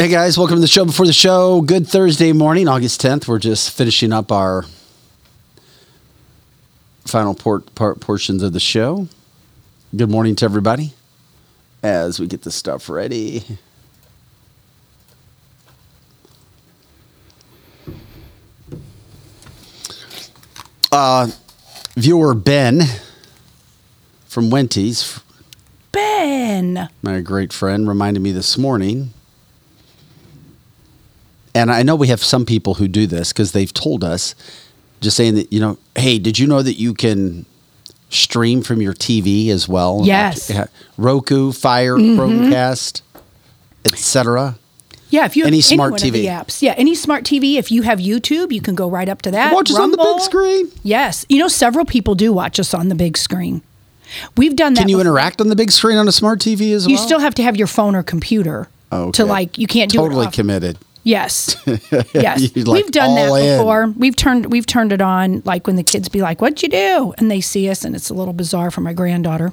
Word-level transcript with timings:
Hey 0.00 0.08
guys, 0.08 0.38
welcome 0.38 0.56
to 0.56 0.62
the 0.62 0.66
show 0.66 0.86
before 0.86 1.04
the 1.04 1.12
show. 1.12 1.60
Good 1.60 1.86
Thursday 1.86 2.32
morning, 2.32 2.68
August 2.68 3.02
10th. 3.02 3.28
We're 3.28 3.38
just 3.38 3.76
finishing 3.76 4.14
up 4.14 4.32
our 4.32 4.64
final 7.04 7.34
port, 7.34 7.74
part 7.74 8.00
portions 8.00 8.42
of 8.42 8.54
the 8.54 8.60
show. 8.60 9.08
Good 9.94 10.08
morning 10.08 10.36
to 10.36 10.46
everybody 10.46 10.94
as 11.82 12.18
we 12.18 12.26
get 12.26 12.40
this 12.40 12.54
stuff 12.54 12.88
ready. 12.88 13.44
Uh, 20.90 21.30
viewer 21.94 22.32
Ben 22.32 22.84
from 24.24 24.48
Wendy's, 24.48 25.20
Ben. 25.92 26.88
my 27.02 27.20
great 27.20 27.52
friend, 27.52 27.86
reminded 27.86 28.20
me 28.20 28.32
this 28.32 28.56
morning. 28.56 29.12
And 31.54 31.70
I 31.70 31.82
know 31.82 31.96
we 31.96 32.08
have 32.08 32.22
some 32.22 32.46
people 32.46 32.74
who 32.74 32.86
do 32.88 33.06
this 33.06 33.32
because 33.32 33.52
they've 33.52 33.72
told 33.72 34.04
us, 34.04 34.34
just 35.00 35.16
saying 35.16 35.34
that, 35.34 35.52
you 35.52 35.60
know, 35.60 35.78
hey, 35.96 36.18
did 36.18 36.38
you 36.38 36.46
know 36.46 36.62
that 36.62 36.74
you 36.74 36.94
can 36.94 37.46
stream 38.10 38.62
from 38.62 38.80
your 38.80 38.94
TV 38.94 39.48
as 39.48 39.68
well? 39.68 40.02
Yes. 40.04 40.50
Like, 40.50 40.68
Roku, 40.96 41.52
Fire, 41.52 41.96
mm-hmm. 41.96 42.20
Chromecast, 42.20 43.02
etc. 43.84 44.56
Yeah, 45.08 45.24
if 45.24 45.36
you 45.36 45.42
have 45.42 45.48
Any 45.48 45.56
any 45.56 45.62
smart 45.62 45.92
one 45.92 46.00
TV. 46.00 46.24
apps, 46.26 46.62
yeah, 46.62 46.74
any 46.76 46.94
smart 46.94 47.24
TV. 47.24 47.56
If 47.56 47.72
you 47.72 47.82
have 47.82 47.98
YouTube, 47.98 48.52
you 48.52 48.60
can 48.60 48.76
go 48.76 48.88
right 48.88 49.08
up 49.08 49.22
to 49.22 49.30
that. 49.32 49.52
Watch 49.52 49.70
us 49.70 49.78
on 49.78 49.90
the 49.90 49.96
big 49.96 50.20
screen. 50.20 50.70
Yes, 50.84 51.26
you 51.28 51.38
know 51.38 51.48
several 51.48 51.84
people 51.84 52.14
do 52.14 52.32
watch 52.32 52.60
us 52.60 52.72
on 52.74 52.88
the 52.88 52.94
big 52.94 53.16
screen. 53.16 53.62
We've 54.36 54.54
done 54.54 54.74
that. 54.74 54.80
Can 54.82 54.88
you 54.88 54.96
before. 54.96 55.08
interact 55.12 55.40
on 55.40 55.48
the 55.48 55.56
big 55.56 55.72
screen 55.72 55.96
on 55.98 56.06
a 56.06 56.12
smart 56.12 56.38
TV 56.38 56.72
as 56.74 56.84
well? 56.84 56.92
You 56.92 56.96
still 56.96 57.18
have 57.18 57.34
to 57.36 57.42
have 57.42 57.56
your 57.56 57.66
phone 57.66 57.96
or 57.96 58.04
computer 58.04 58.68
Oh, 58.92 59.10
to 59.12 59.24
like. 59.24 59.58
You 59.58 59.66
can't 59.66 59.90
do 59.90 59.98
totally 59.98 60.24
it. 60.24 60.28
Off. 60.28 60.34
committed. 60.34 60.78
Yes, 61.02 61.56
yes. 62.12 62.54
Like, 62.56 62.66
we've 62.66 62.90
done 62.90 63.14
that 63.14 63.28
all 63.30 63.34
in. 63.36 63.58
before. 63.58 63.86
We've 63.96 64.14
turned 64.16 64.52
we've 64.52 64.66
turned 64.66 64.92
it 64.92 65.00
on 65.00 65.40
like 65.46 65.66
when 65.66 65.76
the 65.76 65.82
kids 65.82 66.08
be 66.10 66.20
like, 66.20 66.40
"What'd 66.42 66.62
you 66.62 66.68
do?" 66.68 67.14
and 67.16 67.30
they 67.30 67.40
see 67.40 67.70
us, 67.70 67.84
and 67.84 67.96
it's 67.96 68.10
a 68.10 68.14
little 68.14 68.34
bizarre 68.34 68.70
for 68.70 68.82
my 68.82 68.92
granddaughter. 68.92 69.52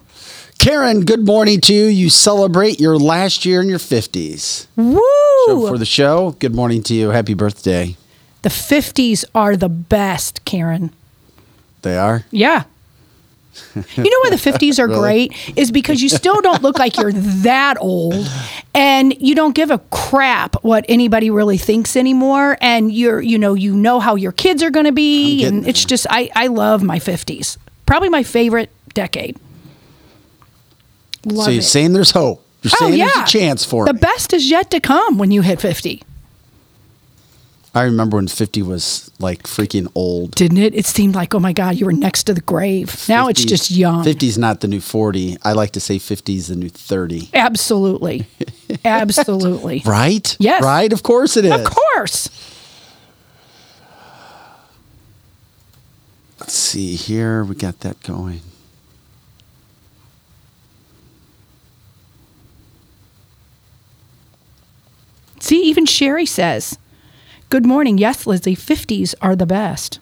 Karen, 0.60 1.06
good 1.06 1.26
morning 1.26 1.62
to 1.62 1.74
you. 1.74 1.86
You 1.86 2.10
celebrate 2.10 2.80
your 2.80 2.98
last 2.98 3.46
year 3.46 3.62
in 3.62 3.70
your 3.70 3.80
50s. 3.80 4.68
Woo! 4.76 5.00
So 5.46 5.68
for 5.68 5.78
the 5.78 5.86
show, 5.86 6.32
good 6.40 6.54
morning 6.56 6.84
to 6.84 6.94
you. 6.94 7.10
Happy 7.12 7.34
birthday. 7.34 7.96
the 8.42 8.50
fifties 8.50 9.24
are 9.34 9.56
the 9.56 9.70
best, 9.70 10.44
Karen. 10.46 10.92
They 11.84 11.98
are. 11.98 12.26
Yeah. 12.32 12.64
You 13.76 14.04
know 14.10 14.20
why 14.24 14.30
the 14.30 14.36
50s 14.38 14.80
are 14.80 14.88
Really? 14.88 15.28
great 15.30 15.58
is 15.58 15.72
because 15.72 16.02
you 16.02 16.10
still 16.10 16.42
don't 16.42 16.62
look 16.62 16.80
like 16.80 16.98
you're 16.98 17.12
that 17.12 17.78
old 17.80 18.28
and 18.74 19.20
you 19.22 19.36
don't 19.36 19.54
give 19.54 19.70
a 19.72 19.80
crap 19.92 20.56
what 20.64 20.86
anybody 20.90 21.30
really 21.30 21.58
thinks 21.58 21.96
anymore 21.96 22.58
and 22.62 22.92
you're 22.92 23.22
you 23.22 23.38
know 23.38 23.54
you 23.54 23.76
know 23.76 24.00
how 24.00 24.16
your 24.16 24.32
kids 24.32 24.64
are 24.64 24.72
going 24.72 24.86
to 24.86 24.92
be 24.92 25.46
and 25.46 25.68
it's 25.68 25.86
just 25.86 26.08
I 26.10 26.30
I 26.36 26.48
love 26.48 26.84
my 26.84 27.00
50s. 27.00 27.58
Probably 27.86 28.10
my 28.10 28.24
favorite 28.24 28.70
decade. 28.94 29.38
Love 31.26 31.46
so 31.46 31.52
you're 31.52 31.60
it. 31.60 31.64
saying 31.64 31.94
there's 31.94 32.12
hope. 32.12 32.44
You're 32.64 32.72
oh 32.82 32.88
saying 32.88 33.00
yeah. 33.00 33.10
there's 33.14 33.30
a 33.30 33.32
chance 33.32 33.66
for 33.66 33.84
it. 33.84 33.88
The 33.88 33.94
me. 33.94 34.00
best 34.00 34.34
is 34.34 34.50
yet 34.50 34.72
to 34.72 34.80
come 34.80 35.18
when 35.18 35.32
you 35.32 35.42
hit 35.42 35.62
50. 35.62 36.02
I 37.78 37.84
remember 37.84 38.18
when 38.18 38.28
50 38.28 38.64
was 38.64 39.12
like 39.20 39.44
freaking 39.44 39.88
old. 39.94 40.32
Didn't 40.32 40.58
it? 40.58 40.74
It 40.74 40.88
seemed 40.88 41.14
like 41.14 41.36
oh 41.36 41.40
my 41.40 41.54
god, 41.54 41.76
you 41.76 41.86
were 41.86 41.94
next 41.94 42.24
to 42.24 42.34
the 42.34 42.42
grave. 42.42 43.08
Now 43.08 43.28
it's 43.28 43.46
just 43.46 43.70
young. 43.70 44.04
50 44.04 44.28
is 44.28 44.38
not 44.38 44.62
the 44.62 44.68
new 44.68 44.82
40. 44.82 45.38
I 45.44 45.54
like 45.54 45.72
to 45.72 45.80
say 45.80 46.00
50 46.00 46.36
is 46.36 46.48
the 46.48 46.56
new 46.56 46.70
30. 46.70 47.30
Absolutely. 47.36 48.26
Absolutely. 48.86 49.84
Right? 49.86 50.36
Yes. 50.40 50.64
Right? 50.64 50.92
Of 50.92 51.04
course 51.04 51.38
it 51.38 51.46
is. 51.46 51.52
Of 51.52 51.66
course. 51.66 52.30
Let's 56.40 56.54
see 56.54 56.96
here. 56.96 57.44
We 57.44 57.54
got 57.54 57.82
that 57.82 58.02
going. 58.02 58.42
See, 65.40 65.62
even 65.64 65.86
Sherry 65.86 66.26
says, 66.26 66.78
Good 67.50 67.66
morning. 67.66 67.98
Yes, 67.98 68.28
Lizzie, 68.28 68.56
50s 68.56 69.16
are 69.22 69.36
the 69.36 69.46
best. 69.46 70.00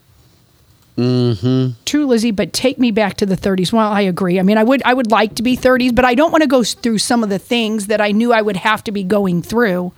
Mm-hmm. 0.98 1.80
True, 1.86 2.06
Lizzie, 2.06 2.32
but 2.32 2.54
take 2.54 2.80
me 2.80 2.90
back 2.90 3.18
to 3.18 3.26
the 3.26 3.36
30s. 3.36 3.72
Well, 3.72 3.92
I 3.92 4.02
agree. 4.02 4.40
I 4.40 4.44
mean, 4.44 4.58
I 4.58 4.64
would 4.64 4.82
I 4.84 4.94
would 4.94 5.12
like 5.12 5.36
to 5.36 5.44
be 5.44 5.58
30s, 5.58 5.94
but 5.94 6.06
I 6.06 6.16
don't 6.16 6.32
want 6.32 6.42
to 6.42 6.48
go 6.48 6.64
through 6.64 7.00
some 7.00 7.22
of 7.22 7.30
the 7.30 7.38
things 7.38 7.88
that 7.88 8.00
I 8.00 8.12
knew 8.12 8.32
I 8.32 8.42
would 8.42 8.58
have 8.58 8.84
to 8.86 8.92
be 8.92 9.04
going 9.04 9.42
through 9.42 9.92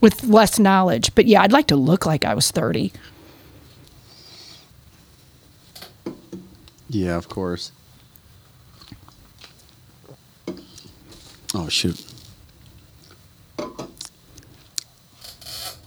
with 0.00 0.24
less 0.24 0.58
knowledge. 0.58 1.14
But 1.14 1.26
yeah, 1.26 1.42
I'd 1.42 1.52
like 1.52 1.68
to 1.68 1.76
look 1.76 2.04
like 2.06 2.24
I 2.24 2.34
was 2.34 2.50
30. 2.50 2.92
Yeah, 6.90 7.16
of 7.16 7.28
course. 7.28 7.70
Oh 11.54 11.68
shoot. 11.68 12.04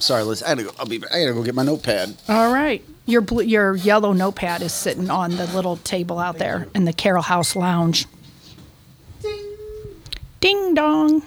Sorry, 0.01 0.23
Liz. 0.23 0.41
I 0.43 0.49
gotta 0.49 0.63
go. 0.63 0.71
I'll 0.79 0.85
be. 0.85 0.97
I 0.97 1.21
gotta 1.21 1.33
go 1.33 1.43
get 1.43 1.55
my 1.55 1.63
notepad. 1.63 2.17
All 2.27 2.51
right. 2.53 2.83
Your 3.05 3.21
blue, 3.21 3.43
your 3.43 3.75
yellow 3.75 4.13
notepad 4.13 4.61
is 4.61 4.73
sitting 4.73 5.09
on 5.09 5.35
the 5.37 5.47
little 5.47 5.77
table 5.77 6.19
out 6.19 6.37
there 6.37 6.67
in 6.75 6.85
the 6.85 6.93
Carroll 6.93 7.23
House 7.23 7.55
Lounge. 7.55 8.05
Ding. 9.21 9.57
Ding 10.39 10.73
dong. 10.73 11.23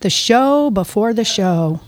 The 0.00 0.10
show 0.10 0.70
before 0.70 1.12
the 1.14 1.24
show. 1.24 1.80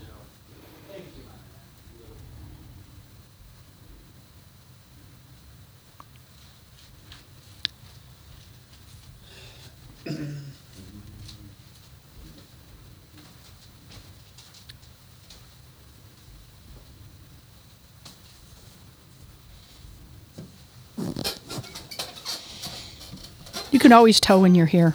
You 23.74 23.80
can 23.80 23.90
always 23.90 24.20
tell 24.20 24.40
when 24.40 24.54
you're 24.54 24.66
here. 24.66 24.94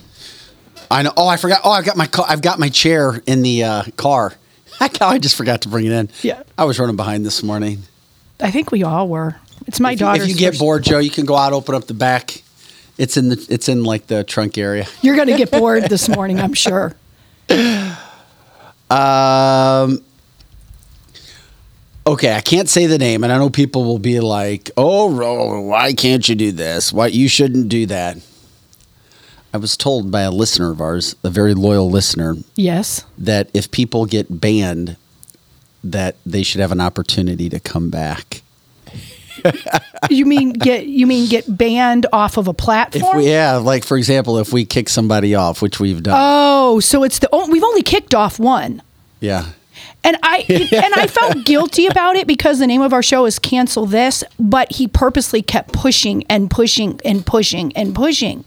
I 0.90 1.03
know. 1.03 1.12
Oh, 1.17 1.28
I 1.28 1.35
forgot. 1.35 1.59
Oh, 1.66 1.69
I've 1.69 1.84
got 1.84 1.97
my. 1.97 2.07
I've 2.25 2.41
got 2.41 2.59
my 2.59 2.69
chair 2.69 3.22
in 3.28 3.41
the 3.41 3.66
uh, 3.66 3.84
car. 3.97 4.35
I 4.79 5.19
just 5.19 5.35
forgot 5.35 5.63
to 5.63 5.67
bring 5.67 5.85
it 5.85 5.91
in. 5.91 6.09
Yeah. 6.22 6.44
I 6.57 6.63
was 6.63 6.79
running 6.79 6.95
behind 6.95 7.25
this 7.25 7.44
morning. 7.44 7.79
I 8.39 8.51
think 8.51 8.72
we 8.72 8.84
all 8.84 9.09
were. 9.09 9.35
It's 9.68 9.81
my 9.81 9.91
if 9.91 10.00
you, 10.00 10.07
if 10.13 10.28
you 10.29 10.34
get 10.34 10.51
first- 10.51 10.62
bored, 10.62 10.84
Joe, 10.84 11.00
you 11.00 11.09
can 11.09 11.25
go 11.25 11.35
out, 11.35 11.51
open 11.51 11.75
up 11.75 11.88
the 11.88 11.94
back. 11.94 12.41
It's 12.97 13.18
in 13.18 13.28
the. 13.28 13.47
It's 13.50 13.68
in 13.68 13.84
like 13.84 14.07
the 14.07 14.23
trunk 14.23 14.57
area. 14.57 14.88
You're 15.01 15.18
going 15.18 15.28
to 15.28 15.35
get 15.35 15.51
bored 15.51 15.84
this 15.89 16.07
morning, 16.16 16.39
I'm 16.39 16.53
sure. 16.53 16.95
Um. 18.89 20.01
Okay, 22.07 22.34
I 22.34 22.39
can't 22.39 22.69
say 22.69 22.85
the 22.85 22.97
name, 22.97 23.25
and 23.25 23.34
I 23.34 23.38
know 23.39 23.50
people 23.50 23.84
will 23.84 24.00
be 24.00 24.22
like, 24.22 24.72
"Oh, 24.78 25.59
why 25.63 25.91
can't 25.91 26.29
you 26.29 26.35
do 26.35 26.53
this? 26.53 26.94
Why 26.94 27.07
you 27.07 27.28
shouldn't 27.28 27.68
do 27.68 27.85
that?" 27.88 28.19
I 29.54 29.58
was 29.58 29.76
told 29.76 30.12
by 30.12 30.22
a 30.22 30.32
listener 30.32 30.72
of 30.72 30.80
ours, 30.82 31.16
a 31.24 31.30
very 31.30 31.54
loyal 31.54 31.90
listener, 31.90 32.36
Yes. 32.56 33.04
that 33.18 33.50
if 33.54 33.72
people 33.72 34.06
get 34.06 34.40
banned, 34.42 34.96
that 35.84 36.18
they 36.26 36.44
should 36.44 36.62
have 36.62 36.72
an 36.72 36.82
opportunity 36.82 37.50
to 37.50 37.60
come 37.60 37.90
back. 37.90 38.42
You 40.10 40.26
mean 40.26 40.52
get 40.54 40.88
you 40.88 41.08
mean 41.08 41.30
get 41.30 41.46
banned 41.58 42.06
off 42.12 42.36
of 42.38 42.48
a 42.48 42.52
If 42.52 42.58
platform? 42.58 43.18
we, 43.18 43.30
yeah, 43.30 43.56
like 43.58 43.86
for 43.86 43.96
example, 43.98 44.38
if 44.38 44.52
we 44.52 44.66
kick 44.66 44.90
somebody 44.90 45.34
off, 45.36 45.62
which 45.62 45.80
we've 45.80 46.02
done, 46.04 46.16
Oh, 46.18 46.80
so 46.81 47.04
it's 47.04 47.20
the 47.20 47.30
oh, 47.31 47.50
we've 47.50 47.64
only 47.64 47.81
kicked 47.84 48.14
off 48.14 48.38
one. 48.40 48.81
yeah, 49.22 49.45
And 50.09 50.17
I 50.23 50.44
and 50.50 50.94
I 50.95 51.06
felt 51.06 51.45
guilty 51.45 51.85
about 51.85 52.15
it 52.15 52.25
because 52.25 52.57
the 52.57 52.65
name 52.65 52.81
of 52.81 52.94
our 52.94 53.03
show 53.03 53.25
is 53.27 53.38
cancel 53.38 53.85
this, 53.85 54.23
but 54.39 54.71
he 54.71 54.88
purposely 54.88 55.44
kept 55.44 55.71
pushing 55.71 56.23
and 56.29 56.50
pushing 56.50 57.00
and 57.06 57.23
pushing 57.23 57.71
and 57.75 57.94
pushing. 57.94 58.44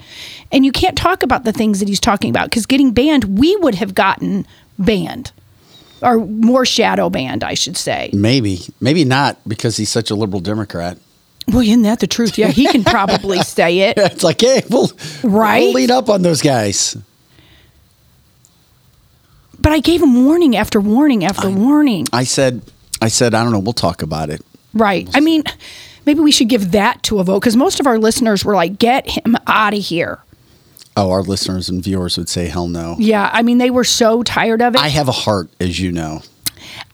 And 0.51 0.65
you 0.65 0.73
can't 0.73 0.99
talk 0.99 1.23
about 1.23 1.45
the 1.45 1.53
things 1.53 1.79
that 1.79 1.87
he's 1.89 2.01
talking 2.01 2.31
about 2.31 2.51
because 2.51 2.67
getting 2.67 2.91
banned, 2.93 3.39
we 3.39 3.55
would 3.59 3.77
have 3.77 3.95
gotten 3.95 4.45
banned. 4.77 5.31
Or 6.03 6.19
more 6.19 6.67
shadow 6.67 7.09
banned, 7.11 7.45
I 7.45 7.55
should 7.55 7.77
say. 7.77 8.11
maybe, 8.13 8.63
maybe 8.81 9.05
not 9.05 9.39
because 9.47 9.77
he's 9.77 9.89
such 9.89 10.11
a 10.11 10.17
liberal 10.17 10.41
Democrat. 10.41 10.99
Well, 11.47 11.61
isn't 11.61 11.83
that 11.83 12.01
the 12.01 12.09
truth? 12.09 12.37
Yeah, 12.39 12.49
he 12.49 12.67
can 12.67 12.83
probably 12.83 13.41
say 13.45 13.79
it. 13.81 13.99
It's 13.99 14.25
like, 14.25 14.41
hey, 14.41 14.63
we'll, 14.69 14.91
Right? 15.23 15.61
we'll 15.61 15.75
lead 15.75 15.93
up 15.93 16.09
on 16.09 16.23
those 16.23 16.43
guys. 16.43 16.97
But 19.63 19.73
I 19.73 19.79
gave 19.79 20.03
him 20.03 20.25
warning 20.27 20.57
after 20.57 20.81
warning 20.81 21.25
after 21.25 21.49
warning. 21.49 22.07
I 22.13 22.25
said, 22.25 22.63
I 23.01 23.09
said, 23.09 23.33
I 23.33 23.45
don't 23.45 23.53
know. 23.53 23.61
We'll 23.61 23.73
talk 23.73 24.03
about 24.03 24.29
it. 24.29 24.43
Right. 24.75 25.09
I 25.15 25.21
mean, 25.21 25.45
maybe 26.05 26.21
we 26.21 26.33
should 26.33 26.49
give 26.49 26.73
that 26.73 27.03
to 27.05 27.21
a 27.21 27.25
vote 27.25 27.41
because 27.41 27.57
most 27.57 27.79
of 27.79 27.87
our 27.87 27.99
listeners 27.99 28.45
were 28.45 28.57
like, 28.57 28.79
get 28.79 29.09
him 29.09 29.37
out 29.47 29.73
of 29.73 29.81
here. 29.81 30.19
Oh, 30.97 31.11
our 31.11 31.23
listeners 31.23 31.69
and 31.69 31.83
viewers 31.83 32.19
would 32.19 32.29
say, 32.29 32.49
hell 32.49 32.69
no. 32.69 32.97
Yeah, 32.99 33.31
I 33.33 33.43
mean, 33.43 33.59
they 33.59 33.71
were 33.71 33.85
so 33.85 34.23
tired 34.23 34.61
of 34.61 34.75
it. 34.75 34.81
I 34.81 34.89
have 34.89 35.09
a 35.09 35.13
heart, 35.13 35.49
as 35.61 35.79
you 35.79 35.91
know. 35.93 36.23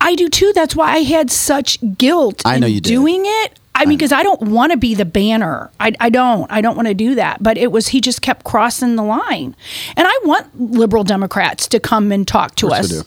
I 0.01 0.15
do 0.15 0.29
too. 0.29 0.53
That's 0.55 0.77
why 0.77 0.93
I 0.93 0.99
had 0.99 1.31
such 1.31 1.79
guilt. 1.97 2.43
I 2.45 2.59
know 2.59 2.67
in 2.67 2.75
you 2.75 2.81
did. 2.81 2.91
doing 2.91 3.23
it. 3.25 3.58
I 3.79 3.87
mean, 3.87 3.99
because 3.99 4.13
I 4.13 4.23
don't 4.23 4.43
want 4.43 4.73
to 4.73 4.79
be 4.79 4.95
the 4.95 5.05
banner. 5.05 5.71
I, 5.81 5.93
I 6.01 6.11
don't. 6.11 6.51
I 6.51 6.61
don't 6.61 6.77
want 6.77 6.89
to 6.89 6.95
do 6.95 7.15
that. 7.15 7.43
But 7.43 7.59
it 7.59 7.73
was 7.73 7.89
he 7.89 8.01
just 8.01 8.23
kept 8.23 8.45
crossing 8.45 8.97
the 8.97 9.03
line, 9.03 9.57
and 9.97 10.07
I 10.09 10.19
want 10.25 10.61
liberal 10.61 11.05
Democrats 11.05 11.69
to 11.69 11.81
come 11.81 12.13
and 12.13 12.27
talk 12.27 12.55
to 12.57 12.69
us. 12.69 13.05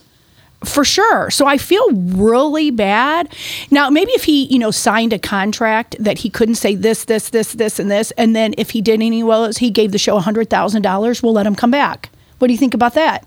For 0.63 0.85
sure. 0.85 1.31
So 1.31 1.47
I 1.47 1.57
feel 1.57 1.91
really 1.91 2.69
bad. 2.69 3.33
Now, 3.71 3.89
maybe 3.89 4.11
if 4.11 4.25
he, 4.25 4.45
you 4.45 4.59
know, 4.59 4.69
signed 4.69 5.11
a 5.11 5.17
contract 5.17 5.95
that 5.99 6.19
he 6.19 6.29
couldn't 6.29 6.53
say 6.55 6.75
this, 6.75 7.05
this, 7.05 7.29
this, 7.29 7.53
this, 7.53 7.79
and 7.79 7.89
this, 7.89 8.11
and 8.11 8.35
then 8.35 8.53
if 8.59 8.69
he 8.69 8.79
did 8.79 9.01
any 9.01 9.23
well, 9.23 9.51
he 9.51 9.71
gave 9.71 9.91
the 9.91 9.97
show 9.97 10.19
$100,000, 10.19 11.23
we'll 11.23 11.33
let 11.33 11.47
him 11.47 11.55
come 11.55 11.71
back. 11.71 12.11
What 12.37 12.47
do 12.47 12.53
you 12.53 12.59
think 12.59 12.75
about 12.75 12.93
that? 12.93 13.25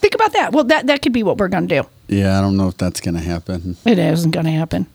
think 0.00 0.14
about 0.14 0.32
that. 0.32 0.52
Well, 0.52 0.64
that, 0.64 0.86
that 0.88 1.02
could 1.02 1.12
be 1.12 1.22
what 1.22 1.38
we're 1.38 1.48
going 1.48 1.68
to 1.68 1.82
do. 1.82 1.88
Yeah, 2.08 2.38
I 2.38 2.40
don't 2.40 2.56
know 2.56 2.68
if 2.68 2.76
that's 2.76 3.00
going 3.00 3.14
to 3.14 3.20
happen. 3.20 3.76
It 3.84 3.98
isn't 3.98 4.32
going 4.32 4.46
to 4.46 4.52
happen. 4.52 4.86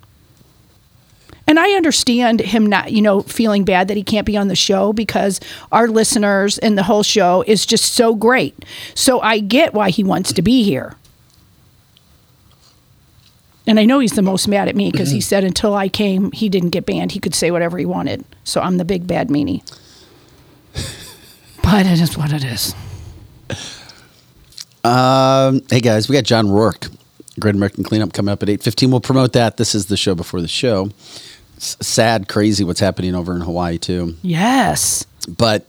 And 1.47 1.59
I 1.59 1.71
understand 1.71 2.39
him 2.39 2.65
not, 2.65 2.91
you 2.91 3.01
know, 3.01 3.21
feeling 3.21 3.63
bad 3.65 3.87
that 3.87 3.97
he 3.97 4.03
can't 4.03 4.25
be 4.25 4.35
on 4.35 4.47
the 4.47 4.55
show 4.55 4.93
because 4.93 5.39
our 5.71 5.87
listeners 5.87 6.57
and 6.57 6.77
the 6.77 6.83
whole 6.83 7.03
show 7.03 7.43
is 7.45 7.65
just 7.65 7.93
so 7.93 8.15
great. 8.15 8.65
So 8.95 9.21
I 9.21 9.39
get 9.39 9.73
why 9.73 9.91
he 9.91 10.03
wants 10.03 10.33
to 10.33 10.41
be 10.41 10.63
here. 10.63 10.95
And 13.67 13.79
I 13.79 13.85
know 13.85 13.99
he's 13.99 14.13
the 14.13 14.21
most 14.21 14.47
mad 14.47 14.67
at 14.67 14.75
me 14.75 14.91
because 14.91 15.09
he 15.09 15.21
said 15.21 15.43
until 15.43 15.73
I 15.73 15.89
came, 15.89 16.31
he 16.31 16.49
didn't 16.49 16.69
get 16.69 16.85
banned. 16.85 17.13
He 17.13 17.19
could 17.19 17.33
say 17.33 17.49
whatever 17.49 17.77
he 17.77 17.85
wanted. 17.85 18.23
So 18.43 18.61
I'm 18.61 18.77
the 18.77 18.85
big 18.85 19.07
bad 19.07 19.29
meanie. 19.29 19.63
but 21.63 21.85
it 21.85 21.99
is 21.99 22.15
what 22.17 22.31
it 22.31 22.43
is. 22.43 22.75
Um, 24.83 25.63
hey 25.71 25.79
guys, 25.79 26.07
we 26.07 26.13
got 26.13 26.25
John 26.25 26.47
Rourke, 26.47 26.89
Great 27.39 27.55
American 27.55 27.83
Cleanup 27.83 28.13
coming 28.13 28.31
up 28.31 28.43
at 28.43 28.49
eight 28.49 28.61
fifteen. 28.61 28.91
We'll 28.91 28.99
promote 28.99 29.33
that. 29.33 29.57
This 29.57 29.73
is 29.73 29.87
the 29.87 29.97
show 29.97 30.13
before 30.13 30.41
the 30.41 30.47
show. 30.47 30.91
Sad, 31.57 32.27
crazy 32.27 32.63
what's 32.63 32.79
happening 32.79 33.15
over 33.15 33.33
in 33.35 33.41
Hawaii 33.41 33.77
too. 33.77 34.15
Yes. 34.21 35.05
But 35.27 35.65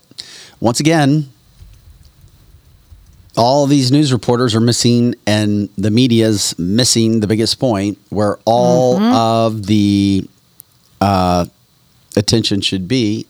once 0.60 0.80
again, 0.80 1.30
all 3.36 3.66
these 3.66 3.92
news 3.92 4.12
reporters 4.12 4.54
are 4.54 4.60
missing, 4.60 5.14
and 5.26 5.68
the 5.76 5.90
media's 5.90 6.58
missing 6.58 7.20
the 7.20 7.26
biggest 7.26 7.60
point 7.60 7.98
where 8.08 8.38
all 8.44 8.98
of 9.00 9.66
the 9.66 10.28
uh, 11.00 11.46
attention 12.16 12.60
should 12.60 12.88
be. 12.88 13.26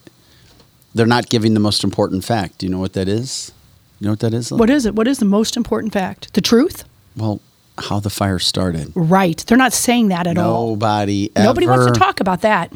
They're 0.95 1.07
not 1.07 1.29
giving 1.29 1.55
the 1.55 1.61
most 1.61 1.85
important 1.85 2.25
fact. 2.25 2.59
Do 2.59 2.67
you 2.67 2.73
know 2.73 2.79
what 2.79 2.95
that 2.95 3.09
is? 3.09 3.53
You 4.01 4.07
know 4.07 4.13
what 4.13 4.21
that 4.21 4.33
is? 4.33 4.51
What 4.53 4.71
is 4.71 4.87
it? 4.87 4.95
What 4.95 5.09
is 5.09 5.19
the 5.19 5.25
most 5.25 5.57
important 5.57 5.93
fact? 5.93 6.33
The 6.35 6.41
truth? 6.41 6.85
Well, 7.17 7.41
how 7.79 8.01
the 8.01 8.11
fire 8.11 8.39
started. 8.39 8.93
Right. 8.95 9.37
They're 9.47 9.59
not 9.59 9.73
saying 9.73 10.09
that 10.09 10.27
at 10.27 10.39
all. 10.39 10.71
Nobody. 10.71 11.31
Nobody 11.37 11.67
wants 11.67 11.87
to 11.87 11.93
talk 11.93 12.21
about 12.21 12.41
that. 12.43 12.73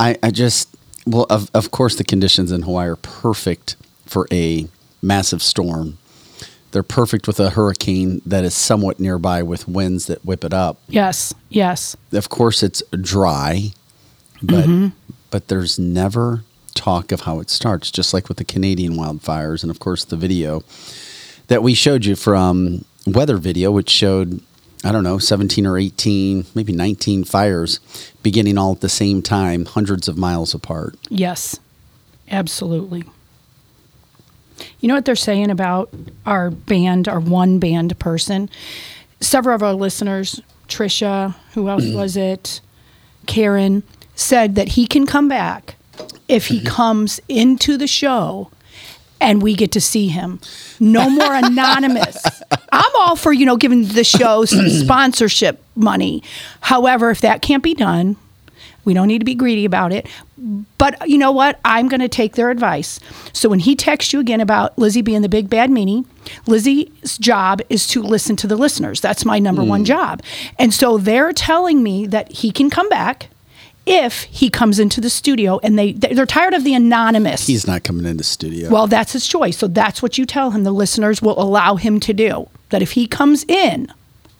I, 0.00 0.16
I 0.22 0.30
just 0.30 0.68
well 1.06 1.26
of 1.30 1.50
of 1.54 1.70
course 1.70 1.96
the 1.96 2.04
conditions 2.04 2.52
in 2.52 2.62
Hawaii 2.62 2.88
are 2.88 2.96
perfect 2.96 3.76
for 4.06 4.26
a 4.32 4.66
massive 5.00 5.42
storm. 5.42 5.98
They're 6.72 6.82
perfect 6.82 7.26
with 7.26 7.38
a 7.38 7.50
hurricane 7.50 8.22
that 8.24 8.44
is 8.44 8.54
somewhat 8.54 8.98
nearby 8.98 9.42
with 9.42 9.68
winds 9.68 10.06
that 10.06 10.24
whip 10.24 10.42
it 10.44 10.54
up. 10.54 10.78
Yes. 10.88 11.34
Yes. 11.50 11.96
Of 12.12 12.28
course 12.30 12.62
it's 12.62 12.82
dry, 13.00 13.72
but 14.42 14.64
Mm-hmm. 14.64 14.88
but 15.30 15.48
there's 15.48 15.78
never 15.78 16.44
talk 16.74 17.12
of 17.12 17.20
how 17.22 17.40
it 17.40 17.50
starts 17.50 17.90
just 17.90 18.14
like 18.14 18.28
with 18.28 18.38
the 18.38 18.44
Canadian 18.44 18.94
wildfires 18.94 19.62
and 19.62 19.70
of 19.70 19.78
course 19.78 20.04
the 20.04 20.16
video 20.16 20.62
that 21.48 21.62
we 21.62 21.74
showed 21.74 22.04
you 22.06 22.16
from 22.16 22.84
weather 23.06 23.36
video 23.36 23.70
which 23.70 23.90
showed 23.90 24.40
I 24.84 24.92
don't 24.92 25.04
know 25.04 25.18
17 25.18 25.66
or 25.66 25.78
18 25.78 26.46
maybe 26.54 26.72
19 26.72 27.24
fires 27.24 27.80
beginning 28.22 28.58
all 28.58 28.72
at 28.72 28.80
the 28.80 28.88
same 28.88 29.22
time 29.22 29.64
hundreds 29.64 30.08
of 30.08 30.16
miles 30.16 30.54
apart. 30.54 30.96
Yes. 31.08 31.58
Absolutely. 32.30 33.04
You 34.80 34.88
know 34.88 34.94
what 34.94 35.04
they're 35.04 35.14
saying 35.14 35.50
about 35.50 35.92
our 36.24 36.50
band, 36.50 37.08
our 37.08 37.20
one 37.20 37.58
band 37.58 37.98
person? 37.98 38.48
Several 39.20 39.54
of 39.54 39.62
our 39.62 39.74
listeners, 39.74 40.40
Trisha, 40.68 41.34
who 41.54 41.68
else 41.68 41.84
mm-hmm. 41.84 41.98
was 41.98 42.16
it? 42.16 42.60
Karen, 43.26 43.82
said 44.14 44.54
that 44.56 44.68
he 44.68 44.86
can 44.86 45.06
come 45.06 45.28
back 45.28 45.76
if 46.28 46.46
he 46.46 46.58
mm-hmm. 46.58 46.68
comes 46.68 47.20
into 47.28 47.76
the 47.76 47.86
show 47.86 48.50
and 49.20 49.42
we 49.42 49.54
get 49.54 49.72
to 49.72 49.80
see 49.80 50.08
him. 50.08 50.40
No 50.80 51.08
more 51.08 51.34
anonymous. 51.34 52.42
I'm 52.72 52.90
all 52.96 53.16
for, 53.16 53.32
you 53.32 53.46
know, 53.46 53.56
giving 53.56 53.86
the 53.86 54.02
show 54.02 54.44
some 54.44 54.68
sponsorship 54.68 55.62
money. 55.76 56.22
However, 56.60 57.10
if 57.10 57.20
that 57.20 57.42
can't 57.42 57.62
be 57.62 57.74
done, 57.74 58.16
we 58.84 58.94
don't 58.94 59.06
need 59.06 59.20
to 59.20 59.24
be 59.24 59.34
greedy 59.34 59.64
about 59.64 59.92
it. 59.92 60.08
But 60.78 61.08
you 61.08 61.18
know 61.18 61.30
what? 61.30 61.60
I'm 61.64 61.86
going 61.88 62.00
to 62.00 62.08
take 62.08 62.34
their 62.34 62.50
advice. 62.50 62.98
So 63.32 63.48
when 63.48 63.60
he 63.60 63.76
texts 63.76 64.12
you 64.12 64.18
again 64.18 64.40
about 64.40 64.76
Lizzie 64.76 65.02
being 65.02 65.22
the 65.22 65.28
big 65.28 65.48
bad 65.48 65.70
meanie, 65.70 66.04
Lizzie's 66.46 67.18
job 67.18 67.60
is 67.68 67.86
to 67.88 68.02
listen 68.02 68.34
to 68.36 68.46
the 68.46 68.56
listeners. 68.56 69.00
That's 69.00 69.24
my 69.24 69.38
number 69.38 69.62
one 69.62 69.80
hmm. 69.80 69.86
job. 69.86 70.22
And 70.58 70.74
so 70.74 70.98
they're 70.98 71.32
telling 71.32 71.82
me 71.82 72.06
that 72.06 72.32
he 72.32 72.50
can 72.50 72.70
come 72.70 72.88
back 72.88 73.28
if 73.84 74.22
he 74.24 74.48
comes 74.48 74.78
into 74.78 75.00
the 75.00 75.10
studio 75.10 75.58
and 75.62 75.76
they 75.76 75.92
they're 75.92 76.26
tired 76.26 76.54
of 76.54 76.62
the 76.62 76.74
anonymous. 76.74 77.46
He's 77.46 77.66
not 77.66 77.82
coming 77.82 78.04
into 78.04 78.18
the 78.18 78.24
studio. 78.24 78.70
Well, 78.70 78.86
that's 78.86 79.12
his 79.12 79.26
choice. 79.26 79.58
So 79.58 79.66
that's 79.66 80.02
what 80.02 80.18
you 80.18 80.26
tell 80.26 80.52
him. 80.52 80.62
The 80.64 80.72
listeners 80.72 81.20
will 81.20 81.40
allow 81.40 81.76
him 81.76 81.98
to 82.00 82.12
do. 82.12 82.48
That 82.72 82.82
if 82.82 82.92
he 82.92 83.06
comes 83.06 83.44
in, 83.44 83.92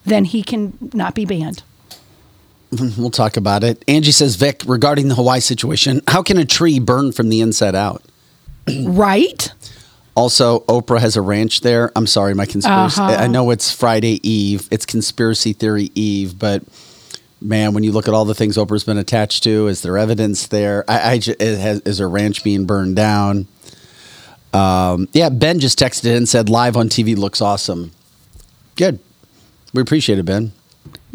then 0.05 0.25
he 0.25 0.43
can 0.43 0.77
not 0.93 1.15
be 1.15 1.25
banned. 1.25 1.63
we'll 2.99 3.11
talk 3.11 3.37
about 3.37 3.63
it. 3.63 3.85
Angie 3.87 4.13
says, 4.13 4.37
Vic, 4.37 4.63
regarding 4.67 5.09
the 5.09 5.15
Hawaii 5.15 5.41
situation, 5.41 6.01
how 6.09 6.23
can 6.23 6.39
a 6.39 6.45
tree 6.45 6.79
burn 6.79 7.13
from 7.13 7.29
the 7.29 7.41
inside 7.41 7.75
out? 7.75 8.03
Right? 8.85 9.53
Also, 10.15 10.61
Oprah 10.61 11.01
has 11.01 11.17
a 11.17 11.23
ranch 11.23 11.63
there. 11.63 11.91
I'm 11.97 12.07
sorry, 12.07 12.35
my 12.35 12.45
conspiracy. 12.45 13.01
Uh-huh. 13.01 13.17
I 13.19 13.27
know 13.29 13.51
it's 13.51 13.73
Friday 13.73 14.21
Eve. 14.29 14.69
It's 14.71 14.85
conspiracy 14.85 15.53
theory 15.53 15.91
Eve, 15.95 16.39
but 16.39 16.63
man, 17.41 17.73
when 17.73 17.83
you 17.83 17.93
look 17.93 18.09
at 18.09 18.15
all 18.15 18.25
the 18.25 18.35
things 18.35 18.57
Oprah's 18.57 18.85
been 18.85 18.99
attached 18.99 19.43
to, 19.45 19.69
is 19.69 19.83
there 19.83 19.97
evidence 19.97 20.47
there? 20.47 20.85
I, 20.87 20.99
I 20.99 21.15
it 21.15 21.59
has, 21.59 21.81
is 21.81 21.99
her 21.99 22.09
ranch 22.09 22.45
being 22.45 22.67
burned 22.67 22.95
down? 22.95 23.49
Um, 24.53 25.09
yeah, 25.13 25.31
Ben 25.31 25.61
just 25.61 25.79
texted 25.79 26.05
in 26.05 26.17
and 26.19 26.29
said 26.29 26.51
live 26.51 26.77
on 26.77 26.89
TV 26.89 27.17
looks 27.17 27.41
awesome. 27.41 27.93
Good. 28.77 28.99
We 29.75 29.83
appreciate 29.83 30.19
it, 30.19 30.25
Ben. 30.25 30.53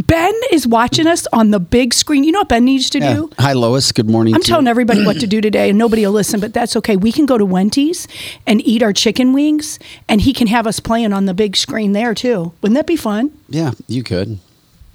Ben 0.06 0.34
is 0.52 0.68
watching 0.68 1.08
us 1.08 1.26
on 1.34 1.50
the 1.52 1.60
big 1.60 1.94
screen. 1.94 2.24
You 2.24 2.32
know 2.32 2.40
what 2.40 2.50
Ben 2.50 2.66
needs 2.66 2.90
to 2.92 3.00
Yeah. 3.00 3.14
do? 3.16 3.30
Hi, 3.40 3.54
Lois. 3.54 3.92
Good 3.92 4.10
morning. 4.10 4.36
I'm 4.36 4.42
to 4.42 4.48
you. 4.48 4.52
telling 4.52 4.68
everybody 4.68 5.04
what 5.06 5.20
to 5.20 5.28
do 5.28 5.42
today, 5.42 5.70
and 5.70 5.78
nobody 5.78 6.06
will 6.06 6.14
listen, 6.14 6.40
but 6.40 6.54
that's 6.54 6.76
okay. 6.76 6.96
We 6.96 7.12
can 7.12 7.26
go 7.26 7.38
to 7.38 7.46
Wendy's 7.46 8.08
and 8.46 8.62
eat 8.66 8.84
our 8.84 8.94
chicken 8.94 9.34
wings, 9.34 9.80
and 10.08 10.22
he 10.22 10.34
can 10.34 10.48
have 10.48 10.68
us 10.68 10.80
playing 10.80 11.14
on 11.14 11.26
the 11.26 11.34
big 11.34 11.56
screen 11.58 11.94
there 11.94 12.14
too. 12.14 12.54
Wouldn't 12.62 12.76
that 12.76 12.86
be 12.86 12.96
fun? 12.96 13.32
Yeah, 13.50 13.72
you 13.88 14.04
could. 14.04 14.38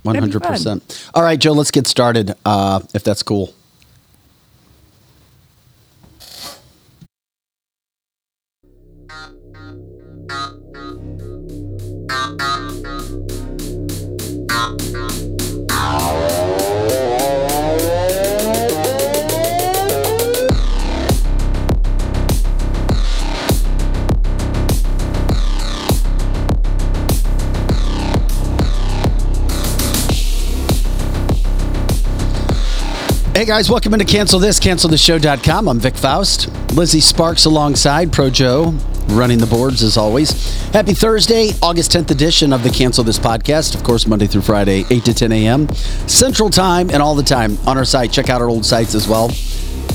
One 0.05 0.15
That'd 0.15 0.29
be 0.31 0.33
hundred 0.33 0.49
percent. 0.49 1.11
All 1.15 1.23
right, 1.23 1.39
Joe. 1.39 1.53
Let's 1.53 1.71
get 1.73 1.87
started. 1.87 2.35
Uh, 2.45 2.81
if 2.95 3.03
that's 3.05 3.23
cool. 3.23 3.55
Hey 14.63 14.69
guys, 33.47 33.69
welcome 33.69 33.93
into 33.93 34.05
Cancel 34.05 34.39
This, 34.39 34.61
CancelThisShow.com. 34.61 35.69
I'm 35.69 35.81
Vic 35.81 35.97
Faust. 35.97 36.49
Lizzie 36.77 37.01
Sparks 37.01 37.47
alongside 37.47 38.13
Pro 38.13 38.31
Joe, 38.31 38.73
running 39.09 39.39
the 39.39 39.47
boards 39.47 39.83
as 39.83 39.97
always. 39.97 40.61
Happy 40.71 40.95
Thursday, 40.95 41.51
August 41.63 41.93
10th 41.93 42.11
edition 42.11 42.53
of 42.53 42.63
the 42.63 42.71
Cancel 42.71 43.05
This 43.05 43.19
podcast. 43.19 43.75
Of 43.75 43.83
course, 43.83 44.07
Monday 44.07 44.27
through 44.27 44.43
Friday, 44.43 44.85
8 44.91 45.05
to 45.05 45.15
10 45.15 45.33
a.m. 45.33 45.69
Central 46.07 46.51
Time 46.51 46.91
and 46.91 47.03
all 47.03 47.15
the 47.15 47.23
time 47.23 47.59
on 47.67 47.77
our 47.77 47.85
site. 47.85 48.13
Check 48.13 48.29
out 48.29 48.41
our 48.41 48.49
old 48.49 48.65
sites 48.65 48.95
as 48.95 49.09
well. 49.09 49.31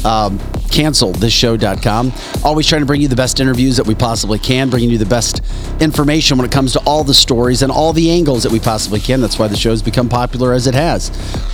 Um, 0.06 0.40
cancelthisshow.com. 0.68 2.14
Always 2.44 2.68
trying 2.68 2.82
to 2.82 2.86
bring 2.86 3.02
you 3.02 3.08
the 3.08 3.16
best 3.16 3.40
interviews 3.40 3.78
that 3.78 3.88
we 3.88 3.96
possibly 3.96 4.38
can, 4.38 4.70
bringing 4.70 4.90
you 4.90 4.98
the 4.98 5.06
best 5.06 5.42
information 5.80 6.38
when 6.38 6.46
it 6.46 6.52
comes 6.52 6.74
to 6.74 6.80
all 6.86 7.04
the 7.04 7.14
stories 7.14 7.62
and 7.62 7.72
all 7.72 7.94
the 7.94 8.12
angles 8.12 8.44
that 8.44 8.52
we 8.52 8.60
possibly 8.60 9.00
can. 9.00 9.22
That's 9.22 9.40
why 9.40 9.48
the 9.48 9.56
show 9.58 9.72
has 9.72 9.82
become 9.82 10.10
popular 10.10 10.54
as 10.54 10.68
it 10.68 10.74
has. 10.76 11.10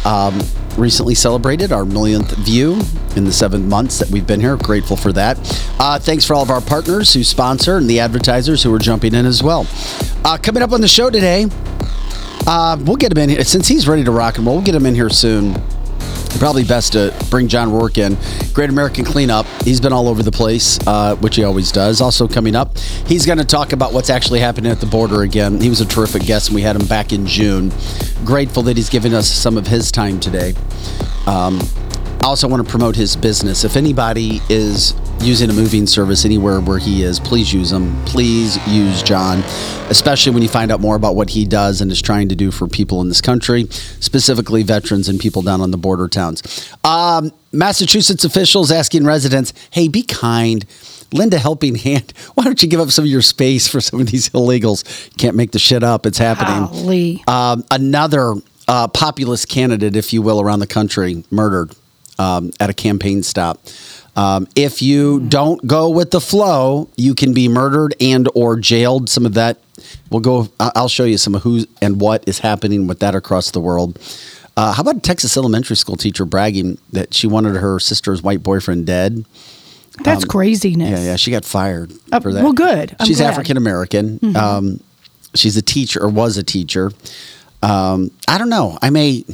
Um, 0.05 0.39
recently 0.77 1.15
celebrated 1.15 1.71
our 1.71 1.85
millionth 1.85 2.35
view 2.37 2.81
in 3.15 3.23
the 3.25 3.31
seven 3.31 3.69
months 3.69 3.99
that 3.99 4.09
we've 4.09 4.25
been 4.25 4.39
here. 4.39 4.57
Grateful 4.57 4.97
for 4.97 5.13
that. 5.13 5.37
Uh, 5.79 5.99
thanks 5.99 6.25
for 6.25 6.33
all 6.33 6.41
of 6.41 6.49
our 6.49 6.61
partners 6.61 7.13
who 7.13 7.23
sponsor 7.23 7.77
and 7.77 7.89
the 7.89 7.99
advertisers 7.99 8.63
who 8.63 8.73
are 8.73 8.79
jumping 8.79 9.13
in 9.13 9.25
as 9.25 9.43
well. 9.43 9.67
Uh, 10.25 10.37
coming 10.41 10.63
up 10.63 10.71
on 10.71 10.81
the 10.81 10.87
show 10.87 11.09
today, 11.09 11.45
uh, 12.47 12.77
we'll 12.81 12.95
get 12.95 13.11
him 13.11 13.19
in 13.19 13.29
here. 13.29 13.43
Since 13.43 13.67
he's 13.67 13.87
ready 13.87 14.03
to 14.03 14.11
rock 14.11 14.37
and 14.37 14.45
roll, 14.45 14.57
we'll 14.57 14.65
get 14.65 14.75
him 14.75 14.85
in 14.85 14.95
here 14.95 15.09
soon. 15.09 15.61
Probably 16.39 16.63
best 16.63 16.93
to 16.93 17.13
bring 17.29 17.47
John 17.47 17.71
Rourke 17.71 17.97
in. 17.97 18.17
Great 18.53 18.69
American 18.69 19.05
Cleanup. 19.05 19.45
He's 19.63 19.79
been 19.79 19.93
all 19.93 20.07
over 20.07 20.23
the 20.23 20.31
place, 20.31 20.77
uh, 20.85 21.15
which 21.17 21.35
he 21.35 21.43
always 21.43 21.71
does. 21.71 22.01
Also 22.01 22.27
coming 22.27 22.55
up, 22.55 22.77
he's 23.07 23.25
going 23.25 23.37
to 23.37 23.45
talk 23.45 23.71
about 23.71 23.93
what's 23.93 24.09
actually 24.09 24.39
happening 24.39 24.71
at 24.71 24.79
the 24.79 24.85
border 24.85 25.21
again. 25.21 25.61
He 25.61 25.69
was 25.69 25.79
a 25.79 25.85
terrific 25.85 26.23
guest, 26.23 26.49
and 26.49 26.55
we 26.55 26.61
had 26.61 26.75
him 26.75 26.85
back 26.87 27.13
in 27.13 27.25
June. 27.25 27.71
Grateful 28.25 28.63
that 28.63 28.75
he's 28.75 28.89
giving 28.89 29.13
us 29.13 29.29
some 29.29 29.57
of 29.57 29.67
his 29.67 29.91
time 29.91 30.19
today. 30.19 30.53
Um, 31.27 31.61
I 32.23 32.27
also 32.27 32.47
want 32.47 32.65
to 32.65 32.71
promote 32.71 32.95
his 32.95 33.17
business. 33.17 33.65
If 33.65 33.75
anybody 33.75 34.39
is 34.47 34.93
using 35.19 35.49
a 35.49 35.53
moving 35.53 35.85
service 35.85 36.23
anywhere 36.23 36.61
where 36.61 36.79
he 36.79 37.03
is, 37.03 37.19
please 37.19 37.53
use 37.53 37.69
him. 37.69 37.93
Please 38.05 38.65
use 38.65 39.03
John, 39.03 39.39
especially 39.89 40.31
when 40.31 40.41
you 40.41 40.47
find 40.47 40.71
out 40.71 40.79
more 40.79 40.95
about 40.95 41.17
what 41.17 41.31
he 41.31 41.43
does 41.43 41.81
and 41.81 41.91
is 41.91 42.01
trying 42.01 42.29
to 42.29 42.35
do 42.35 42.49
for 42.49 42.65
people 42.65 43.01
in 43.01 43.09
this 43.09 43.19
country, 43.19 43.65
specifically 43.69 44.63
veterans 44.63 45.09
and 45.09 45.19
people 45.19 45.41
down 45.41 45.59
on 45.59 45.71
the 45.71 45.77
border 45.77 46.07
towns. 46.07 46.71
Um, 46.85 47.33
Massachusetts 47.51 48.23
officials 48.23 48.71
asking 48.71 49.03
residents, 49.03 49.53
hey, 49.71 49.89
be 49.89 50.01
kind. 50.01 50.65
Lend 51.11 51.33
a 51.33 51.37
helping 51.37 51.75
hand. 51.75 52.13
Why 52.35 52.45
don't 52.45 52.63
you 52.63 52.69
give 52.69 52.79
up 52.79 52.89
some 52.89 53.03
of 53.03 53.11
your 53.11 53.21
space 53.21 53.67
for 53.67 53.81
some 53.81 53.99
of 53.99 54.09
these 54.09 54.29
illegals? 54.29 55.09
You 55.11 55.17
can't 55.17 55.35
make 55.35 55.51
the 55.51 55.59
shit 55.59 55.83
up. 55.83 56.05
It's 56.05 56.19
happening. 56.19 56.69
Um, 57.27 57.65
another 57.69 58.35
uh, 58.69 58.87
populist 58.87 59.49
candidate, 59.49 59.97
if 59.97 60.13
you 60.13 60.21
will, 60.21 60.39
around 60.39 60.59
the 60.59 60.67
country 60.67 61.25
murdered 61.29 61.75
um, 62.19 62.51
at 62.59 62.69
a 62.69 62.73
campaign 62.73 63.23
stop. 63.23 63.59
Um, 64.15 64.47
if 64.55 64.81
you 64.81 65.21
don't 65.21 65.65
go 65.65 65.89
with 65.89 66.11
the 66.11 66.21
flow, 66.21 66.87
you 66.95 67.15
can 67.15 67.33
be 67.33 67.47
murdered 67.47 67.95
and 67.99 68.29
or 68.35 68.57
jailed. 68.57 69.09
Some 69.09 69.25
of 69.25 69.33
that 69.33 69.57
we'll 70.11 70.21
go. 70.21 70.49
I'll 70.59 70.87
show 70.87 71.03
you 71.03 71.17
some 71.17 71.33
of 71.35 71.41
who 71.43 71.65
and 71.81 71.99
what 71.99 72.23
is 72.27 72.39
happening 72.39 72.85
with 72.87 72.99
that 72.99 73.15
across 73.15 73.49
the 73.51 73.59
world. 73.59 73.97
Uh, 74.55 74.71
how 74.71 74.81
about 74.81 74.97
a 74.97 74.99
Texas 74.99 75.35
elementary 75.35 75.75
school 75.75 75.95
teacher 75.95 76.25
bragging 76.25 76.77
that 76.91 77.11
she 77.15 77.25
wanted 77.25 77.55
her 77.55 77.79
sister's 77.79 78.21
white 78.21 78.43
boyfriend 78.43 78.85
dead? 78.85 79.25
That's 80.03 80.25
craziness. 80.25 80.89
um, 80.89 80.93
Yeah, 80.93 81.03
yeah, 81.11 81.15
she 81.15 81.31
got 81.31 81.43
fired 81.43 81.91
Uh, 82.11 82.19
for 82.19 82.31
that. 82.33 82.43
well, 82.43 82.53
good. 82.53 82.95
I'm 82.99 83.07
she's. 83.07 83.19
Mm-hmm. 83.19 83.29
African 83.31 83.57
American. 83.57 84.35
Um, 84.35 84.79
she's 85.33 85.57
a 85.57 85.61
teacher 85.63 86.03
or 86.03 86.09
was 86.09 86.37
a 86.37 86.43
teacher. 86.43 86.91
Um, 87.63 88.11
I 88.27 88.37
don't 88.37 88.49
know. 88.49 88.77
I 88.81 88.91
may. 88.91 89.25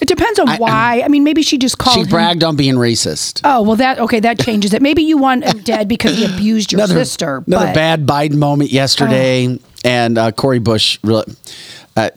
It 0.00 0.08
depends 0.08 0.38
on 0.38 0.48
why. 0.56 1.02
I 1.04 1.08
mean, 1.08 1.24
maybe 1.24 1.42
she 1.42 1.58
just 1.58 1.78
called 1.78 1.94
She 1.96 2.00
him- 2.02 2.08
bragged 2.08 2.44
on 2.44 2.56
being 2.56 2.74
racist. 2.74 3.40
Oh 3.44 3.62
well, 3.62 3.76
that 3.76 3.98
okay. 3.98 4.20
That 4.20 4.38
changes 4.38 4.72
it. 4.74 4.82
Maybe 4.82 5.02
you 5.02 5.16
want 5.18 5.44
him 5.44 5.58
dead 5.60 5.88
because 5.88 6.16
he 6.16 6.24
abused 6.34 6.72
your 6.72 6.80
another, 6.80 6.94
sister. 6.94 7.42
Another 7.46 7.66
but 7.66 7.70
Oh. 7.70 7.74
bad 7.74 8.06
Biden 8.06 8.36
moment 8.36 8.70
yesterday, 8.70 9.58
and 9.84 10.18
uh, 10.18 10.32
Cori 10.32 10.58
Bush. 10.58 10.98
Really, 11.02 11.32
uh, 11.96 12.10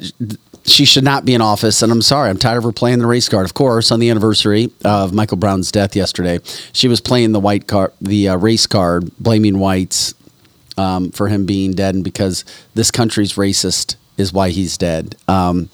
she 0.66 0.84
should 0.84 1.04
not 1.06 1.24
be 1.24 1.34
in 1.34 1.42
office, 1.42 1.82
and 1.82 1.92
I'm 1.92 2.02
sorry. 2.02 2.30
I'm 2.30 2.38
tired 2.38 2.58
of 2.58 2.64
her 2.66 2.72
playing 2.74 3.00
the 3.00 3.08
race 3.08 3.30
card. 3.30 3.46
Of 3.46 3.54
course, 3.54 3.92
on 3.92 4.00
the 4.02 4.10
anniversary 4.10 4.70
of 4.84 5.14
Michael 5.14 5.38
Brown's 5.38 5.72
death 5.72 5.96
yesterday, 5.96 6.40
she 6.74 6.88
was 6.90 7.00
playing 7.00 7.32
the 7.32 7.40
white 7.40 7.68
card, 7.68 7.94
the 8.02 8.30
uh, 8.30 8.36
race 8.38 8.68
card, 8.68 9.10
blaming 9.18 9.60
whites 9.60 10.14
um, 10.78 11.12
for 11.12 11.28
him 11.30 11.46
being 11.46 11.74
dead, 11.74 11.96
and 11.96 12.04
because 12.04 12.44
this 12.76 12.92
country's 12.92 13.34
racist 13.34 13.96
is 14.18 14.34
why 14.34 14.50
he's 14.50 14.78
dead. 14.78 15.16
Um, 15.28 15.70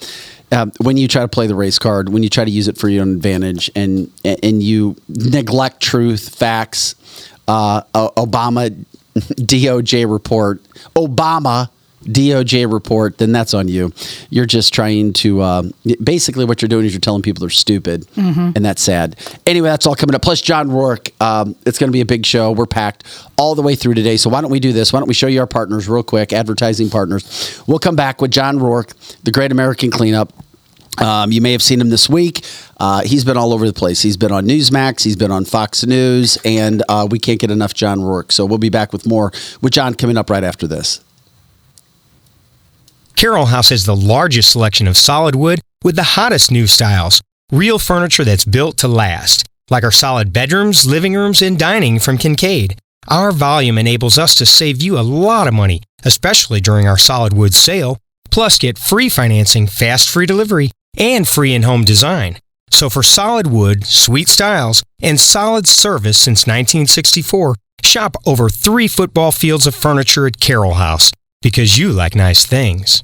uh, 0.53 0.67
when 0.81 0.97
you 0.97 1.07
try 1.07 1.21
to 1.21 1.27
play 1.27 1.47
the 1.47 1.55
race 1.55 1.79
card, 1.79 2.09
when 2.09 2.23
you 2.23 2.29
try 2.29 2.45
to 2.45 2.51
use 2.51 2.67
it 2.67 2.77
for 2.77 2.87
your 2.87 3.01
own 3.01 3.15
advantage, 3.15 3.71
and 3.75 4.11
and 4.23 4.61
you 4.61 4.95
neglect 5.09 5.81
truth, 5.81 6.35
facts, 6.35 6.95
uh, 7.47 7.81
Obama 7.93 8.85
DOJ 9.15 10.11
report, 10.11 10.61
Obama 10.95 11.69
DOJ 12.05 12.71
report, 12.71 13.17
then 13.17 13.31
that's 13.31 13.53
on 13.53 13.67
you. 13.67 13.93
You're 14.29 14.45
just 14.45 14.73
trying 14.73 15.13
to 15.13 15.41
uh, 15.41 15.63
basically 16.03 16.45
what 16.45 16.61
you're 16.61 16.69
doing 16.69 16.85
is 16.85 16.93
you're 16.93 16.99
telling 16.99 17.21
people 17.21 17.41
they're 17.41 17.49
stupid, 17.49 18.05
and 18.55 18.65
that's 18.65 18.81
sad. 18.81 19.15
Anyway, 19.47 19.69
that's 19.69 19.85
all 19.87 19.95
coming 19.95 20.13
up. 20.15 20.21
Plus, 20.21 20.41
John 20.41 20.69
Rourke. 20.69 21.09
Um, 21.21 21.55
it's 21.65 21.77
going 21.79 21.87
to 21.87 21.93
be 21.93 22.01
a 22.01 22.05
big 22.05 22.25
show. 22.25 22.51
We're 22.51 22.65
packed 22.65 23.05
all 23.37 23.55
the 23.55 23.61
way 23.61 23.75
through 23.75 23.93
today. 23.93 24.17
So 24.17 24.29
why 24.29 24.41
don't 24.41 24.51
we 24.51 24.59
do 24.59 24.73
this? 24.73 24.91
Why 24.91 24.99
don't 24.99 25.07
we 25.07 25.13
show 25.13 25.27
you 25.27 25.39
our 25.39 25.47
partners 25.47 25.87
real 25.87 26.03
quick, 26.03 26.33
advertising 26.33 26.89
partners? 26.89 27.63
We'll 27.67 27.79
come 27.79 27.95
back 27.95 28.21
with 28.21 28.31
John 28.31 28.59
Rourke, 28.59 28.93
the 29.23 29.31
Great 29.31 29.51
American 29.51 29.89
Cleanup. 29.89 30.33
Um, 31.01 31.31
you 31.31 31.41
may 31.41 31.51
have 31.51 31.61
seen 31.61 31.81
him 31.81 31.89
this 31.89 32.07
week. 32.07 32.45
Uh, 32.79 33.01
he's 33.01 33.25
been 33.25 33.37
all 33.37 33.53
over 33.53 33.65
the 33.65 33.73
place. 33.73 34.01
He's 34.01 34.17
been 34.17 34.31
on 34.31 34.45
Newsmax, 34.45 35.03
he's 35.03 35.15
been 35.15 35.31
on 35.31 35.45
Fox 35.45 35.85
News, 35.85 36.37
and 36.45 36.83
uh, 36.87 37.07
we 37.09 37.19
can't 37.19 37.39
get 37.39 37.49
enough 37.49 37.73
John 37.73 38.03
Rourke. 38.03 38.31
So 38.31 38.45
we'll 38.45 38.57
be 38.57 38.69
back 38.69 38.93
with 38.93 39.05
more 39.05 39.31
with 39.61 39.73
John 39.73 39.95
coming 39.95 40.17
up 40.17 40.29
right 40.29 40.43
after 40.43 40.67
this. 40.67 41.03
Carroll 43.15 43.45
House 43.45 43.69
has 43.69 43.85
the 43.85 43.95
largest 43.95 44.51
selection 44.51 44.87
of 44.87 44.97
solid 44.97 45.35
wood 45.35 45.61
with 45.83 45.95
the 45.95 46.03
hottest 46.03 46.51
new 46.51 46.67
styles. 46.67 47.21
Real 47.51 47.77
furniture 47.79 48.23
that's 48.23 48.45
built 48.45 48.77
to 48.77 48.87
last, 48.87 49.45
like 49.69 49.83
our 49.83 49.91
solid 49.91 50.33
bedrooms, 50.33 50.85
living 50.85 51.13
rooms, 51.13 51.41
and 51.41 51.57
dining 51.57 51.99
from 51.99 52.17
Kincaid. 52.17 52.79
Our 53.07 53.31
volume 53.31 53.77
enables 53.77 54.17
us 54.17 54.33
to 54.35 54.45
save 54.45 54.81
you 54.81 54.97
a 54.97 55.01
lot 55.01 55.47
of 55.47 55.53
money, 55.53 55.81
especially 56.03 56.61
during 56.61 56.87
our 56.87 56.97
solid 56.97 57.33
wood 57.33 57.53
sale. 57.53 57.97
Plus, 58.31 58.57
get 58.57 58.79
free 58.79 59.09
financing, 59.09 59.67
fast 59.67 60.09
free 60.09 60.25
delivery, 60.25 60.71
and 60.97 61.27
free 61.27 61.53
in 61.53 61.63
home 61.63 61.83
design. 61.83 62.39
So, 62.71 62.89
for 62.89 63.03
solid 63.03 63.47
wood, 63.47 63.85
sweet 63.85 64.27
styles, 64.27 64.83
and 65.01 65.19
solid 65.19 65.67
service 65.67 66.17
since 66.17 66.47
1964, 66.47 67.55
shop 67.83 68.15
over 68.25 68.49
three 68.49 68.87
football 68.87 69.31
fields 69.31 69.67
of 69.67 69.75
furniture 69.75 70.25
at 70.25 70.39
Carroll 70.39 70.75
House 70.75 71.11
because 71.41 71.77
you 71.77 71.91
like 71.91 72.15
nice 72.15 72.45
things. 72.45 73.03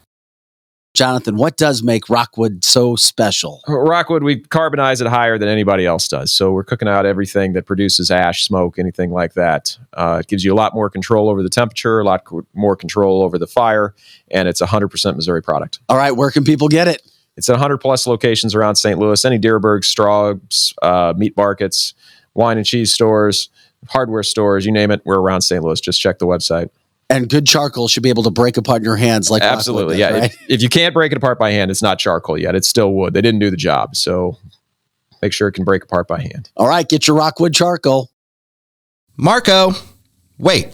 Jonathan, 0.93 1.37
what 1.37 1.55
does 1.55 1.81
make 1.81 2.09
Rockwood 2.09 2.65
so 2.65 2.97
special? 2.97 3.61
Rockwood, 3.67 4.23
we 4.23 4.41
carbonize 4.41 4.99
it 4.99 5.07
higher 5.07 5.37
than 5.37 5.47
anybody 5.47 5.85
else 5.85 6.07
does. 6.07 6.33
So 6.33 6.51
we're 6.51 6.65
cooking 6.65 6.89
out 6.89 7.05
everything 7.05 7.53
that 7.53 7.65
produces 7.65 8.11
ash, 8.11 8.45
smoke, 8.45 8.77
anything 8.77 9.11
like 9.11 9.33
that. 9.35 9.77
Uh, 9.93 10.17
it 10.21 10.27
gives 10.27 10.43
you 10.43 10.53
a 10.53 10.55
lot 10.55 10.73
more 10.73 10.89
control 10.89 11.29
over 11.29 11.41
the 11.41 11.49
temperature, 11.49 11.99
a 11.99 12.03
lot 12.03 12.25
co- 12.25 12.45
more 12.53 12.75
control 12.75 13.23
over 13.23 13.37
the 13.37 13.47
fire, 13.47 13.95
and 14.29 14.49
it's 14.49 14.59
a 14.59 14.65
100% 14.67 15.15
Missouri 15.15 15.41
product. 15.41 15.79
All 15.87 15.97
right, 15.97 16.11
where 16.11 16.29
can 16.29 16.43
people 16.43 16.67
get 16.67 16.89
it? 16.89 17.01
It's 17.37 17.47
at 17.47 17.53
100 17.53 17.77
plus 17.77 18.05
locations 18.05 18.53
around 18.53 18.75
St. 18.75 18.99
Louis, 18.99 19.23
any 19.23 19.39
Dierberg, 19.39 19.85
Straub's, 19.85 20.73
uh, 20.81 21.13
meat 21.15 21.37
markets, 21.37 21.93
wine 22.33 22.57
and 22.57 22.65
cheese 22.65 22.91
stores, 22.91 23.49
hardware 23.87 24.23
stores, 24.23 24.65
you 24.65 24.73
name 24.73 24.91
it, 24.91 25.01
we're 25.05 25.19
around 25.19 25.41
St. 25.41 25.63
Louis. 25.63 25.79
Just 25.79 26.01
check 26.01 26.19
the 26.19 26.27
website. 26.27 26.69
And 27.11 27.29
good 27.29 27.45
charcoal 27.45 27.87
should 27.87 28.03
be 28.03 28.09
able 28.09 28.23
to 28.23 28.31
break 28.31 28.57
apart 28.57 28.77
in 28.77 28.85
your 28.85 28.95
hands 28.95 29.29
like 29.29 29.41
Absolutely. 29.41 29.97
yeah. 29.97 30.09
right? 30.09 30.23
If, 30.33 30.49
if 30.49 30.61
you 30.61 30.69
can't 30.69 30.93
break 30.93 31.11
it 31.11 31.17
apart 31.17 31.37
by 31.37 31.51
hand, 31.51 31.69
it's 31.69 31.81
not 31.81 31.99
charcoal 31.99 32.37
yet. 32.37 32.55
It's 32.55 32.67
still 32.67 32.93
wood. 32.93 33.13
They 33.13 33.21
didn't 33.21 33.39
do 33.39 33.49
the 33.51 33.57
job. 33.57 33.95
So 33.95 34.37
make 35.21 35.33
sure 35.33 35.47
it 35.47 35.51
can 35.53 35.63
break 35.63 35.83
apart 35.83 36.07
by 36.07 36.21
hand. 36.21 36.49
All 36.57 36.67
right, 36.67 36.87
get 36.87 37.07
your 37.07 37.17
Rockwood 37.17 37.53
charcoal. 37.53 38.09
Marco. 39.17 39.73
Wait, 40.39 40.73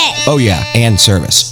Oh, 0.27 0.37
yeah, 0.37 0.63
and 0.75 0.99
service. 0.99 1.51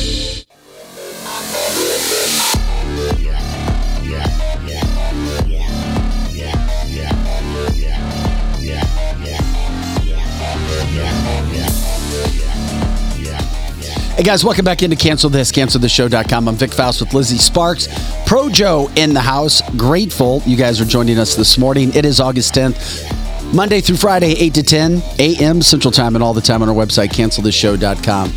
Hey 14.21 14.27
guys, 14.27 14.45
welcome 14.45 14.63
back 14.63 14.83
into 14.83 14.95
Cancel 14.95 15.31
This, 15.31 15.51
CancelThisShow.com. 15.51 16.47
I'm 16.47 16.53
Vic 16.53 16.73
Faust 16.73 17.01
with 17.01 17.11
Lizzie 17.11 17.39
Sparks. 17.39 17.87
Pro 18.27 18.49
Joe 18.49 18.87
in 18.95 19.15
the 19.15 19.19
house. 19.19 19.67
Grateful 19.75 20.43
you 20.45 20.55
guys 20.55 20.79
are 20.79 20.85
joining 20.85 21.17
us 21.17 21.33
this 21.33 21.57
morning. 21.57 21.91
It 21.95 22.05
is 22.05 22.19
August 22.19 22.53
10th, 22.53 23.51
Monday 23.51 23.81
through 23.81 23.95
Friday, 23.95 24.33
8 24.33 24.53
to 24.53 24.61
10 24.61 25.01
a.m. 25.17 25.63
Central 25.63 25.91
Time 25.91 26.13
and 26.13 26.23
all 26.23 26.35
the 26.35 26.41
time 26.41 26.61
on 26.61 26.69
our 26.69 26.75
website, 26.75 27.07
CancelThisShow.com. 27.07 28.31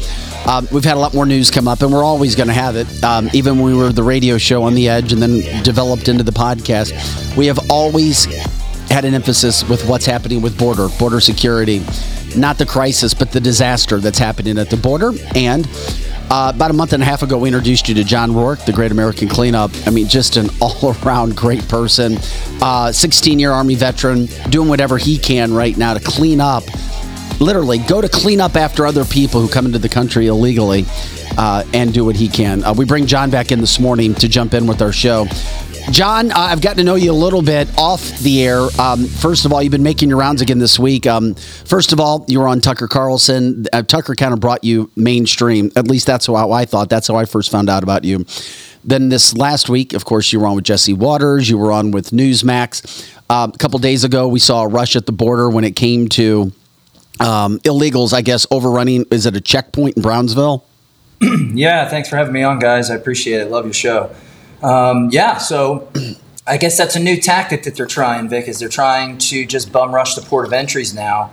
Um, 0.48 0.68
we've 0.72 0.84
had 0.84 0.96
a 0.96 1.00
lot 1.00 1.12
more 1.12 1.26
news 1.26 1.50
come 1.50 1.68
up, 1.68 1.82
and 1.82 1.92
we're 1.92 2.02
always 2.02 2.34
going 2.34 2.48
to 2.48 2.54
have 2.54 2.76
it. 2.76 3.04
Um, 3.04 3.28
even 3.34 3.58
when 3.58 3.66
we 3.66 3.76
were 3.76 3.92
the 3.92 4.02
radio 4.02 4.38
show 4.38 4.62
on 4.62 4.74
the 4.74 4.88
edge 4.88 5.12
and 5.12 5.20
then 5.20 5.62
developed 5.64 6.08
into 6.08 6.24
the 6.24 6.32
podcast, 6.32 7.36
we 7.36 7.46
have 7.48 7.58
always 7.70 8.26
had 8.94 9.04
an 9.04 9.14
emphasis 9.14 9.68
with 9.68 9.86
what's 9.88 10.06
happening 10.06 10.40
with 10.40 10.56
border, 10.56 10.88
border 10.98 11.20
security 11.20 11.82
not 12.36 12.58
the 12.58 12.66
crisis, 12.66 13.14
but 13.14 13.30
the 13.30 13.40
disaster 13.40 14.00
that's 14.00 14.18
happening 14.18 14.58
at 14.58 14.70
the 14.70 14.76
border. 14.76 15.12
And 15.34 15.68
uh, 16.30 16.52
about 16.54 16.70
a 16.70 16.74
month 16.74 16.92
and 16.92 17.02
a 17.02 17.06
half 17.06 17.22
ago, 17.22 17.38
we 17.38 17.48
introduced 17.48 17.88
you 17.88 17.94
to 17.96 18.04
John 18.04 18.34
Rourke, 18.34 18.64
the 18.64 18.72
Great 18.72 18.92
American 18.92 19.28
Cleanup. 19.28 19.70
I 19.86 19.90
mean, 19.90 20.08
just 20.08 20.36
an 20.36 20.48
all 20.60 20.94
around 21.04 21.36
great 21.36 21.66
person, 21.68 22.18
16 22.18 22.62
uh, 22.62 23.38
year 23.38 23.52
Army 23.52 23.74
veteran, 23.74 24.26
doing 24.50 24.68
whatever 24.68 24.98
he 24.98 25.18
can 25.18 25.52
right 25.52 25.76
now 25.76 25.94
to 25.94 26.00
clean 26.00 26.40
up. 26.40 26.64
Literally, 27.40 27.78
go 27.78 28.00
to 28.00 28.08
clean 28.08 28.40
up 28.40 28.54
after 28.54 28.86
other 28.86 29.04
people 29.04 29.40
who 29.40 29.48
come 29.48 29.66
into 29.66 29.78
the 29.78 29.88
country 29.88 30.28
illegally 30.28 30.86
uh, 31.36 31.64
and 31.74 31.92
do 31.92 32.04
what 32.04 32.14
he 32.14 32.28
can. 32.28 32.62
Uh, 32.62 32.72
we 32.72 32.84
bring 32.84 33.06
John 33.06 33.28
back 33.30 33.50
in 33.50 33.60
this 33.60 33.80
morning 33.80 34.14
to 34.14 34.28
jump 34.28 34.54
in 34.54 34.66
with 34.66 34.80
our 34.80 34.92
show. 34.92 35.26
John, 35.90 36.32
uh, 36.32 36.34
I've 36.36 36.62
gotten 36.62 36.78
to 36.78 36.84
know 36.84 36.94
you 36.94 37.12
a 37.12 37.14
little 37.14 37.42
bit 37.42 37.68
off 37.78 38.18
the 38.20 38.42
air. 38.42 38.66
Um, 38.78 39.06
first 39.06 39.44
of 39.44 39.52
all, 39.52 39.62
you've 39.62 39.70
been 39.70 39.82
making 39.82 40.08
your 40.08 40.18
rounds 40.18 40.40
again 40.40 40.58
this 40.58 40.78
week. 40.78 41.06
Um, 41.06 41.34
first 41.34 41.92
of 41.92 42.00
all, 42.00 42.24
you 42.26 42.40
were 42.40 42.48
on 42.48 42.60
Tucker 42.60 42.88
Carlson. 42.88 43.66
Uh, 43.72 43.82
Tucker 43.82 44.14
kind 44.14 44.32
of 44.32 44.40
brought 44.40 44.64
you 44.64 44.90
mainstream. 44.96 45.70
At 45.76 45.86
least 45.86 46.06
that's 46.06 46.26
how 46.26 46.52
I 46.52 46.64
thought. 46.64 46.88
That's 46.88 47.06
how 47.08 47.16
I 47.16 47.26
first 47.26 47.50
found 47.50 47.68
out 47.68 47.82
about 47.82 48.04
you. 48.04 48.24
Then 48.82 49.08
this 49.08 49.36
last 49.36 49.68
week, 49.68 49.92
of 49.92 50.04
course, 50.04 50.32
you 50.32 50.40
were 50.40 50.46
on 50.46 50.56
with 50.56 50.64
Jesse 50.64 50.94
Watters. 50.94 51.48
You 51.48 51.58
were 51.58 51.70
on 51.70 51.90
with 51.90 52.10
Newsmax. 52.10 53.10
Uh, 53.28 53.48
a 53.52 53.58
couple 53.58 53.78
days 53.78 54.04
ago, 54.04 54.26
we 54.26 54.38
saw 54.38 54.62
a 54.62 54.68
rush 54.68 54.96
at 54.96 55.06
the 55.06 55.12
border 55.12 55.48
when 55.48 55.64
it 55.64 55.76
came 55.76 56.08
to 56.10 56.52
um, 57.20 57.58
illegals, 57.60 58.12
I 58.12 58.22
guess, 58.22 58.46
overrunning. 58.50 59.04
Is 59.10 59.26
it 59.26 59.36
a 59.36 59.40
checkpoint 59.40 59.96
in 59.96 60.02
Brownsville? 60.02 60.64
yeah, 61.54 61.88
thanks 61.88 62.08
for 62.08 62.16
having 62.16 62.32
me 62.32 62.42
on, 62.42 62.58
guys. 62.58 62.90
I 62.90 62.96
appreciate 62.96 63.40
it. 63.40 63.50
Love 63.50 63.64
your 63.64 63.74
show. 63.74 64.14
Um, 64.62 65.08
yeah, 65.10 65.38
so 65.38 65.90
I 66.46 66.56
guess 66.58 66.76
that's 66.76 66.96
a 66.96 67.00
new 67.00 67.20
tactic 67.20 67.62
that 67.64 67.74
they're 67.74 67.86
trying, 67.86 68.28
Vic, 68.28 68.48
is 68.48 68.58
they're 68.58 68.68
trying 68.68 69.18
to 69.18 69.46
just 69.46 69.72
bum 69.72 69.94
rush 69.94 70.14
the 70.14 70.22
port 70.22 70.46
of 70.46 70.52
entries 70.52 70.94
now. 70.94 71.30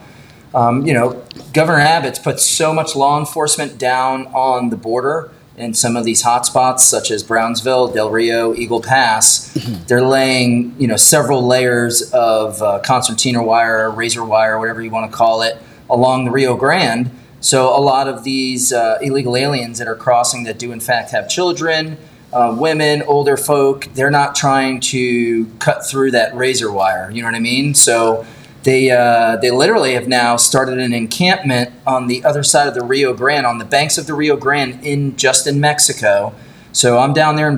Um, 0.54 0.86
you 0.86 0.94
know, 0.94 1.24
Governor 1.54 1.80
Abbott's 1.80 2.20
put 2.20 2.40
so 2.40 2.74
much 2.74 2.96
law 2.96 3.20
enforcement 3.20 3.78
down 3.78 4.28
on 4.28 4.70
the 4.70 4.78
border 4.78 5.32
in 5.58 5.74
some 5.74 5.96
of 5.96 6.06
these 6.06 6.24
hotspots, 6.24 6.80
such 6.80 7.12
as 7.12 7.24
Brownsville, 7.24 7.90
Del 7.90 8.10
Rio, 8.10 8.54
Eagle 8.56 8.82
Pass. 8.82 9.54
They're 9.88 10.02
laying, 10.02 10.76
you 10.80 10.88
know, 10.88 10.96
several 10.96 11.46
layers 11.46 12.12
of 12.14 12.62
uh, 12.62 12.80
concertina 12.80 13.44
wire, 13.44 13.90
razor 13.92 14.24
wire, 14.24 14.60
whatever 14.60 14.82
you 14.82 14.92
want 14.92 15.12
to 15.12 15.16
call 15.16 15.42
it, 15.42 15.58
along 15.90 16.26
the 16.26 16.32
Rio 16.32 16.56
Grande. 16.56 17.12
So 17.42 17.76
a 17.76 17.80
lot 17.80 18.08
of 18.08 18.24
these 18.24 18.72
uh, 18.72 19.00
illegal 19.02 19.36
aliens 19.36 19.80
that 19.80 19.88
are 19.88 19.96
crossing 19.96 20.44
that 20.44 20.60
do 20.60 20.72
in 20.72 20.80
fact 20.80 21.12
have 21.12 21.28
children, 21.28 21.98
uh, 22.34 22.56
women, 22.58 23.04
older 23.04 23.38
folk, 23.38 23.88
they're 23.94 24.12
not 24.12 24.36
trying 24.36 24.80
to 24.80 25.46
cut 25.60 25.86
through 25.86 26.12
that 26.12 26.36
razor 26.36 26.72
wire. 26.72 27.12
You 27.12 27.22
know 27.22 27.28
what 27.28 27.36
I 27.36 27.40
mean? 27.40 27.74
So 27.74 28.26
they 28.64 28.92
uh, 28.92 29.38
they 29.38 29.52
literally 29.52 29.94
have 29.94 30.08
now 30.08 30.36
started 30.38 30.78
an 30.78 30.94
encampment 30.94 31.74
on 31.86 32.08
the 32.08 32.24
other 32.24 32.44
side 32.44 32.68
of 32.68 32.74
the 32.74 32.84
Rio 32.84 33.14
Grande, 33.14 33.46
on 33.46 33.58
the 33.58 33.66
banks 33.66 33.98
of 33.98 34.08
the 34.08 34.14
Rio 34.14 34.38
Grande, 34.38 34.84
in 34.84 35.18
just 35.18 35.48
in 35.48 35.60
Mexico. 35.60 36.34
So 36.74 37.00
I'm 37.00 37.12
down 37.12 37.36
there 37.36 37.50
in 37.50 37.56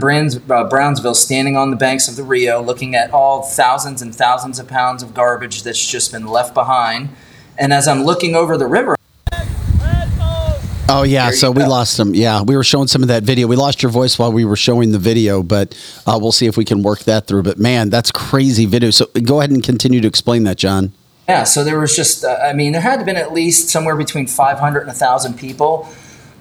uh, 0.50 0.64
Brownsville, 0.70 1.14
standing 1.14 1.56
on 1.56 1.70
the 1.70 1.76
banks 1.76 2.08
of 2.08 2.16
the 2.16 2.24
Rio, 2.24 2.62
looking 2.62 2.96
at 2.96 3.12
all 3.12 3.44
thousands 3.44 4.02
and 4.02 4.16
thousands 4.16 4.58
of 4.58 4.68
pounds 4.68 5.04
of 5.04 5.14
garbage 5.14 5.62
that's 5.62 5.86
just 5.86 6.12
been 6.12 6.26
left 6.26 6.56
behind. 6.56 7.10
And 7.58 7.72
as 7.72 7.88
I'm 7.88 8.04
looking 8.04 8.34
over 8.34 8.58
the 8.58 8.66
river, 8.66 8.96
Oh 10.90 11.04
yeah, 11.04 11.32
so 11.32 11.50
we 11.50 11.64
lost 11.64 11.98
him. 11.98 12.14
Yeah, 12.14 12.42
we 12.42 12.56
were 12.56 12.64
showing 12.64 12.88
some 12.88 13.02
of 13.02 13.08
that 13.08 13.24
video. 13.24 13.48
We 13.48 13.56
lost 13.56 13.82
your 13.82 13.92
voice 13.92 14.20
while 14.20 14.32
we 14.32 14.44
were 14.44 14.58
showing 14.58 14.92
the 14.92 15.00
video, 15.00 15.42
but 15.42 15.78
uh, 16.06 16.20
we'll 16.22 16.34
see 16.34 16.46
if 16.46 16.58
we 16.58 16.66
can 16.66 16.84
work 16.84 17.00
that 17.00 17.26
through. 17.26 17.44
But 17.44 17.58
man, 17.58 17.90
that's 17.90 18.12
crazy 18.12 18.66
video. 18.66 18.92
So 18.92 19.06
go 19.24 19.40
ahead 19.40 19.50
and 19.50 19.64
continue 19.64 20.02
to 20.02 20.08
explain 20.08 20.44
that, 20.44 20.58
John. 20.58 20.92
Yeah, 21.28 21.46
so 21.46 21.64
there 21.64 21.80
was 21.80 21.96
just, 21.96 22.26
uh, 22.26 22.38
I 22.44 22.52
mean, 22.52 22.74
there 22.74 22.82
had 22.82 22.94
to 22.94 22.98
have 22.98 23.06
been 23.06 23.16
at 23.16 23.32
least 23.32 23.70
somewhere 23.70 23.96
between 23.96 24.28
500 24.28 24.80
and 24.80 24.88
1,000 24.88 25.36
people 25.36 25.88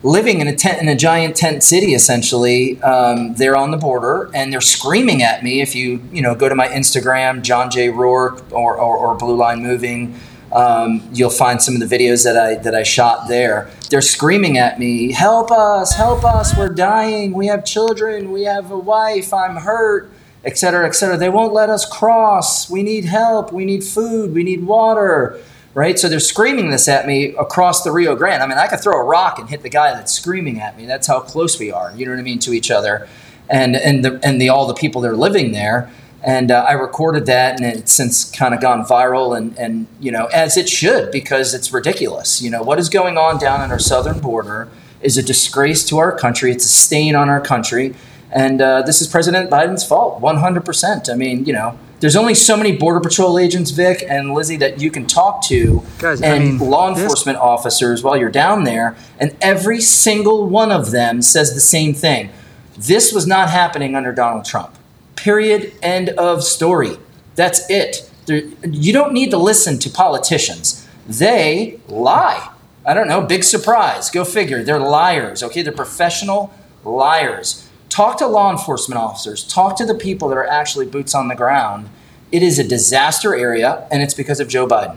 living 0.02 0.40
in 0.40 0.48
a 0.48 0.56
tent 0.56 0.82
in 0.82 0.88
a 0.88 0.96
giant 0.96 1.36
tent 1.36 1.62
city 1.62 1.94
essentially 1.94 2.82
um, 2.82 3.34
they're 3.34 3.56
on 3.56 3.70
the 3.70 3.76
border 3.76 4.28
and 4.34 4.52
they're 4.52 4.60
screaming 4.60 5.22
at 5.22 5.44
me 5.44 5.60
if 5.60 5.76
you 5.76 6.02
you 6.12 6.20
know 6.20 6.34
go 6.34 6.48
to 6.48 6.56
my 6.56 6.66
instagram 6.66 7.40
john 7.40 7.70
j 7.70 7.88
rourke 7.88 8.42
or, 8.52 8.76
or, 8.76 8.96
or 8.96 9.14
blue 9.14 9.36
line 9.36 9.62
moving 9.62 10.18
um, 10.52 11.08
you'll 11.12 11.30
find 11.30 11.62
some 11.62 11.80
of 11.80 11.88
the 11.88 11.96
videos 11.96 12.24
that 12.24 12.36
I 12.36 12.56
that 12.56 12.74
I 12.74 12.82
shot 12.82 13.28
there. 13.28 13.70
They're 13.90 14.02
screaming 14.02 14.58
at 14.58 14.78
me, 14.78 15.12
"Help 15.12 15.50
us! 15.50 15.94
Help 15.94 16.24
us! 16.24 16.56
We're 16.56 16.68
dying! 16.68 17.32
We 17.32 17.46
have 17.46 17.64
children! 17.64 18.30
We 18.30 18.42
have 18.44 18.70
a 18.70 18.78
wife! 18.78 19.32
I'm 19.32 19.56
hurt!" 19.56 20.10
Etc. 20.44 20.86
Etc. 20.86 21.16
They 21.16 21.28
won't 21.28 21.52
let 21.52 21.70
us 21.70 21.86
cross. 21.86 22.68
We 22.68 22.82
need 22.82 23.06
help. 23.06 23.52
We 23.52 23.64
need 23.64 23.82
food. 23.82 24.34
We 24.34 24.42
need 24.42 24.64
water. 24.64 25.40
Right? 25.74 25.98
So 25.98 26.10
they're 26.10 26.20
screaming 26.20 26.70
this 26.70 26.86
at 26.86 27.06
me 27.06 27.34
across 27.36 27.82
the 27.82 27.92
Rio 27.92 28.14
Grande. 28.14 28.42
I 28.42 28.46
mean, 28.46 28.58
I 28.58 28.66
could 28.66 28.80
throw 28.80 29.00
a 29.00 29.04
rock 29.04 29.38
and 29.38 29.48
hit 29.48 29.62
the 29.62 29.70
guy 29.70 29.94
that's 29.94 30.12
screaming 30.12 30.60
at 30.60 30.76
me. 30.76 30.84
That's 30.84 31.06
how 31.06 31.20
close 31.20 31.58
we 31.58 31.72
are. 31.72 31.94
You 31.96 32.04
know 32.04 32.12
what 32.12 32.18
I 32.18 32.24
mean 32.24 32.40
to 32.40 32.52
each 32.52 32.70
other, 32.70 33.08
and 33.48 33.74
and 33.74 34.04
the 34.04 34.20
and 34.22 34.38
the 34.38 34.50
all 34.50 34.66
the 34.66 34.74
people 34.74 35.00
that 35.00 35.10
are 35.10 35.16
living 35.16 35.52
there 35.52 35.90
and 36.24 36.50
uh, 36.50 36.64
I 36.68 36.72
recorded 36.72 37.26
that, 37.26 37.60
and 37.60 37.66
it's 37.66 37.92
since 37.92 38.30
kind 38.30 38.54
of 38.54 38.60
gone 38.60 38.84
viral, 38.84 39.36
and 39.36 39.56
and 39.58 39.86
you 40.00 40.12
know 40.12 40.26
as 40.26 40.56
it 40.56 40.68
should 40.68 41.10
because 41.10 41.54
it's 41.54 41.72
ridiculous. 41.72 42.40
You 42.40 42.50
know 42.50 42.62
what 42.62 42.78
is 42.78 42.88
going 42.88 43.18
on 43.18 43.38
down 43.38 43.60
on 43.60 43.70
our 43.70 43.78
southern 43.78 44.20
border 44.20 44.68
is 45.00 45.18
a 45.18 45.22
disgrace 45.22 45.84
to 45.86 45.98
our 45.98 46.16
country. 46.16 46.52
It's 46.52 46.64
a 46.64 46.68
stain 46.68 47.16
on 47.16 47.28
our 47.28 47.40
country, 47.40 47.94
and 48.30 48.60
uh, 48.60 48.82
this 48.82 49.00
is 49.02 49.08
President 49.08 49.50
Biden's 49.50 49.84
fault, 49.86 50.20
one 50.20 50.36
hundred 50.36 50.64
percent. 50.64 51.08
I 51.10 51.14
mean, 51.14 51.44
you 51.44 51.52
know, 51.52 51.76
there's 51.98 52.16
only 52.16 52.34
so 52.34 52.56
many 52.56 52.76
border 52.76 53.00
patrol 53.00 53.38
agents, 53.38 53.70
Vic 53.72 54.04
and 54.08 54.32
Lizzie, 54.32 54.56
that 54.58 54.80
you 54.80 54.90
can 54.90 55.06
talk 55.06 55.44
to, 55.46 55.82
Guys, 55.98 56.20
and 56.20 56.34
I 56.34 56.38
mean, 56.38 56.58
law 56.58 56.88
enforcement 56.88 57.36
this- 57.36 57.42
officers 57.42 58.02
while 58.04 58.16
you're 58.16 58.30
down 58.30 58.64
there, 58.64 58.96
and 59.18 59.36
every 59.40 59.80
single 59.80 60.48
one 60.48 60.70
of 60.70 60.92
them 60.92 61.20
says 61.22 61.54
the 61.54 61.60
same 61.60 61.94
thing. 61.94 62.30
This 62.78 63.12
was 63.12 63.26
not 63.26 63.50
happening 63.50 63.94
under 63.94 64.12
Donald 64.12 64.44
Trump. 64.44 64.76
Period. 65.16 65.72
End 65.82 66.10
of 66.10 66.42
story. 66.42 66.96
That's 67.34 67.68
it. 67.70 68.10
You 68.28 68.92
don't 68.92 69.12
need 69.12 69.30
to 69.30 69.38
listen 69.38 69.78
to 69.80 69.90
politicians. 69.90 70.86
They 71.06 71.80
lie. 71.88 72.50
I 72.84 72.94
don't 72.94 73.08
know. 73.08 73.20
Big 73.20 73.44
surprise. 73.44 74.10
Go 74.10 74.24
figure. 74.24 74.62
They're 74.62 74.78
liars. 74.78 75.42
Okay, 75.42 75.62
they're 75.62 75.72
professional 75.72 76.52
liars. 76.84 77.68
Talk 77.88 78.16
to 78.18 78.26
law 78.26 78.50
enforcement 78.50 79.00
officers. 79.00 79.44
Talk 79.44 79.76
to 79.76 79.84
the 79.84 79.94
people 79.94 80.28
that 80.28 80.38
are 80.38 80.46
actually 80.46 80.86
boots 80.86 81.14
on 81.14 81.28
the 81.28 81.34
ground. 81.34 81.88
It 82.30 82.42
is 82.42 82.58
a 82.58 82.64
disaster 82.66 83.34
area, 83.34 83.86
and 83.90 84.02
it's 84.02 84.14
because 84.14 84.40
of 84.40 84.48
Joe 84.48 84.66
Biden. 84.66 84.96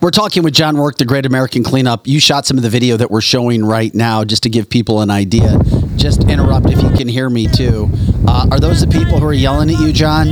We're 0.00 0.10
talking 0.10 0.42
with 0.42 0.52
John 0.52 0.76
Rourke, 0.76 0.98
the 0.98 1.06
Great 1.06 1.24
American 1.24 1.64
Cleanup. 1.64 2.06
You 2.06 2.20
shot 2.20 2.44
some 2.44 2.58
of 2.58 2.62
the 2.62 2.68
video 2.68 2.98
that 2.98 3.10
we're 3.10 3.22
showing 3.22 3.64
right 3.64 3.94
now 3.94 4.22
just 4.22 4.42
to 4.42 4.50
give 4.50 4.68
people 4.68 5.00
an 5.00 5.10
idea. 5.10 5.58
Just 5.96 6.28
interrupt 6.28 6.66
if 6.70 6.82
you 6.82 6.90
can 6.90 7.08
hear 7.08 7.30
me 7.30 7.46
too. 7.46 7.88
Uh, 8.26 8.46
are 8.50 8.60
those 8.60 8.80
the 8.80 8.86
people 8.86 9.18
who 9.20 9.26
are 9.26 9.32
yelling 9.32 9.70
at 9.70 9.80
you, 9.80 9.92
John? 9.92 10.28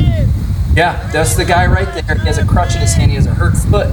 Yeah, 0.74 1.08
that's 1.12 1.34
the 1.34 1.44
guy 1.44 1.66
right 1.66 1.86
there. 2.06 2.16
He 2.18 2.26
has 2.26 2.38
a 2.38 2.44
crutch 2.46 2.74
in 2.74 2.80
his 2.80 2.94
hand. 2.94 3.10
He 3.10 3.16
has 3.16 3.26
a 3.26 3.34
hurt 3.34 3.54
foot. 3.56 3.92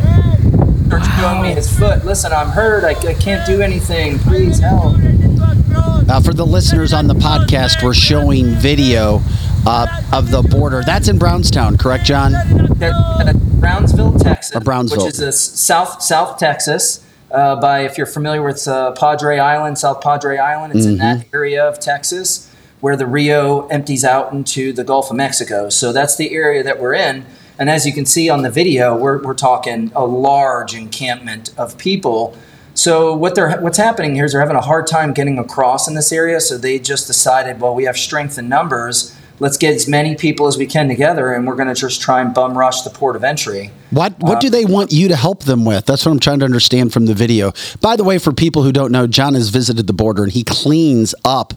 starts 0.87 1.07
showing 1.19 1.41
me 1.41 1.49
his 1.53 1.71
foot. 1.77 2.05
Listen, 2.05 2.31
I'm 2.31 2.49
hurt. 2.49 2.83
I, 2.83 2.91
I 3.09 3.13
can't 3.13 3.45
do 3.45 3.61
anything. 3.61 4.17
Please 4.19 4.59
help. 4.59 4.95
Uh, 6.09 6.19
for 6.21 6.33
the 6.33 6.45
listeners 6.45 6.91
on 6.93 7.07
the 7.07 7.13
podcast, 7.13 7.83
we're 7.83 7.93
showing 7.93 8.47
video 8.55 9.21
uh, 9.67 10.01
of 10.11 10.31
the 10.31 10.41
border. 10.41 10.81
That's 10.85 11.07
in 11.07 11.19
Brownstown, 11.19 11.77
correct, 11.77 12.05
John? 12.05 12.33
Uh, 12.33 13.33
Brownsville, 13.59 14.17
Texas, 14.17 14.55
Or 14.55 14.61
Brownsville. 14.61 15.05
which 15.05 15.13
is 15.13 15.19
a 15.19 15.31
South 15.31 16.01
South 16.01 16.37
Texas. 16.39 17.01
Uh, 17.31 17.55
by 17.55 17.81
if 17.81 17.97
you're 17.97 18.07
familiar 18.07 18.41
with 18.41 18.67
uh, 18.67 18.91
Padre 18.93 19.37
Island, 19.37 19.77
South 19.77 20.01
Padre 20.01 20.37
Island, 20.37 20.75
it's 20.75 20.85
in 20.85 20.97
that 20.97 21.25
area 21.33 21.63
of 21.63 21.79
Texas 21.79 22.49
where 22.79 22.95
the 22.95 23.05
Rio 23.05 23.67
empties 23.67 24.03
out 24.05 24.31
into 24.31 24.71
the 24.73 24.83
Gulf 24.83 25.09
of 25.11 25.17
Mexico. 25.17 25.69
So 25.69 25.91
that's 25.91 26.15
the 26.15 26.33
area 26.33 26.63
that 26.63 26.79
we're 26.79 26.93
in. 26.93 27.25
And 27.57 27.69
as 27.69 27.85
you 27.85 27.91
can 27.91 28.05
see 28.05 28.29
on 28.29 28.41
the 28.41 28.49
video, 28.49 28.95
we're, 28.95 29.21
we're 29.21 29.33
talking 29.33 29.91
a 29.93 30.05
large 30.05 30.73
encampment 30.73 31.53
of 31.57 31.77
people. 31.77 32.37
So 32.73 33.13
what 33.13 33.35
they're 33.35 33.59
what's 33.59 33.77
happening 33.77 34.15
here 34.15 34.23
is 34.23 34.31
they're 34.31 34.39
having 34.39 34.55
a 34.55 34.61
hard 34.61 34.87
time 34.87 35.13
getting 35.13 35.37
across 35.37 35.87
in 35.87 35.95
this 35.95 36.13
area. 36.13 36.39
So 36.39 36.57
they 36.57 36.79
just 36.79 37.07
decided, 37.07 37.59
well, 37.59 37.75
we 37.75 37.83
have 37.83 37.97
strength 37.97 38.37
in 38.37 38.47
numbers. 38.47 39.15
Let's 39.39 39.57
get 39.57 39.73
as 39.73 39.87
many 39.87 40.15
people 40.15 40.47
as 40.47 40.57
we 40.57 40.65
can 40.65 40.87
together, 40.87 41.33
and 41.33 41.47
we're 41.47 41.55
going 41.55 41.69
to 41.69 41.73
just 41.73 42.01
try 42.01 42.21
and 42.21 42.33
bum 42.33 42.57
rush 42.57 42.81
the 42.81 42.89
port 42.89 43.15
of 43.15 43.23
entry. 43.23 43.71
What 43.91 44.19
what 44.19 44.37
Uh, 44.37 44.39
do 44.41 44.49
they 44.49 44.65
want 44.65 44.91
you 44.91 45.07
to 45.07 45.15
help 45.15 45.43
them 45.43 45.65
with? 45.65 45.85
That's 45.85 46.05
what 46.05 46.11
I'm 46.11 46.19
trying 46.19 46.39
to 46.39 46.45
understand 46.45 46.91
from 46.93 47.05
the 47.05 47.13
video. 47.13 47.53
By 47.81 47.95
the 47.95 48.03
way, 48.03 48.17
for 48.17 48.33
people 48.33 48.63
who 48.63 48.71
don't 48.71 48.91
know, 48.91 49.07
John 49.07 49.33
has 49.35 49.49
visited 49.49 49.87
the 49.87 49.93
border 49.93 50.23
and 50.23 50.31
he 50.31 50.43
cleans 50.43 51.15
up 51.23 51.53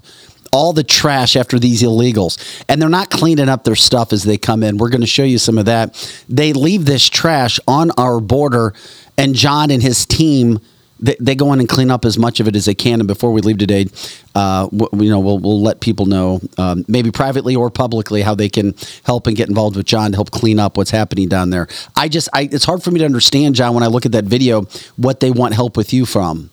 all 0.53 0.73
the 0.75 0.85
trash 0.85 1.35
after 1.35 1.59
these 1.59 1.83
illegals. 1.83 2.37
And 2.69 2.81
they're 2.81 2.91
not 2.91 3.11
cleaning 3.11 3.49
up 3.49 3.65
their 3.65 3.75
stuff 3.75 4.13
as 4.13 4.25
they 4.25 4.37
come 4.37 4.63
in. 4.63 4.77
We're 4.77 4.91
going 4.91 5.01
to 5.01 5.07
show 5.07 5.25
you 5.25 5.39
some 5.39 5.57
of 5.57 5.65
that. 5.65 5.95
They 6.29 6.53
leave 6.53 6.85
this 6.85 7.09
trash 7.09 7.59
on 7.67 7.91
our 7.93 8.21
border 8.21 8.75
and 9.17 9.35
John 9.35 9.71
and 9.71 9.83
his 9.83 10.05
team 10.05 10.61
they, 11.03 11.17
they 11.21 11.35
go 11.35 11.53
in 11.53 11.61
and 11.61 11.69
clean 11.69 11.91
up 11.91 12.05
as 12.07 12.17
much 12.17 12.41
of 12.41 12.49
it 12.49 12.57
as 12.57 12.65
they 12.65 12.75
can. 12.75 13.01
And 13.01 13.07
before 13.07 13.33
we 13.33 13.41
leave 13.43 13.59
today, 13.59 13.87
uh, 14.35 14.69
w- 14.69 15.05
you 15.05 15.11
know, 15.11 15.21
we'll, 15.21 15.39
we'll 15.39 15.61
let 15.61 15.81
people 15.81 16.07
know, 16.07 16.41
um, 16.57 16.85
maybe 16.89 17.11
privately 17.11 17.55
or 17.57 17.69
publicly, 17.71 18.23
how 18.23 18.35
they 18.35 18.49
can 18.49 18.75
help 19.05 19.27
and 19.27 19.37
get 19.37 19.49
involved 19.49 19.77
with 19.77 19.85
John 19.85 20.13
to 20.13 20.17
help 20.17 20.31
clean 20.31 20.59
up 20.59 20.77
what's 20.77 20.91
happening 20.93 21.29
down 21.29 21.51
there. 21.51 21.69
I 21.97 22.09
just, 22.09 22.29
I, 22.33 22.49
it's 22.51 22.65
hard 22.65 22.83
for 22.83 22.91
me 22.93 23.01
to 23.01 23.05
understand, 23.05 23.55
John, 23.57 23.75
when 23.75 23.83
I 23.83 23.89
look 23.89 24.07
at 24.07 24.13
that 24.13 24.25
video, 24.25 24.63
what 24.97 25.21
they 25.21 25.31
want 25.31 25.55
help 25.55 25.77
with 25.77 25.93
you 25.93 26.07
from. 26.07 26.51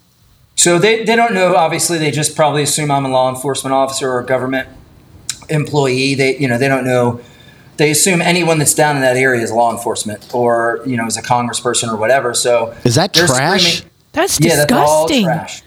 So 0.55 0.77
they, 0.77 1.05
they 1.05 1.15
don't 1.15 1.33
know. 1.33 1.55
Obviously, 1.55 1.99
they 1.99 2.11
just 2.11 2.35
probably 2.35 2.63
assume 2.63 2.91
I'm 2.91 3.05
a 3.05 3.09
law 3.09 3.29
enforcement 3.29 3.73
officer 3.73 4.11
or 4.11 4.19
a 4.19 4.25
government 4.25 4.67
employee. 5.49 6.15
They 6.15 6.37
you 6.37 6.47
know 6.47 6.57
they 6.57 6.67
don't 6.67 6.85
know. 6.85 7.21
They 7.77 7.91
assume 7.91 8.21
anyone 8.21 8.59
that's 8.59 8.73
down 8.73 8.97
in 8.97 9.01
that 9.03 9.15
area 9.15 9.41
is 9.41 9.51
law 9.51 9.71
enforcement 9.71 10.33
or 10.33 10.81
you 10.85 10.97
know 10.97 11.05
is 11.05 11.17
a 11.17 11.21
congressperson 11.21 11.87
or 11.91 11.95
whatever. 11.95 12.33
So 12.33 12.75
Is 12.83 12.95
that 12.95 13.13
trash? 13.13 13.75
screaming- 13.77 13.89
That's 14.19 14.39
yeah, 14.41 14.55
that's 14.57 14.73
all 14.73 15.07
disgusting. 15.07 15.23
trash. 15.23 15.61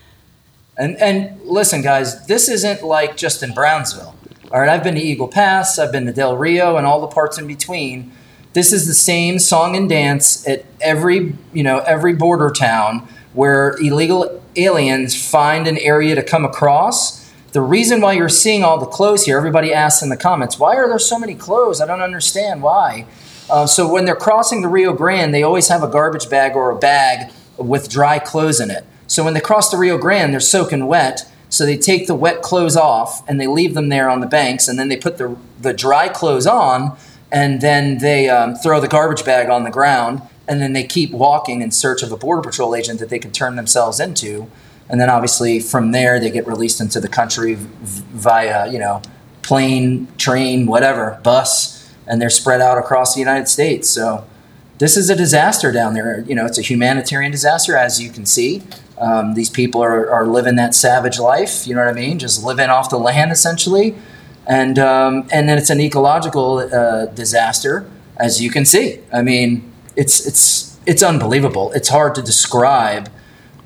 And 0.77 0.97
and 0.99 1.41
listen, 1.45 1.81
guys, 1.81 2.27
this 2.27 2.51
isn't 2.51 2.83
like 2.83 3.17
just 3.17 3.43
in 3.43 3.55
Brownsville. 3.55 4.15
All 4.51 4.61
right, 4.61 4.69
I've 4.69 4.85
been 4.85 4.95
to 4.97 5.01
Eagle 5.01 5.29
Pass, 5.29 5.79
I've 5.79 5.91
been 5.91 6.05
to 6.05 6.13
Del 6.13 6.37
Rio, 6.37 6.77
and 6.77 6.87
all 6.87 7.01
the 7.01 7.07
parts 7.07 7.39
in 7.39 7.47
between. 7.47 8.13
This 8.53 8.71
is 8.75 8.87
the 8.87 8.95
same 8.95 9.39
song 9.39 9.75
and 9.75 9.89
dance 9.89 10.47
at 10.47 10.67
every 10.83 11.35
you 11.55 11.63
know 11.63 11.79
every 11.79 12.13
border 12.13 12.51
town 12.51 13.09
where 13.33 13.75
illegal 13.81 14.45
aliens 14.57 15.31
find 15.31 15.67
an 15.67 15.79
area 15.79 16.15
to 16.15 16.23
come 16.23 16.45
across. 16.45 17.33
The 17.53 17.63
reason 17.63 18.03
why 18.03 18.13
you're 18.13 18.29
seeing 18.29 18.65
all 18.65 18.79
the 18.79 18.87
clothes 18.87 19.25
here, 19.25 19.39
everybody 19.39 19.73
asks 19.73 20.03
in 20.03 20.11
the 20.11 20.17
comments, 20.17 20.59
why 20.59 20.77
are 20.77 20.89
there 20.89 20.99
so 20.99 21.19
many 21.19 21.35
clothes? 21.35 21.81
I 21.81 21.87
don't 21.87 22.01
understand 22.01 22.63
why. 22.63 23.07
Uh, 23.51 23.67
so 23.67 23.91
when 23.91 24.05
they're 24.07 24.17
crossing 24.17 24.63
the 24.63 24.69
Rio 24.69 24.95
Grande, 24.95 25.35
they 25.35 25.43
always 25.43 25.69
have 25.69 25.83
a 25.83 25.89
garbage 25.89 26.31
bag 26.31 26.55
or 26.55 26.71
a 26.71 26.77
bag 26.77 27.31
with 27.57 27.89
dry 27.89 28.19
clothes 28.19 28.61
in 28.61 28.71
it. 28.71 28.85
So 29.07 29.25
when 29.25 29.35
they 29.35 29.41
cross 29.41 29.71
the 29.71 29.77
Rio 29.77 29.99
Grande, 29.99 30.33
they're 30.33 30.41
soaking 30.41 30.87
wet. 30.87 31.29
So 31.49 31.67
they 31.67 31.77
take 31.77 32.07
the 32.07 32.15
wet 32.15 32.41
clothes 32.41 32.77
off 32.77 33.29
and 33.29 33.39
they 33.39 33.47
leave 33.47 33.75
them 33.75 33.91
there 33.91 34.09
on 34.09 34.21
the 34.21 34.27
banks, 34.27 34.69
and 34.69 34.79
then 34.79 34.89
they 34.89 34.97
put 34.97 35.19
the 35.19 35.37
the 35.61 35.75
dry 35.75 36.09
clothes 36.09 36.47
on, 36.47 36.97
and 37.31 37.61
then 37.61 37.99
they 37.99 38.29
um, 38.31 38.55
throw 38.55 38.81
the 38.81 38.89
garbage 38.89 39.25
bag 39.25 39.51
on 39.51 39.65
the 39.65 39.71
ground, 39.71 40.23
and 40.49 40.63
then 40.63 40.73
they 40.73 40.85
keep 40.85 41.11
walking 41.11 41.61
in 41.61 41.71
search 41.71 42.03
of 42.03 42.11
a 42.11 42.17
border 42.17 42.43
patrol 42.43 42.75
agent 42.75 43.01
that 43.01 43.11
they 43.11 43.19
can 43.19 43.33
turn 43.33 43.57
themselves 43.57 44.01
into, 44.01 44.51
and 44.89 44.99
then 44.99 45.11
obviously 45.11 45.61
from 45.61 45.93
there 45.93 46.19
they 46.19 46.31
get 46.31 46.47
released 46.47 46.81
into 46.81 47.01
the 47.01 47.09
country 47.09 47.57
via 47.59 48.73
you 48.73 48.79
know 48.79 49.03
plane, 49.43 50.09
train, 50.17 50.67
whatever, 50.67 51.21
bus, 51.23 51.93
and 52.07 52.23
they're 52.23 52.31
spread 52.31 52.63
out 52.63 52.79
across 52.79 53.13
the 53.13 53.21
United 53.21 53.49
States. 53.49 53.91
So 53.91 54.25
this 54.83 54.97
is 54.97 55.09
a 55.09 55.15
disaster 55.15 55.71
down 55.71 55.95
there. 55.95 56.25
You 56.27 56.35
know, 56.35 56.45
it's 56.45 56.59
a 56.59 56.63
humanitarian 56.63 57.31
disaster, 57.31 57.77
as 57.77 58.03
you 58.03 58.11
can 58.11 58.27
see. 58.27 58.65
Um, 58.99 59.35
these 59.35 59.49
people 59.49 59.81
are, 59.81 60.11
are 60.11 60.27
living 60.27 60.57
that 60.57 60.75
savage 60.75 61.21
life. 61.21 61.69
You 61.69 61.77
know 61.77 61.85
what 61.85 61.91
I 61.91 61.93
mean? 61.93 62.19
Just 62.19 62.43
living 62.43 62.69
off 62.69 62.91
the 62.91 62.99
land, 62.99 63.31
essentially. 63.31 63.95
And 64.45 64.81
um, 64.81 65.29
and 65.31 65.49
then 65.49 65.57
it's 65.57 65.71
an 65.71 65.81
ecological 65.81 66.59
uh, 66.59 67.07
disaster, 67.07 67.89
as 68.17 68.43
you 68.43 68.51
can 68.51 68.65
see. 68.65 68.99
I 69.13 69.23
mean, 69.23 69.71
it's 69.95 70.27
it's 70.27 70.77
it's 70.85 71.05
unbelievable. 71.05 71.71
It's 71.77 71.89
hard 71.89 72.17
to 72.17 72.23
describe, 72.23 73.09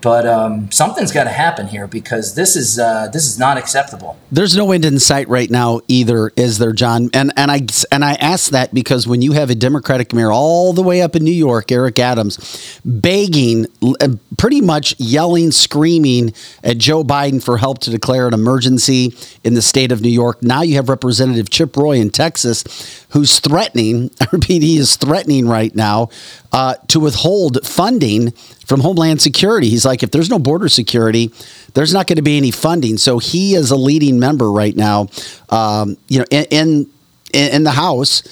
but 0.07 0.25
um, 0.25 0.71
something's 0.71 1.11
got 1.11 1.25
to 1.25 1.31
happen 1.31 1.66
here 1.66 1.88
because 1.88 2.37
this 2.37 2.55
is 2.55 2.79
uh, 2.79 3.09
this 3.12 3.27
is 3.27 3.40
not 3.40 3.57
acceptable. 3.59 4.16
There's 4.31 4.57
no 4.57 4.71
end 4.71 4.85
in 4.85 5.01
sight 5.01 5.29
right 5.29 5.51
now 5.51 5.81
either, 5.88 6.31
is 6.37 6.59
there, 6.59 6.73
John? 6.73 7.11
And 7.12 7.33
and 7.37 7.51
I 7.51 7.62
and 7.90 8.05
I 8.05 8.12
ask 8.12 8.53
that 8.53 8.73
because 8.73 9.09
when 9.09 9.21
you 9.21 9.33
have 9.33 9.51
a 9.51 9.57
Democratic 9.57 10.12
mayor 10.12 10.31
all 10.31 10.73
the 10.73 10.83
way 10.85 11.03
up 11.03 11.16
in 11.16 11.25
New 11.25 11.33
York, 11.33 11.73
Eric 11.73 11.99
Adams, 11.99 12.81
begging, 12.85 13.66
uh, 14.01 14.11
pretty 14.38 14.61
much 14.61 14.95
yelling, 15.01 15.51
screaming 15.51 16.33
at 16.62 16.79
Joe 16.79 17.03
Biden 17.03 17.42
for 17.42 17.59
help 17.59 17.81
to 17.81 17.90
declare 17.90 18.29
an 18.29 18.35
emergency 18.35 19.12
in 19.42 19.55
the 19.55 19.62
state 19.62 19.90
of 19.90 20.03
New 20.03 20.09
York. 20.09 20.40
Now 20.40 20.62
you 20.62 20.77
have 20.77 20.88
Representative 20.88 21.51
Chip 21.51 21.77
Roy 21.77 21.97
in 21.97 22.11
Texas, 22.11 23.05
who's 23.11 23.40
threatening. 23.40 24.12
I 24.21 24.29
repeat, 24.31 24.62
he 24.62 24.79
is 24.79 24.95
threatening 24.95 25.49
right 25.49 25.75
now 25.75 26.11
uh, 26.53 26.75
to 26.88 27.01
withhold 27.01 27.59
funding 27.66 28.33
from 28.66 28.81
Homeland 28.81 29.22
Security. 29.22 29.68
He's 29.70 29.87
like, 29.87 30.02
if 30.02 30.11
there's 30.11 30.29
no 30.29 30.38
border 30.38 30.68
security, 30.68 31.33
there's 31.74 31.94
not 31.94 32.07
going 32.07 32.16
to 32.16 32.22
be 32.22 32.37
any 32.37 32.50
funding. 32.50 32.98
So 32.98 33.18
he 33.18 33.55
is 33.55 33.70
a 33.70 33.76
leading 33.76 34.18
member 34.18 34.50
right 34.50 34.76
now, 34.76 35.09
um, 35.48 35.96
you 36.09 36.18
know, 36.18 36.26
in, 36.31 36.46
in 36.50 36.90
in 37.33 37.64
the 37.64 37.72
House 37.72 38.22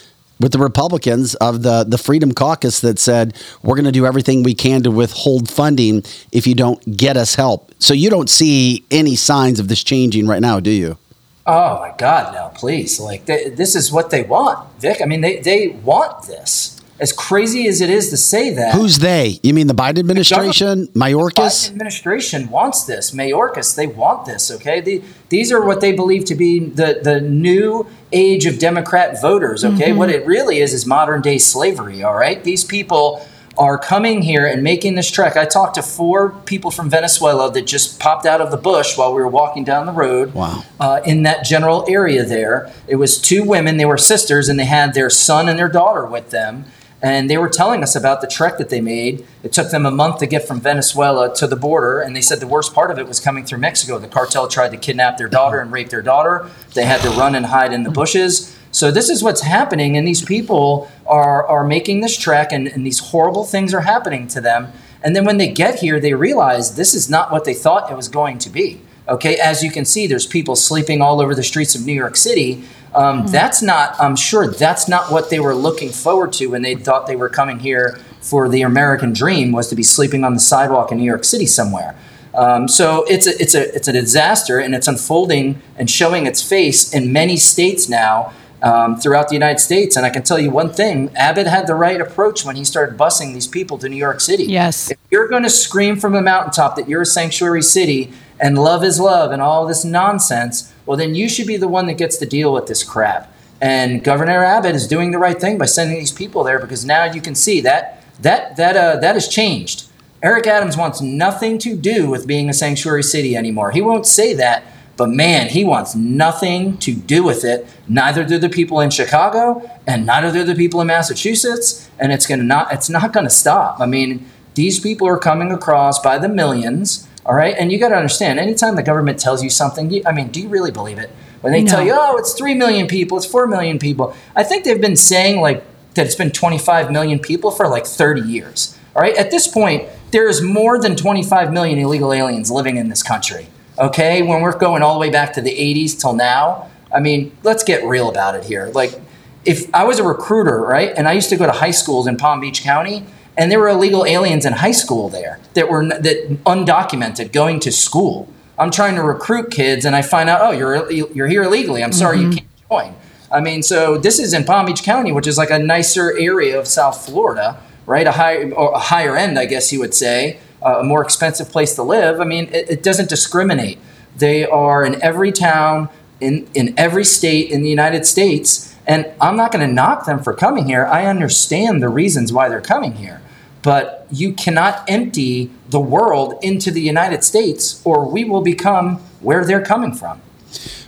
with 0.41 0.53
the 0.53 0.59
Republicans 0.59 1.35
of 1.37 1.63
the 1.63 1.85
the 1.85 1.99
Freedom 1.99 2.33
Caucus 2.33 2.81
that 2.81 2.99
said 2.99 3.35
we're 3.63 3.77
going 3.77 3.85
to 3.87 3.93
do 3.93 4.07
everything 4.07 4.43
we 4.43 4.55
can 4.55 4.83
to 4.83 4.91
withhold 4.91 5.49
funding 5.49 6.03
if 6.33 6.47
you 6.47 6.55
don't 6.55 6.97
get 6.97 7.17
us 7.17 7.37
help. 7.37 7.73
So 7.79 7.95
you 7.95 8.11
don't 8.11 8.29
see 8.29 8.85
any 8.91 9.17
signs 9.17 9.61
of 9.61 9.69
this 9.69 9.85
changing 9.85 10.27
right 10.27 10.41
now, 10.43 10.61
do 10.61 10.71
you? 10.71 10.99
Oh 11.47 11.79
my 11.81 11.93
God, 11.99 12.35
no, 12.35 12.51
please. 12.55 12.99
Like, 12.99 13.27
they, 13.27 13.51
this 13.51 13.77
is 13.77 13.93
what 13.93 14.09
they 14.09 14.23
want, 14.23 14.67
Vic. 14.81 15.03
I 15.03 15.05
mean, 15.05 15.21
they, 15.21 15.41
they 15.41 15.69
want 15.69 16.27
this. 16.27 16.74
As 17.05 17.13
crazy 17.13 17.69
as 17.69 17.83
it 17.83 17.91
is 17.91 18.09
to 18.09 18.17
say 18.17 18.49
that. 18.55 18.73
Who's 18.75 18.99
they? 18.99 19.39
You 19.43 19.53
mean 19.53 19.67
the 19.67 19.75
Biden 19.75 19.99
administration, 19.99 20.87
Biden 20.87 20.93
Mayorkas? 20.95 21.69
administration 21.69 22.49
wants 22.49 22.85
this. 22.85 23.11
Mayorkas, 23.11 23.77
they 23.77 23.87
want 23.87 24.25
this, 24.25 24.51
okay? 24.51 24.81
The, 24.81 25.03
these 25.29 25.53
are 25.53 25.63
what 25.63 25.83
they 25.83 25.93
believe 25.93 26.25
to 26.25 26.35
be 26.35 26.61
the, 26.61 27.01
the 27.03 27.21
new 27.21 27.87
age 28.11 28.47
of 28.47 28.59
Democrat 28.59 29.21
voters, 29.21 29.67
okay? 29.67 29.93
What 29.93 30.09
it 30.09 30.25
really 30.27 30.61
is 30.61 30.73
is 30.73 30.87
modern 30.87 31.21
day 31.21 31.37
slavery, 31.37 32.03
all 32.03 32.15
right? 32.15 32.43
These 32.43 32.65
people 32.65 33.29
are 33.59 33.77
coming 33.77 34.23
here 34.23 34.47
and 34.47 34.63
making 34.63 34.95
this 34.95 35.11
trek. 35.11 35.37
I 35.37 35.45
talked 35.45 35.75
to 35.75 35.83
four 35.83 36.31
people 36.47 36.71
from 36.71 36.89
Venezuela 36.89 37.53
that 37.53 37.67
just 37.67 38.01
popped 38.01 38.25
out 38.25 38.41
of 38.41 38.51
the 38.51 38.57
bush 38.57 38.97
while 38.97 39.13
we 39.15 39.21
were 39.21 39.29
walking 39.29 39.63
down 39.63 39.85
the 39.85 39.93
road 39.93 40.33
Wow. 40.33 40.65
uh, 40.81 41.01
in 41.05 41.25
that 41.25 41.45
general 41.45 41.85
area 41.87 42.25
there. 42.25 42.73
It 42.89 42.97
was 42.97 43.21
two 43.21 43.45
women, 43.45 43.77
they 43.77 43.85
were 43.85 43.99
sisters, 43.99 44.49
and 44.49 44.59
they 44.59 44.65
had 44.65 44.95
their 44.95 45.11
son 45.11 45.51
and 45.51 45.59
their 45.59 45.69
daughter 45.69 46.07
with 46.07 46.31
them. 46.31 46.65
And 47.05 47.29
they 47.29 47.37
were 47.37 47.51
telling 47.51 47.83
us 47.83 47.95
about 47.95 48.23
the 48.23 48.27
trek 48.27 48.57
that 48.57 48.71
they 48.71 48.81
made. 48.81 49.27
It 49.43 49.53
took 49.53 49.71
them 49.71 49.85
a 49.85 49.91
month 49.91 50.21
to 50.21 50.27
get 50.27 50.49
from 50.49 50.59
Venezuela 50.59 51.35
to 51.37 51.47
the 51.47 51.55
border. 51.55 52.01
And 52.01 52.17
they 52.17 52.23
said 52.23 52.41
the 52.41 52.47
worst 52.47 52.73
part 52.73 52.91
of 52.91 52.99
it 52.99 53.07
was 53.07 53.21
coming 53.21 53.45
through 53.45 53.59
Mexico. 53.59 53.99
The 53.99 54.09
cartel 54.09 54.49
tried 54.49 54.71
to 54.71 54.79
kidnap 54.79 55.19
their 55.19 55.29
daughter 55.29 55.61
and 55.61 55.71
rape 55.71 55.91
their 55.91 56.01
daughter. 56.01 56.49
They 56.73 56.87
had 56.87 57.03
to 57.03 57.11
run 57.11 57.35
and 57.35 57.45
hide 57.45 57.75
in 57.75 57.83
the 57.83 57.91
bushes. 57.91 58.57
So 58.73 58.91
this 58.91 59.11
is 59.11 59.23
what's 59.23 59.43
happening. 59.43 59.99
And 59.99 60.09
these 60.09 60.25
people 60.25 60.91
are, 61.07 61.47
are 61.47 61.67
making 61.67 62.01
this 62.01 62.17
trek, 62.17 62.53
and, 62.53 62.67
and 62.69 62.87
these 62.87 63.01
horrible 63.01 63.45
things 63.45 63.75
are 63.75 63.83
happening 63.83 64.27
to 64.29 64.41
them. 64.41 64.73
And 65.03 65.15
then 65.15 65.27
when 65.27 65.37
they 65.37 65.49
get 65.49 65.81
here, 65.81 66.01
they 66.01 66.15
realize 66.15 66.75
this 66.77 66.95
is 66.95 67.11
not 67.11 67.31
what 67.31 67.45
they 67.45 67.53
thought 67.53 67.93
it 67.93 67.97
was 67.97 68.09
going 68.09 68.39
to 68.39 68.49
be. 68.49 68.81
Okay, 69.07 69.37
as 69.37 69.63
you 69.63 69.71
can 69.71 69.85
see, 69.85 70.07
there's 70.07 70.27
people 70.27 70.57
sleeping 70.57 71.03
all 71.03 71.21
over 71.21 71.35
the 71.35 71.43
streets 71.43 71.75
of 71.75 71.85
New 71.85 71.93
York 71.93 72.17
City. 72.17 72.65
Um, 72.95 73.27
That's 73.27 73.61
not, 73.61 73.97
I'm 73.99 74.17
sure, 74.17 74.53
that's 74.53 74.87
not 74.89 75.11
what 75.11 75.29
they 75.29 75.41
were 75.41 75.55
looking 75.55 75.91
forward 75.91 76.33
to 76.35 76.47
when 76.47 76.63
they 76.63 76.77
thought 76.77 77.07
they 77.07 77.17
were 77.17 77.29
coming 77.29 77.59
here 77.59 77.99
for 78.21 78.49
the 78.49 78.63
American 78.63 79.13
dream 79.13 79.51
was 79.53 79.69
to 79.69 79.75
be 79.75 79.83
sleeping 79.83 80.25
on 80.25 80.35
the 80.35 80.41
sidewalk 80.41 80.93
in 80.93 80.99
New 80.99 81.05
York 81.05 81.25
City 81.25 81.47
somewhere. 81.47 81.97
Um, 82.35 82.69
so 82.69 83.05
it's 83.09 83.27
a, 83.27 83.41
it's 83.43 83.55
a 83.55 83.75
it's 83.77 83.89
a 83.89 83.93
disaster, 83.93 84.59
and 84.59 84.75
it's 84.75 84.89
unfolding 84.89 85.61
and 85.77 85.91
showing 85.91 86.27
its 86.27 86.41
face 86.43 86.93
in 86.95 87.13
many 87.13 87.37
states 87.37 87.89
now. 87.89 88.33
um, 88.65 88.97
throughout 88.97 89.29
the 89.29 89.35
United 89.35 89.61
States. 89.61 89.97
And 89.97 90.05
I 90.07 90.11
can 90.11 90.23
tell 90.23 90.39
you 90.39 90.51
one 90.51 90.73
thing 90.73 91.15
Abbott 91.15 91.47
had 91.47 91.67
the 91.67 91.75
right 91.75 92.01
approach 92.01 92.45
when 92.45 92.57
he 92.57 92.65
started 92.65 92.99
busing 92.99 93.35
these 93.35 93.47
people 93.47 93.79
to 93.79 93.89
New 93.89 93.97
York 93.97 94.21
City. 94.21 94.45
Yes. 94.45 94.91
If 94.91 94.99
you're 95.11 95.29
going 95.29 95.43
to 95.43 95.51
scream 95.51 95.97
from 95.97 96.15
a 96.15 96.23
mountaintop 96.23 96.75
that 96.77 96.89
you're 96.89 97.03
a 97.03 97.07
sanctuary 97.07 97.63
city 97.63 98.13
and 98.41 98.59
love 98.59 98.83
is 98.83 98.99
love 98.99 99.31
and 99.31 99.43
all 99.43 99.67
this 99.67 99.85
nonsense, 99.85 100.73
well, 100.87 100.97
then 100.97 101.15
you 101.15 101.29
should 101.29 101.47
be 101.47 101.57
the 101.57 101.69
one 101.69 101.87
that 101.87 101.95
gets 101.95 102.17
to 102.19 102.27
deal 102.27 102.53
with 102.53 102.67
this 102.67 102.83
crap. 102.83 103.33
And 103.61 104.05
Governor 104.05 104.45
Abbott 104.45 104.75
is 104.75 104.87
doing 104.87 105.11
the 105.11 105.19
right 105.19 105.41
thing 105.41 105.57
by 105.57 105.65
sending 105.65 105.99
these 105.99 106.13
people 106.13 106.45
there 106.45 106.59
because 106.59 106.85
now 106.85 107.05
you 107.05 107.21
can 107.21 107.35
see 107.35 107.61
that 107.63 108.03
that 108.21 108.57
that 108.57 108.77
uh, 108.77 108.97
that 108.97 109.15
has 109.15 109.29
changed. 109.29 109.89
Eric 110.23 110.47
Adams 110.47 110.77
wants 110.77 111.01
nothing 111.01 111.59
to 111.59 111.77
do 111.77 112.09
with 112.09 112.27
being 112.27 112.49
a 112.49 112.55
sanctuary 112.55 113.03
city 113.03 113.37
anymore. 113.37 113.71
He 113.73 113.81
won't 113.81 114.07
say 114.07 114.33
that, 114.35 114.65
but 114.97 115.11
man, 115.11 115.51
he 115.51 115.65
wants 115.65 115.95
nothing 115.95 116.79
to 116.79 116.95
do 116.95 117.23
with 117.23 117.45
it. 117.45 117.67
Neither 117.89 118.25
do 118.25 118.39
the 118.39 118.49
people 118.49 118.81
in 118.81 118.91
Chicago, 118.91 119.69
and 119.87 120.07
neither 120.07 120.33
do 120.33 120.45
the 120.45 120.55
people 120.55 120.81
in 120.81 120.87
Massachusetts. 120.87 121.89
And 121.99 122.13
it's 122.13 122.27
gonna 122.27 122.43
not 122.43 122.73
it's 122.73 122.91
not 122.91 123.13
gonna 123.13 123.31
stop. 123.31 123.81
I 123.81 123.87
mean, 123.87 124.27
these 124.55 124.81
people 124.81 125.09
are 125.09 125.19
coming 125.19 125.53
across 125.53 125.99
by 125.99 126.19
the 126.19 126.29
millions. 126.29 127.09
All 127.27 127.35
right, 127.35 127.55
and 127.59 127.73
you 127.73 127.79
got 127.79 127.89
to 127.89 127.97
understand. 127.97 128.39
Anytime 128.39 128.77
the 128.77 128.83
government 128.83 129.19
tells 129.19 129.43
you 129.43 129.49
something, 129.49 129.91
you, 129.91 130.03
I 130.05 130.13
mean, 130.13 130.29
do 130.29 130.41
you 130.41 130.49
really 130.49 130.71
believe 130.71 130.99
it? 130.99 131.11
When 131.41 131.53
they 131.53 131.63
No. 131.63 131.71
tell 131.71 131.83
you, 131.85 131.93
oh, 131.95 132.17
it's 132.19 132.33
three 132.35 132.55
million 132.55 132.87
people, 132.87 133.17
it's 133.17 133.27
four 133.27 133.47
million 133.47 133.79
people. 133.79 134.15
I 134.37 134.45
think 134.45 134.65
they've 134.65 134.81
been 134.81 134.97
saying 134.97 135.41
like 135.41 135.65
that 135.95 136.07
it's 136.07 136.15
been 136.15 136.31
25 136.31 136.91
million 136.91 137.19
people 137.19 137.51
for 137.51 137.69
like 137.69 137.87
30 137.87 138.23
years. 138.23 138.77
All 138.95 139.03
right, 139.03 139.17
at 139.17 139.31
this 139.31 139.47
point, 139.49 139.89
there 140.11 140.29
is 140.29 140.43
more 140.43 140.79
than 140.81 140.97
25 140.97 141.53
million 141.53 141.79
illegal 141.79 142.13
aliens 142.13 142.51
living 142.51 142.77
in 142.77 142.89
this 142.89 143.03
country. 143.03 143.47
Okay, 143.79 144.23
when 144.23 144.41
we're 144.43 144.57
going 144.57 144.83
all 144.83 144.95
the 144.95 145.01
way 145.01 145.11
back 145.11 145.33
to 145.35 145.41
the 145.41 145.51
80s 145.51 145.99
till 146.01 146.15
now, 146.15 146.71
I 146.95 147.01
mean, 147.01 147.33
let's 147.43 147.65
get 147.65 147.85
real 147.85 148.09
about 148.09 148.37
it 148.37 148.45
here. 148.45 148.71
Like, 148.75 149.01
if 149.45 149.69
I 149.75 149.85
was 149.85 149.99
a 149.99 150.05
recruiter, 150.05 150.61
right, 150.61 150.93
and 150.97 151.09
I 151.09 151.13
used 151.13 151.29
to 151.31 151.37
go 151.37 151.45
to 151.47 151.53
high 151.53 151.73
schools 151.73 152.07
in 152.07 152.17
Palm 152.17 152.41
Beach 152.41 152.63
County, 152.63 153.05
and 153.37 153.51
there 153.51 153.59
were 153.59 153.69
illegal 153.69 154.05
aliens 154.07 154.45
in 154.45 154.55
high 154.55 154.73
school 154.73 155.09
there 155.09 155.41
that 155.55 155.69
were 155.69 155.87
that 155.87 156.29
undocumented 156.45 157.33
going 157.33 157.61
to 157.61 157.73
school. 157.73 158.29
I'm 158.59 158.71
trying 158.71 158.95
to 158.95 159.03
recruit 159.03 159.51
kids, 159.51 159.85
and 159.85 159.97
I 159.97 160.03
find 160.03 160.29
out, 160.29 160.41
oh, 160.41 160.53
you're 160.53 160.91
you're 160.91 161.27
here 161.27 161.43
illegally. 161.43 161.83
I'm 161.83 161.93
sorry, 161.93 162.21
you 162.21 162.31
can't 162.31 162.47
join. 162.71 162.95
I 163.33 163.41
mean, 163.41 163.63
so 163.63 163.99
this 163.99 164.21
is 164.21 164.33
in 164.33 164.45
Palm 164.45 164.67
Beach 164.67 164.83
County, 164.85 165.11
which 165.11 165.27
is 165.27 165.37
like 165.37 165.51
a 165.51 165.59
nicer 165.59 166.17
area 166.17 166.59
of 166.59 166.69
South 166.69 167.05
Florida, 167.05 167.61
right? 167.85 168.07
A 168.07 168.13
high 168.13 168.51
or 168.51 168.73
a 168.73 168.79
higher 168.79 169.17
end, 169.17 169.39
I 169.39 169.47
guess 169.47 169.73
you 169.73 169.81
would 169.81 169.95
say, 169.95 170.39
uh, 170.63 170.79
a 170.79 170.85
more 170.85 171.03
expensive 171.03 171.51
place 171.51 171.75
to 171.75 171.83
live. 171.83 172.21
I 172.21 172.25
mean, 172.25 172.45
it, 172.53 172.71
it 172.71 172.83
doesn't 172.85 173.09
discriminate. 173.09 173.79
They 174.17 174.47
are 174.47 174.85
in 174.85 175.03
every 175.03 175.33
town, 175.33 175.89
in 176.21 176.47
in 176.55 176.75
every 176.77 177.05
state 177.05 177.51
in 177.51 177.63
the 177.63 177.69
United 177.69 178.07
States, 178.07 178.77
and 178.87 179.11
I'm 179.21 179.37
not 179.37 179.51
going 179.51 179.67
to 179.67 179.73
knock 179.73 180.07
them 180.07 180.23
for 180.23 180.33
coming 180.33 180.67
here. 180.67 180.87
I 180.87 181.07
understand 181.07 181.83
the 181.83 181.89
reasons 181.89 182.33
why 182.33 182.49
they're 182.49 182.61
coming 182.61 182.93
here, 182.93 183.21
but 183.65 184.07
you 184.11 184.35
cannot 184.35 184.85
empty 184.89 185.51
the 185.71 185.81
world 185.81 186.39
into 186.43 186.71
the 186.71 186.83
United 186.83 187.25
States, 187.25 187.81
or 187.85 188.09
we 188.09 188.23
will 188.23 188.43
become 188.43 188.99
where 189.21 189.45
they're 189.45 189.65
coming 189.65 189.93
from. 189.93 190.21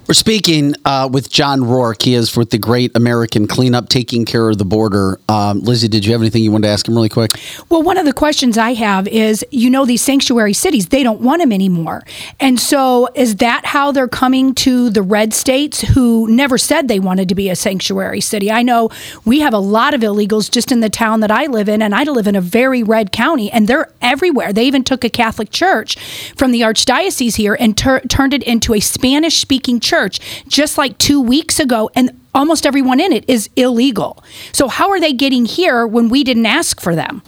We're 0.09 0.15
speaking 0.15 0.77
uh, 0.85 1.09
with 1.11 1.31
John 1.31 1.65
Rourke. 1.65 2.03
He 2.03 2.15
is 2.15 2.37
with 2.37 2.51
the 2.51 2.59
Great 2.59 2.97
American 2.97 3.49
Cleanup, 3.49 3.89
taking 3.89 4.25
care 4.25 4.49
of 4.49 4.57
the 4.57 4.65
border. 4.65 5.19
Um, 5.29 5.63
Lizzie, 5.63 5.89
did 5.89 6.07
you 6.07 6.13
have 6.13 6.21
anything 6.21 6.45
you 6.45 6.53
wanted 6.53 6.69
to 6.69 6.73
ask 6.73 6.87
him 6.87 6.95
really 6.95 7.09
quick? 7.09 7.33
Well, 7.71 7.83
one 7.83 7.99
of 7.99 8.05
the 8.05 8.13
questions 8.13 8.57
I 8.57 8.75
have 8.75 9.09
is 9.09 9.45
you 9.51 9.69
know, 9.69 9.85
these 9.85 10.03
sanctuary 10.03 10.53
cities, 10.53 10.91
they 10.91 11.03
don't 11.03 11.23
want 11.23 11.43
them 11.43 11.51
anymore. 11.51 12.05
And 12.39 12.61
so, 12.61 13.09
is 13.17 13.37
that 13.37 13.65
how 13.65 13.91
they're 13.91 14.07
coming 14.07 14.55
to 14.57 14.91
the 14.91 15.03
red 15.03 15.35
states 15.35 15.81
who 15.81 16.29
never 16.29 16.57
said 16.57 16.87
they 16.87 17.01
wanted 17.01 17.29
to 17.31 17.35
be 17.35 17.51
a 17.51 17.57
sanctuary 17.57 18.21
city? 18.21 18.49
I 18.49 18.63
know 18.63 18.91
we 19.25 19.41
have 19.41 19.55
a 19.55 19.59
lot 19.59 19.93
of 19.93 20.03
illegals 20.03 20.49
just 20.49 20.71
in 20.71 20.79
the 20.79 20.91
town 20.91 21.19
that 21.19 21.33
I 21.33 21.47
live 21.47 21.69
in, 21.69 21.83
and 21.83 21.93
I 21.93 22.05
live 22.05 22.29
in 22.29 22.37
a 22.37 22.41
very 22.41 22.85
red 22.85 23.11
county, 23.11 23.51
and 23.51 23.67
they're 23.67 23.91
everywhere. 24.01 24.53
They 24.53 24.67
even 24.67 24.85
took 24.85 25.03
a 25.03 25.11
Catholic 25.11 25.51
church 25.51 25.99
from 26.37 26.53
the 26.53 26.61
archdiocese 26.61 27.39
here 27.39 27.57
and 27.59 27.77
tur- 27.77 28.03
turned 28.09 28.35
it 28.35 28.45
into 28.45 28.73
a 28.73 28.79
Spanish 28.79 29.39
speaking 29.39 29.81
church 29.97 30.21
just 30.49 30.77
like 30.77 30.99
two 30.99 31.21
weeks 31.21 31.59
ago. 31.59 31.91
And 31.95 32.11
almost 32.35 32.67
everyone 32.67 33.01
in 33.01 33.13
it 33.13 33.25
is 33.29 33.49
illegal. 33.57 34.23
So, 34.53 34.69
how 34.69 34.91
are 34.91 35.01
they 35.01 35.13
getting 35.13 35.47
here 35.47 35.87
when 35.87 36.09
we 36.09 36.23
didn't 36.25 36.47
ask 36.47 36.81
for 36.81 36.95
them? 36.95 37.23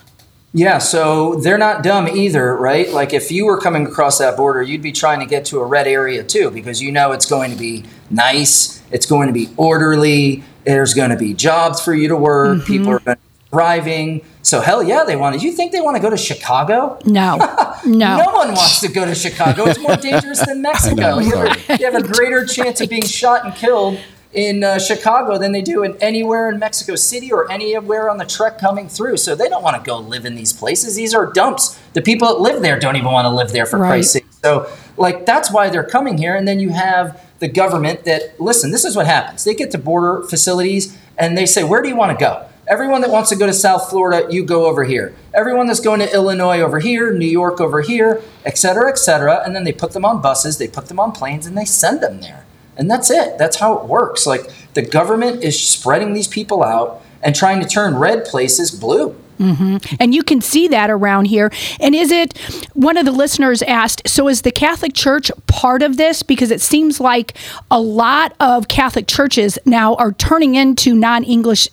Yeah, 0.54 0.78
so 0.78 1.36
they're 1.36 1.58
not 1.58 1.82
dumb 1.82 2.08
either, 2.08 2.56
right? 2.56 2.90
Like 2.90 3.12
if 3.12 3.30
you 3.30 3.44
were 3.44 3.60
coming 3.60 3.86
across 3.86 4.18
that 4.18 4.36
border, 4.36 4.62
you'd 4.62 4.82
be 4.82 4.92
trying 4.92 5.20
to 5.20 5.26
get 5.26 5.44
to 5.46 5.60
a 5.60 5.66
red 5.66 5.86
area 5.86 6.24
too, 6.24 6.50
because 6.50 6.80
you 6.80 6.90
know 6.90 7.12
it's 7.12 7.26
going 7.26 7.50
to 7.50 7.56
be 7.56 7.84
nice, 8.10 8.82
it's 8.90 9.04
going 9.04 9.26
to 9.26 9.34
be 9.34 9.50
orderly, 9.58 10.42
there's 10.64 10.94
going 10.94 11.10
to 11.10 11.16
be 11.16 11.34
jobs 11.34 11.82
for 11.82 11.94
you 11.94 12.08
to 12.08 12.16
work, 12.16 12.64
people 12.64 12.86
mm-hmm. 12.86 12.94
are 12.94 12.98
going 13.00 13.16
to 13.18 13.27
be 13.50 13.56
thriving. 13.56 14.24
So 14.42 14.60
hell 14.60 14.82
yeah, 14.82 15.04
they 15.04 15.16
want 15.16 15.38
to. 15.38 15.44
You 15.46 15.52
think 15.52 15.72
they 15.72 15.80
want 15.80 15.96
to 15.96 16.02
go 16.02 16.10
to 16.10 16.16
Chicago? 16.16 16.98
No, 17.04 17.36
no. 17.86 18.16
No 18.18 18.32
one 18.32 18.48
wants 18.48 18.80
to 18.80 18.88
go 18.88 19.04
to 19.04 19.14
Chicago. 19.14 19.66
It's 19.66 19.78
more 19.78 19.96
dangerous 19.96 20.44
than 20.44 20.62
Mexico. 20.70 20.94
know, 20.96 21.18
you, 21.18 21.36
have, 21.36 21.80
you 21.80 21.90
have 21.90 21.94
a 21.94 22.06
greater 22.06 22.44
chance 22.44 22.80
of 22.80 22.88
being 22.88 23.04
shot 23.04 23.44
and 23.44 23.54
killed 23.54 23.98
in 24.34 24.62
uh, 24.62 24.78
Chicago 24.78 25.38
than 25.38 25.52
they 25.52 25.62
do 25.62 25.82
in 25.82 25.96
anywhere 26.02 26.50
in 26.50 26.58
Mexico 26.58 26.94
City 26.94 27.32
or 27.32 27.50
anywhere 27.50 28.10
on 28.10 28.18
the 28.18 28.26
trek 28.26 28.58
coming 28.58 28.86
through. 28.88 29.16
So 29.16 29.34
they 29.34 29.48
don't 29.48 29.62
want 29.62 29.76
to 29.76 29.86
go 29.86 29.98
live 29.98 30.26
in 30.26 30.34
these 30.34 30.52
places. 30.52 30.96
These 30.96 31.14
are 31.14 31.32
dumps. 31.32 31.78
The 31.94 32.02
people 32.02 32.28
that 32.28 32.40
live 32.40 32.60
there 32.62 32.78
don't 32.78 32.96
even 32.96 33.10
want 33.10 33.24
to 33.24 33.30
live 33.30 33.52
there 33.52 33.64
for 33.66 33.78
Right. 33.78 33.88
Christ's 33.88 34.12
sake. 34.12 34.26
So 34.44 34.70
like 34.98 35.24
that's 35.26 35.50
why 35.50 35.70
they're 35.70 35.82
coming 35.84 36.18
here. 36.18 36.36
And 36.36 36.46
then 36.46 36.60
you 36.60 36.70
have 36.70 37.20
the 37.38 37.48
government 37.48 38.04
that 38.04 38.38
listen. 38.40 38.70
This 38.70 38.84
is 38.84 38.94
what 38.96 39.06
happens. 39.06 39.44
They 39.44 39.54
get 39.54 39.70
to 39.70 39.78
border 39.78 40.22
facilities 40.28 40.96
and 41.16 41.36
they 41.36 41.46
say, 41.46 41.64
"Where 41.64 41.80
do 41.82 41.88
you 41.88 41.96
want 41.96 42.16
to 42.16 42.22
go?" 42.22 42.44
Everyone 42.68 43.00
that 43.00 43.10
wants 43.10 43.30
to 43.30 43.36
go 43.36 43.46
to 43.46 43.52
South 43.52 43.88
Florida, 43.88 44.26
you 44.30 44.44
go 44.44 44.66
over 44.66 44.84
here. 44.84 45.14
Everyone 45.32 45.66
that's 45.66 45.80
going 45.80 46.00
to 46.00 46.12
Illinois 46.12 46.60
over 46.60 46.78
here, 46.80 47.12
New 47.12 47.26
York 47.26 47.60
over 47.60 47.80
here, 47.80 48.22
et 48.44 48.58
cetera, 48.58 48.90
et 48.90 48.98
cetera. 48.98 49.42
And 49.44 49.56
then 49.56 49.64
they 49.64 49.72
put 49.72 49.92
them 49.92 50.04
on 50.04 50.20
buses, 50.20 50.58
they 50.58 50.68
put 50.68 50.86
them 50.86 51.00
on 51.00 51.12
planes, 51.12 51.46
and 51.46 51.56
they 51.56 51.64
send 51.64 52.02
them 52.02 52.20
there. 52.20 52.44
And 52.76 52.90
that's 52.90 53.10
it. 53.10 53.38
That's 53.38 53.56
how 53.56 53.78
it 53.78 53.86
works. 53.86 54.26
Like 54.26 54.52
the 54.74 54.82
government 54.82 55.42
is 55.42 55.58
spreading 55.60 56.12
these 56.12 56.28
people 56.28 56.62
out 56.62 57.02
and 57.22 57.34
trying 57.34 57.60
to 57.60 57.66
turn 57.66 57.96
red 57.96 58.24
places 58.24 58.70
blue. 58.70 59.16
Mm-hmm. 59.38 59.96
And 60.00 60.14
you 60.14 60.22
can 60.22 60.40
see 60.40 60.68
that 60.68 60.90
around 60.90 61.26
here. 61.26 61.50
And 61.80 61.94
is 61.94 62.10
it, 62.10 62.36
one 62.74 62.96
of 62.96 63.04
the 63.04 63.12
listeners 63.12 63.62
asked, 63.62 64.08
so 64.08 64.28
is 64.28 64.42
the 64.42 64.50
Catholic 64.50 64.94
Church 64.94 65.30
part 65.46 65.82
of 65.82 65.96
this? 65.96 66.22
Because 66.22 66.50
it 66.50 66.60
seems 66.60 67.00
like 67.00 67.34
a 67.70 67.80
lot 67.80 68.34
of 68.40 68.68
Catholic 68.68 69.06
churches 69.06 69.58
now 69.64 69.94
are 69.94 70.12
turning 70.12 70.56
into 70.56 70.94
non 70.94 71.24
English 71.24 71.68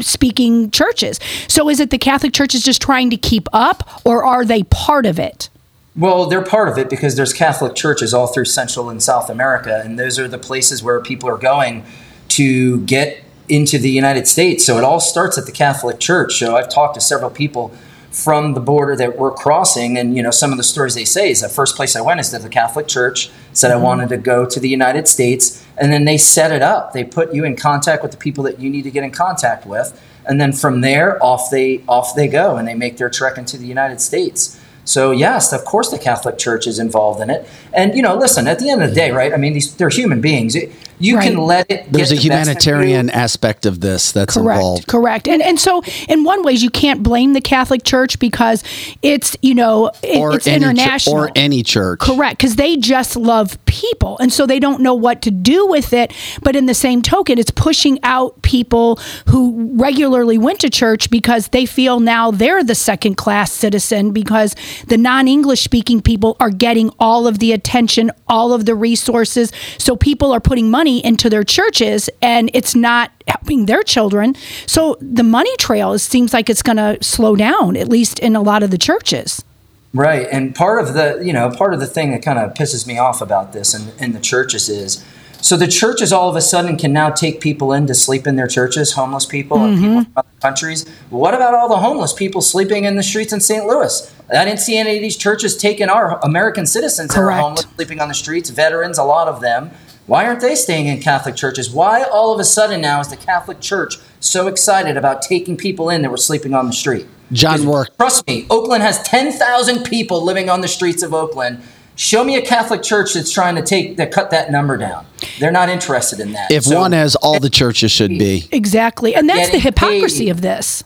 speaking 0.00 0.70
churches. 0.70 1.20
So 1.48 1.68
is 1.68 1.80
it 1.80 1.90
the 1.90 1.98
Catholic 1.98 2.32
Church 2.32 2.54
is 2.54 2.62
just 2.62 2.82
trying 2.82 3.10
to 3.10 3.16
keep 3.16 3.48
up, 3.52 4.00
or 4.04 4.24
are 4.24 4.44
they 4.44 4.64
part 4.64 5.06
of 5.06 5.18
it? 5.18 5.48
Well, 5.96 6.26
they're 6.26 6.42
part 6.42 6.68
of 6.68 6.78
it 6.78 6.88
because 6.88 7.16
there's 7.16 7.32
Catholic 7.32 7.74
churches 7.74 8.14
all 8.14 8.28
through 8.28 8.44
Central 8.44 8.88
and 8.88 9.02
South 9.02 9.28
America, 9.28 9.82
and 9.84 9.98
those 9.98 10.18
are 10.18 10.28
the 10.28 10.38
places 10.38 10.82
where 10.82 11.00
people 11.00 11.28
are 11.28 11.36
going 11.36 11.84
to 12.28 12.80
get 12.82 13.24
into 13.48 13.78
the 13.78 13.90
United 13.90 14.28
States. 14.28 14.64
So 14.64 14.78
it 14.78 14.84
all 14.84 15.00
starts 15.00 15.36
at 15.36 15.46
the 15.46 15.52
Catholic 15.52 15.98
Church. 15.98 16.38
So 16.38 16.56
I've 16.56 16.68
talked 16.68 16.94
to 16.94 17.00
several 17.00 17.30
people 17.30 17.72
from 18.10 18.54
the 18.54 18.60
border 18.60 18.96
that 18.96 19.16
we're 19.16 19.30
crossing, 19.30 19.96
and 19.96 20.16
you 20.16 20.22
know 20.22 20.30
some 20.30 20.50
of 20.50 20.56
the 20.56 20.64
stories 20.64 20.94
they 20.94 21.04
say 21.04 21.30
is 21.30 21.40
the 21.40 21.48
first 21.48 21.76
place 21.76 21.94
I 21.94 22.00
went 22.00 22.20
is 22.20 22.30
to 22.30 22.38
the 22.38 22.48
Catholic 22.48 22.88
Church. 22.88 23.30
Said 23.52 23.70
I 23.70 23.74
mm-hmm. 23.74 23.84
wanted 23.84 24.08
to 24.10 24.16
go 24.16 24.46
to 24.46 24.60
the 24.60 24.68
United 24.68 25.06
States, 25.06 25.64
and 25.78 25.92
then 25.92 26.04
they 26.04 26.18
set 26.18 26.52
it 26.52 26.62
up. 26.62 26.92
They 26.92 27.04
put 27.04 27.32
you 27.32 27.44
in 27.44 27.56
contact 27.56 28.02
with 28.02 28.12
the 28.12 28.18
people 28.18 28.44
that 28.44 28.58
you 28.58 28.68
need 28.68 28.82
to 28.82 28.90
get 28.90 29.04
in 29.04 29.12
contact 29.12 29.64
with, 29.64 30.00
and 30.26 30.40
then 30.40 30.52
from 30.52 30.80
there 30.80 31.22
off 31.22 31.50
they 31.50 31.84
off 31.88 32.14
they 32.14 32.26
go, 32.26 32.56
and 32.56 32.66
they 32.66 32.74
make 32.74 32.96
their 32.96 33.10
trek 33.10 33.38
into 33.38 33.56
the 33.56 33.66
United 33.66 34.00
States. 34.00 34.60
So 34.84 35.12
yes, 35.12 35.52
of 35.52 35.64
course 35.64 35.90
the 35.90 35.98
Catholic 35.98 36.36
Church 36.36 36.66
is 36.66 36.80
involved 36.80 37.20
in 37.20 37.30
it. 37.30 37.48
And 37.72 37.94
you 37.94 38.02
know, 38.02 38.16
listen, 38.16 38.48
at 38.48 38.58
the 38.58 38.70
end 38.70 38.82
of 38.82 38.88
the 38.88 38.94
day, 38.94 39.12
right? 39.12 39.32
I 39.32 39.36
mean, 39.36 39.52
these 39.52 39.76
they're 39.76 39.88
human 39.88 40.20
beings. 40.20 40.56
You 41.00 41.18
can 41.18 41.36
let 41.38 41.70
it. 41.70 41.90
There's 41.90 42.10
a 42.12 42.16
get 42.16 42.22
the 42.22 42.28
best 42.28 42.48
of 42.50 42.56
you. 42.66 42.70
humanitarian 42.72 43.10
aspect 43.10 43.66
of 43.66 43.80
this 43.80 44.12
that's 44.12 44.34
Correct, 44.34 44.56
involved. 44.58 44.86
correct. 44.86 45.28
And 45.28 45.42
and 45.42 45.58
so 45.58 45.82
in 46.08 46.24
one 46.24 46.42
ways 46.42 46.62
you 46.62 46.70
can't 46.70 47.02
blame 47.02 47.32
the 47.32 47.40
Catholic 47.40 47.82
Church 47.84 48.18
because 48.18 48.62
it's, 49.02 49.36
you 49.42 49.54
know, 49.54 49.90
it- 50.02 50.18
Or 50.18 50.34
it's 50.34 50.46
any 50.46 50.64
chur- 50.64 50.70
international. 50.70 51.16
or 51.16 51.30
any 51.34 51.62
church. 51.62 52.00
Correct, 52.00 52.38
because 52.38 52.56
they 52.56 52.76
just 52.76 53.16
love 53.16 53.56
people. 53.64 54.18
And 54.18 54.32
so 54.32 54.46
they 54.46 54.58
don't 54.60 54.80
know 54.82 54.94
what 54.94 55.22
to 55.22 55.30
do 55.30 55.66
with 55.66 55.92
it. 55.92 56.12
But 56.42 56.54
in 56.56 56.66
the 56.66 56.74
same 56.74 57.02
token, 57.02 57.38
it's 57.38 57.50
pushing 57.50 57.98
out 58.02 58.40
people 58.42 58.98
who 59.26 59.70
regularly 59.74 60.38
went 60.38 60.60
to 60.60 60.70
church 60.70 61.08
because 61.10 61.48
they 61.48 61.64
feel 61.66 62.00
now 62.00 62.30
they're 62.30 62.62
the 62.64 62.74
second 62.74 63.16
class 63.16 63.52
citizen 63.52 64.12
because 64.12 64.54
the 64.88 64.96
non 64.98 65.28
English 65.28 65.62
speaking 65.62 66.00
people 66.02 66.36
are 66.40 66.50
getting 66.50 66.90
all 66.98 67.26
of 67.26 67.38
the 67.38 67.52
attention, 67.52 68.10
all 68.28 68.52
of 68.52 68.66
the 68.66 68.74
resources. 68.74 69.52
So 69.78 69.96
people 69.96 70.32
are 70.32 70.40
putting 70.40 70.70
money 70.70 70.89
into 70.98 71.30
their 71.30 71.44
churches 71.44 72.10
and 72.20 72.50
it's 72.52 72.74
not 72.74 73.10
helping 73.28 73.66
their 73.66 73.82
children. 73.82 74.34
So 74.66 74.96
the 75.00 75.22
money 75.22 75.54
trail 75.56 75.92
is, 75.92 76.02
seems 76.02 76.32
like 76.32 76.50
it's 76.50 76.62
going 76.62 76.76
to 76.76 76.98
slow 77.02 77.36
down, 77.36 77.76
at 77.76 77.88
least 77.88 78.18
in 78.18 78.36
a 78.36 78.42
lot 78.42 78.62
of 78.62 78.70
the 78.70 78.78
churches. 78.78 79.44
Right, 79.92 80.28
and 80.30 80.54
part 80.54 80.80
of 80.80 80.94
the 80.94 81.20
you 81.20 81.32
know 81.32 81.50
part 81.50 81.74
of 81.74 81.80
the 81.80 81.86
thing 81.86 82.12
that 82.12 82.22
kind 82.22 82.38
of 82.38 82.54
pisses 82.54 82.86
me 82.86 82.96
off 82.98 83.20
about 83.20 83.52
this 83.52 83.74
and 83.74 83.92
in 84.00 84.12
the 84.12 84.20
churches 84.20 84.68
is 84.68 85.04
So 85.42 85.56
the 85.56 85.66
churches 85.66 86.12
all 86.12 86.28
of 86.28 86.36
a 86.36 86.40
sudden 86.40 86.76
can 86.76 86.92
now 86.92 87.10
take 87.10 87.40
people 87.40 87.72
in 87.72 87.86
to 87.86 87.94
sleep 87.94 88.26
in 88.26 88.36
their 88.36 88.46
churches, 88.46 88.92
homeless 88.92 89.26
people 89.26 89.64
and 89.64 89.78
people 89.78 89.88
mm-hmm. 89.88 90.02
from 90.02 90.12
other 90.16 90.28
countries. 90.40 90.86
What 91.08 91.34
about 91.34 91.54
all 91.54 91.68
the 91.68 91.78
homeless 91.78 92.12
people 92.12 92.40
sleeping 92.40 92.84
in 92.84 92.96
the 92.96 93.02
streets 93.02 93.32
in 93.32 93.40
St. 93.40 93.66
Louis? 93.66 94.14
I 94.32 94.44
didn't 94.44 94.60
see 94.60 94.76
any 94.76 94.96
of 94.96 95.02
these 95.02 95.16
churches 95.16 95.56
taking 95.56 95.88
our 95.88 96.20
American 96.20 96.66
citizens 96.66 97.14
that 97.14 97.20
are 97.20 97.30
homeless, 97.32 97.66
sleeping 97.74 98.00
on 98.00 98.08
the 98.08 98.14
streets, 98.14 98.50
veterans, 98.50 98.98
a 98.98 99.04
lot 99.04 99.28
of 99.28 99.40
them. 99.40 99.70
Why 100.10 100.26
aren't 100.26 100.40
they 100.40 100.56
staying 100.56 100.88
in 100.88 101.00
Catholic 101.00 101.36
churches? 101.36 101.70
Why 101.70 102.02
all 102.02 102.34
of 102.34 102.40
a 102.40 102.44
sudden 102.44 102.80
now 102.80 102.98
is 102.98 103.06
the 103.06 103.16
Catholic 103.16 103.60
Church 103.60 103.94
so 104.18 104.48
excited 104.48 104.96
about 104.96 105.22
taking 105.22 105.56
people 105.56 105.88
in 105.88 106.02
that 106.02 106.10
were 106.10 106.16
sleeping 106.16 106.52
on 106.52 106.66
the 106.66 106.72
street? 106.72 107.06
John 107.30 107.64
Rourke. 107.64 107.96
Trust 107.96 108.26
me, 108.26 108.44
Oakland 108.50 108.82
has 108.82 109.00
10,000 109.04 109.84
people 109.84 110.24
living 110.24 110.50
on 110.50 110.62
the 110.62 110.66
streets 110.66 111.04
of 111.04 111.14
Oakland. 111.14 111.62
Show 111.94 112.24
me 112.24 112.34
a 112.34 112.42
Catholic 112.44 112.82
church 112.82 113.14
that's 113.14 113.30
trying 113.30 113.54
to 113.54 113.62
take 113.62 113.98
that 113.98 114.10
cut 114.10 114.32
that 114.32 114.50
number 114.50 114.76
down. 114.76 115.06
They're 115.38 115.52
not 115.52 115.68
interested 115.68 116.18
in 116.18 116.32
that. 116.32 116.50
If 116.50 116.64
So 116.64 116.80
one 116.80 116.90
has 116.90 117.14
all 117.14 117.38
the 117.38 117.48
churches 117.48 117.92
should 117.92 118.10
be. 118.10 118.48
Exactly. 118.50 119.14
And 119.14 119.28
that's 119.28 119.52
the 119.52 119.60
hypocrisy 119.60 120.24
paid. 120.24 120.30
of 120.30 120.40
this. 120.40 120.82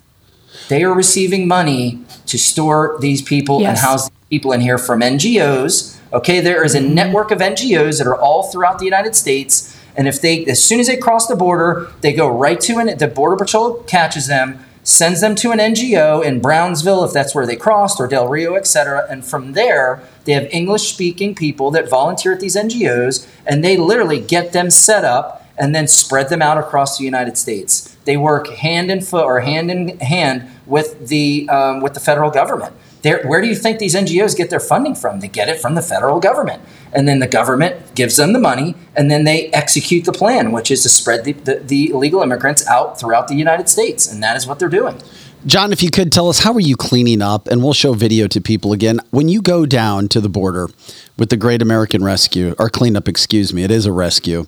they 0.69 0.85
are 0.85 0.93
receiving 0.93 1.49
money 1.49 2.05
to 2.27 2.39
store 2.39 2.99
these 3.01 3.23
people 3.23 3.67
and 3.67 3.79
house 3.79 4.11
these 4.11 4.19
people 4.29 4.53
in 4.53 4.61
here 4.61 4.77
from 4.77 5.01
NGOs. 5.01 5.94
Okay, 6.15 6.39
there 6.39 6.63
is 6.63 6.77
a 6.77 6.81
network 6.81 7.33
of 7.33 7.41
NGOs 7.41 7.99
that 7.99 8.07
are 8.07 8.17
all 8.17 8.45
throughout 8.45 8.79
the 8.79 8.85
United 8.85 9.17
States, 9.17 9.77
and 9.97 10.07
if 10.07 10.21
they, 10.21 10.45
as 10.47 10.63
soon 10.63 10.79
as 10.79 10.87
they 10.87 10.97
cross 10.97 11.27
the 11.27 11.35
border, 11.35 11.91
they 12.03 12.13
go 12.13 12.29
right 12.29 12.61
to 12.61 12.79
an. 12.79 12.97
The 12.97 13.09
border 13.09 13.35
patrol 13.35 13.83
catches 13.83 14.29
them, 14.29 14.65
sends 14.85 15.21
them 15.21 15.35
to 15.35 15.51
an 15.51 15.59
NGO 15.59 16.25
in 16.25 16.41
Brownsville, 16.41 17.03
if 17.03 17.13
that's 17.13 17.35
where 17.35 17.47
they 17.47 17.57
crossed, 17.57 17.99
or 17.99 18.07
Del 18.07 18.29
Rio, 18.29 18.55
et 18.55 18.69
cetera, 18.69 19.05
and 19.11 19.25
from 19.25 19.55
there 19.55 20.05
they 20.25 20.35
have 20.35 20.45
English-speaking 20.53 21.35
people 21.35 21.73
that 21.73 21.91
volunteer 21.91 22.33
at 22.33 22.39
these 22.39 22.55
NGOs, 22.55 23.27
and 23.45 23.65
they 23.65 23.77
literally 23.77 24.21
get 24.21 24.53
them 24.53 24.71
set 24.71 25.05
up 25.05 25.45
and 25.59 25.75
then 25.75 25.89
spread 25.89 26.29
them 26.29 26.41
out 26.41 26.59
across 26.59 26.97
the 26.97 27.05
United 27.05 27.37
States. 27.37 27.97
They 28.05 28.17
work 28.17 28.47
hand 28.49 28.89
in 28.89 29.01
foot 29.01 29.25
or 29.25 29.41
hand 29.41 29.69
in 29.69 29.99
hand 29.99 30.49
with 30.65 31.09
the 31.09 31.49
um, 31.49 31.81
with 31.81 31.95
the 31.95 32.01
federal 32.01 32.31
government. 32.31 32.73
Where 33.05 33.41
do 33.41 33.47
you 33.47 33.55
think 33.55 33.79
these 33.79 33.95
NGOs 33.95 34.37
get 34.37 34.51
their 34.51 34.61
funding 34.61 34.95
from? 34.95 35.21
They 35.21 35.29
get 35.29 35.49
it 35.49 35.61
from 35.61 35.75
the 35.75 35.83
federal 35.83 36.21
government, 36.21 36.63
and 36.93 37.07
then 37.07 37.19
the 37.19 37.27
government 37.27 37.95
gives 37.95 38.17
them 38.17 38.33
the 38.33 38.39
money, 38.39 38.75
and 38.97 39.11
then 39.11 39.25
they 39.25 39.49
execute 39.49 40.05
the 40.05 40.13
plan, 40.13 40.53
which 40.53 40.71
is 40.71 40.83
to 40.85 40.89
spread 40.89 41.25
the, 41.25 41.33
the, 41.33 41.57
the 41.57 41.91
illegal 41.91 42.23
immigrants 42.23 42.67
out 42.67 42.99
throughout 42.99 43.29
the 43.29 43.35
United 43.35 43.69
States, 43.69 44.11
and 44.11 44.23
that 44.23 44.37
is 44.37 44.47
what 44.47 44.59
they're 44.59 44.69
doing. 44.69 45.01
John, 45.47 45.73
if 45.73 45.83
you 45.83 45.91
could 45.91 46.11
tell 46.11 46.31
us, 46.31 46.39
how 46.39 46.55
are 46.55 46.61
you 46.61 46.75
cleaning 46.75 47.21
up? 47.21 47.49
And 47.49 47.63
we'll 47.63 47.75
show 47.75 47.93
video 47.93 48.27
to 48.29 48.41
people 48.41 48.73
again. 48.73 49.01
When 49.11 49.29
you 49.29 49.43
go 49.43 49.67
down 49.67 50.09
to 50.09 50.21
the 50.23 50.31
border 50.31 50.71
with 51.19 51.29
the 51.29 51.37
Great 51.37 51.61
American 51.61 52.03
Rescue, 52.03 52.55
or 52.59 52.71
cleanup, 52.71 53.09
excuse 53.09 53.53
me, 53.53 53.63
it 53.63 53.71
is 53.71 53.85
a 53.85 53.93
rescue, 53.93 54.47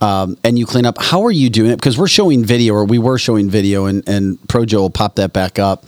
um, 0.00 0.38
and 0.44 0.56
you 0.56 0.64
clean 0.64 0.86
up, 0.86 0.98
how 1.00 1.24
are 1.24 1.32
you 1.32 1.50
doing 1.50 1.72
it? 1.72 1.76
Because 1.76 1.98
we're 1.98 2.06
showing 2.06 2.44
video, 2.44 2.74
or 2.74 2.84
we 2.84 2.98
were 2.98 3.18
showing 3.18 3.50
video, 3.50 3.86
and, 3.86 4.08
and 4.08 4.38
Projo 4.42 4.74
will 4.74 4.90
pop 4.90 5.16
that 5.16 5.32
back 5.32 5.58
up. 5.58 5.84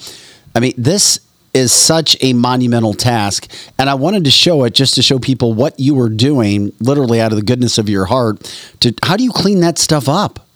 I 0.56 0.60
mean, 0.60 0.74
this 0.76 1.20
is 1.54 1.72
such 1.72 2.16
a 2.20 2.32
monumental 2.32 2.94
task. 2.94 3.50
And 3.78 3.88
I 3.88 3.94
wanted 3.94 4.24
to 4.24 4.30
show 4.30 4.64
it 4.64 4.74
just 4.74 4.94
to 4.94 5.02
show 5.02 5.18
people 5.18 5.54
what 5.54 5.78
you 5.78 5.94
were 5.94 6.08
doing, 6.08 6.72
literally 6.80 7.20
out 7.20 7.32
of 7.32 7.36
the 7.36 7.44
goodness 7.44 7.78
of 7.78 7.88
your 7.88 8.06
heart. 8.06 8.42
To 8.80 8.94
How 9.02 9.16
do 9.16 9.24
you 9.24 9.32
clean 9.32 9.60
that 9.60 9.78
stuff 9.78 10.08
up? 10.08 10.46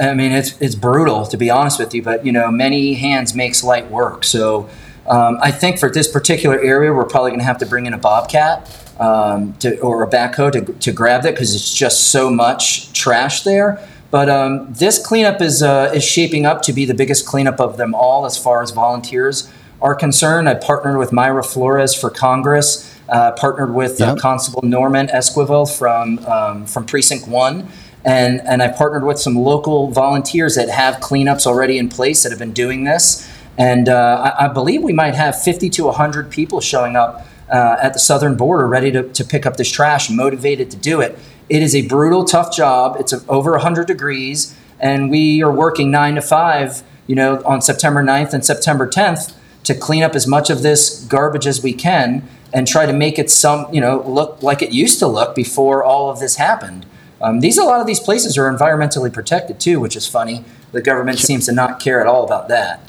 I 0.00 0.14
mean, 0.14 0.32
it's 0.32 0.60
it's 0.62 0.74
brutal 0.74 1.26
to 1.26 1.36
be 1.36 1.50
honest 1.50 1.78
with 1.78 1.94
you, 1.94 2.02
but 2.02 2.24
you 2.24 2.32
know, 2.32 2.50
many 2.50 2.94
hands 2.94 3.34
makes 3.34 3.62
light 3.62 3.90
work. 3.90 4.24
So 4.24 4.68
um, 5.08 5.38
I 5.40 5.50
think 5.50 5.78
for 5.78 5.90
this 5.90 6.10
particular 6.10 6.58
area, 6.58 6.92
we're 6.92 7.04
probably 7.04 7.30
going 7.30 7.40
to 7.40 7.46
have 7.46 7.58
to 7.58 7.66
bring 7.66 7.86
in 7.86 7.94
a 7.94 7.98
bobcat 7.98 8.68
um, 8.98 9.52
to, 9.58 9.78
or 9.80 10.02
a 10.02 10.08
backhoe 10.08 10.50
to, 10.52 10.72
to 10.72 10.92
grab 10.92 11.22
that 11.22 11.34
because 11.34 11.54
it's 11.54 11.74
just 11.74 12.08
so 12.10 12.30
much 12.30 12.92
trash 12.92 13.42
there. 13.42 13.86
But 14.10 14.28
um, 14.28 14.72
this 14.72 15.04
cleanup 15.04 15.40
is 15.40 15.62
uh, 15.62 15.92
is 15.94 16.04
shaping 16.04 16.46
up 16.46 16.62
to 16.62 16.72
be 16.72 16.84
the 16.84 16.94
biggest 16.94 17.26
cleanup 17.26 17.60
of 17.60 17.76
them 17.76 17.94
all 17.94 18.24
as 18.24 18.38
far 18.38 18.62
as 18.62 18.70
volunteers 18.70 19.50
are 19.82 19.94
concerned. 19.94 20.48
I 20.48 20.54
partnered 20.54 20.98
with 20.98 21.10
Mayra 21.10 21.44
Flores 21.44 21.94
for 21.94 22.10
Congress. 22.10 22.92
Uh, 23.08 23.30
partnered 23.32 23.72
with 23.72 24.00
uh, 24.00 24.16
Constable 24.16 24.62
Norman 24.62 25.06
Esquivel 25.06 25.64
from 25.78 26.18
um, 26.26 26.66
from 26.66 26.84
Precinct 26.84 27.28
One, 27.28 27.68
and 28.04 28.40
and 28.40 28.62
I 28.64 28.68
partnered 28.68 29.04
with 29.04 29.20
some 29.20 29.36
local 29.36 29.92
volunteers 29.92 30.56
that 30.56 30.68
have 30.68 30.96
cleanups 30.96 31.46
already 31.46 31.78
in 31.78 31.88
place 31.88 32.24
that 32.24 32.30
have 32.30 32.40
been 32.40 32.52
doing 32.52 32.82
this. 32.82 33.30
And 33.58 33.88
uh, 33.88 34.34
I, 34.38 34.46
I 34.46 34.48
believe 34.48 34.82
we 34.82 34.92
might 34.92 35.14
have 35.14 35.40
50 35.40 35.70
to 35.70 35.84
100 35.84 36.30
people 36.30 36.60
showing 36.60 36.96
up 36.96 37.26
uh, 37.48 37.76
at 37.80 37.92
the 37.92 37.98
southern 37.98 38.36
border 38.36 38.66
ready 38.66 38.90
to, 38.92 39.04
to 39.04 39.24
pick 39.24 39.46
up 39.46 39.56
this 39.56 39.70
trash, 39.70 40.10
motivated 40.10 40.70
to 40.72 40.76
do 40.76 41.00
it. 41.00 41.18
It 41.48 41.62
is 41.62 41.74
a 41.74 41.86
brutal, 41.86 42.24
tough 42.24 42.54
job. 42.54 42.96
It's 42.98 43.14
over 43.28 43.52
100 43.52 43.86
degrees, 43.86 44.56
and 44.80 45.10
we 45.10 45.42
are 45.42 45.52
working 45.52 45.90
nine 45.90 46.16
to 46.16 46.22
five, 46.22 46.82
you 47.06 47.14
know, 47.14 47.40
on 47.44 47.62
September 47.62 48.02
9th 48.02 48.32
and 48.32 48.44
September 48.44 48.88
10th 48.88 49.34
to 49.64 49.74
clean 49.74 50.02
up 50.02 50.14
as 50.14 50.26
much 50.26 50.50
of 50.50 50.62
this 50.62 51.04
garbage 51.04 51.46
as 51.46 51.62
we 51.62 51.72
can 51.72 52.28
and 52.52 52.66
try 52.66 52.86
to 52.86 52.92
make 52.92 53.18
it 53.18 53.30
some, 53.30 53.72
you 53.72 53.80
know, 53.80 54.02
look 54.06 54.42
like 54.42 54.62
it 54.62 54.72
used 54.72 54.98
to 54.98 55.06
look 55.06 55.34
before 55.34 55.84
all 55.84 56.10
of 56.10 56.18
this 56.18 56.36
happened. 56.36 56.86
Um, 57.20 57.40
these 57.40 57.58
a 57.58 57.64
lot 57.64 57.80
of 57.80 57.86
these 57.86 58.00
places 58.00 58.36
are 58.36 58.50
environmentally 58.50 59.12
protected 59.12 59.60
too, 59.60 59.80
which 59.80 59.96
is 59.96 60.06
funny. 60.06 60.44
The 60.72 60.82
government 60.82 61.18
seems 61.18 61.46
to 61.46 61.52
not 61.52 61.80
care 61.80 62.00
at 62.00 62.06
all 62.06 62.24
about 62.24 62.48
that. 62.48 62.80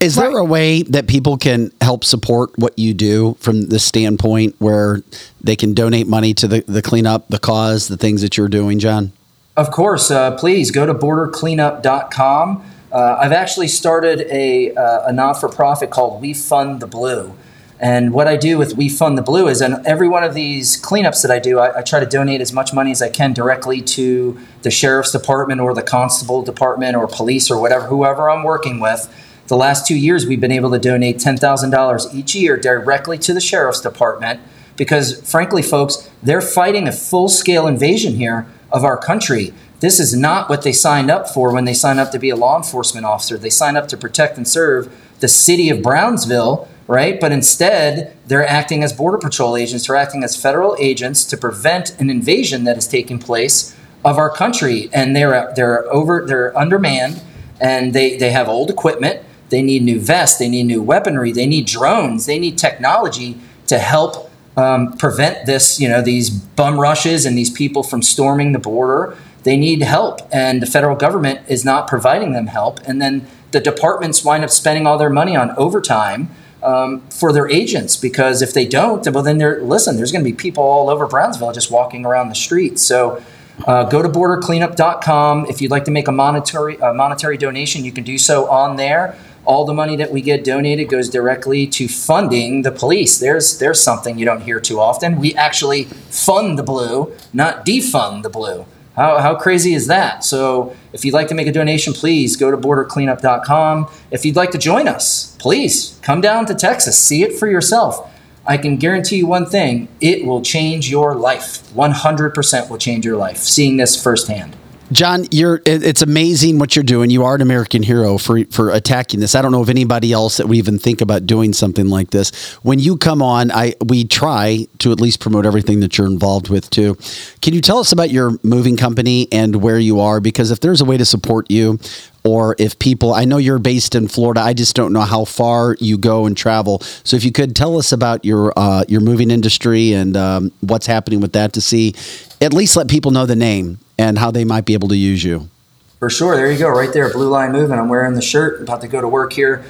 Is 0.00 0.16
there 0.16 0.36
a 0.36 0.44
way 0.44 0.82
that 0.84 1.06
people 1.06 1.36
can 1.36 1.72
help 1.80 2.04
support 2.04 2.56
what 2.58 2.78
you 2.78 2.94
do 2.94 3.36
from 3.40 3.66
the 3.68 3.78
standpoint 3.78 4.56
where 4.58 5.02
they 5.40 5.56
can 5.56 5.74
donate 5.74 6.06
money 6.06 6.34
to 6.34 6.48
the, 6.48 6.60
the 6.66 6.82
cleanup, 6.82 7.28
the 7.28 7.38
cause, 7.38 7.88
the 7.88 7.96
things 7.96 8.22
that 8.22 8.36
you're 8.36 8.48
doing, 8.48 8.78
John? 8.78 9.12
Of 9.56 9.70
course, 9.70 10.10
uh, 10.10 10.36
please 10.36 10.70
go 10.70 10.86
to 10.86 10.94
bordercleanup.com. 10.94 12.64
Uh, 12.92 13.16
I've 13.20 13.32
actually 13.32 13.68
started 13.68 14.22
a, 14.30 14.74
uh, 14.74 15.08
a 15.08 15.12
not 15.12 15.34
for 15.34 15.48
profit 15.48 15.90
called 15.90 16.20
We 16.20 16.34
Fund 16.34 16.80
the 16.80 16.86
Blue. 16.86 17.36
And 17.78 18.12
what 18.12 18.28
I 18.28 18.36
do 18.36 18.58
with 18.58 18.76
We 18.76 18.90
Fund 18.90 19.16
the 19.16 19.22
Blue 19.22 19.48
is, 19.48 19.62
in 19.62 19.74
every 19.86 20.06
one 20.06 20.22
of 20.22 20.34
these 20.34 20.80
cleanups 20.80 21.22
that 21.22 21.30
I 21.30 21.38
do, 21.38 21.58
I, 21.58 21.78
I 21.78 21.82
try 21.82 21.98
to 21.98 22.06
donate 22.06 22.42
as 22.42 22.52
much 22.52 22.74
money 22.74 22.90
as 22.90 23.00
I 23.00 23.08
can 23.08 23.32
directly 23.32 23.80
to 23.82 24.38
the 24.62 24.70
sheriff's 24.70 25.12
department 25.12 25.62
or 25.62 25.72
the 25.72 25.82
constable 25.82 26.42
department 26.42 26.94
or 26.94 27.06
police 27.06 27.50
or 27.50 27.58
whatever, 27.58 27.86
whoever 27.86 28.28
I'm 28.28 28.42
working 28.42 28.80
with. 28.80 29.08
The 29.50 29.56
last 29.56 29.84
two 29.84 29.98
years, 29.98 30.26
we've 30.26 30.40
been 30.40 30.52
able 30.52 30.70
to 30.70 30.78
donate 30.78 31.16
$10,000 31.16 32.14
each 32.14 32.36
year 32.36 32.56
directly 32.56 33.18
to 33.18 33.34
the 33.34 33.40
sheriff's 33.40 33.80
department 33.80 34.38
because, 34.76 35.28
frankly, 35.28 35.60
folks, 35.60 36.08
they're 36.22 36.40
fighting 36.40 36.86
a 36.86 36.92
full 36.92 37.28
scale 37.28 37.66
invasion 37.66 38.14
here 38.14 38.46
of 38.70 38.84
our 38.84 38.96
country. 38.96 39.52
This 39.80 39.98
is 39.98 40.14
not 40.14 40.48
what 40.48 40.62
they 40.62 40.70
signed 40.70 41.10
up 41.10 41.28
for 41.28 41.52
when 41.52 41.64
they 41.64 41.74
signed 41.74 41.98
up 41.98 42.12
to 42.12 42.18
be 42.20 42.30
a 42.30 42.36
law 42.36 42.56
enforcement 42.56 43.04
officer. 43.04 43.36
They 43.36 43.50
signed 43.50 43.76
up 43.76 43.88
to 43.88 43.96
protect 43.96 44.36
and 44.36 44.46
serve 44.46 44.88
the 45.18 45.26
city 45.26 45.68
of 45.68 45.82
Brownsville, 45.82 46.68
right? 46.86 47.18
But 47.20 47.32
instead, 47.32 48.16
they're 48.28 48.46
acting 48.46 48.84
as 48.84 48.92
Border 48.92 49.18
Patrol 49.18 49.56
agents, 49.56 49.88
they're 49.88 49.96
acting 49.96 50.22
as 50.22 50.40
federal 50.40 50.76
agents 50.78 51.24
to 51.24 51.36
prevent 51.36 51.98
an 51.98 52.08
invasion 52.08 52.62
that 52.64 52.78
is 52.78 52.86
taking 52.86 53.18
place 53.18 53.76
of 54.04 54.16
our 54.16 54.30
country. 54.30 54.88
And 54.92 55.16
they're, 55.16 55.52
they're, 55.56 55.92
over, 55.92 56.24
they're 56.24 56.56
undermanned 56.56 57.20
and 57.60 57.92
they, 57.92 58.16
they 58.16 58.30
have 58.30 58.48
old 58.48 58.70
equipment. 58.70 59.24
They 59.50 59.62
need 59.62 59.82
new 59.82 60.00
vests, 60.00 60.38
they 60.38 60.48
need 60.48 60.64
new 60.64 60.82
weaponry, 60.82 61.32
they 61.32 61.46
need 61.46 61.66
drones, 61.66 62.26
they 62.26 62.38
need 62.38 62.56
technology 62.56 63.38
to 63.66 63.78
help 63.78 64.30
um, 64.56 64.96
prevent 64.96 65.46
this, 65.46 65.80
you 65.80 65.88
know, 65.88 66.02
these 66.02 66.30
bum 66.30 66.80
rushes 66.80 67.24
and 67.24 67.36
these 67.36 67.50
people 67.50 67.82
from 67.82 68.02
storming 68.02 68.52
the 68.52 68.58
border. 68.58 69.16
They 69.42 69.56
need 69.56 69.82
help, 69.82 70.20
and 70.32 70.60
the 70.60 70.66
federal 70.66 70.96
government 70.96 71.40
is 71.48 71.64
not 71.64 71.88
providing 71.88 72.32
them 72.32 72.48
help. 72.48 72.80
And 72.86 73.00
then 73.00 73.26
the 73.52 73.60
departments 73.60 74.24
wind 74.24 74.44
up 74.44 74.50
spending 74.50 74.86
all 74.86 74.98
their 74.98 75.10
money 75.10 75.34
on 75.34 75.50
overtime 75.56 76.30
um, 76.62 77.00
for 77.08 77.32
their 77.32 77.48
agents 77.48 77.96
because 77.96 78.42
if 78.42 78.52
they 78.52 78.66
don't, 78.66 79.06
well, 79.10 79.22
then 79.22 79.38
they're 79.38 79.62
listen. 79.62 79.96
There's 79.96 80.12
going 80.12 80.24
to 80.24 80.30
be 80.30 80.36
people 80.36 80.62
all 80.62 80.90
over 80.90 81.06
Brownsville 81.06 81.52
just 81.52 81.70
walking 81.70 82.04
around 82.04 82.28
the 82.28 82.34
streets. 82.34 82.82
So. 82.82 83.22
Uh, 83.66 83.84
go 83.84 84.00
to 84.00 84.08
bordercleanup.com. 84.08 85.44
If 85.50 85.60
you'd 85.60 85.70
like 85.70 85.84
to 85.84 85.90
make 85.90 86.08
a 86.08 86.12
monetary 86.12 86.78
a 86.78 86.94
monetary 86.94 87.36
donation, 87.36 87.84
you 87.84 87.92
can 87.92 88.04
do 88.04 88.16
so 88.16 88.48
on 88.48 88.76
there. 88.76 89.18
All 89.44 89.64
the 89.64 89.72
money 89.74 89.96
that 89.96 90.12
we 90.12 90.20
get 90.20 90.44
donated 90.44 90.88
goes 90.88 91.08
directly 91.08 91.66
to 91.68 91.88
funding 91.88 92.62
the 92.62 92.70
police. 92.70 93.18
There's 93.18 93.58
there's 93.58 93.82
something 93.82 94.18
you 94.18 94.24
don't 94.24 94.42
hear 94.42 94.60
too 94.60 94.78
often. 94.78 95.18
We 95.18 95.34
actually 95.34 95.84
fund 95.84 96.58
the 96.58 96.62
blue, 96.62 97.12
not 97.32 97.64
defund 97.64 98.22
the 98.22 98.30
blue. 98.30 98.66
How, 98.96 99.18
how 99.18 99.34
crazy 99.34 99.72
is 99.72 99.86
that? 99.86 100.24
So 100.24 100.76
if 100.92 101.04
you'd 101.04 101.14
like 101.14 101.28
to 101.28 101.34
make 101.34 101.46
a 101.46 101.52
donation, 101.52 101.92
please 101.92 102.36
go 102.36 102.50
to 102.50 102.56
bordercleanup.com. 102.56 103.90
If 104.10 104.24
you'd 104.24 104.36
like 104.36 104.50
to 104.50 104.58
join 104.58 104.88
us, 104.88 105.36
please 105.38 105.98
come 106.02 106.20
down 106.20 106.46
to 106.46 106.54
Texas, 106.54 106.98
see 106.98 107.22
it 107.22 107.38
for 107.38 107.48
yourself. 107.48 108.10
I 108.46 108.56
can 108.56 108.76
guarantee 108.76 109.16
you 109.16 109.26
one 109.26 109.46
thing 109.46 109.88
it 110.00 110.26
will 110.26 110.42
change 110.42 110.90
your 110.90 111.14
life. 111.14 111.62
100% 111.72 112.68
will 112.68 112.78
change 112.78 113.04
your 113.06 113.16
life, 113.16 113.38
seeing 113.38 113.76
this 113.76 114.02
firsthand. 114.02 114.56
John, 114.92 115.26
you're 115.30 115.62
it's 115.66 116.02
amazing 116.02 116.58
what 116.58 116.74
you're 116.74 116.82
doing. 116.82 117.10
You 117.10 117.24
are 117.24 117.36
an 117.36 117.42
American 117.42 117.84
hero 117.84 118.18
for 118.18 118.44
for 118.46 118.70
attacking 118.70 119.20
this. 119.20 119.36
I 119.36 119.42
don't 119.42 119.52
know 119.52 119.62
of 119.62 119.70
anybody 119.70 120.12
else 120.12 120.38
that 120.38 120.48
would 120.48 120.56
even 120.56 120.80
think 120.80 121.00
about 121.00 121.26
doing 121.26 121.52
something 121.52 121.88
like 121.88 122.10
this. 122.10 122.54
When 122.64 122.80
you 122.80 122.96
come 122.96 123.22
on, 123.22 123.52
I 123.52 123.74
we 123.84 124.04
try 124.04 124.66
to 124.78 124.90
at 124.90 125.00
least 125.00 125.20
promote 125.20 125.46
everything 125.46 125.78
that 125.80 125.96
you're 125.96 126.08
involved 126.08 126.48
with 126.48 126.68
too. 126.70 126.96
Can 127.40 127.54
you 127.54 127.60
tell 127.60 127.78
us 127.78 127.92
about 127.92 128.10
your 128.10 128.32
moving 128.42 128.76
company 128.76 129.28
and 129.30 129.62
where 129.62 129.78
you 129.78 130.00
are 130.00 130.20
because 130.20 130.50
if 130.50 130.58
there's 130.58 130.80
a 130.80 130.84
way 130.84 130.96
to 130.96 131.04
support 131.04 131.48
you 131.52 131.78
or 132.24 132.56
if 132.58 132.76
people 132.80 133.14
I 133.14 133.24
know 133.26 133.36
you're 133.36 133.60
based 133.60 133.94
in 133.94 134.08
Florida, 134.08 134.40
I 134.40 134.54
just 134.54 134.74
don't 134.74 134.92
know 134.92 135.02
how 135.02 135.24
far 135.24 135.76
you 135.78 135.98
go 135.98 136.26
and 136.26 136.36
travel. 136.36 136.80
So 137.04 137.16
if 137.16 137.22
you 137.22 137.30
could 137.30 137.54
tell 137.54 137.78
us 137.78 137.92
about 137.92 138.24
your 138.24 138.52
uh, 138.56 138.84
your 138.88 139.02
moving 139.02 139.30
industry 139.30 139.92
and 139.92 140.16
um, 140.16 140.50
what's 140.62 140.86
happening 140.86 141.20
with 141.20 141.34
that 141.34 141.52
to 141.52 141.60
see 141.60 141.94
at 142.40 142.52
least 142.52 142.74
let 142.74 142.88
people 142.88 143.12
know 143.12 143.24
the 143.24 143.36
name 143.36 143.78
and 144.00 144.18
how 144.18 144.30
they 144.30 144.44
might 144.44 144.64
be 144.64 144.72
able 144.72 144.88
to 144.88 144.96
use 144.96 145.22
you. 145.22 145.50
For 145.98 146.08
sure. 146.08 146.34
There 146.34 146.50
you 146.50 146.58
go, 146.58 146.70
right 146.70 146.90
there. 146.90 147.12
Blue 147.12 147.28
Line 147.28 147.52
Moving. 147.52 147.78
I'm 147.78 147.90
wearing 147.90 148.14
the 148.14 148.22
shirt. 148.22 148.62
About 148.62 148.80
to 148.80 148.88
go 148.88 149.02
to 149.02 149.08
work 149.08 149.34
here. 149.34 149.62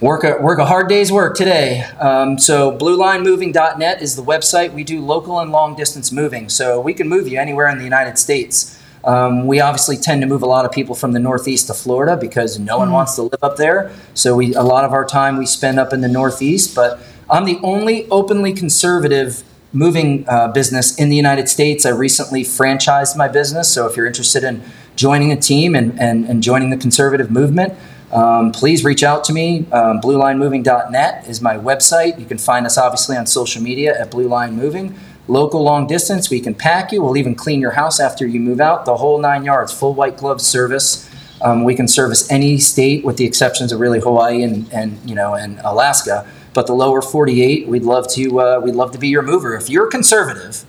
Work 0.00 0.24
a, 0.24 0.38
work 0.40 0.58
a 0.58 0.64
hard 0.64 0.88
day's 0.88 1.12
work 1.12 1.36
today. 1.36 1.82
Um, 2.00 2.38
so, 2.38 2.76
bluelinemoving.net 2.78 4.00
is 4.00 4.16
the 4.16 4.22
website. 4.22 4.72
We 4.72 4.84
do 4.84 5.00
local 5.02 5.38
and 5.38 5.52
long 5.52 5.76
distance 5.76 6.10
moving. 6.10 6.48
So, 6.48 6.80
we 6.80 6.94
can 6.94 7.08
move 7.08 7.28
you 7.28 7.38
anywhere 7.38 7.68
in 7.68 7.76
the 7.76 7.84
United 7.84 8.16
States. 8.18 8.80
Um, 9.04 9.46
we 9.46 9.60
obviously 9.60 9.98
tend 9.98 10.22
to 10.22 10.26
move 10.26 10.42
a 10.42 10.46
lot 10.46 10.64
of 10.64 10.72
people 10.72 10.94
from 10.94 11.12
the 11.12 11.18
Northeast 11.18 11.66
to 11.66 11.74
Florida 11.74 12.16
because 12.16 12.58
no 12.58 12.78
one 12.78 12.90
wants 12.90 13.14
to 13.16 13.22
live 13.22 13.42
up 13.42 13.58
there. 13.58 13.92
So, 14.14 14.34
we 14.34 14.54
a 14.54 14.62
lot 14.62 14.84
of 14.84 14.92
our 14.92 15.04
time 15.04 15.36
we 15.36 15.44
spend 15.44 15.78
up 15.78 15.92
in 15.92 16.00
the 16.00 16.08
Northeast. 16.08 16.74
But 16.74 16.98
I'm 17.28 17.44
the 17.44 17.60
only 17.62 18.08
openly 18.10 18.54
conservative 18.54 19.44
moving 19.74 20.24
uh, 20.28 20.48
business 20.48 20.98
in 20.98 21.10
the 21.10 21.16
United 21.16 21.48
States. 21.48 21.84
I 21.84 21.90
recently 21.90 22.42
franchised 22.44 23.16
my 23.16 23.28
business. 23.28 23.68
So 23.68 23.86
if 23.86 23.96
you're 23.96 24.06
interested 24.06 24.44
in 24.44 24.62
joining 24.96 25.32
a 25.32 25.36
team 25.36 25.74
and, 25.74 26.00
and, 26.00 26.24
and 26.26 26.42
joining 26.42 26.70
the 26.70 26.76
conservative 26.76 27.30
movement, 27.30 27.74
um, 28.12 28.52
please 28.52 28.84
reach 28.84 29.02
out 29.02 29.24
to 29.24 29.32
me. 29.32 29.66
Um, 29.72 30.00
BlueLineMoving.net 30.00 31.28
is 31.28 31.42
my 31.42 31.56
website. 31.56 32.18
You 32.18 32.26
can 32.26 32.38
find 32.38 32.64
us 32.64 32.78
obviously 32.78 33.16
on 33.16 33.26
social 33.26 33.60
media 33.60 33.98
at 34.00 34.12
Blue 34.12 34.28
Line 34.28 34.54
Moving. 34.54 34.94
Local 35.26 35.62
long 35.62 35.86
distance, 35.86 36.30
we 36.30 36.38
can 36.38 36.54
pack 36.54 36.92
you. 36.92 37.02
We'll 37.02 37.16
even 37.16 37.34
clean 37.34 37.60
your 37.60 37.72
house 37.72 37.98
after 37.98 38.26
you 38.26 38.38
move 38.38 38.60
out. 38.60 38.84
The 38.84 38.98
whole 38.98 39.18
nine 39.18 39.44
yards, 39.44 39.72
full 39.72 39.94
white 39.94 40.16
glove 40.16 40.40
service. 40.40 41.10
Um, 41.42 41.64
we 41.64 41.74
can 41.74 41.88
service 41.88 42.30
any 42.30 42.58
state 42.58 43.04
with 43.04 43.16
the 43.16 43.24
exceptions 43.24 43.72
of 43.72 43.80
really 43.80 44.00
Hawaii 44.00 44.42
and, 44.42 44.70
and 44.72 44.98
you 45.08 45.14
know 45.14 45.34
and 45.34 45.58
Alaska. 45.64 46.26
But 46.54 46.66
the 46.66 46.74
lower 46.74 47.02
48, 47.02 47.68
we'd 47.68 47.82
love 47.82 48.08
to 48.14 48.40
uh, 48.40 48.60
we'd 48.60 48.74
love 48.74 48.92
to 48.92 48.98
be 48.98 49.08
your 49.08 49.22
mover. 49.22 49.54
If 49.54 49.68
you're 49.68 49.88
conservative, 49.88 50.64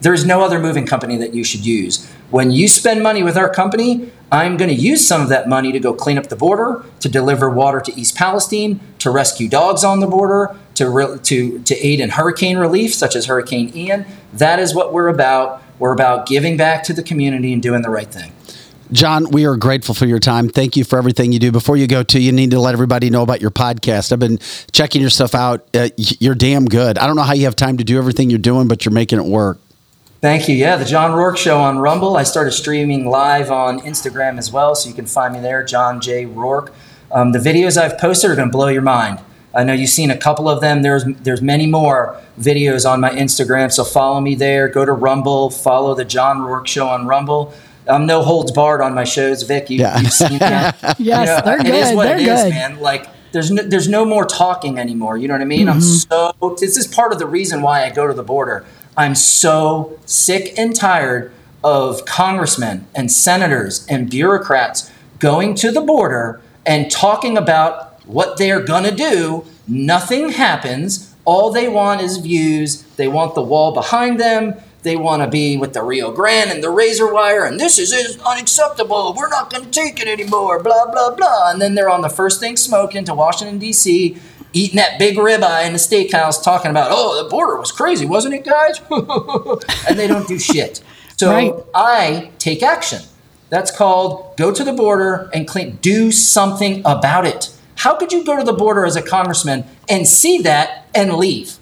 there's 0.00 0.24
no 0.24 0.42
other 0.42 0.58
moving 0.58 0.86
company 0.86 1.16
that 1.16 1.34
you 1.34 1.44
should 1.44 1.64
use. 1.64 2.08
When 2.30 2.50
you 2.50 2.68
spend 2.68 3.02
money 3.02 3.22
with 3.22 3.36
our 3.36 3.48
company, 3.48 4.12
I'm 4.30 4.56
going 4.56 4.68
to 4.68 4.76
use 4.76 5.06
some 5.06 5.22
of 5.22 5.28
that 5.30 5.48
money 5.48 5.72
to 5.72 5.80
go 5.80 5.94
clean 5.94 6.18
up 6.18 6.28
the 6.28 6.36
border, 6.36 6.84
to 7.00 7.08
deliver 7.08 7.48
water 7.48 7.80
to 7.80 7.98
East 7.98 8.14
Palestine, 8.14 8.80
to 8.98 9.10
rescue 9.10 9.48
dogs 9.48 9.82
on 9.82 10.00
the 10.00 10.06
border, 10.06 10.56
to 10.74 10.90
re- 10.90 11.18
to 11.22 11.60
to 11.60 11.74
aid 11.76 12.00
in 12.00 12.10
hurricane 12.10 12.58
relief, 12.58 12.94
such 12.94 13.16
as 13.16 13.26
Hurricane 13.26 13.72
Ian. 13.74 14.06
That 14.32 14.58
is 14.58 14.74
what 14.74 14.92
we're 14.92 15.08
about. 15.08 15.62
We're 15.78 15.92
about 15.92 16.26
giving 16.26 16.56
back 16.56 16.82
to 16.84 16.92
the 16.92 17.02
community 17.02 17.52
and 17.52 17.62
doing 17.62 17.82
the 17.82 17.90
right 17.90 18.08
thing. 18.08 18.32
John, 18.90 19.30
we 19.30 19.44
are 19.44 19.56
grateful 19.56 19.94
for 19.94 20.06
your 20.06 20.18
time. 20.18 20.48
Thank 20.48 20.76
you 20.76 20.84
for 20.84 20.98
everything 20.98 21.32
you 21.32 21.38
do. 21.38 21.52
Before 21.52 21.76
you 21.76 21.86
go, 21.86 22.02
to 22.02 22.20
you 22.20 22.32
need 22.32 22.52
to 22.52 22.60
let 22.60 22.72
everybody 22.72 23.10
know 23.10 23.22
about 23.22 23.40
your 23.40 23.50
podcast. 23.50 24.12
I've 24.12 24.18
been 24.18 24.38
checking 24.72 25.00
your 25.00 25.10
stuff 25.10 25.34
out. 25.34 25.68
Uh, 25.74 25.90
you're 25.96 26.34
damn 26.34 26.64
good. 26.64 26.96
I 26.98 27.06
don't 27.06 27.16
know 27.16 27.22
how 27.22 27.34
you 27.34 27.44
have 27.44 27.56
time 27.56 27.76
to 27.78 27.84
do 27.84 27.98
everything 27.98 28.30
you're 28.30 28.38
doing, 28.38 28.66
but 28.66 28.84
you're 28.84 28.92
making 28.92 29.18
it 29.18 29.26
work. 29.26 29.58
Thank 30.20 30.48
you. 30.48 30.56
Yeah, 30.56 30.76
the 30.76 30.84
John 30.84 31.12
Rourke 31.12 31.36
Show 31.36 31.58
on 31.58 31.78
Rumble. 31.78 32.16
I 32.16 32.22
started 32.24 32.52
streaming 32.52 33.06
live 33.06 33.50
on 33.50 33.80
Instagram 33.80 34.38
as 34.38 34.50
well, 34.50 34.74
so 34.74 34.88
you 34.88 34.94
can 34.94 35.06
find 35.06 35.34
me 35.34 35.40
there, 35.40 35.62
John 35.62 36.00
J. 36.00 36.26
Rourke. 36.26 36.72
Um, 37.12 37.32
the 37.32 37.38
videos 37.38 37.80
I've 37.80 37.98
posted 37.98 38.30
are 38.30 38.34
going 38.34 38.48
to 38.48 38.52
blow 38.52 38.68
your 38.68 38.82
mind. 38.82 39.20
I 39.54 39.64
know 39.64 39.72
you've 39.72 39.90
seen 39.90 40.10
a 40.10 40.16
couple 40.16 40.48
of 40.48 40.60
them. 40.60 40.82
There's 40.82 41.04
there's 41.04 41.40
many 41.40 41.66
more 41.66 42.20
videos 42.38 42.88
on 42.88 43.00
my 43.00 43.10
Instagram, 43.10 43.72
so 43.72 43.84
follow 43.84 44.20
me 44.20 44.34
there. 44.34 44.68
Go 44.68 44.84
to 44.84 44.92
Rumble, 44.92 45.50
follow 45.50 45.94
the 45.94 46.04
John 46.04 46.42
Rourke 46.42 46.66
Show 46.66 46.86
on 46.88 47.06
Rumble. 47.06 47.54
I'm 47.88 48.06
no 48.06 48.22
holds 48.22 48.52
barred 48.52 48.80
on 48.80 48.94
my 48.94 49.04
shows, 49.04 49.42
Vic. 49.42 49.70
You, 49.70 49.78
Yeah. 49.80 49.98
You've 50.00 50.12
seen 50.12 50.38
that. 50.38 50.76
Yes, 50.98 50.98
You 50.98 51.14
know, 51.14 51.40
they're 51.44 51.60
It 51.60 51.74
is 51.74 51.94
what 51.96 52.04
They're 52.04 52.18
it 52.18 52.26
is, 52.26 52.42
good. 52.44 52.50
man. 52.50 52.80
Like 52.80 53.08
there's 53.32 53.50
no, 53.50 53.62
there's 53.62 53.88
no 53.88 54.04
more 54.04 54.24
talking 54.24 54.78
anymore. 54.78 55.16
You 55.18 55.28
know 55.28 55.34
what 55.34 55.40
I 55.42 55.46
mean? 55.46 55.68
I'm 55.68 55.78
Mm-hmm. 55.78 56.32
so. 56.40 56.56
This 56.58 56.76
is 56.76 56.86
part 56.86 57.12
of 57.12 57.18
the 57.18 57.26
reason 57.26 57.62
why 57.62 57.84
I 57.84 57.90
go 57.90 58.06
to 58.06 58.14
the 58.14 58.22
border. 58.22 58.64
I'm 58.96 59.14
so 59.14 59.98
sick 60.06 60.58
and 60.58 60.74
tired 60.74 61.32
of 61.64 62.04
congressmen 62.04 62.86
and 62.94 63.10
senators 63.12 63.86
and 63.88 64.08
bureaucrats 64.10 64.90
going 65.18 65.54
to 65.56 65.70
the 65.70 65.80
border 65.80 66.40
and 66.64 66.90
talking 66.90 67.36
about 67.36 68.00
what 68.06 68.36
they're 68.38 68.60
gonna 68.62 68.92
do. 68.94 69.44
Nothing 69.66 70.30
happens. 70.30 71.14
All 71.24 71.50
they 71.52 71.68
want 71.68 72.00
is 72.00 72.16
views. 72.18 72.82
They 72.96 73.08
want 73.08 73.34
the 73.34 73.42
wall 73.42 73.72
behind 73.72 74.18
them. 74.18 74.54
They 74.88 74.96
want 74.96 75.22
to 75.22 75.28
be 75.28 75.58
with 75.58 75.74
the 75.74 75.82
Rio 75.82 76.10
Grande 76.10 76.50
and 76.50 76.64
the 76.64 76.70
razor 76.70 77.12
wire, 77.12 77.44
and 77.44 77.60
this 77.60 77.78
is, 77.78 77.92
is 77.92 78.18
unacceptable. 78.22 79.12
We're 79.14 79.28
not 79.28 79.52
going 79.52 79.66
to 79.66 79.70
take 79.70 80.00
it 80.00 80.08
anymore. 80.08 80.62
Blah 80.62 80.90
blah 80.90 81.14
blah. 81.14 81.50
And 81.50 81.60
then 81.60 81.74
they're 81.74 81.90
on 81.90 82.00
the 82.00 82.08
first 82.08 82.40
thing 82.40 82.56
smoking 82.56 83.04
to 83.04 83.14
Washington 83.14 83.58
D.C., 83.58 84.16
eating 84.54 84.76
that 84.76 84.98
big 84.98 85.18
ribeye 85.18 85.66
in 85.66 85.74
the 85.74 85.78
steakhouse, 85.78 86.42
talking 86.42 86.70
about, 86.70 86.88
oh, 86.90 87.22
the 87.22 87.28
border 87.28 87.58
was 87.58 87.70
crazy, 87.70 88.06
wasn't 88.06 88.32
it, 88.32 88.46
guys? 88.46 88.80
and 89.86 89.98
they 89.98 90.06
don't 90.06 90.26
do 90.26 90.38
shit. 90.38 90.82
So 91.18 91.30
Right. 91.30 91.52
I 91.74 92.30
take 92.38 92.62
action. 92.62 93.02
That's 93.50 93.70
called 93.70 94.38
go 94.38 94.54
to 94.54 94.64
the 94.64 94.72
border 94.72 95.28
and 95.34 95.46
clean. 95.46 95.76
Do 95.82 96.10
something 96.10 96.80
about 96.86 97.26
it. 97.26 97.54
How 97.74 97.94
could 97.94 98.10
you 98.10 98.24
go 98.24 98.38
to 98.38 98.42
the 98.42 98.54
border 98.54 98.86
as 98.86 98.96
a 98.96 99.02
congressman 99.02 99.66
and 99.86 100.08
see 100.08 100.38
that 100.38 100.86
and 100.94 101.12
leave? 101.12 101.58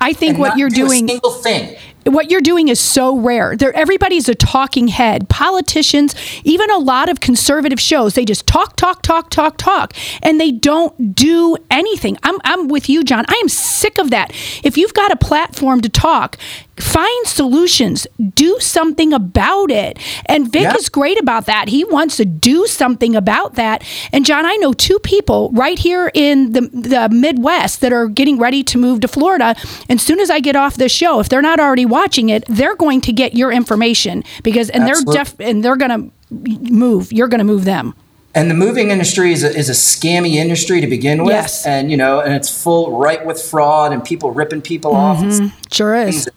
I 0.00 0.12
think 0.12 0.30
and 0.30 0.38
what 0.38 0.56
you're 0.56 0.70
do 0.70 0.86
doing 0.86 1.04
a 1.04 1.08
single 1.08 1.32
thing. 1.32 1.76
What 2.04 2.30
you're 2.30 2.40
doing 2.40 2.68
is 2.68 2.80
so 2.80 3.18
rare. 3.18 3.56
There, 3.56 3.74
everybody's 3.74 4.28
a 4.28 4.34
talking 4.34 4.88
head. 4.88 5.28
Politicians, 5.28 6.14
even 6.44 6.70
a 6.70 6.78
lot 6.78 7.08
of 7.08 7.20
conservative 7.20 7.80
shows, 7.80 8.14
they 8.14 8.24
just 8.24 8.46
talk, 8.46 8.76
talk, 8.76 9.02
talk, 9.02 9.30
talk, 9.30 9.56
talk, 9.56 9.94
and 10.22 10.40
they 10.40 10.50
don't 10.50 11.14
do 11.14 11.56
anything. 11.70 12.16
I'm, 12.22 12.38
I'm 12.44 12.68
with 12.68 12.88
you, 12.88 13.04
John. 13.04 13.24
I 13.28 13.34
am 13.34 13.48
sick 13.48 13.98
of 13.98 14.10
that. 14.10 14.32
If 14.64 14.76
you've 14.76 14.94
got 14.94 15.12
a 15.12 15.16
platform 15.16 15.80
to 15.82 15.88
talk, 15.88 16.36
find 16.80 17.26
solutions. 17.26 18.06
Do 18.34 18.58
something 18.60 19.12
about 19.12 19.70
it. 19.70 19.98
And 20.26 20.50
Vic 20.50 20.62
Yeah. 20.62 20.76
is 20.76 20.88
great 20.88 21.20
about 21.20 21.46
that. 21.46 21.68
He 21.68 21.84
wants 21.84 22.16
to 22.16 22.24
do 22.24 22.66
something 22.66 23.14
about 23.14 23.54
that. 23.54 23.82
And 24.12 24.24
John, 24.24 24.46
I 24.46 24.56
know 24.56 24.72
two 24.72 24.98
people 25.00 25.50
right 25.52 25.78
here 25.78 26.10
in 26.14 26.52
the, 26.52 26.62
the 26.62 27.08
Midwest 27.10 27.80
that 27.80 27.92
are 27.92 28.08
getting 28.08 28.38
ready 28.38 28.62
to 28.64 28.78
move 28.78 29.00
to 29.00 29.08
Florida. 29.08 29.54
And 29.88 30.00
soon 30.00 30.20
as 30.20 30.30
I 30.30 30.40
get 30.40 30.56
off 30.56 30.76
this 30.76 30.92
show, 30.92 31.20
if 31.20 31.28
they're 31.28 31.42
not 31.42 31.60
already 31.60 31.86
watching 31.86 32.28
it, 32.28 32.44
they're 32.48 32.76
going 32.76 33.00
to 33.02 33.12
get 33.12 33.34
your 33.34 33.52
information 33.52 34.24
because 34.42 34.70
and 34.70 34.84
Absolutely. 34.84 35.14
they're 35.14 35.24
def 35.24 35.40
and 35.40 35.64
they're 35.64 35.76
going 35.76 35.90
to 35.90 36.72
move. 36.72 37.12
You're 37.12 37.28
going 37.28 37.38
to 37.38 37.44
move 37.44 37.64
them. 37.64 37.94
And 38.34 38.48
the 38.48 38.54
moving 38.54 38.90
industry 38.90 39.32
is 39.32 39.42
a, 39.42 39.48
is 39.48 39.68
a 39.68 39.72
scammy 39.72 40.34
industry 40.34 40.80
to 40.80 40.86
begin 40.86 41.24
with. 41.24 41.32
Yes. 41.32 41.66
And, 41.66 41.90
you 41.90 41.96
know, 41.96 42.20
and 42.20 42.32
it's 42.32 42.62
full 42.62 42.96
right 42.96 43.24
with 43.26 43.42
fraud 43.42 43.92
and 43.92 44.04
people 44.04 44.30
ripping 44.30 44.62
people 44.62 44.94
off 44.94 45.18
mm-hmm. 45.18 45.48
Sure 45.72 45.96
is. 45.96 46.28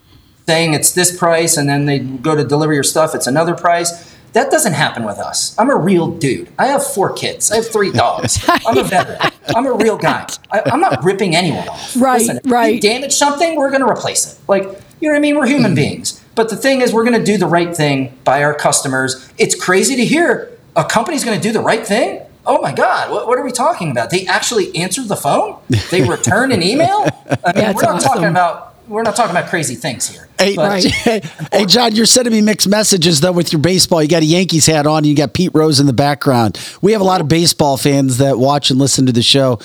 Saying 0.47 0.73
it's 0.73 0.91
this 0.91 1.15
price 1.17 1.57
and 1.57 1.69
then 1.69 1.85
they 1.85 1.99
go 1.99 2.35
to 2.35 2.43
deliver 2.43 2.73
your 2.73 2.83
stuff, 2.83 3.15
it's 3.15 3.27
another 3.27 3.55
price. 3.55 4.11
That 4.33 4.49
doesn't 4.49 4.73
happen 4.73 5.03
with 5.03 5.19
us. 5.19 5.57
I'm 5.59 5.69
a 5.69 5.75
real 5.75 6.09
dude. 6.09 6.49
I 6.57 6.65
have 6.67 6.85
four 6.85 7.13
kids. 7.13 7.51
I 7.51 7.57
have 7.57 7.67
three 7.67 7.91
dogs. 7.91 8.43
I'm 8.47 8.77
a 8.77 8.83
veteran. 8.83 9.31
I'm 9.55 9.67
a 9.67 9.73
real 9.73 9.95
guy. 9.95 10.27
I, 10.51 10.63
I'm 10.65 10.81
not 10.81 11.03
ripping 11.03 11.35
anyone 11.35 11.67
off. 11.69 11.95
Right, 11.95 12.19
Listen, 12.19 12.37
if 12.43 12.51
right. 12.51 12.73
you 12.73 12.81
damage 12.81 13.13
something, 13.13 13.55
we're 13.55 13.69
going 13.69 13.85
to 13.85 13.87
replace 13.87 14.33
it. 14.33 14.39
Like, 14.47 14.63
you 14.99 15.07
know 15.07 15.13
what 15.13 15.17
I 15.17 15.19
mean? 15.19 15.35
We're 15.35 15.45
human 15.45 15.73
mm. 15.73 15.75
beings. 15.75 16.23
But 16.33 16.49
the 16.49 16.55
thing 16.55 16.81
is, 16.81 16.91
we're 16.91 17.03
going 17.03 17.19
to 17.19 17.23
do 17.23 17.37
the 17.37 17.45
right 17.45 17.75
thing 17.77 18.17
by 18.23 18.43
our 18.43 18.55
customers. 18.55 19.31
It's 19.37 19.53
crazy 19.53 19.95
to 19.97 20.05
hear 20.05 20.57
a 20.75 20.83
company's 20.83 21.23
going 21.23 21.39
to 21.39 21.43
do 21.43 21.53
the 21.53 21.59
right 21.61 21.85
thing. 21.85 22.21
Oh 22.45 22.61
my 22.61 22.73
God, 22.73 23.11
what, 23.11 23.27
what 23.27 23.37
are 23.37 23.43
we 23.43 23.51
talking 23.51 23.91
about? 23.91 24.09
They 24.09 24.25
actually 24.25 24.75
answer 24.75 25.01
the 25.03 25.15
phone? 25.15 25.59
They 25.91 26.01
return 26.01 26.51
an 26.51 26.61
email? 26.61 27.05
I 27.05 27.05
mean, 27.05 27.35
That's 27.55 27.75
we're 27.75 27.83
not 27.83 28.01
talking 28.01 28.25
about 28.25 28.72
we're 28.87 29.03
not 29.03 29.15
talking 29.15 29.31
about 29.31 29.49
crazy 29.49 29.75
things 29.75 30.07
here. 30.09 30.27
Hey, 30.37 30.55
But- 30.55 30.83
hey, 31.51 31.65
John, 31.65 31.95
you're 31.95 32.05
sending 32.05 32.33
me 32.33 32.41
mixed 32.41 32.67
messages 32.67 33.21
though 33.21 33.31
with 33.31 33.51
your 33.53 33.61
baseball. 33.61 34.01
You 34.01 34.09
got 34.09 34.21
a 34.23 34.25
Yankees 34.25 34.65
hat 34.65 34.85
on. 34.87 35.03
You 35.03 35.15
got 35.15 35.33
Pete 35.33 35.51
Rose 35.53 35.79
in 35.79 35.85
the 35.85 35.93
background. 35.93 36.59
We 36.81 36.91
have 36.91 37.01
a 37.01 37.05
lot 37.05 37.21
of 37.21 37.27
baseball 37.27 37.77
fans 37.77 38.17
that 38.17 38.37
watch 38.37 38.69
and 38.69 38.79
listen 38.79 39.05
to 39.05 39.11
the 39.11 39.21
show. 39.21 39.57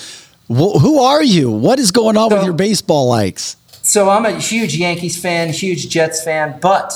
Wh- 0.48 0.78
who 0.80 1.00
are 1.00 1.22
you? 1.22 1.50
What 1.50 1.78
is 1.78 1.90
going 1.90 2.16
on 2.16 2.30
with 2.32 2.44
your 2.44 2.52
baseball 2.52 3.08
likes? 3.08 3.56
So 3.82 4.10
I'm 4.10 4.24
a 4.26 4.38
huge 4.38 4.76
Yankees 4.76 5.20
fan, 5.20 5.50
huge 5.52 5.88
Jets 5.88 6.22
fan, 6.22 6.58
but 6.60 6.92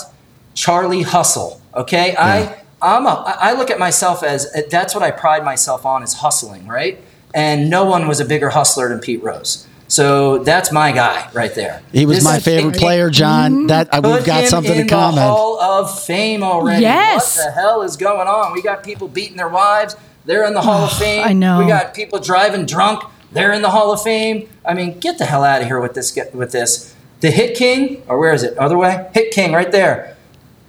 Charlie 0.54 1.02
Hustle. 1.02 1.60
Okay, 1.74 2.14
I 2.18 2.62
I'm 2.82 3.06
a 3.06 3.24
I 3.40 3.52
look 3.54 3.70
at 3.70 3.78
myself 3.78 4.22
as 4.22 4.52
that's 4.70 4.94
what 4.94 5.02
I 5.02 5.10
pride 5.10 5.44
myself 5.44 5.86
on 5.86 6.02
is 6.02 6.14
hustling, 6.14 6.66
right? 6.66 7.00
And 7.34 7.70
no 7.70 7.84
one 7.86 8.06
was 8.08 8.20
a 8.20 8.26
bigger 8.26 8.50
hustler 8.50 8.90
than 8.90 8.98
Pete 9.00 9.22
Rose. 9.22 9.66
So 9.92 10.38
that's 10.38 10.72
my 10.72 10.90
guy 10.90 11.28
right 11.34 11.54
there. 11.54 11.82
He 11.92 12.06
was 12.06 12.18
This 12.18 12.24
my 12.24 12.38
favorite 12.38 12.76
it- 12.76 12.80
player, 12.80 13.10
John. 13.10 13.66
That 13.66 13.92
uh, 13.92 14.00
Put 14.00 14.14
we've 14.14 14.24
got 14.24 14.46
something 14.46 14.74
in 14.74 14.88
to 14.88 14.88
comment. 14.88 15.16
The 15.16 15.20
Hall 15.20 15.60
of 15.60 16.02
Fame 16.04 16.42
already. 16.42 16.80
Yes. 16.80 17.36
What 17.36 17.44
the 17.44 17.52
hell 17.52 17.82
is 17.82 17.98
going 17.98 18.26
on? 18.26 18.54
We 18.54 18.62
got 18.62 18.82
people 18.82 19.06
beating 19.06 19.36
their 19.36 19.50
wives. 19.50 19.94
They're 20.24 20.46
in 20.46 20.54
the 20.54 20.62
Hall 20.62 20.84
of 20.84 20.92
Fame. 20.94 21.22
I 21.22 21.34
know. 21.34 21.58
We 21.58 21.66
got 21.66 21.92
people 21.92 22.20
driving 22.20 22.64
drunk. 22.64 23.04
They're 23.32 23.52
in 23.52 23.60
the 23.60 23.68
Hall 23.68 23.92
of 23.92 24.02
Fame. 24.02 24.48
I 24.64 24.72
mean, 24.72 24.98
get 24.98 25.18
the 25.18 25.26
hell 25.26 25.44
out 25.44 25.60
of 25.60 25.66
here 25.66 25.78
with 25.78 25.92
this. 25.92 26.18
With 26.32 26.52
this, 26.52 26.94
the 27.20 27.30
Hit 27.30 27.54
King, 27.54 28.02
or 28.08 28.18
where 28.18 28.32
is 28.32 28.42
it? 28.42 28.56
Other 28.56 28.78
way. 28.78 29.10
Hit 29.12 29.30
King, 29.30 29.52
right 29.52 29.70
there. 29.70 30.16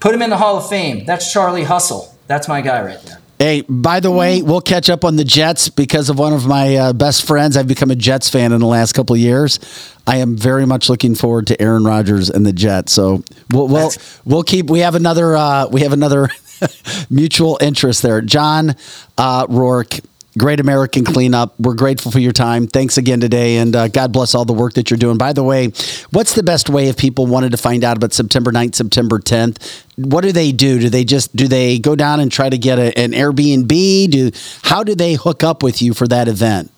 Put 0.01 0.13
him 0.13 0.21
in 0.21 0.31
the 0.31 0.37
Hall 0.37 0.57
of 0.57 0.67
Fame. 0.67 1.05
That's 1.05 1.31
Charlie 1.31 1.63
Hustle. 1.63 2.13
That's 2.27 2.49
my 2.49 2.59
guy 2.59 2.83
right 2.83 3.01
there. 3.03 3.21
Hey, 3.43 3.59
by 3.67 3.99
the 3.99 4.09
way, 4.09 4.41
we'll 4.41 4.61
catch 4.61 4.89
up 4.89 5.03
on 5.03 5.17
the 5.17 5.25
Jets 5.25 5.67
because 5.67 6.09
of 6.09 6.17
one 6.17 6.31
of 6.31 6.47
my 6.47 6.77
uh, 6.77 6.93
best 6.93 7.27
friends. 7.27 7.57
I've 7.57 7.67
become 7.67 7.91
a 7.91 7.95
Jets 7.95 8.29
fan 8.29 8.53
in 8.53 8.61
the 8.61 8.67
last 8.67 8.93
couple 8.93 9.15
of 9.15 9.19
years. 9.19 9.59
I 10.07 10.19
am 10.19 10.37
very 10.37 10.65
much 10.65 10.87
looking 10.87 11.13
forward 11.13 11.47
to 11.47 11.61
Aaron 11.61 11.83
Rodgers 11.83 12.29
and 12.29 12.45
the 12.45 12.53
Jets. 12.53 12.93
So 12.93 13.21
we'll 13.51 13.67
we'll, 13.67 13.91
we'll 14.23 14.43
keep. 14.43 14.69
We 14.69 14.79
have 14.79 14.95
another. 14.95 15.35
Uh, 15.35 15.67
we 15.67 15.81
have 15.81 15.91
another 15.91 16.29
mutual 17.09 17.57
interest 17.59 18.01
there. 18.01 18.21
John 18.21 18.77
uh, 19.17 19.45
Rourke. 19.49 19.99
Great 20.37 20.59
American 20.59 21.03
Cleanup. 21.03 21.53
We're 21.59 21.75
grateful 21.75 22.11
for 22.11 22.19
your 22.19 22.31
time. 22.31 22.65
Thanks 22.65 22.97
again 22.97 23.19
today, 23.19 23.57
and 23.57 23.75
uh, 23.75 23.87
God 23.87 24.11
bless 24.11 24.33
all 24.33 24.45
the 24.45 24.53
work 24.53 24.73
that 24.73 24.89
you're 24.89 24.97
doing. 24.97 25.17
By 25.17 25.31
the 25.31 25.43
way, 25.43 25.67
what's 26.09 26.33
the 26.33 26.41
best 26.41 26.69
way 26.69 26.87
if 26.87 26.97
people 26.97 27.27
wanted 27.27 27.51
to 27.51 27.57
find 27.57 27.83
out 27.83 27.97
about 27.97 28.13
September 28.13 28.51
9th, 28.51 28.73
September 28.73 29.19
10th? 29.19 29.83
What 29.95 30.21
do 30.21 30.31
they 30.31 30.51
do? 30.51 30.79
Do 30.79 30.89
they 30.89 31.03
just 31.03 31.35
do 31.35 31.47
they 31.47 31.77
go 31.77 31.95
down 31.95 32.19
and 32.19 32.31
try 32.31 32.49
to 32.49 32.57
get 32.57 32.79
a, 32.79 32.97
an 32.97 33.11
Airbnb? 33.11 34.09
Do 34.09 34.31
how 34.63 34.83
do 34.83 34.95
they 34.95 35.13
hook 35.13 35.43
up 35.43 35.61
with 35.61 35.81
you 35.81 35.93
for 35.93 36.07
that 36.07 36.27
event? 36.27 36.71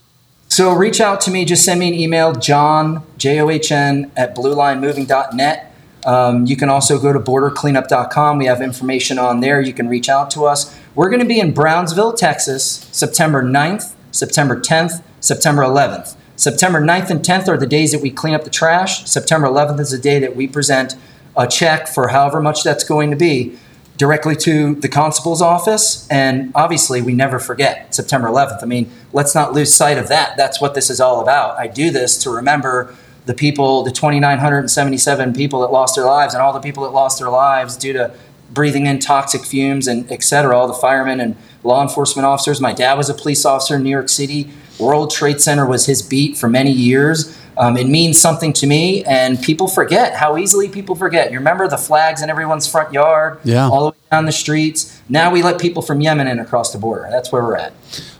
So 0.49 0.73
reach 0.73 0.99
out 0.99 1.21
to 1.21 1.31
me. 1.31 1.45
Just 1.45 1.63
send 1.63 1.79
me 1.79 1.87
an 1.87 1.93
email, 1.93 2.33
John, 2.33 3.03
J 3.17 3.39
O 3.39 3.49
H 3.49 3.71
N, 3.71 4.11
at 4.17 4.35
bluelinemoving.net. 4.35 5.74
Um, 6.05 6.45
you 6.45 6.55
can 6.55 6.69
also 6.69 6.99
go 6.99 7.11
to 7.11 7.19
bordercleanup.com. 7.19 8.37
We 8.37 8.45
have 8.45 8.61
information 8.61 9.17
on 9.17 9.39
there. 9.39 9.59
You 9.59 9.73
can 9.73 9.89
reach 9.89 10.07
out 10.07 10.29
to 10.31 10.45
us. 10.45 10.77
We're 10.93 11.09
going 11.09 11.21
to 11.21 11.27
be 11.27 11.39
in 11.39 11.53
Brownsville, 11.53 12.13
Texas, 12.13 12.87
September 12.91 13.43
9th, 13.43 13.93
September 14.11 14.59
10th, 14.59 15.03
September 15.19 15.63
11th. 15.63 16.15
September 16.35 16.81
9th 16.81 17.09
and 17.09 17.21
10th 17.21 17.47
are 17.47 17.57
the 17.57 17.65
days 17.65 17.91
that 17.91 18.01
we 18.01 18.11
clean 18.11 18.33
up 18.33 18.43
the 18.43 18.49
trash. 18.49 19.09
September 19.09 19.47
11th 19.47 19.79
is 19.79 19.91
the 19.91 19.97
day 19.97 20.19
that 20.19 20.35
we 20.35 20.47
present 20.47 20.95
a 21.35 21.47
check 21.47 21.87
for 21.87 22.09
however 22.09 22.41
much 22.41 22.63
that's 22.63 22.83
going 22.83 23.09
to 23.09 23.17
be 23.17 23.57
directly 23.97 24.35
to 24.35 24.75
the 24.75 24.89
constable's 24.89 25.41
office. 25.41 26.07
And 26.09 26.51
obviously, 26.53 27.01
we 27.01 27.13
never 27.13 27.39
forget 27.39 27.95
September 27.95 28.27
11th. 28.27 28.61
I 28.61 28.65
mean, 28.65 28.91
let's 29.13 29.33
not 29.33 29.53
lose 29.53 29.73
sight 29.73 29.97
of 29.97 30.09
that. 30.09 30.35
That's 30.37 30.59
what 30.59 30.75
this 30.75 30.89
is 30.89 30.99
all 30.99 31.21
about. 31.21 31.57
I 31.57 31.67
do 31.67 31.89
this 31.89 32.21
to 32.23 32.29
remember 32.29 32.95
the 33.25 33.33
people, 33.33 33.83
the 33.83 33.91
2,977 33.91 35.33
people 35.33 35.61
that 35.61 35.71
lost 35.71 35.95
their 35.95 36.05
lives, 36.05 36.33
and 36.33 36.41
all 36.43 36.53
the 36.53 36.59
people 36.59 36.83
that 36.83 36.89
lost 36.91 37.19
their 37.19 37.29
lives 37.29 37.75
due 37.77 37.93
to 37.93 38.11
breathing 38.53 38.85
in 38.85 38.99
toxic 38.99 39.43
fumes 39.43 39.87
and 39.87 40.09
et 40.11 40.23
cetera, 40.23 40.55
all 40.57 40.67
the 40.67 40.73
firemen 40.73 41.19
and 41.19 41.35
law 41.63 41.81
enforcement 41.81 42.25
officers. 42.25 42.61
My 42.61 42.73
dad 42.73 42.93
was 42.97 43.09
a 43.09 43.13
police 43.13 43.43
officer 43.45 43.75
in 43.75 43.83
New 43.83 43.89
York 43.89 44.09
City. 44.09 44.49
World 44.79 45.09
Trade 45.11 45.41
Center 45.41 45.65
was 45.65 45.85
his 45.85 46.01
beat 46.01 46.37
for 46.37 46.47
many 46.47 46.71
years. 46.71 47.37
Um, 47.57 47.77
it 47.77 47.87
means 47.87 48.19
something 48.19 48.51
to 48.53 48.67
me, 48.67 49.03
and 49.05 49.41
people 49.41 49.67
forget 49.69 50.13
how 50.15 50.37
easily 50.37 50.67
people 50.67 50.93
forget. 50.93 51.31
You 51.31 51.37
remember 51.37 51.67
the 51.69 51.77
flags 51.77 52.21
in 52.21 52.29
everyone's 52.29 52.67
front 52.67 52.91
yard, 52.93 53.39
Yeah. 53.45 53.69
all 53.69 53.79
the 53.85 53.89
way 53.91 53.95
down 54.11 54.25
the 54.25 54.33
streets. 54.33 54.99
Now 55.07 55.31
we 55.31 55.41
let 55.41 55.57
people 55.59 55.81
from 55.81 56.01
Yemen 56.01 56.27
in 56.27 56.39
across 56.39 56.73
the 56.73 56.77
border. 56.77 57.07
That's 57.09 57.31
where 57.31 57.41
we're 57.43 57.55
at. 57.55 57.71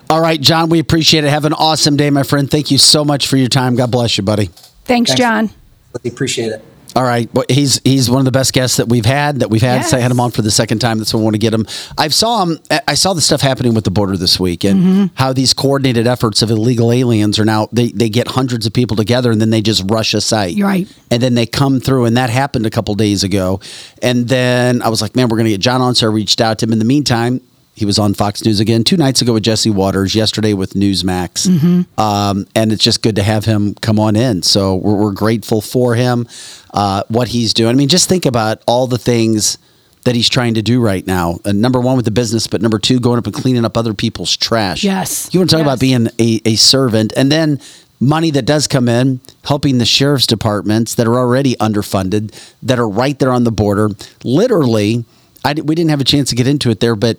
All 0.10 0.22
right, 0.22 0.39
John, 0.39 0.70
we 0.70 0.80
appreciate 0.80 1.26
it. 1.26 1.30
Have 1.30 1.43
an 1.45 1.53
awesome 1.53 1.97
day, 1.97 2.10
my 2.10 2.24
friend. 2.24 2.49
Thank 2.49 2.72
you 2.72 2.78
so 2.78 3.03
much 3.03 3.28
for 3.28 3.36
your 3.38 3.49
time. 3.49 3.76
God 3.76 3.91
bless 3.91 4.18
you, 4.18 4.24
buddy. 4.24 4.49
Thanks, 4.86 5.12
Thanks. 5.12 5.16
John. 5.20 5.50
We 6.04 6.10
appreciate 6.10 6.48
it. 6.52 6.64
All 6.96 7.04
right, 7.04 7.30
well, 7.34 7.44
he's 7.50 7.82
he's 7.84 8.10
one 8.10 8.20
of 8.20 8.26
the 8.26 8.32
best 8.32 8.54
guests 8.54 8.78
that 8.78 8.88
we've 8.88 9.06
had. 9.06 9.40
That 9.40 9.50
we've 9.50 9.62
had. 9.62 9.82
Yes. 9.82 9.90
So 9.92 9.98
I 9.98 10.00
had 10.00 10.12
him 10.12 10.20
on 10.22 10.32
for 10.32 10.42
the 10.42 10.50
second 10.52 10.80
time. 10.80 10.98
That's 10.98 11.14
why 11.14 11.20
I 11.20 11.24
want 11.24 11.34
to 11.34 11.40
get 11.40 11.54
him. 11.54 11.66
I 11.98 12.08
saw 12.08 12.42
him. 12.46 12.58
I 12.88 12.94
saw 12.94 13.14
the 13.14 13.20
stuff 13.20 13.42
happening 13.42 13.74
with 13.74 13.84
the 13.84 13.92
border 13.92 14.16
this 14.16 14.40
week, 14.40 14.64
and 14.64 14.82
Mm-hmm. 14.82 15.06
how 15.16 15.34
these 15.34 15.54
coordinated 15.54 16.08
efforts 16.08 16.42
of 16.42 16.52
illegal 16.52 16.94
aliens 16.94 17.38
are 17.38 17.44
now. 17.44 17.68
They 17.74 17.90
they 17.90 18.08
get 18.08 18.30
hundreds 18.30 18.66
of 18.66 18.72
people 18.72 18.96
together, 18.96 19.30
and 19.30 19.42
then 19.42 19.50
they 19.50 19.62
just 19.62 19.84
rush 19.92 20.14
a 20.14 20.22
site. 20.22 20.56
You're 20.56 20.70
right. 20.70 20.88
And 21.12 21.22
then 21.22 21.34
they 21.36 21.46
come 21.46 21.82
through, 21.82 22.06
and 22.06 22.16
that 22.16 22.30
happened 22.30 22.66
a 22.66 22.70
couple 22.70 22.96
days 22.96 23.26
ago. 23.26 23.60
And 24.02 24.30
then 24.30 24.82
I 24.82 24.88
was 24.88 25.02
like, 25.02 25.18
man, 25.18 25.28
we're 25.28 25.36
going 25.38 25.48
to 25.48 25.52
get 25.52 25.60
John 25.60 25.82
on. 25.82 25.96
So 25.96 26.08
I 26.08 26.12
reached 26.12 26.40
out 26.40 26.60
to 26.60 26.66
him. 26.66 26.72
In 26.72 26.80
the 26.80 26.86
meantime, 26.86 27.42
he 27.76 27.86
was 27.86 27.99
on 27.99 28.13
Fox 28.13 28.43
News 28.45 28.59
again 28.61 28.84
two 28.86 28.95
nights 28.97 29.21
ago 29.21 29.34
with 29.34 29.43
Jesse 29.43 29.69
Watters, 29.69 30.15
yesterday 30.15 30.53
with 30.53 30.73
Newsmax. 30.73 31.47
Mm-hmm. 31.47 31.99
Um, 31.99 32.47
and 32.55 32.71
it's 32.71 32.84
just 32.84 33.01
good 33.03 33.17
to 33.17 33.23
have 33.23 33.45
him 33.45 33.76
come 33.76 33.99
on 33.99 34.15
in. 34.15 34.41
So 34.43 34.76
we're, 34.76 34.95
we're 34.95 35.11
grateful 35.11 35.59
for 35.61 35.93
him, 35.95 36.26
uh, 36.73 37.03
what 37.09 37.28
he's 37.28 37.53
doing. 37.53 37.71
I 37.71 37.73
mean, 37.73 37.89
just 37.89 38.07
think 38.09 38.26
about 38.26 38.61
all 38.65 38.88
the 38.88 38.97
things 38.97 39.57
that 40.05 40.15
he's 40.15 40.30
trying 40.30 40.53
to 40.53 40.61
do 40.61 40.80
right 40.82 41.05
now. 41.05 41.39
Uh, 41.43 41.51
number 41.51 41.82
one, 41.82 41.95
with 41.97 42.05
the 42.05 42.11
business, 42.11 42.47
but 42.47 42.61
number 42.61 42.80
two, 42.80 42.99
going 42.99 43.17
up 43.17 43.26
and 43.26 43.36
cleaning 43.36 43.65
up 43.65 43.76
other 43.76 43.93
people's 43.93 44.38
trash. 44.38 44.84
Yes. 44.84 45.30
You 45.34 45.39
want 45.41 45.49
to 45.49 45.55
talk 45.57 45.65
Yes. 45.65 45.73
about 45.73 45.80
being 45.82 46.07
a, 46.19 46.41
a 46.45 46.55
servant. 46.55 47.11
And 47.17 47.32
then 47.32 47.59
money 47.99 48.30
that 48.32 48.45
does 48.45 48.67
come 48.67 48.88
in, 48.88 49.19
helping 49.45 49.80
the 49.80 49.86
sheriff's 49.86 50.28
departments 50.28 50.95
that 50.95 51.07
are 51.07 51.17
already 51.17 51.55
underfunded, 51.55 52.32
that 52.63 52.78
are 52.80 52.88
right 52.88 53.17
there 53.19 53.32
on 53.34 53.43
the 53.45 53.51
border. 53.51 53.89
Literally, 54.23 55.05
I, 55.43 55.53
we 55.53 55.76
didn't 55.76 55.89
have 55.89 56.01
a 56.01 56.05
chance 56.05 56.30
to 56.30 56.36
get 56.36 56.47
into 56.47 56.69
it 56.69 56.80
there, 56.80 56.95
but 56.95 57.17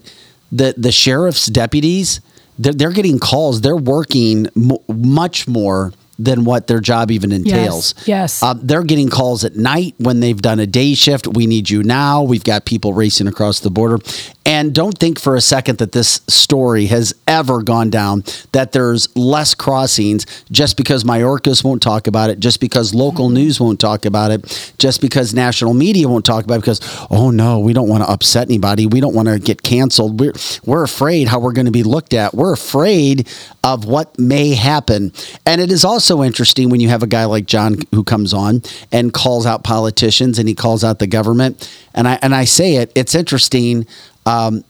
the, 0.53 0.75
the 0.77 0.93
sheriff's 0.93 1.47
deputies, 1.47 2.21
they're, 2.59 2.73
they're 2.73 2.93
getting 2.93 3.19
calls. 3.19 3.61
They're 3.61 3.77
working 3.77 4.49
much 4.89 5.47
more 5.47 5.93
than 6.19 6.45
what 6.45 6.67
their 6.67 6.81
job 6.81 7.11
even 7.11 7.33
entails. 7.33 7.95
yes. 8.07 8.43
Uh, 8.43 8.55
they're 8.57 8.83
getting 8.83 9.09
calls 9.09 9.45
at 9.45 9.57
night 9.57 9.95
when 9.99 10.21
they've 10.21 10.41
done 10.41 10.59
a 10.59 10.67
day 10.67 10.95
shift. 10.95 11.27
We 11.27 11.47
need 11.47 11.69
you 11.69 11.83
now. 11.83 12.23
We've 12.23 12.45
got 12.45 12.65
people 12.65 12.95
racing 12.95 13.27
across 13.27 13.61
the 13.61 13.71
border. 13.71 13.99
And 14.47 14.73
don't 14.73 14.97
think 14.97 15.21
for 15.21 15.35
a 15.35 15.41
second 15.41 15.79
that 15.79 15.91
this 15.91 16.21
story 16.29 16.87
has 16.87 17.13
ever 17.27 17.63
gone 17.63 17.91
down, 17.91 18.23
that 18.53 18.71
there's 18.71 19.15
less 19.17 19.57
crossings 19.57 20.25
just 20.53 20.77
because 20.77 21.03
Mayorkas 21.03 21.65
won't 21.65 21.83
talk 21.83 22.07
about 22.07 22.31
it, 22.31 22.39
just 22.39 22.61
because 22.61 22.95
local 22.95 23.29
news 23.29 23.59
won't 23.59 23.81
talk 23.81 24.05
about 24.05 24.31
it, 24.31 24.75
just 24.79 25.01
because 25.01 25.35
national 25.35 25.75
media 25.75 26.09
won't 26.09 26.25
talk 26.25 26.45
about 26.45 26.55
it, 26.55 26.61
because, 26.61 26.81
oh 27.11 27.31
no, 27.33 27.59
we 27.59 27.73
don't 27.73 27.89
want 27.89 28.05
to 28.05 28.09
upset 28.09 28.47
anybody. 28.47 28.87
We 28.87 29.01
don't 29.01 29.15
want 29.17 29.27
to 29.27 29.41
get 29.41 29.63
canceled. 29.63 30.21
We're, 30.21 30.33
we're 30.65 30.85
afraid 30.85 31.27
how 31.27 31.41
we're 31.41 31.53
going 31.53 31.67
to 31.67 31.73
be 31.73 31.83
looked 31.83 32.15
at. 32.15 32.33
We're 32.33 32.53
afraid 32.53 33.29
of 33.65 33.85
what 33.85 34.17
may 34.17 34.55
happen. 34.55 35.13
And 35.45 35.61
it 35.61 35.73
is 35.73 35.85
also 35.85 36.06
interesting 36.23 36.71
when 36.71 36.81
you 36.81 36.89
have 36.89 37.03
a 37.03 37.07
guy 37.07 37.25
like 37.25 37.47
John 37.47 37.77
who 37.93 38.05
comes 38.05 38.33
on 38.33 38.63
and 38.93 39.13
calls 39.13 39.47
out 39.47 39.65
politicians 39.65 40.39
and 40.39 40.49
he 40.49 40.55
calls 40.55 40.85
out 40.85 40.99
the 40.99 41.07
government. 41.07 41.71
And 41.95 42.07
I 42.09 42.19
and 42.23 42.35
I 42.35 42.45
say 42.45 42.77
it, 42.77 42.93
it's 42.95 43.15
interesting. 43.15 43.87
Um, 44.25 44.65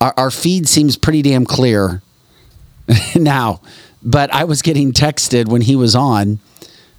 our, 0.00 0.14
our 0.16 0.30
feed 0.30 0.68
seems 0.68 0.96
pretty 0.96 1.22
damn 1.22 1.44
clear 1.44 2.02
now, 3.16 3.60
but 4.02 4.32
I 4.32 4.44
was 4.44 4.62
getting 4.62 4.92
texted 4.92 5.48
when 5.48 5.62
he 5.62 5.76
was 5.76 5.94
on. 5.94 6.38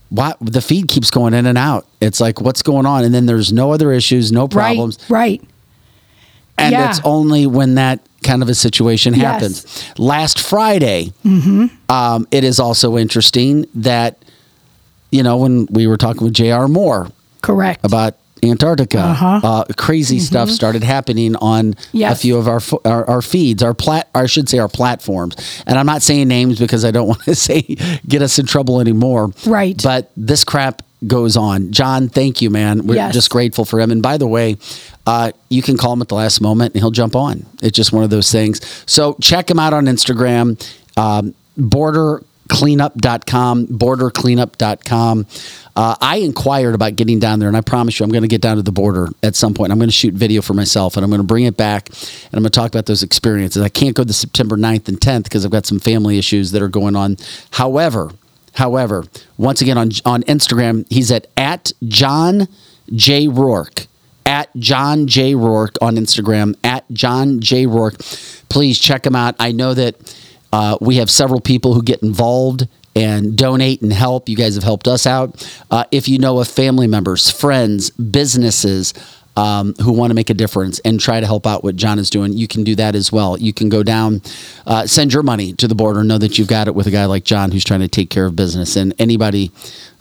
What 0.10 0.38
the 0.42 0.62
feed 0.62 0.90
keeps 0.90 1.10
going 1.10 1.34
in 1.34 1.46
and 1.46 1.58
out. 1.58 1.88
It's 2.02 2.20
like 2.20 2.42
what's 2.42 2.62
going 2.62 2.86
on, 2.86 3.06
and 3.06 3.14
then 3.14 3.28
there's 3.28 3.54
no 3.54 3.72
other 3.72 3.94
issues, 3.94 4.30
no 4.30 4.46
problems, 4.48 4.98
Right. 5.10 5.40
Right. 5.40 5.50
And 6.62 6.72
Yeah. 6.72 6.90
it's 6.90 7.02
only 7.04 7.46
when 7.48 7.76
that 7.76 8.00
kind 8.24 8.42
of 8.44 8.50
a 8.50 8.56
situation 8.56 9.14
Yes. 9.16 9.24
happens. 9.24 9.84
Last 9.98 10.40
Friday, 10.40 11.12
um, 11.90 12.28
it 12.32 12.44
is 12.44 12.60
also 12.60 12.98
interesting 12.98 13.66
that 13.76 14.18
you 15.12 15.24
know 15.24 15.38
when 15.38 15.68
we 15.72 15.88
were 15.88 15.98
talking 15.98 16.24
with 16.24 16.34
J.R. 16.34 16.68
Moore 16.68 17.10
Correct. 17.42 17.84
about 17.86 18.16
Antarctica, 18.44 19.00
Uh-huh. 19.02 19.40
uh, 19.44 19.64
crazy 19.78 20.18
stuff 20.20 20.50
started 20.50 20.84
happening 20.84 21.36
on 21.36 21.76
a 21.94 22.16
few 22.16 22.38
of 22.38 22.48
our, 22.48 22.62
our 22.86 23.08
our 23.08 23.22
feeds, 23.22 23.62
our 23.62 23.74
plat, 23.76 24.08
or 24.16 24.22
I 24.22 24.26
should 24.26 24.50
say 24.50 24.58
our 24.58 24.68
platforms. 24.70 25.36
And 25.68 25.78
I'm 25.78 25.86
not 25.86 26.02
saying 26.02 26.28
names 26.28 26.58
because 26.60 26.84
I 26.86 26.90
don't 26.92 27.08
want 27.14 27.24
to 27.26 27.36
say 27.36 27.62
get 28.08 28.22
us 28.24 28.40
in 28.40 28.46
trouble 28.48 28.80
anymore. 28.80 29.32
Right. 29.46 29.80
But 29.84 30.12
this 30.18 30.44
crap 30.44 30.82
goes 31.08 31.38
on. 31.38 31.72
John, 31.72 32.10
thank 32.10 32.42
you, 32.42 32.50
man. 32.50 32.86
We're 32.86 32.96
Yes. 32.96 33.14
just 33.14 33.30
grateful 33.30 33.64
for 33.66 33.80
him. 33.80 33.92
And 33.92 34.02
by 34.04 34.18
the 34.18 34.28
way, 34.28 34.58
uh, 35.08 35.32
you 35.50 35.62
can 35.62 35.78
call 35.78 35.94
him 35.94 36.02
at 36.02 36.10
the 36.10 36.16
last 36.16 36.42
moment 36.42 36.74
and 36.74 36.82
he'll 36.82 36.92
jump 36.92 37.16
on. 37.16 37.46
It's 37.62 37.76
just 37.76 37.92
one 37.92 38.04
of 38.04 38.10
those 38.12 38.32
things. 38.32 38.62
So 38.86 39.16
check 39.20 39.50
him 39.50 39.58
out 39.60 39.74
on 39.74 39.86
Instagram, 39.86 40.62
um, 40.98 41.34
bordercleanup.com, 41.60 43.68
bordercleanup.com. 43.68 45.26
Uh, 45.74 45.96
I 46.02 46.18
inquired 46.18 46.76
about 46.76 46.98
getting 46.98 47.18
down 47.20 47.40
there, 47.40 47.48
and 47.48 47.56
I 47.56 47.62
promise 47.62 47.98
you, 48.00 48.04
I'm 48.04 48.12
going 48.12 48.24
to 48.24 48.28
get 48.28 48.42
down 48.42 48.58
to 48.58 48.62
the 48.62 48.74
border 48.74 49.08
at 49.24 49.36
some 49.38 49.54
point. 49.54 49.72
I'm 49.72 49.78
going 49.80 49.88
to 49.90 49.96
shoot 49.96 50.14
video 50.14 50.42
for 50.42 50.54
myself, 50.54 50.98
and 50.98 51.04
I'm 51.04 51.10
going 51.10 51.22
to 51.22 51.28
bring 51.28 51.46
it 51.46 51.56
back, 51.56 51.88
and 51.90 52.34
I'm 52.34 52.42
going 52.42 52.52
to 52.52 52.60
talk 52.60 52.68
about 52.70 52.88
those 52.88 53.04
experiences. 53.04 53.64
I 53.64 53.70
can't 53.70 53.96
go 53.96 54.04
the 54.04 54.12
September 54.14 54.58
9th 54.58 54.90
and 54.90 55.00
10th 55.00 55.24
because 55.24 55.46
I've 55.46 55.52
got 55.52 55.66
some 55.66 55.80
family 55.80 56.18
issues 56.18 56.52
that 56.52 56.62
are 56.62 56.68
going 56.68 56.98
on. 56.98 57.16
However, 57.52 58.12
however, 58.54 59.06
once 59.38 59.62
again 59.62 59.78
on 59.78 59.92
on 60.06 60.24
Instagram, 60.24 60.86
he's 60.90 61.12
at 61.12 61.28
at 61.38 61.72
John 61.88 62.48
J 62.94 63.28
Rourke 63.28 63.88
at 64.26 64.50
John 64.56 65.08
J 65.08 65.36
Rourke 65.36 65.76
on 65.82 65.96
Instagram 65.96 66.56
at 66.64 66.90
John 66.92 67.40
J 67.40 67.66
Rourke. 67.66 68.00
Please 68.50 68.80
check 68.80 69.06
him 69.06 69.16
out. 69.16 69.36
I 69.40 69.52
know 69.52 69.74
that 69.74 69.96
uh, 70.54 70.78
we 70.82 70.98
have 70.98 71.10
several 71.10 71.42
people 71.42 71.74
who 71.74 71.84
get 71.84 72.02
involved 72.04 72.68
and 72.96 73.38
donate 73.38 73.82
and 73.82 73.94
help. 73.94 74.28
You 74.28 74.36
guys 74.36 74.56
have 74.56 74.64
helped 74.64 74.88
us 74.88 75.08
out. 75.08 75.48
Uh, 75.70 75.86
if 75.92 76.08
you 76.08 76.18
know 76.18 76.40
of 76.40 76.48
family 76.48 76.88
members, 76.88 77.30
friends, 77.30 77.90
businesses, 77.90 78.94
um, 79.42 79.74
who 79.82 79.92
want 79.92 80.12
to 80.12 80.14
make 80.14 80.30
a 80.30 80.36
difference 80.36 80.78
and 80.86 81.00
try 81.00 81.20
to 81.20 81.26
help 81.26 81.48
out 81.48 81.64
what 81.64 81.76
John 81.76 81.98
is 81.98 82.12
doing, 82.12 82.34
you 82.34 82.48
can 82.48 82.64
do 82.64 82.76
that 82.76 82.94
as 82.94 83.12
well. 83.12 83.40
You 83.40 83.54
can 83.54 83.70
go 83.70 83.82
down, 83.82 84.22
uh, 84.68 84.86
send 84.86 85.14
your 85.14 85.24
money 85.24 85.54
to 85.54 85.68
the 85.68 85.74
border, 85.74 86.04
know 86.04 86.20
that 86.20 86.38
you've 86.38 86.48
got 86.48 86.68
it 86.68 86.76
with 86.76 86.86
a 86.86 86.92
guy 86.92 87.06
like 87.06 87.24
John 87.24 87.52
who's 87.52 87.64
trying 87.64 87.80
to 87.80 87.88
take 87.88 88.12
care 88.12 88.28
of 88.28 88.36
business. 88.36 88.76
And 88.76 88.94
anybody, 89.00 89.52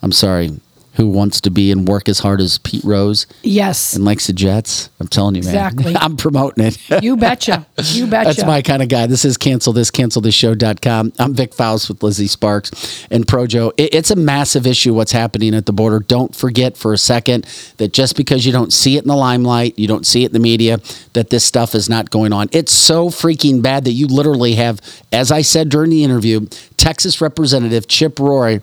I'm 0.02 0.12
sorry, 0.12 0.60
who 0.94 1.08
wants 1.08 1.40
to 1.42 1.50
be 1.50 1.70
and 1.70 1.86
work 1.86 2.08
as 2.08 2.18
hard 2.18 2.40
as 2.40 2.58
Pete 2.58 2.82
Rose 2.84 3.26
Yes. 3.42 3.94
and 3.94 4.04
likes 4.04 4.26
the 4.26 4.32
Jets, 4.32 4.90
I'm 4.98 5.06
telling 5.08 5.34
you, 5.36 5.42
man. 5.42 5.50
Exactly. 5.54 5.96
I'm 6.00 6.16
promoting 6.16 6.66
it. 6.66 7.02
You 7.02 7.16
betcha. 7.16 7.66
You 7.84 8.06
betcha. 8.08 8.28
That's 8.34 8.44
my 8.46 8.60
kind 8.62 8.82
of 8.82 8.88
guy. 8.88 9.06
This 9.06 9.24
is 9.24 9.36
cancel 9.36 9.72
this, 9.72 9.90
cancel 9.90 10.20
this 10.20 10.34
show.com. 10.34 11.12
I'm 11.18 11.34
Vic 11.34 11.54
Faust 11.54 11.88
with 11.88 12.02
Lizzie 12.02 12.26
Sparks 12.26 13.06
and 13.10 13.26
Projo. 13.26 13.72
It, 13.76 13.94
it's 13.94 14.10
a 14.10 14.16
massive 14.16 14.66
issue 14.66 14.92
what's 14.94 15.12
happening 15.12 15.54
at 15.54 15.66
the 15.66 15.72
border. 15.72 16.00
Don't 16.00 16.34
forget 16.34 16.76
for 16.76 16.92
a 16.92 16.98
second 16.98 17.44
that 17.76 17.92
just 17.92 18.16
because 18.16 18.44
you 18.44 18.52
don't 18.52 18.72
see 18.72 18.96
it 18.96 19.02
in 19.02 19.08
the 19.08 19.16
limelight, 19.16 19.78
you 19.78 19.86
don't 19.86 20.06
see 20.06 20.24
it 20.24 20.26
in 20.26 20.32
the 20.32 20.38
media, 20.40 20.80
that 21.12 21.30
this 21.30 21.44
stuff 21.44 21.74
is 21.74 21.88
not 21.88 22.10
going 22.10 22.32
on. 22.32 22.48
It's 22.52 22.72
so 22.72 23.08
freaking 23.10 23.62
bad 23.62 23.84
that 23.84 23.92
you 23.92 24.06
literally 24.06 24.54
have, 24.54 24.80
as 25.12 25.30
I 25.30 25.42
said 25.42 25.68
during 25.68 25.90
the 25.90 26.04
interview, 26.04 26.46
Texas 26.76 27.20
Representative 27.20 27.86
Chip 27.86 28.18
Roy 28.18 28.60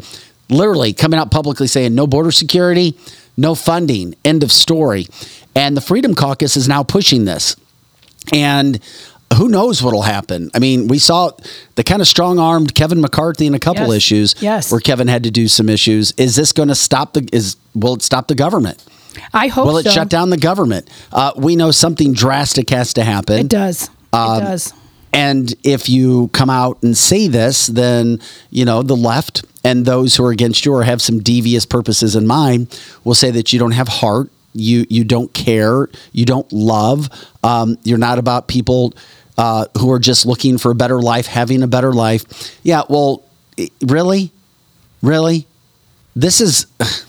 literally 0.50 0.94
coming 0.94 1.20
out 1.20 1.32
publicly 1.32 1.68
saying 1.68 1.94
no 1.96 2.08
border 2.08 2.32
security, 2.32 2.98
no 3.36 3.56
funding, 3.56 4.16
end 4.26 4.44
of 4.44 4.52
story. 4.52 5.08
And 5.56 5.76
the 5.76 5.82
Freedom 5.82 6.14
Caucus 6.16 6.56
is 6.58 6.68
now 6.68 6.84
pushing 6.84 7.26
this. 7.26 7.56
And 8.34 8.80
who 9.36 9.50
knows 9.50 9.84
what'll 9.84 10.04
happen? 10.04 10.50
I 10.54 10.60
mean, 10.60 10.88
we 10.88 11.00
saw 11.00 11.32
the 11.76 11.84
kind 11.84 12.02
of 12.02 12.08
strong 12.08 12.40
armed 12.40 12.74
Kevin 12.76 13.02
McCarthy 13.02 13.46
in 13.46 13.54
a 13.54 13.60
couple 13.60 13.88
Yes. 13.88 13.94
issues 13.96 14.36
Yes. 14.40 14.72
where 14.72 14.80
Kevin 14.80 15.08
had 15.08 15.24
to 15.24 15.32
do 15.32 15.48
some 15.48 15.70
issues. 15.70 16.14
Is 16.18 16.36
this 16.36 16.52
going 16.52 16.70
to 16.70 16.76
stop 16.76 17.14
the 17.14 17.28
is 17.34 17.58
will 17.76 17.96
it 17.96 18.02
stop 18.02 18.28
the 18.28 18.36
government? 18.36 18.84
I 19.34 19.48
hope 19.48 19.66
so. 19.66 19.72
will 19.72 19.78
it 19.80 19.84
so. 19.86 19.90
shut 19.92 20.10
down 20.10 20.30
the 20.30 20.38
government? 20.38 20.90
Uh, 21.12 21.32
we 21.36 21.56
know 21.56 21.72
something 21.72 22.14
drastic 22.14 22.70
has 22.70 22.94
to 22.94 23.04
happen. 23.04 23.40
It 23.40 23.48
does. 23.50 23.90
Um, 24.14 24.38
it 24.42 24.46
does. 24.46 24.74
And 25.14 25.54
if 25.64 25.90
you 25.90 26.28
come 26.30 26.50
out 26.50 26.82
and 26.84 26.96
say 26.96 27.28
this, 27.28 27.68
then, 27.68 28.20
you 28.50 28.66
know, 28.66 28.84
the 28.84 28.96
left 28.96 29.46
and 29.64 29.86
those 29.86 30.16
who 30.16 30.26
are 30.26 30.32
against 30.32 30.66
you 30.66 30.74
or 30.74 30.84
have 30.84 31.02
some 31.02 31.20
devious 31.20 31.66
purposes 31.66 32.16
in 32.16 32.28
mind 32.28 32.80
will 33.04 33.16
say 33.16 33.32
that 33.32 33.52
you 33.52 33.60
don't 33.60 33.72
have 33.72 33.88
heart, 33.88 34.30
you 34.54 34.86
you 34.90 35.04
don't 35.04 35.34
care, 35.34 35.90
you 36.12 36.26
don't 36.26 36.52
love, 36.52 37.10
um, 37.44 37.78
you're 37.84 37.98
not 37.98 38.20
about 38.20 38.48
people 38.48 38.94
uh, 39.38 39.66
who 39.78 39.92
are 39.92 40.00
just 40.00 40.26
looking 40.26 40.58
for 40.58 40.72
a 40.72 40.76
better 40.76 41.02
life, 41.02 41.28
having 41.28 41.62
a 41.64 41.68
better 41.68 41.94
life. 41.94 42.58
Yeah, 42.64 42.84
well, 42.90 43.24
really? 43.82 44.32
Really? 45.02 45.48
This 46.16 46.42
is 46.42 46.66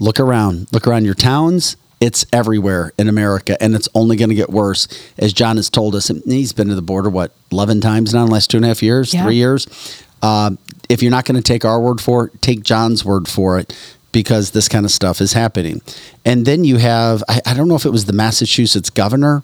look 0.00 0.18
around 0.18 0.66
look 0.72 0.86
around 0.88 1.04
your 1.04 1.14
towns 1.14 1.76
it's 2.02 2.26
everywhere 2.32 2.92
in 2.98 3.08
america 3.08 3.56
and 3.62 3.74
it's 3.76 3.88
only 3.94 4.16
going 4.16 4.28
to 4.28 4.34
get 4.34 4.50
worse 4.50 4.88
as 5.18 5.32
john 5.32 5.56
has 5.56 5.70
told 5.70 5.94
us 5.94 6.10
and 6.10 6.20
he's 6.26 6.52
been 6.52 6.66
to 6.68 6.74
the 6.74 6.82
border 6.82 7.08
what 7.08 7.30
11 7.52 7.80
times 7.80 8.12
now 8.12 8.22
in 8.22 8.26
the 8.26 8.32
last 8.32 8.50
two 8.50 8.56
and 8.58 8.64
a 8.64 8.68
half 8.68 8.82
years 8.82 9.14
Yeah. 9.14 9.22
three 9.24 9.36
years? 9.36 9.66
Um, 10.20 10.58
if 10.88 11.00
you're 11.02 11.10
not 11.12 11.24
going 11.24 11.36
to 11.36 11.42
take 11.42 11.64
our 11.64 11.80
word 11.80 12.00
for 12.00 12.26
it 12.26 12.42
take 12.42 12.62
john's 12.64 13.04
word 13.04 13.28
for 13.28 13.58
it 13.58 13.72
because 14.10 14.50
this 14.50 14.68
kind 14.68 14.84
of 14.84 14.90
stuff 14.90 15.20
is 15.22 15.32
happening. 15.32 15.80
And 16.24 16.44
then 16.44 16.64
you 16.64 16.76
have 16.76 17.22
I, 17.28 17.40
I 17.46 17.54
don't 17.54 17.66
know 17.68 17.76
if 17.76 17.86
it 17.86 17.90
was 17.90 18.04
the 18.06 18.12
massachusetts 18.12 18.90
governor 18.90 19.42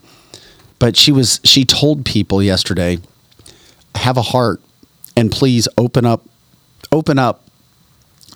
but 0.80 0.96
she 0.96 1.12
was 1.12 1.40
she 1.44 1.64
told 1.64 2.04
people 2.04 2.42
yesterday 2.42 2.98
have 3.94 4.16
a 4.16 4.22
heart 4.22 4.61
and 5.16 5.30
please 5.32 5.68
open 5.76 6.04
up 6.04 6.24
open 6.92 7.18
up 7.18 7.44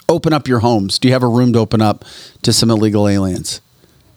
open 0.09 0.33
up 0.33 0.47
your 0.49 0.61
homes. 0.61 0.99
Do 0.99 1.09
you 1.09 1.15
have 1.15 1.23
a 1.23 1.29
room 1.29 1.53
to 1.55 1.59
open 1.59 1.81
up 1.81 2.05
to 2.43 2.53
some 2.53 2.71
illegal 2.71 3.09
aliens 3.09 3.61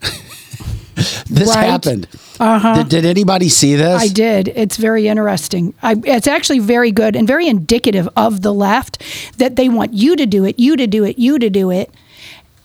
this 1.28 1.50
Right. 1.50 1.66
happened 1.66 2.08
uh-huh. 2.40 2.84
did, 2.84 2.90
did 2.90 3.06
anybody 3.06 3.50
see 3.50 3.76
this 3.76 4.02
I 4.02 4.08
did. 4.08 4.50
It's 4.50 4.78
very 4.78 5.08
interesting. 5.08 5.74
I, 5.82 5.96
it's 6.04 6.28
actually 6.28 6.60
very 6.60 6.92
good 6.92 7.16
and 7.16 7.28
very 7.28 7.48
indicative 7.48 8.10
of 8.16 8.42
the 8.42 8.54
left 8.54 9.02
that 9.38 9.56
they 9.56 9.70
want 9.70 9.94
you 9.94 10.16
to 10.16 10.26
do 10.26 10.46
it, 10.46 10.60
you 10.60 10.76
to 10.76 10.88
do 10.88 11.04
it, 11.04 11.18
you 11.18 11.40
to 11.40 11.50
do 11.50 11.72
it. 11.72 11.92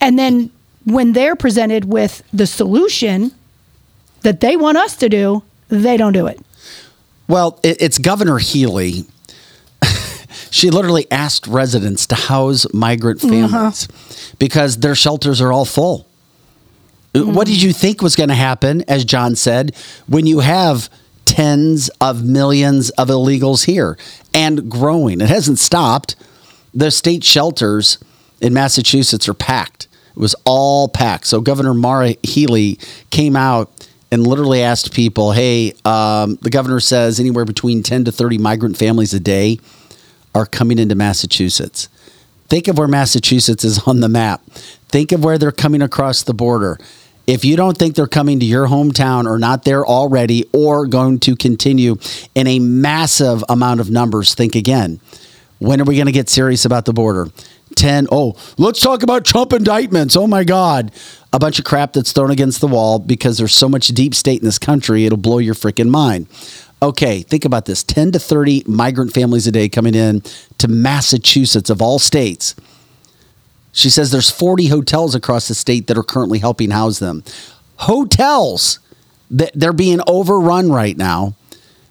And 0.00 0.18
then 0.18 0.50
when 0.84 1.12
they're 1.12 1.36
presented 1.36 1.84
with 1.84 2.22
the 2.32 2.46
solution 2.46 3.32
that 4.22 4.40
they 4.40 4.56
want 4.56 4.76
us 4.78 4.96
to 4.96 5.08
do, 5.08 5.42
they 5.68 5.96
don't 5.96 6.12
do 6.12 6.26
it. 6.26 6.40
Well, 7.28 7.60
it, 7.62 7.80
it's 7.80 7.98
Governor 7.98 8.38
Healey. 8.38 9.04
she 10.50 10.70
literally 10.70 11.06
asked 11.12 11.46
residents 11.46 12.06
to 12.08 12.16
house 12.16 12.66
migrant 12.72 13.20
families 13.20 13.86
because 14.38 14.78
their 14.78 14.96
shelters 14.96 15.40
are 15.40 15.52
all 15.52 15.64
full. 15.64 16.09
What 17.12 17.46
did 17.46 17.60
you 17.60 17.72
think 17.72 18.02
was 18.02 18.14
going 18.14 18.28
to 18.28 18.34
happen, 18.34 18.82
as 18.86 19.04
John 19.04 19.34
said, 19.34 19.74
when 20.06 20.26
you 20.26 20.40
have 20.40 20.88
tens 21.26 21.88
of 22.00 22.24
millions 22.24 22.90
of 22.90 23.08
illegals 23.08 23.64
here 23.66 23.98
and 24.32 24.70
growing? 24.70 25.20
It 25.20 25.28
hasn't 25.28 25.58
stopped. 25.58 26.14
The 26.72 26.90
state 26.90 27.24
shelters 27.24 27.98
in 28.40 28.54
Massachusetts 28.54 29.28
are 29.28 29.34
packed. 29.34 29.88
It 30.10 30.20
was 30.20 30.36
all 30.44 30.88
packed. 30.88 31.26
So 31.26 31.40
Governor 31.40 31.74
Maura 31.74 32.14
Healey 32.22 32.78
came 33.10 33.34
out 33.34 33.70
and 34.12 34.26
literally 34.26 34.62
asked 34.62 34.92
people, 34.92 35.32
"Hey, 35.32 35.72
um, 35.84 36.38
the 36.42 36.50
governor 36.50 36.80
says 36.80 37.20
anywhere 37.20 37.44
between 37.44 37.82
ten 37.82 38.04
to 38.04 38.12
thirty 38.12 38.38
migrant 38.38 38.76
families 38.76 39.14
a 39.14 39.20
day 39.20 39.58
are 40.34 40.46
coming 40.46 40.78
into 40.78 40.94
Massachusetts. 40.94 41.88
Think 42.48 42.66
of 42.66 42.78
where 42.78 42.88
Massachusetts 42.88 43.64
is 43.64 43.78
on 43.86 44.00
the 44.00 44.08
map. 44.08 44.42
Think 44.88 45.12
of 45.12 45.22
where 45.22 45.38
they're 45.38 45.52
coming 45.52 45.82
across 45.82 46.22
the 46.22 46.34
border. 46.34 46.78
If 47.30 47.44
you 47.44 47.54
don't 47.54 47.78
think 47.78 47.94
they're 47.94 48.08
coming 48.08 48.40
to 48.40 48.44
your 48.44 48.66
hometown 48.66 49.26
or 49.26 49.38
not 49.38 49.62
there 49.62 49.86
already 49.86 50.50
or 50.52 50.88
going 50.88 51.20
to 51.20 51.36
continue 51.36 51.94
in 52.34 52.48
a 52.48 52.58
massive 52.58 53.44
amount 53.48 53.78
of 53.78 53.88
numbers, 53.88 54.34
think 54.34 54.56
again. 54.56 54.98
When 55.60 55.80
are 55.80 55.84
we 55.84 55.94
going 55.94 56.06
to 56.06 56.12
get 56.12 56.28
serious 56.28 56.64
about 56.64 56.86
the 56.86 56.92
border? 56.92 57.28
10. 57.76 58.08
Oh, 58.10 58.34
let's 58.58 58.80
talk 58.80 59.04
about 59.04 59.24
Trump 59.24 59.52
indictments. 59.52 60.16
Oh 60.16 60.26
my 60.26 60.42
God. 60.42 60.90
A 61.32 61.38
bunch 61.38 61.60
of 61.60 61.64
crap 61.64 61.92
that's 61.92 62.10
thrown 62.10 62.32
against 62.32 62.60
the 62.60 62.66
wall 62.66 62.98
because 62.98 63.38
there's 63.38 63.54
so 63.54 63.68
much 63.68 63.86
deep 63.86 64.12
state 64.16 64.40
in 64.40 64.44
this 64.44 64.58
country, 64.58 65.06
it'll 65.06 65.16
blow 65.16 65.38
your 65.38 65.54
freaking 65.54 65.88
mind. 65.88 66.26
Okay, 66.82 67.22
think 67.22 67.44
about 67.44 67.64
this 67.64 67.84
10 67.84 68.10
to 68.10 68.18
30 68.18 68.64
migrant 68.66 69.12
families 69.12 69.46
a 69.46 69.52
day 69.52 69.68
coming 69.68 69.94
in 69.94 70.22
to 70.58 70.66
Massachusetts, 70.66 71.70
of 71.70 71.80
all 71.80 72.00
states. 72.00 72.56
She 73.72 73.90
says 73.90 74.10
there's 74.10 74.30
40 74.30 74.66
hotels 74.68 75.14
across 75.14 75.48
the 75.48 75.54
state 75.54 75.86
that 75.86 75.96
are 75.96 76.02
currently 76.02 76.38
helping 76.38 76.70
house 76.70 76.98
them. 76.98 77.22
Hotels, 77.76 78.80
that 79.30 79.52
they're 79.54 79.72
being 79.72 80.00
overrun 80.06 80.70
right 80.70 80.96
now, 80.96 81.34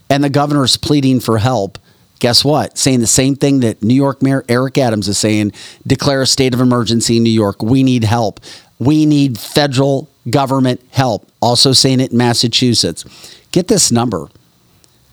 and 0.10 0.24
the 0.24 0.30
governor's 0.30 0.78
pleading 0.78 1.20
for 1.20 1.38
help. 1.38 1.78
Guess 2.20 2.44
what? 2.44 2.78
Saying 2.78 3.00
the 3.00 3.08
same 3.08 3.36
thing 3.36 3.62
that 3.62 3.82
New 3.82 3.94
York 3.94 4.22
Mayor 4.22 4.44
Eric 4.50 4.78
Adams 4.78 5.08
is 5.08 5.18
saying 5.18 5.54
declare 5.88 6.22
a 6.22 6.28
state 6.28 6.54
of 6.54 6.60
emergency 6.60 7.18
in 7.18 7.24
New 7.24 7.30
York. 7.30 7.62
We 7.62 7.82
need 7.82 8.04
help. 8.04 8.42
We 8.78 9.06
need 9.06 9.38
federal 9.40 10.10
government 10.30 10.82
help. 10.92 11.30
Also 11.42 11.72
saying 11.72 12.02
it 12.02 12.12
in 12.12 12.18
Massachusetts. 12.18 13.06
Get 13.52 13.68
this 13.70 13.92
number 13.92 14.28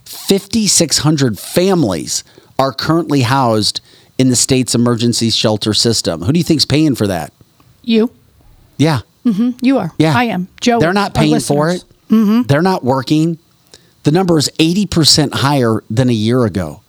5,600 0.04 1.38
families 1.38 2.24
are 2.58 2.72
currently 2.72 3.22
housed 3.22 3.80
in 4.18 4.28
the 4.28 4.36
state's 4.36 4.74
emergency 4.74 5.30
shelter 5.30 5.74
system. 5.74 6.22
Who 6.22 6.32
do 6.32 6.38
you 6.38 6.44
think's 6.44 6.64
paying 6.64 6.94
for 6.94 7.06
that? 7.06 7.32
You, 7.82 8.10
Yeah. 8.78 9.00
Mm-hmm. 9.24 9.58
you 9.60 9.78
are. 9.78 9.90
Yeah. 9.98 10.16
I 10.16 10.24
am. 10.24 10.46
Joe. 10.60 10.78
They're 10.78 10.92
not 10.92 11.12
paying 11.14 11.40
for 11.40 11.70
it. 11.70 11.84
Mm-hmm. 12.08 12.42
They're 12.42 12.62
not 12.62 12.84
working. 12.84 13.38
The 14.04 14.12
number 14.12 14.38
is 14.38 14.48
80% 14.60 15.34
higher 15.34 15.82
than 15.90 16.08
a 16.08 16.12
year 16.12 16.44
ago. 16.44 16.82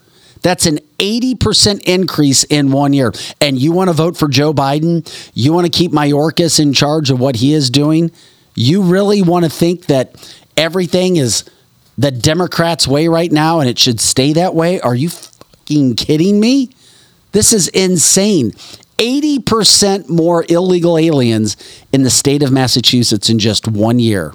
That's 0.43 0.67
an 0.67 0.77
80% 0.99 1.81
increase 1.85 2.43
in 2.43 2.71
one 2.71 2.93
year. 2.93 3.11
And 3.41 3.57
you 3.57 3.71
want 3.71 3.89
to 3.89 3.93
vote 3.93 4.17
for 4.17 4.27
Joe 4.27 4.53
Biden? 4.53 5.03
You 5.33 5.51
want 5.51 5.65
to 5.65 5.71
keep 5.75 5.91
Mayorkas 5.91 6.59
in 6.59 6.73
charge 6.73 7.09
of 7.09 7.19
what 7.19 7.37
he 7.37 7.53
is 7.53 7.71
doing? 7.71 8.11
You 8.53 8.83
really 8.83 9.23
want 9.23 9.45
to 9.45 9.49
think 9.49 9.87
that 9.87 10.15
everything 10.55 11.15
is 11.15 11.43
the 11.97 12.11
Democrats' 12.11 12.87
way 12.87 13.07
right 13.07 13.31
now 13.31 13.59
and 13.59 13.67
it 13.67 13.79
should 13.79 13.99
stay 13.99 14.33
that 14.33 14.53
way? 14.53 14.79
Are 14.81 14.93
you 14.95 15.09
fucking 15.09 15.95
kidding 15.95 16.39
me? 16.39 16.69
This 17.37 17.53
is 17.53 17.67
insane. 17.67 18.49
80% 18.97 20.09
more 20.09 20.43
illegal 20.49 20.97
aliens 20.97 21.55
in 21.93 22.01
the 22.01 22.09
state 22.09 22.41
of 22.41 22.51
Massachusetts 22.51 23.29
in 23.29 23.37
just 23.37 23.67
one 23.67 23.99
year. 23.99 24.33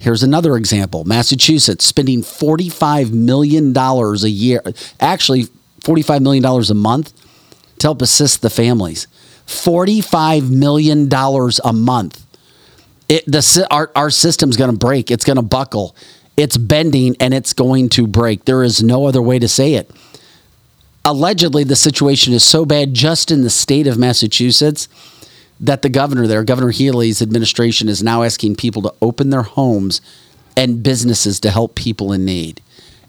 Here's 0.00 0.24
another 0.24 0.56
example 0.56 1.04
Massachusetts 1.04 1.84
spending 1.84 2.22
$45 2.22 3.12
million 3.12 3.72
a 3.76 4.26
year, 4.26 4.62
actually, 4.98 5.44
$45 5.82 6.20
million 6.20 6.44
a 6.44 6.74
month 6.74 7.12
to 7.78 7.86
help 7.86 8.02
assist 8.02 8.42
the 8.42 8.50
families. 8.50 9.06
$45 9.46 10.50
million 10.50 11.08
a 11.12 11.72
month. 11.72 12.26
It, 13.08 13.26
the, 13.26 13.68
our, 13.70 13.92
our 13.94 14.10
system's 14.10 14.56
going 14.56 14.72
to 14.72 14.76
break. 14.76 15.12
It's 15.12 15.24
going 15.24 15.36
to 15.36 15.42
buckle. 15.42 15.94
It's 16.36 16.56
bending 16.56 17.14
and 17.20 17.32
it's 17.32 17.52
going 17.52 17.90
to 17.90 18.08
break. 18.08 18.44
There 18.44 18.64
is 18.64 18.82
no 18.82 19.06
other 19.06 19.22
way 19.22 19.38
to 19.38 19.46
say 19.46 19.74
it. 19.74 19.88
Allegedly 21.04 21.64
the 21.64 21.76
situation 21.76 22.32
is 22.34 22.44
so 22.44 22.66
bad 22.66 22.92
just 22.92 23.30
in 23.30 23.42
the 23.42 23.50
state 23.50 23.86
of 23.86 23.98
Massachusetts 23.98 24.88
that 25.60 25.82
the 25.82 25.88
governor 25.88 26.26
there, 26.26 26.44
Governor 26.44 26.70
Healey's 26.70 27.22
administration, 27.22 27.88
is 27.88 28.02
now 28.02 28.22
asking 28.22 28.56
people 28.56 28.82
to 28.82 28.94
open 29.00 29.30
their 29.30 29.42
homes 29.42 30.00
and 30.56 30.82
businesses 30.82 31.40
to 31.40 31.50
help 31.50 31.74
people 31.74 32.12
in 32.12 32.24
need. 32.24 32.60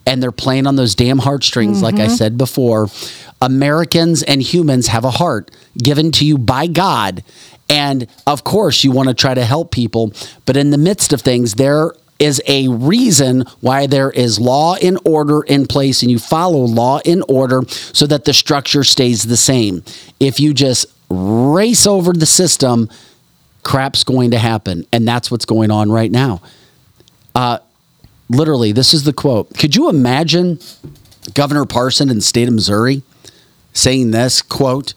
And 0.06 0.24
they're 0.24 0.32
playing 0.32 0.66
on 0.66 0.76
those 0.76 0.96
damn 0.96 1.20
heartstrings, 1.20 1.82
like 1.82 1.96
I 1.96 2.06
mm-hmm. 2.06 2.14
said 2.14 2.38
before. 2.38 2.88
Americans 3.42 4.24
and 4.24 4.42
humans 4.42 4.88
have 4.88 5.06
a 5.06 5.12
heart 5.12 5.52
given 5.78 6.12
to 6.14 6.26
you 6.26 6.38
by 6.38 6.68
God. 6.68 7.24
And 7.70 8.08
of 8.26 8.44
course, 8.44 8.84
you 8.84 8.92
want 8.92 9.10
to 9.10 9.16
try 9.16 9.34
to 9.34 9.46
help 9.46 9.72
people. 9.72 10.14
But 10.46 10.58
in 10.58 10.72
the 10.72 10.78
midst 10.78 11.14
of 11.14 11.22
things, 11.22 11.56
there 11.56 11.94
is 12.20 12.41
a 12.47 12.67
reason 12.67 13.45
why 13.61 13.88
there 13.88 14.11
is 14.11 14.39
law 14.39 14.76
and 14.76 14.99
order 15.05 15.41
in 15.41 15.65
place, 15.65 16.01
and 16.01 16.11
you 16.11 16.20
follow 16.20 16.59
law 16.59 16.99
and 17.05 17.24
order 17.30 17.61
so 17.70 18.05
that 18.05 18.26
the 18.26 18.34
structure 18.34 18.84
stays 18.84 19.24
the 19.24 19.38
same. 19.38 19.84
If 20.20 20.39
you 20.39 20.53
just 20.53 20.86
race 21.09 21.88
over 21.88 22.13
the 22.13 22.26
system, 22.26 22.89
crap's 23.63 24.03
going 24.03 24.32
to 24.32 24.38
happen. 24.38 24.86
And 24.91 25.07
that's 25.07 25.32
what's 25.32 25.45
going 25.45 25.72
on 25.72 25.91
right 25.91 26.11
now. 26.11 26.41
Uh, 27.34 27.59
literally, 28.30 28.72
this 28.72 28.93
is 28.93 29.03
the 29.03 29.13
quote. 29.13 29.57
Could 29.57 29.76
you 29.76 29.89
imagine 29.89 30.59
Governor 31.34 31.65
Parson 31.65 32.09
in 32.09 32.17
the 32.17 32.22
state 32.22 32.47
of 32.47 32.53
Missouri 32.53 33.01
saying 33.74 34.11
this 34.11 34.41
quote? 34.41 34.93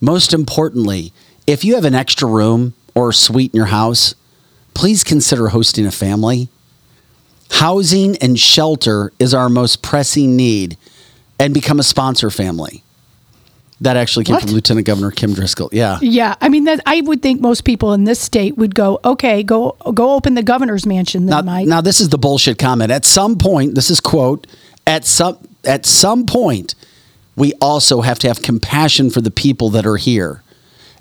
Most 0.00 0.34
importantly, 0.34 1.12
if 1.46 1.64
you 1.64 1.74
have 1.74 1.84
an 1.84 1.94
extra 1.94 2.28
room 2.28 2.74
or 2.94 3.12
suite 3.12 3.52
in 3.52 3.56
your 3.56 3.66
house, 3.66 4.14
please 4.74 5.04
consider 5.04 5.48
hosting 5.48 5.86
a 5.86 5.90
family. 5.92 6.48
Housing 7.50 8.16
and 8.18 8.38
shelter 8.38 9.12
is 9.18 9.32
our 9.32 9.48
most 9.48 9.82
pressing 9.82 10.34
need, 10.36 10.76
and 11.38 11.54
become 11.54 11.78
a 11.78 11.82
sponsor 11.84 12.30
family. 12.30 12.82
That 13.80 13.96
actually 13.96 14.24
came 14.24 14.34
What? 14.34 14.42
from 14.44 14.52
Lieutenant 14.52 14.86
Governor 14.86 15.10
Kim 15.10 15.34
Driscoll. 15.34 15.68
Yeah. 15.72 15.98
Yeah, 16.00 16.36
I 16.40 16.48
mean 16.48 16.64
that. 16.64 16.80
I 16.86 17.00
would 17.02 17.22
think 17.22 17.40
most 17.40 17.64
people 17.64 17.92
in 17.92 18.04
this 18.04 18.18
state 18.20 18.56
would 18.56 18.74
go, 18.74 18.98
okay, 19.04 19.42
go 19.42 19.76
go 19.92 20.14
open 20.14 20.34
the 20.34 20.42
governor's 20.42 20.86
mansion, 20.86 21.26
then, 21.26 21.44
Now, 21.44 21.52
Mike. 21.52 21.66
now 21.66 21.80
this 21.80 22.00
is 22.00 22.08
the 22.08 22.18
bullshit 22.18 22.58
comment. 22.58 22.90
At 22.90 23.04
some 23.04 23.36
point, 23.36 23.74
this 23.74 23.90
is 23.90 24.00
quote, 24.00 24.46
at 24.86 25.04
some 25.04 25.36
at 25.64 25.84
some 25.86 26.24
point, 26.24 26.74
we 27.36 27.52
also 27.60 28.00
have 28.00 28.18
to 28.20 28.28
have 28.28 28.42
compassion 28.42 29.10
for 29.10 29.20
the 29.20 29.30
people 29.30 29.70
that 29.70 29.84
are 29.86 29.96
here. 29.96 30.42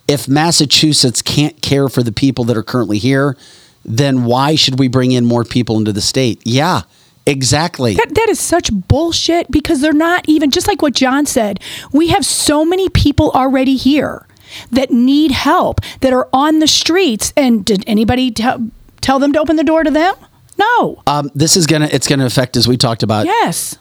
If 0.08 0.28
Massachusetts 0.28 1.22
can't 1.22 1.62
care 1.62 1.88
for 1.90 2.04
the 2.04 2.12
people 2.12 2.44
that 2.46 2.58
are 2.58 2.64
currently 2.64 2.98
here, 2.98 3.38
then 3.86 4.26
why 4.26 4.56
should 4.56 4.80
we 4.80 4.88
bring 4.88 5.12
in 5.12 5.26
more 5.26 5.44
people 5.44 5.78
into 5.78 5.94
the 5.94 6.02
state? 6.02 6.42
Yeah, 6.46 6.82
exactly. 7.26 7.96
That, 7.96 8.16
that 8.16 8.30
is 8.30 8.40
such 8.40 8.70
bullshit 8.72 9.52
because 9.52 9.82
they're 9.82 9.94
not 9.94 10.28
even, 10.28 10.52
just 10.52 10.68
like 10.68 10.82
what 10.82 10.94
John 10.94 11.26
said, 11.26 11.60
we 11.92 12.10
have 12.10 12.26
so 12.26 12.64
many 12.66 12.90
people 12.90 13.32
already 13.32 13.76
here 13.76 14.26
that 14.72 14.92
need 14.92 15.32
help 15.32 15.82
that 16.02 16.14
are 16.14 16.30
on 16.32 16.60
the 16.60 16.68
streets. 16.68 17.34
And 17.36 17.66
did 17.66 17.84
anybody 17.88 18.32
tell 18.32 18.70
tell 19.02 19.20
them 19.20 19.34
to 19.34 19.40
open 19.40 19.56
the 19.56 19.64
door 19.64 19.84
to 19.84 19.92
them? 19.92 20.16
No. 20.58 21.02
Um, 21.08 21.32
this 21.34 21.58
is 21.58 21.68
gonna 21.68 21.90
it's 21.92 22.08
gonna 22.08 22.26
affect 22.26 22.56
as 22.58 22.68
we 22.68 22.78
talked 22.78 23.04
about 23.04 23.26
yes. 23.26 23.78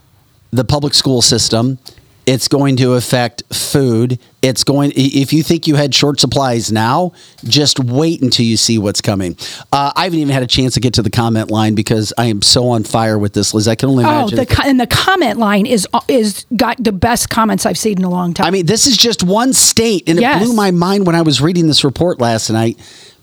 the 0.50 0.64
public 0.64 0.94
school 0.94 1.22
system. 1.22 1.78
It's 2.24 2.46
going 2.46 2.76
to 2.76 2.94
affect 2.94 3.42
food. 3.52 4.18
It's 4.42 4.62
going. 4.62 4.92
If 4.94 5.32
you 5.32 5.42
think 5.42 5.66
you 5.66 5.74
had 5.74 5.92
short 5.92 6.20
supplies 6.20 6.70
now, 6.70 7.12
just 7.44 7.80
wait 7.80 8.22
until 8.22 8.46
you 8.46 8.56
see 8.56 8.78
what's 8.78 9.00
coming. 9.00 9.36
Uh, 9.72 9.92
I 9.96 10.04
haven't 10.04 10.20
even 10.20 10.32
had 10.32 10.44
a 10.44 10.46
chance 10.46 10.74
to 10.74 10.80
get 10.80 10.94
to 10.94 11.02
the 11.02 11.10
comment 11.10 11.50
line 11.50 11.74
because 11.74 12.12
I 12.16 12.26
am 12.26 12.40
so 12.40 12.68
on 12.68 12.84
fire 12.84 13.18
with 13.18 13.32
this, 13.32 13.52
Liz. 13.54 13.66
I 13.66 13.74
can 13.74 13.88
only 13.88 14.04
Oh, 14.04 14.08
imagine. 14.28 14.36
the 14.36 14.62
and 14.64 14.78
the 14.80 14.86
comment 14.86 15.38
line 15.38 15.66
is 15.66 15.86
is 16.06 16.46
got 16.56 16.82
the 16.82 16.92
best 16.92 17.28
comments 17.28 17.66
I've 17.66 17.78
seen 17.78 17.98
in 17.98 18.04
a 18.04 18.10
long 18.10 18.34
time. 18.34 18.46
I 18.46 18.50
mean, 18.52 18.66
this 18.66 18.86
is 18.86 18.96
just 18.96 19.24
one 19.24 19.52
state, 19.52 20.08
and 20.08 20.18
it 20.20 20.38
blew 20.38 20.52
my 20.54 20.70
mind 20.70 21.06
when 21.06 21.16
I 21.16 21.22
was 21.22 21.40
reading 21.40 21.66
this 21.66 21.82
report 21.82 22.20
last 22.20 22.50
night. 22.50 22.78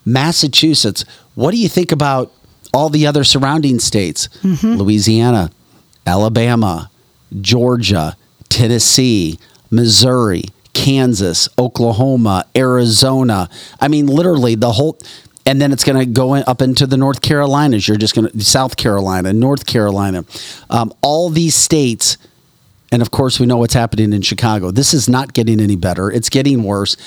Massachusetts. 0.05 1.05
What 1.35 1.51
do 1.51 1.57
you 1.57 1.69
think 1.69 1.91
about 1.93 2.33
all 2.73 2.89
the 2.89 3.07
other 3.07 3.23
surrounding 3.23 3.79
states? 3.79 4.27
Mm-hmm. 4.43 4.73
Louisiana, 4.75 5.51
Alabama, 6.05 6.89
Georgia, 7.39 8.17
Tennessee, 8.49 9.39
Missouri, 9.71 10.43
Kansas, 10.73 11.49
Oklahoma, 11.57 12.45
Arizona. 12.55 13.49
I 13.79 13.87
mean, 13.87 14.07
literally 14.07 14.55
the 14.55 14.73
whole. 14.73 14.97
And 15.45 15.59
then 15.59 15.71
it's 15.71 15.83
going 15.83 15.97
to 15.97 16.05
go 16.05 16.35
in, 16.35 16.43
up 16.45 16.61
into 16.61 16.85
the 16.85 16.97
North 16.97 17.21
Carolinas. 17.21 17.87
You're 17.87 17.97
just 17.97 18.13
going 18.13 18.29
to 18.29 18.45
South 18.45 18.77
Carolina, 18.77 19.33
North 19.33 19.65
Carolina, 19.65 20.25
um, 20.69 20.93
all 21.01 21.29
these 21.29 21.55
states. 21.55 22.17
And 22.91 23.01
of 23.01 23.11
course, 23.11 23.39
we 23.39 23.45
know 23.45 23.57
what's 23.57 23.73
happening 23.73 24.13
in 24.13 24.21
Chicago. 24.21 24.71
This 24.71 24.93
is 24.93 25.09
not 25.09 25.33
getting 25.33 25.59
any 25.59 25.75
better. 25.75 26.11
It's 26.11 26.29
getting 26.29 26.63
worse. 26.63 26.97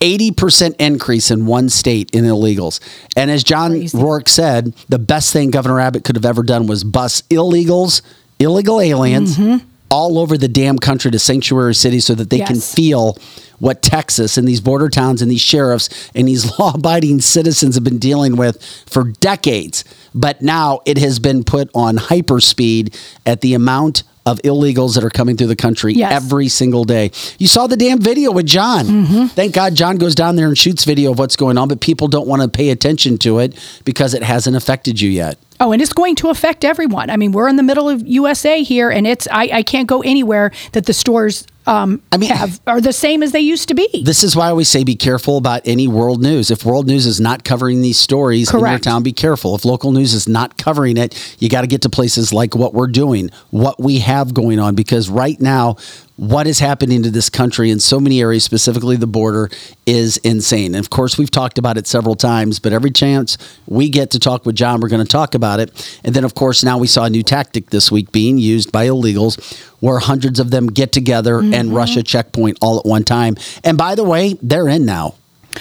80% 0.00 0.76
increase 0.78 1.30
in 1.30 1.46
one 1.46 1.68
state 1.68 2.10
in 2.12 2.24
illegals. 2.24 2.80
And 3.16 3.30
as 3.30 3.42
John 3.42 3.72
Crazy. 3.72 3.98
Rourke 3.98 4.28
said, 4.28 4.74
the 4.88 4.98
best 4.98 5.32
thing 5.32 5.50
Governor 5.50 5.80
Abbott 5.80 6.04
could 6.04 6.16
have 6.16 6.24
ever 6.24 6.42
done 6.42 6.66
was 6.66 6.84
bus 6.84 7.22
illegals, 7.22 8.02
illegal 8.38 8.80
aliens 8.80 9.36
Mm-hmm. 9.36 9.67
All 9.90 10.18
over 10.18 10.36
the 10.36 10.48
damn 10.48 10.78
country 10.78 11.10
to 11.10 11.18
sanctuary 11.18 11.74
cities 11.74 12.04
so 12.04 12.14
that 12.14 12.30
they 12.30 12.40
can 12.40 12.60
feel 12.60 13.16
what 13.58 13.82
Texas 13.82 14.36
and 14.36 14.46
these 14.46 14.60
border 14.60 14.88
towns 14.88 15.20
and 15.22 15.30
these 15.30 15.40
sheriffs 15.40 16.10
and 16.14 16.28
these 16.28 16.58
law 16.58 16.74
abiding 16.74 17.20
citizens 17.20 17.74
have 17.74 17.84
been 17.84 17.98
dealing 17.98 18.36
with 18.36 18.62
for 18.88 19.04
decades. 19.04 19.84
But 20.14 20.42
now 20.42 20.80
it 20.86 20.98
has 20.98 21.18
been 21.18 21.42
put 21.42 21.70
on 21.74 21.96
hyperspeed 21.96 22.94
at 23.26 23.40
the 23.40 23.54
amount 23.54 24.02
of 24.26 24.38
illegals 24.42 24.94
that 24.94 25.02
are 25.02 25.08
coming 25.10 25.38
through 25.38 25.46
the 25.46 25.56
country 25.56 25.94
Yes. 25.94 26.12
every 26.12 26.48
single 26.48 26.84
day. 26.84 27.10
You 27.38 27.46
saw 27.46 27.66
the 27.66 27.78
damn 27.78 27.98
video 27.98 28.30
with 28.30 28.44
John. 28.44 28.84
Mm-hmm. 28.84 29.26
Thank 29.28 29.54
God 29.54 29.74
John 29.74 29.96
goes 29.96 30.14
down 30.14 30.36
there 30.36 30.48
and 30.48 30.58
shoots 30.58 30.84
video 30.84 31.12
of 31.12 31.18
what's 31.18 31.34
going 31.36 31.56
on, 31.56 31.66
but 31.68 31.80
people 31.80 32.08
don't 32.08 32.28
want 32.28 32.42
to 32.42 32.48
pay 32.48 32.68
attention 32.68 33.16
to 33.18 33.38
it 33.38 33.58
because 33.86 34.12
it 34.12 34.22
hasn't 34.22 34.54
affected 34.54 35.00
you 35.00 35.08
yet. 35.08 35.38
Oh, 35.60 35.72
and 35.72 35.82
it's 35.82 35.92
going 35.92 36.14
to 36.16 36.28
affect 36.28 36.64
everyone. 36.64 37.10
I 37.10 37.16
mean, 37.16 37.32
we're 37.32 37.48
in 37.48 37.56
the 37.56 37.62
middle 37.64 37.88
of 37.88 38.06
USA 38.06 38.62
here, 38.62 38.90
and 38.90 39.06
it's 39.06 39.26
I, 39.30 39.50
I 39.52 39.62
can't 39.62 39.88
go 39.88 40.02
anywhere 40.02 40.52
that 40.72 40.86
the 40.86 40.92
stores 40.92 41.46
um, 41.66 42.00
I 42.12 42.16
mean- 42.16 42.30
have 42.30 42.60
are 42.66 42.80
the 42.80 42.92
same 42.92 43.22
as 43.22 43.32
they 43.32 43.40
used 43.40 43.68
to 43.68 43.74
be. 43.74 44.02
This 44.04 44.22
is 44.22 44.34
why 44.34 44.46
I 44.46 44.50
always 44.50 44.68
say 44.68 44.84
be 44.84 44.96
careful 44.96 45.36
about 45.36 45.62
any 45.66 45.86
world 45.86 46.22
news. 46.22 46.50
If 46.50 46.64
world 46.64 46.86
news 46.86 47.06
is 47.06 47.20
not 47.20 47.44
covering 47.44 47.82
these 47.82 47.98
stories 47.98 48.52
in 48.52 48.60
your 48.60 48.78
town, 48.78 49.02
be 49.02 49.12
careful. 49.12 49.54
If 49.54 49.64
local 49.64 49.92
news 49.92 50.14
is 50.14 50.28
not 50.28 50.56
covering 50.56 50.96
it, 50.96 51.36
you 51.38 51.48
got 51.48 51.62
to 51.62 51.66
get 51.66 51.82
to 51.82 51.90
places 51.90 52.32
like 52.32 52.54
what 52.54 52.72
we're 52.72 52.86
doing, 52.86 53.30
what 53.50 53.78
we 53.80 53.98
have 53.98 54.32
going 54.32 54.58
on, 54.58 54.74
because 54.74 55.10
right 55.10 55.38
now, 55.40 55.76
what 56.18 56.48
is 56.48 56.58
happening 56.58 57.04
to 57.04 57.12
this 57.12 57.30
country 57.30 57.70
in 57.70 57.78
so 57.78 58.00
many 58.00 58.20
areas, 58.20 58.42
specifically 58.42 58.96
the 58.96 59.06
border, 59.06 59.48
is 59.86 60.16
insane. 60.18 60.74
And 60.74 60.84
of 60.84 60.90
course, 60.90 61.16
we've 61.16 61.30
talked 61.30 61.58
about 61.58 61.78
it 61.78 61.86
several 61.86 62.16
times, 62.16 62.58
but 62.58 62.72
every 62.72 62.90
chance 62.90 63.38
we 63.68 63.88
get 63.88 64.10
to 64.10 64.18
talk 64.18 64.44
with 64.44 64.56
John, 64.56 64.80
we're 64.80 64.88
going 64.88 65.04
to 65.04 65.08
talk 65.08 65.36
about 65.36 65.60
it. 65.60 66.00
And 66.02 66.16
then, 66.16 66.24
of 66.24 66.34
course, 66.34 66.64
now 66.64 66.76
we 66.76 66.88
saw 66.88 67.04
a 67.04 67.10
new 67.10 67.22
tactic 67.22 67.70
this 67.70 67.92
week 67.92 68.10
being 68.10 68.36
used 68.36 68.72
by 68.72 68.88
illegals 68.88 69.56
where 69.78 70.00
hundreds 70.00 70.40
of 70.40 70.50
them 70.50 70.66
get 70.66 70.90
together 70.90 71.38
and 71.38 71.54
mm-hmm. 71.54 71.74
rush 71.74 71.96
a 71.96 72.02
checkpoint 72.02 72.58
all 72.60 72.80
at 72.80 72.84
one 72.84 73.04
time. 73.04 73.36
And 73.62 73.78
by 73.78 73.94
the 73.94 74.02
way, 74.02 74.36
they're 74.42 74.68
in 74.68 74.84
now. 74.84 75.14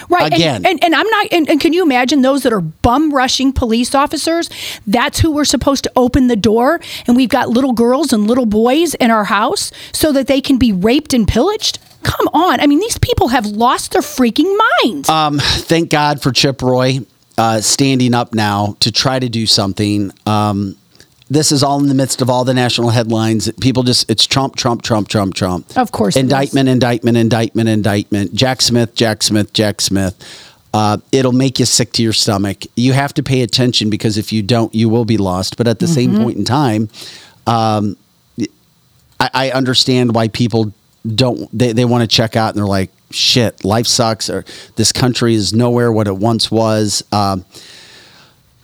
Right. 0.10 0.26
and- 0.26 0.34
Again. 0.34 0.66
And, 0.66 0.84
and, 0.84 0.96
I'm 0.96 1.08
not, 1.10 1.28
and, 1.32 1.50
and 1.50 1.60
can 1.60 1.74
you 1.74 1.84
imagine 1.84 2.22
those 2.22 2.44
that 2.44 2.54
are 2.54 2.62
bum 2.62 3.14
rushing 3.14 3.54
police 3.54 3.94
officers? 3.96 4.50
That's 4.86 5.20
who 5.20 5.32
we're 5.32 5.46
supposed 5.46 5.84
to 5.86 5.92
open 5.96 6.28
the 6.28 6.36
door. 6.36 6.80
And 7.08 7.16
we've 7.16 7.30
got 7.30 7.50
little 7.50 7.74
girls 7.74 8.14
and 8.14 8.28
little 8.28 8.46
boys 8.46 8.94
in 8.96 9.12
our 9.12 9.26
house 9.26 9.72
so 9.94 10.12
that 10.12 10.28
they 10.28 10.42
can 10.42 10.58
be 10.58 10.72
raped 10.72 11.14
and 11.14 11.28
pillaged? 11.28 11.80
Come 12.04 12.28
on. 12.34 12.60
I 12.60 12.68
mean, 12.68 12.80
these 12.80 12.98
people 12.98 13.30
have 13.30 13.46
lost 13.46 13.92
their 13.92 14.02
freaking 14.02 14.56
minds. 14.84 15.10
Um, 15.10 15.40
thank 15.40 15.90
God 15.90 16.22
for 16.22 16.32
Chip 16.32 16.62
Roy 16.62 17.00
uh, 17.38 17.62
standing 17.62 18.14
up 18.14 18.34
now 18.34 18.78
to 18.80 18.92
try 18.92 19.20
to 19.20 19.28
do 19.30 19.46
something. 19.46 20.12
Um, 20.26 20.76
this 21.30 21.52
is 21.52 21.62
all 21.64 21.80
in 21.80 21.88
the 21.88 21.94
midst 21.94 22.22
of 22.22 22.30
all 22.30 22.46
the 22.46 22.54
national 22.54 22.90
headlines. 22.90 23.52
People 23.60 23.84
just, 23.84 24.10
it's 24.10 24.26
Trump, 24.26 24.56
Trump, 24.56 24.82
Trump, 24.82 25.08
Trump, 25.08 25.34
Trump. 25.36 25.78
Of 25.78 25.92
course. 25.92 26.16
Indictment, 26.16 26.70
indictment, 26.70 27.18
indictment, 27.18 27.68
indictment. 27.70 28.34
Jack 28.34 28.62
Smith, 28.62 28.96
Jack 28.96 29.24
Smith, 29.24 29.52
Jack 29.54 29.82
Smith. 29.82 30.16
Uh, 30.74 30.98
it'll 31.12 31.32
make 31.34 31.60
you 31.60 31.66
sick 31.66 31.92
to 31.94 32.04
your 32.04 32.14
stomach. 32.14 32.64
You 32.76 32.94
have 32.94 33.14
to 33.16 33.24
pay 33.24 33.42
attention 33.42 33.90
because 33.90 34.18
if 34.18 34.32
you 34.32 34.42
don't, 34.44 34.74
you 34.76 34.90
will 34.90 35.06
be 35.06 35.18
lost. 35.18 35.58
But 35.58 35.68
at 35.68 35.80
the 35.80 35.86
Mm-hmm. 35.86 35.94
same 35.96 36.16
point 36.16 36.38
in 36.38 36.46
time, 36.46 36.90
um, 37.48 37.98
I, 39.20 39.30
I 39.34 39.52
understand 39.52 40.14
why 40.14 40.28
people 40.28 40.72
don't 41.16 41.50
they, 41.58 41.72
they 41.74 41.86
want 41.86 42.02
to 42.02 42.08
check 42.08 42.36
out 42.36 42.50
and 42.50 42.58
they're 42.58 42.66
like 42.68 42.92
shit 43.12 43.64
life 43.64 43.88
sucks 43.88 44.30
or 44.30 44.44
this 44.76 44.92
country 44.92 45.34
is 45.34 45.54
nowhere 45.54 45.90
what 45.92 46.06
it 46.08 46.18
once 46.18 46.52
was 46.52 47.02
um, 47.14 47.46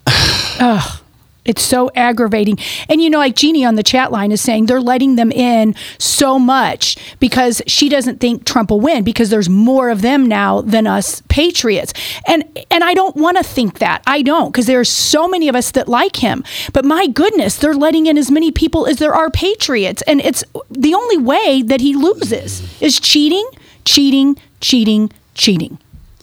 It's 1.46 1.62
so 1.62 1.92
aggravating. 1.96 2.58
And 2.88 3.02
you 3.02 3.10
know, 3.10 3.18
like 3.18 3.36
Jeannie 3.36 3.66
on 3.66 3.76
the 3.76 3.84
chat 3.84 4.12
line 4.12 4.32
is 4.32 4.40
saying 4.42 4.66
they're 4.66 4.82
letting 4.82 5.16
them 5.16 5.32
in 5.32 5.76
so 5.98 6.40
much 6.40 6.98
because 7.20 7.62
she 7.68 7.90
doesn't 7.90 8.20
think 8.20 8.46
Trump 8.46 8.70
will 8.70 8.80
win 8.80 9.04
because 9.04 9.30
there's 9.30 9.50
more 9.50 9.90
of 9.90 10.02
them 10.02 10.26
now 10.26 10.62
than 10.62 10.88
us 10.88 11.22
patriots. 11.28 11.94
And 12.28 12.44
and 12.72 12.84
I 12.84 12.94
don't 12.94 13.16
want 13.16 13.38
to 13.38 13.44
think 13.44 13.80
that. 13.80 14.02
I 14.08 14.22
don't 14.22 14.52
because 14.52 14.68
there's 14.68 14.90
so 14.90 15.28
many 15.28 15.50
of 15.50 15.56
us 15.56 15.72
that 15.72 15.90
like 15.90 16.18
him. 16.18 16.44
But 16.72 16.86
my 16.86 17.08
goodness, 17.08 17.58
they're 17.58 17.74
letting 17.74 18.06
in 18.06 18.18
as 18.18 18.32
many 18.32 18.52
people 18.52 18.86
as 18.86 18.98
there 18.98 19.14
are 19.14 19.30
patriots. 19.30 20.02
And 20.04 20.22
it's 20.22 20.44
the 20.70 20.94
only 20.94 21.18
way 21.18 21.62
that 21.62 21.82
he 21.82 21.94
loses 21.94 22.82
is 22.82 23.00
cheating, 23.00 23.48
cheating, 23.84 24.38
cheating, 24.62 25.12
cheating. 25.34 25.78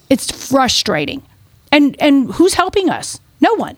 It's 0.08 0.30
frustrating. 0.30 1.22
And 1.70 1.94
and 2.00 2.32
who's 2.32 2.54
helping 2.54 2.88
us? 2.88 3.20
No 3.40 3.54
one. 3.54 3.76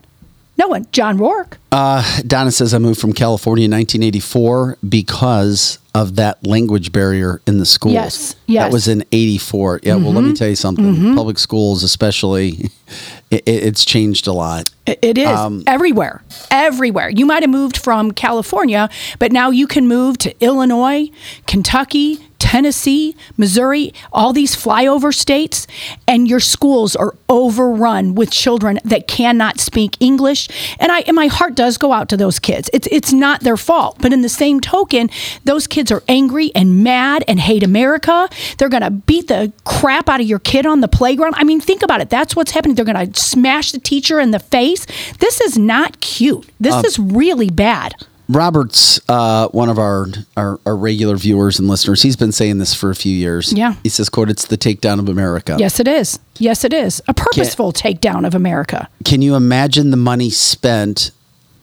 No 0.58 0.68
one. 0.68 0.86
John 0.92 1.18
Rourke. 1.18 1.58
Uh, 1.70 2.20
Donna 2.26 2.50
says 2.50 2.74
I 2.74 2.78
moved 2.78 3.00
from 3.00 3.12
California 3.12 3.64
in 3.64 3.70
1984 3.70 4.76
because 4.86 5.78
of 5.94 6.16
that 6.16 6.44
language 6.46 6.92
barrier 6.92 7.40
in 7.46 7.58
the 7.58 7.66
schools. 7.66 7.94
Yes, 7.94 8.36
yes. 8.46 8.64
That 8.64 8.72
was 8.72 8.88
in 8.88 9.04
84. 9.12 9.80
Yeah, 9.82 9.96
well, 9.96 10.12
let 10.12 10.22
me 10.22 10.28
mm-hmm. 10.28 10.34
tell 10.34 10.48
you 10.48 10.56
something. 10.56 10.84
Mm-hmm. 10.84 11.14
Public 11.16 11.38
schools, 11.38 11.82
especially, 11.82 12.70
it, 13.30 13.42
it's 13.46 13.84
changed 13.84 14.26
a 14.26 14.32
lot. 14.32 14.70
It- 14.86 14.98
It 15.02 15.18
is 15.18 15.28
um, 15.28 15.64
everywhere, 15.66 16.22
everywhere. 16.50 17.10
You 17.10 17.26
might 17.26 17.42
have 17.42 17.50
moved 17.50 17.76
from 17.76 18.12
California, 18.12 18.88
but 19.18 19.32
now 19.32 19.50
you 19.50 19.66
can 19.66 19.86
move 19.86 20.18
to 20.18 20.34
Illinois, 20.44 21.10
Kentucky, 21.46 22.18
Tennessee, 22.42 23.14
Missouri, 23.36 23.94
all 24.12 24.32
these 24.32 24.56
flyover 24.56 25.14
states, 25.14 25.68
and 26.08 26.26
your 26.26 26.40
schools 26.40 26.96
are 26.96 27.14
overrun 27.28 28.16
with 28.16 28.32
children 28.32 28.80
that 28.84 29.06
cannot 29.06 29.60
speak 29.60 29.96
English. 30.00 30.48
And 30.80 30.90
I 30.90 31.02
and 31.02 31.14
my 31.14 31.28
heart 31.28 31.54
does 31.54 31.78
go 31.78 31.92
out 31.92 32.08
to 32.08 32.16
those 32.16 32.40
kids. 32.40 32.68
It's 32.72 32.88
it's 32.90 33.12
not 33.12 33.42
their 33.42 33.56
fault, 33.56 33.98
but 34.00 34.12
in 34.12 34.22
the 34.22 34.28
same 34.28 34.58
token, 34.60 35.08
those 35.44 35.68
kids 35.68 35.92
are 35.92 36.02
angry 36.08 36.50
and 36.52 36.82
mad 36.82 37.22
and 37.28 37.38
hate 37.38 37.62
America. 37.62 38.28
They're 38.58 38.68
going 38.68 38.82
to 38.82 38.90
beat 38.90 39.28
the 39.28 39.52
crap 39.62 40.08
out 40.08 40.20
of 40.20 40.26
your 40.26 40.40
kid 40.40 40.66
on 40.66 40.80
the 40.80 40.88
playground. 40.88 41.34
I 41.36 41.44
mean, 41.44 41.60
think 41.60 41.84
about 41.84 42.00
it. 42.00 42.10
That's 42.10 42.34
what's 42.34 42.50
happening. 42.50 42.74
They're 42.74 42.84
going 42.84 43.12
to 43.12 43.20
smash 43.20 43.70
the 43.70 43.78
teacher 43.78 44.18
in 44.18 44.32
the 44.32 44.40
face. 44.40 44.84
This 45.20 45.40
is 45.40 45.56
not 45.56 46.00
cute. 46.00 46.50
This 46.58 46.74
um, 46.74 46.84
is 46.84 46.98
really 46.98 47.50
bad. 47.50 47.94
Robert's 48.28 49.00
uh, 49.08 49.48
one 49.48 49.68
of 49.68 49.78
our, 49.78 50.06
our 50.36 50.58
our 50.64 50.76
regular 50.76 51.16
viewers 51.16 51.58
and 51.58 51.68
listeners. 51.68 52.02
He's 52.02 52.16
been 52.16 52.32
saying 52.32 52.58
this 52.58 52.74
for 52.74 52.90
a 52.90 52.94
few 52.94 53.14
years. 53.14 53.52
Yeah. 53.52 53.74
He 53.82 53.88
says, 53.88 54.08
"quote 54.08 54.30
It's 54.30 54.46
the 54.46 54.56
takedown 54.58 54.98
of 54.98 55.08
America." 55.08 55.56
Yes, 55.58 55.80
it 55.80 55.88
is. 55.88 56.18
Yes, 56.38 56.64
it 56.64 56.72
is. 56.72 57.02
A 57.08 57.14
purposeful 57.14 57.72
takedown 57.72 58.26
of 58.26 58.34
America. 58.34 58.88
Can 59.04 59.22
you 59.22 59.34
imagine 59.34 59.90
the 59.90 59.96
money 59.96 60.30
spent 60.30 61.10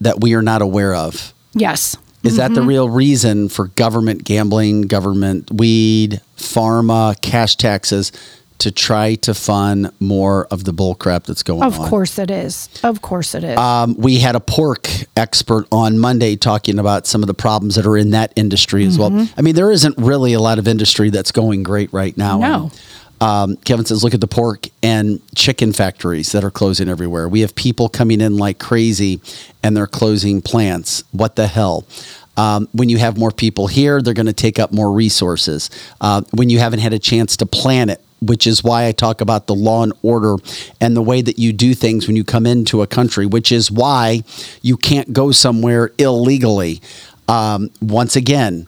that 0.01 0.21
we 0.21 0.33
are 0.35 0.41
not 0.41 0.61
aware 0.61 0.93
of? 0.93 1.33
Yes. 1.53 1.97
Is 2.21 2.35
that 2.35 2.47
Mm-hmm. 2.51 2.53
the 2.55 2.61
real 2.63 2.89
reason 2.89 3.47
for 3.47 3.67
government 3.69 4.25
gambling, 4.25 4.81
government 4.83 5.49
weed, 5.51 6.19
pharma, 6.37 7.19
cash 7.21 7.55
taxes 7.55 8.11
to 8.59 8.71
try 8.71 9.15
to 9.15 9.33
fund 9.33 9.91
more 9.99 10.45
of 10.51 10.63
the 10.65 10.73
bull 10.73 10.95
crap 10.95 11.23
that's 11.23 11.43
going 11.43 11.63
Of 11.63 11.77
on? 11.79 11.83
Of 11.85 11.89
course 11.89 12.19
it 12.19 12.29
is. 12.29 12.69
Of 12.83 13.01
course 13.01 13.33
it 13.35 13.43
is. 13.43 13.57
Um, 13.57 13.95
we 13.97 14.19
had 14.19 14.35
a 14.35 14.39
pork 14.39 14.89
expert 15.17 15.65
on 15.71 15.97
Monday 15.99 16.35
talking 16.35 16.77
about 16.79 17.07
some 17.07 17.23
of 17.23 17.27
the 17.27 17.33
problems 17.33 17.75
that 17.75 17.85
are 17.85 17.97
in 17.97 18.11
that 18.11 18.31
industry 18.35 18.85
as 18.85 18.97
Mm-hmm. 18.97 19.15
well. 19.17 19.27
I 19.37 19.41
mean, 19.41 19.55
there 19.55 19.71
isn't 19.71 19.97
really 19.97 20.33
a 20.33 20.39
lot 20.41 20.59
of 20.59 20.67
industry 20.67 21.09
that's 21.09 21.31
going 21.31 21.63
great 21.63 21.91
right 21.93 22.15
now. 22.17 22.37
No. 22.37 22.71
Um, 23.21 23.57
Kevin 23.57 23.83
says, 23.85 24.01
look 24.03 24.13
at 24.13 24.21
the 24.21 24.27
pork 24.27 24.67
and 24.81 25.19
chicken 25.35 25.73
factories 25.73 26.31
that 26.31 26.43
are 26.45 26.51
closing 26.51 26.87
everywhere. 26.87 27.27
We 27.27 27.41
have 27.41 27.53
people 27.53 27.89
coming 27.89 28.21
in 28.21 28.37
like 28.37 28.59
crazy 28.59 29.19
and 29.61 29.75
they're 29.75 29.87
closing 29.87 30.41
plants. 30.41 31.03
What 31.11 31.35
the 31.35 31.47
hell? 31.47 31.85
Um, 32.37 32.69
when 32.71 32.87
you 32.87 32.97
have 32.99 33.17
more 33.17 33.31
people 33.31 33.67
here, 33.67 34.01
they're 34.01 34.13
going 34.13 34.25
to 34.27 34.31
take 34.33 34.57
up 34.59 34.71
more 34.71 34.89
resources. 34.93 35.69
Uh, 35.99 36.21
when 36.31 36.49
you 36.49 36.59
haven't 36.59 36.79
had 36.79 36.93
a 36.93 36.99
chance 36.99 37.35
to 37.37 37.45
plan 37.45 37.89
it, 37.89 38.01
which 38.21 38.45
is 38.45 38.63
why 38.63 38.87
I 38.87 38.91
talk 38.91 39.21
about 39.21 39.47
the 39.47 39.55
law 39.55 39.83
and 39.83 39.93
order 40.01 40.35
and 40.81 40.95
the 40.95 41.01
way 41.01 41.21
that 41.21 41.39
you 41.39 41.53
do 41.53 41.73
things 41.73 42.07
when 42.07 42.15
you 42.15 42.23
come 42.23 42.45
into 42.45 42.81
a 42.81 42.87
country, 42.87 43.25
which 43.25 43.51
is 43.51 43.71
why 43.71 44.23
you 44.61 44.77
can't 44.77 45.13
go 45.13 45.31
somewhere 45.31 45.91
illegally. 45.97 46.81
Um, 47.27 47.69
once 47.81 48.15
again, 48.15 48.67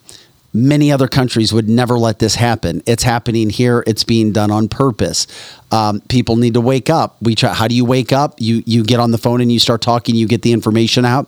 many 0.54 0.92
other 0.92 1.08
countries 1.08 1.54
would 1.54 1.70
never 1.70 1.98
let 1.98 2.20
this 2.20 2.36
happen. 2.36 2.82
It's 2.86 3.04
happening 3.04 3.50
here. 3.50 3.84
It's 3.88 4.04
being 4.04 4.32
done 4.32 4.52
on 4.52 4.68
purpose. 4.68 5.28
Um, 5.72 6.02
people 6.02 6.36
need 6.36 6.54
to 6.56 6.62
wake 6.62 6.90
up. 6.90 7.16
We 7.22 7.36
try. 7.36 7.54
How 7.54 7.68
do 7.68 7.76
you 7.76 7.86
wake 7.86 8.12
up? 8.12 8.36
You 8.40 8.64
you 8.66 8.84
get 8.84 9.00
on 9.00 9.12
the 9.12 9.18
phone 9.18 9.42
and 9.42 9.52
you 9.52 9.60
start 9.60 9.82
talking. 9.82 10.16
You 10.16 10.28
get 10.28 10.42
the 10.42 10.54
information 10.54 11.06
out. 11.06 11.28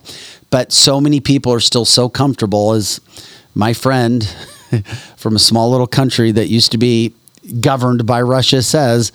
But 0.50 0.72
so 0.72 1.00
many 1.00 1.20
people 1.20 1.52
are 1.52 1.60
still 1.60 1.84
so 1.84 2.08
comfortable. 2.08 2.72
As 2.72 3.00
my 3.54 3.72
friend 3.72 4.24
from 5.16 5.36
a 5.36 5.38
small 5.38 5.70
little 5.70 5.86
country 5.86 6.32
that 6.32 6.48
used 6.48 6.72
to 6.72 6.78
be 6.78 7.14
governed 7.60 8.06
by 8.06 8.22
Russia 8.22 8.62
says, 8.62 9.12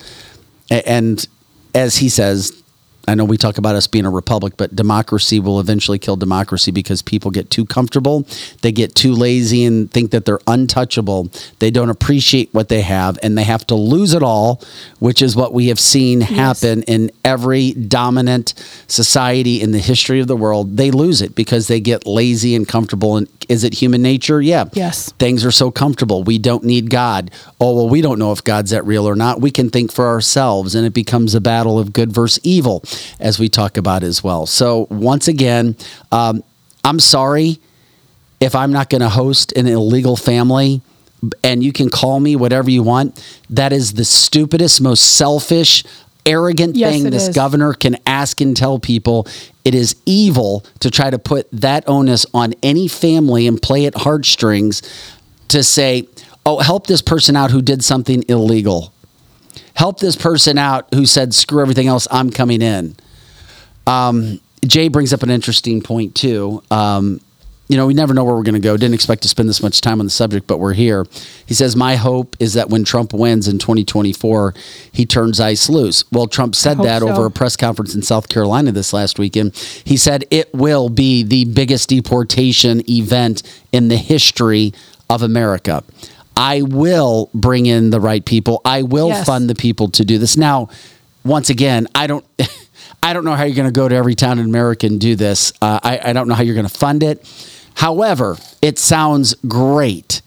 and 0.70 1.26
as 1.74 1.96
he 1.96 2.08
says, 2.08 2.62
I 3.10 3.14
know 3.16 3.24
we 3.24 3.36
talk 3.36 3.58
about 3.58 3.74
us 3.74 3.88
being 3.88 4.06
a 4.06 4.10
republic, 4.10 4.54
but 4.56 4.76
democracy 4.76 5.40
will 5.40 5.58
eventually 5.58 5.98
kill 5.98 6.14
democracy 6.14 6.70
because 6.70 7.02
people 7.02 7.32
get 7.32 7.50
too 7.50 7.66
comfortable. 7.66 8.24
They 8.62 8.70
get 8.70 8.94
too 8.94 9.12
lazy 9.14 9.64
and 9.64 9.90
think 9.90 10.12
that 10.12 10.26
they're 10.26 10.38
untouchable. 10.46 11.28
They 11.58 11.72
don't 11.72 11.90
appreciate 11.90 12.54
what 12.54 12.68
they 12.68 12.82
have 12.82 13.18
and 13.20 13.36
they 13.36 13.42
have 13.42 13.66
to 13.66 13.74
lose 13.74 14.14
it 14.14 14.22
all, 14.22 14.62
which 15.00 15.22
is 15.22 15.34
what 15.34 15.52
we 15.52 15.66
have 15.68 15.80
seen 15.80 16.20
happen 16.20 16.84
in 16.84 17.10
every 17.24 17.72
dominant 17.72 18.54
society 18.86 19.60
in 19.60 19.72
the 19.72 19.80
history 19.80 20.20
of 20.20 20.28
the 20.28 20.36
world. 20.36 20.76
They 20.76 20.92
lose 20.92 21.20
it 21.20 21.34
because 21.34 21.66
they 21.66 21.80
get 21.80 22.06
lazy 22.06 22.54
and 22.54 22.68
comfortable. 22.68 23.16
And 23.16 23.28
is 23.48 23.64
it 23.64 23.74
human 23.74 24.00
nature? 24.00 24.40
Yeah. 24.40 24.66
Yes. 24.74 25.10
Things 25.18 25.44
are 25.44 25.50
so 25.50 25.72
comfortable. 25.72 26.22
We 26.22 26.38
don't 26.38 26.62
need 26.62 26.88
God. 26.88 27.32
Oh, 27.60 27.74
well, 27.74 27.88
we 27.88 28.00
don't 28.00 28.20
know 28.20 28.30
if 28.30 28.44
God's 28.44 28.70
that 28.70 28.86
real 28.86 29.08
or 29.08 29.16
not. 29.16 29.40
We 29.40 29.50
can 29.50 29.70
think 29.70 29.90
for 29.90 30.06
ourselves, 30.06 30.76
and 30.76 30.86
it 30.86 30.94
becomes 30.94 31.34
a 31.34 31.40
battle 31.40 31.76
of 31.76 31.92
good 31.92 32.12
versus 32.12 32.38
evil, 32.44 32.84
as 33.18 33.38
we 33.38 33.48
talk 33.48 33.76
about 33.76 34.02
as 34.02 34.22
well. 34.22 34.46
So, 34.46 34.86
once 34.90 35.28
again, 35.28 35.76
um, 36.12 36.42
I'm 36.84 37.00
sorry 37.00 37.58
if 38.40 38.54
I'm 38.54 38.72
not 38.72 38.88
going 38.88 39.02
to 39.02 39.08
host 39.08 39.52
an 39.52 39.66
illegal 39.66 40.16
family. 40.16 40.80
And 41.44 41.62
you 41.62 41.70
can 41.70 41.90
call 41.90 42.18
me 42.18 42.34
whatever 42.34 42.70
you 42.70 42.82
want. 42.82 43.22
That 43.50 43.74
is 43.74 43.92
the 43.92 44.06
stupidest, 44.06 44.80
most 44.80 45.18
selfish, 45.18 45.84
arrogant 46.24 46.76
Yes, 46.76 46.92
thing 46.94 47.10
this 47.10 47.28
is. 47.28 47.34
governor 47.34 47.74
can 47.74 47.98
ask 48.06 48.40
and 48.40 48.56
tell 48.56 48.78
people. 48.78 49.26
It 49.62 49.74
is 49.74 49.96
evil 50.06 50.64
to 50.78 50.90
try 50.90 51.10
to 51.10 51.18
put 51.18 51.46
that 51.52 51.86
onus 51.86 52.24
on 52.32 52.54
any 52.62 52.88
family 52.88 53.46
and 53.46 53.60
play 53.60 53.84
at 53.84 53.94
heartstrings 53.96 54.80
to 55.48 55.62
say, 55.62 56.08
oh, 56.46 56.60
help 56.60 56.86
this 56.86 57.02
person 57.02 57.36
out 57.36 57.50
who 57.50 57.60
did 57.60 57.84
something 57.84 58.24
illegal. 58.28 58.94
Help 59.80 59.98
this 59.98 60.14
person 60.14 60.58
out 60.58 60.92
who 60.92 61.06
said, 61.06 61.32
screw 61.32 61.62
everything 61.62 61.86
else, 61.86 62.06
I'm 62.10 62.28
coming 62.28 62.60
in. 62.60 62.94
Um, 63.86 64.38
Jay 64.62 64.88
brings 64.88 65.14
up 65.14 65.22
an 65.22 65.30
interesting 65.30 65.80
point, 65.80 66.14
too. 66.14 66.62
Um, 66.70 67.22
you 67.66 67.78
know, 67.78 67.86
we 67.86 67.94
never 67.94 68.12
know 68.12 68.22
where 68.22 68.34
we're 68.34 68.42
going 68.42 68.56
to 68.56 68.60
go. 68.60 68.76
Didn't 68.76 68.92
expect 68.92 69.22
to 69.22 69.28
spend 69.28 69.48
this 69.48 69.62
much 69.62 69.80
time 69.80 69.98
on 69.98 70.04
the 70.04 70.10
subject, 70.10 70.46
but 70.46 70.58
we're 70.58 70.74
here. 70.74 71.06
He 71.46 71.54
says, 71.54 71.76
My 71.76 71.96
hope 71.96 72.36
is 72.38 72.52
that 72.52 72.68
when 72.68 72.84
Trump 72.84 73.14
wins 73.14 73.48
in 73.48 73.56
2024, 73.56 74.52
he 74.92 75.06
turns 75.06 75.40
ICE 75.40 75.70
loose. 75.70 76.04
Well, 76.12 76.26
Trump 76.26 76.56
said 76.56 76.76
that 76.80 77.00
so. 77.00 77.08
over 77.08 77.24
a 77.24 77.30
press 77.30 77.56
conference 77.56 77.94
in 77.94 78.02
South 78.02 78.28
Carolina 78.28 78.72
this 78.72 78.92
last 78.92 79.18
weekend. 79.18 79.56
He 79.56 79.96
said 79.96 80.26
it 80.30 80.52
will 80.52 80.90
be 80.90 81.22
the 81.22 81.46
biggest 81.46 81.88
deportation 81.88 82.82
event 82.86 83.42
in 83.72 83.88
the 83.88 83.96
history 83.96 84.74
of 85.08 85.22
America. 85.22 85.82
I 86.36 86.62
will 86.62 87.30
bring 87.34 87.66
in 87.66 87.90
the 87.90 88.00
right 88.00 88.24
people. 88.24 88.60
I 88.64 88.82
will 88.82 89.08
Yes. 89.08 89.26
fund 89.26 89.50
the 89.50 89.54
people 89.54 89.88
to 89.90 90.04
do 90.04 90.18
this. 90.18 90.36
Now, 90.36 90.68
once 91.24 91.50
again, 91.50 91.86
I 91.94 92.06
don't. 92.06 92.24
I 93.02 93.14
don't 93.14 93.24
know 93.24 93.34
how 93.34 93.44
you're 93.44 93.56
going 93.56 93.68
to 93.68 93.72
go 93.72 93.88
to 93.88 93.94
every 93.94 94.14
town 94.14 94.38
in 94.38 94.44
America 94.44 94.86
and 94.86 95.00
do 95.00 95.16
this. 95.16 95.54
Uh, 95.62 95.80
I, 95.82 96.10
I 96.10 96.12
don't 96.12 96.28
know 96.28 96.34
how 96.34 96.42
you're 96.42 96.54
going 96.54 96.68
to 96.68 96.74
fund 96.74 97.02
it. 97.02 97.26
However, 97.74 98.36
it 98.60 98.78
sounds 98.78 99.34
great. 99.48 100.20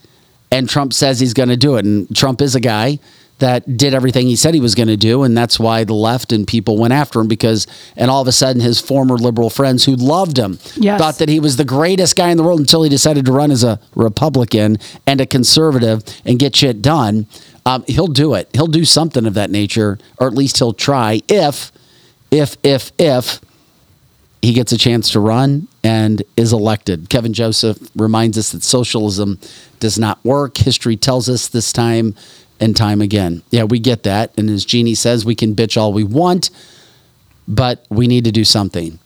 And 0.51 0.67
Trump 0.67 0.91
says 0.93 1.19
he's 1.19 1.35
going 1.35 1.49
to 1.49 1.57
do 1.57 1.75
it. 1.75 1.85
And 1.85 2.13
Trump 2.15 2.41
is 2.41 2.55
a 2.55 2.59
guy 2.59 2.97
that 3.43 3.75
did 3.75 3.93
everything 3.93 4.25
he 4.25 4.37
said 4.37 4.53
he 4.53 4.61
was 4.61 4.73
going 4.73 4.87
to 4.87 4.95
do. 4.95 5.23
And 5.23 5.37
that's 5.37 5.59
why 5.59 5.83
the 5.83 5.93
left 5.93 6.31
and 6.31 6.47
people 6.47 6.77
went 6.77 6.93
after 6.93 7.19
him 7.19 7.27
because, 7.27 7.67
and 7.97 8.09
all 8.09 8.21
of 8.21 8.27
a 8.29 8.31
sudden, 8.31 8.61
his 8.61 8.79
former 8.79 9.17
liberal 9.17 9.49
friends 9.49 9.83
who 9.83 9.97
loved 9.97 10.37
him 10.39 10.59
Yes. 10.77 10.97
thought 10.97 11.17
that 11.17 11.27
he 11.27 11.41
was 11.41 11.57
the 11.57 11.65
greatest 11.65 12.15
guy 12.15 12.29
in 12.29 12.37
the 12.37 12.43
world 12.43 12.61
until 12.61 12.83
he 12.83 12.89
decided 12.89 13.25
to 13.25 13.33
run 13.33 13.51
as 13.51 13.61
a 13.65 13.81
Republican 13.95 14.77
and 15.05 15.19
a 15.19 15.25
conservative 15.25 16.03
and 16.25 16.39
get 16.39 16.55
shit 16.55 16.81
done. 16.81 17.27
Um, 17.65 17.83
he'll 17.85 18.07
do 18.07 18.33
it. 18.33 18.47
He'll 18.53 18.67
do 18.67 18.85
something 18.85 19.25
of 19.25 19.33
that 19.33 19.51
nature, 19.51 19.99
or 20.19 20.27
at 20.27 20.33
least 20.33 20.57
he'll 20.59 20.71
try 20.73 21.21
if, 21.27 21.73
if, 22.31 22.55
if, 22.63 22.93
if 22.97 23.41
he 24.41 24.53
gets 24.53 24.71
a 24.71 24.77
chance 24.77 25.09
to 25.11 25.19
run 25.19 25.67
and 25.83 26.23
is 26.37 26.53
elected. 26.53 27.09
Kevin 27.09 27.33
Joseph 27.33 27.77
reminds 27.95 28.37
us 28.37 28.53
that 28.53 28.63
socialism 28.63 29.37
does 29.81 29.99
not 29.99 30.23
work. 30.23 30.57
History 30.57 30.95
tells 30.95 31.27
us 31.27 31.49
this 31.49 31.73
time 31.73 32.15
and 32.59 32.75
time 32.75 33.01
again. 33.01 33.41
Yeah, 33.51 33.63
we 33.63 33.79
get 33.79 34.03
that. 34.03 34.31
And 34.37 34.49
as 34.49 34.65
Jeannie 34.65 34.95
says, 34.95 35.25
we 35.25 35.35
can 35.35 35.55
bitch 35.55 35.77
all 35.77 35.93
we 35.93 36.03
want, 36.03 36.49
but 37.47 37.85
we 37.89 38.07
need 38.07 38.23
to 38.25 38.31
do 38.31 38.43
something. 38.43 38.99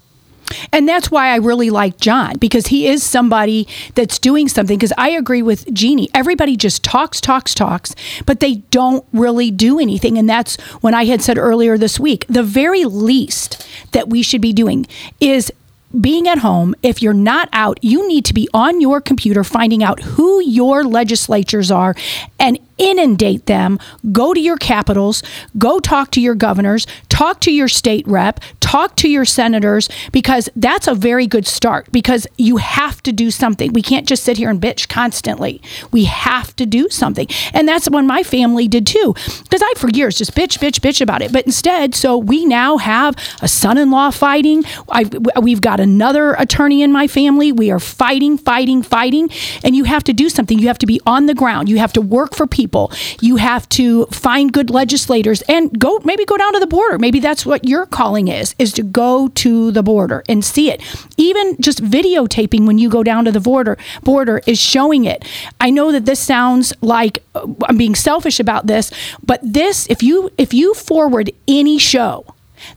And 0.71 0.87
that's 0.87 1.11
why 1.11 1.29
I 1.29 1.35
really 1.37 1.69
like 1.69 1.99
John 1.99 2.37
because 2.37 2.67
he 2.67 2.87
is 2.87 3.03
somebody 3.03 3.67
that's 3.95 4.19
doing 4.19 4.47
something. 4.47 4.77
Because 4.77 4.93
I 4.97 5.09
agree 5.09 5.41
with 5.41 5.71
Jeannie. 5.73 6.09
Everybody 6.13 6.55
just 6.55 6.83
talks, 6.83 7.19
talks, 7.19 7.53
talks, 7.53 7.95
but 8.25 8.39
they 8.39 8.55
don't 8.71 9.05
really 9.13 9.51
do 9.51 9.79
anything. 9.79 10.17
And 10.17 10.29
that's 10.29 10.55
when 10.81 10.93
I 10.93 11.05
had 11.05 11.21
said 11.21 11.37
earlier 11.37 11.77
this 11.77 11.99
week 11.99 12.25
the 12.27 12.43
very 12.43 12.85
least 12.85 13.67
that 13.91 14.09
we 14.09 14.21
should 14.21 14.41
be 14.41 14.53
doing 14.53 14.87
is 15.19 15.51
being 15.99 16.27
at 16.27 16.39
home, 16.39 16.75
if 16.83 17.01
you're 17.01 17.13
not 17.13 17.49
out, 17.53 17.79
you 17.81 18.07
need 18.07 18.25
to 18.25 18.33
be 18.33 18.49
on 18.53 18.81
your 18.81 18.99
computer 18.99 19.43
finding 19.43 19.83
out 19.83 20.01
who 20.01 20.41
your 20.41 20.83
legislatures 20.83 21.71
are 21.71 21.95
and 22.39 22.59
inundate 22.77 23.45
them. 23.45 23.79
Go 24.11 24.33
to 24.33 24.39
your 24.39 24.57
capitals, 24.57 25.23
go 25.57 25.79
talk 25.79 26.11
to 26.11 26.21
your 26.21 26.35
governors, 26.35 26.85
talk 27.17 27.39
to 27.39 27.51
your 27.51 27.67
state 27.67 28.07
rep, 28.07 28.39
talk 28.59 28.95
to 28.95 29.09
your 29.09 29.25
senators, 29.25 29.89
because 30.11 30.49
that's 30.55 30.85
a 30.85 30.93
very 30.93 31.25
good 31.25 31.47
start 31.47 31.91
because 31.91 32.27
you 32.37 32.57
have 32.57 33.01
to 33.01 33.11
do 33.11 33.31
something. 33.31 33.73
We 33.73 33.81
can't 33.81 34.07
just 34.07 34.23
sit 34.23 34.37
here 34.37 34.51
and 34.51 34.61
bitch 34.61 34.87
constantly. 34.87 35.59
We 35.91 36.05
have 36.05 36.55
to 36.57 36.65
do 36.67 36.89
something. 36.89 37.27
And 37.55 37.67
that's 37.67 37.89
what 37.89 38.03
my 38.03 38.21
family 38.21 38.67
did 38.67 38.85
too. 38.85 39.15
Because 39.41 39.63
I, 39.63 39.73
for 39.77 39.89
years, 39.89 40.19
just 40.19 40.35
bitch, 40.35 40.59
bitch, 40.59 40.79
bitch 40.79 41.01
about 41.01 41.23
it. 41.23 41.31
But 41.31 41.47
instead, 41.47 41.95
so 41.95 42.19
we 42.19 42.45
now 42.45 42.77
have 42.77 43.15
a 43.41 43.47
son 43.47 43.79
in 43.79 43.89
law 43.89 44.11
fighting. 44.11 44.63
I've, 44.89 45.11
we've 45.41 45.61
got 45.61 45.79
another 45.79 46.33
attorney 46.33 46.83
in 46.83 46.91
my 46.91 47.07
family. 47.07 47.51
We 47.51 47.71
are 47.71 47.79
fighting, 47.79 48.37
fighting, 48.37 48.83
fighting. 48.83 49.31
And 49.63 49.75
you 49.75 49.85
have 49.85 50.03
to 50.03 50.13
do 50.13 50.29
something. 50.29 50.59
You 50.59 50.67
have 50.67 50.77
to 50.77 50.85
be 50.85 51.01
on 51.07 51.25
the 51.25 51.33
ground. 51.33 51.67
You 51.67 51.79
have 51.79 51.93
to 51.93 52.01
work 52.01 52.35
for 52.35 52.45
people. 52.45 52.91
You 53.21 53.37
have 53.37 53.67
to 53.69 54.05
find 54.07 54.53
good 54.53 54.69
legislators 54.69 55.41
and 55.49 55.79
go, 55.79 55.99
maybe 56.03 56.23
go 56.23 56.37
down 56.37 56.53
to 56.53 56.59
the 56.59 56.67
border. 56.67 56.99
Maybe 56.99 57.06
that's 57.11 57.45
what 57.45 57.65
your 57.65 57.85
calling 57.85 58.27
is, 58.27 58.55
is 58.59 58.73
to 58.73 58.83
go 58.83 59.29
to 59.29 59.71
the 59.71 59.83
border 59.83 60.23
and 60.29 60.43
see 60.43 60.71
it. 60.71 60.81
Even 61.17 61.59
just 61.61 61.83
videotaping 61.83 62.67
when 62.67 62.77
you 62.77 62.89
go 62.89 63.03
down 63.03 63.25
to 63.25 63.31
the 63.31 63.39
border, 63.39 63.77
border 64.03 64.41
is 64.45 64.59
showing 64.59 65.05
it. 65.05 65.25
I 65.59 65.69
know 65.69 65.91
that 65.91 66.05
this 66.05 66.19
sounds 66.19 66.73
like 66.81 67.23
uh, 67.35 67.47
I'm 67.67 67.77
being 67.77 67.95
selfish 67.95 68.39
about 68.39 68.67
this, 68.67 68.91
but 69.25 69.39
this, 69.43 69.87
if 69.89 70.03
you, 70.03 70.29
if 70.37 70.53
you 70.53 70.73
forward 70.73 71.31
any 71.47 71.77
show, 71.77 72.25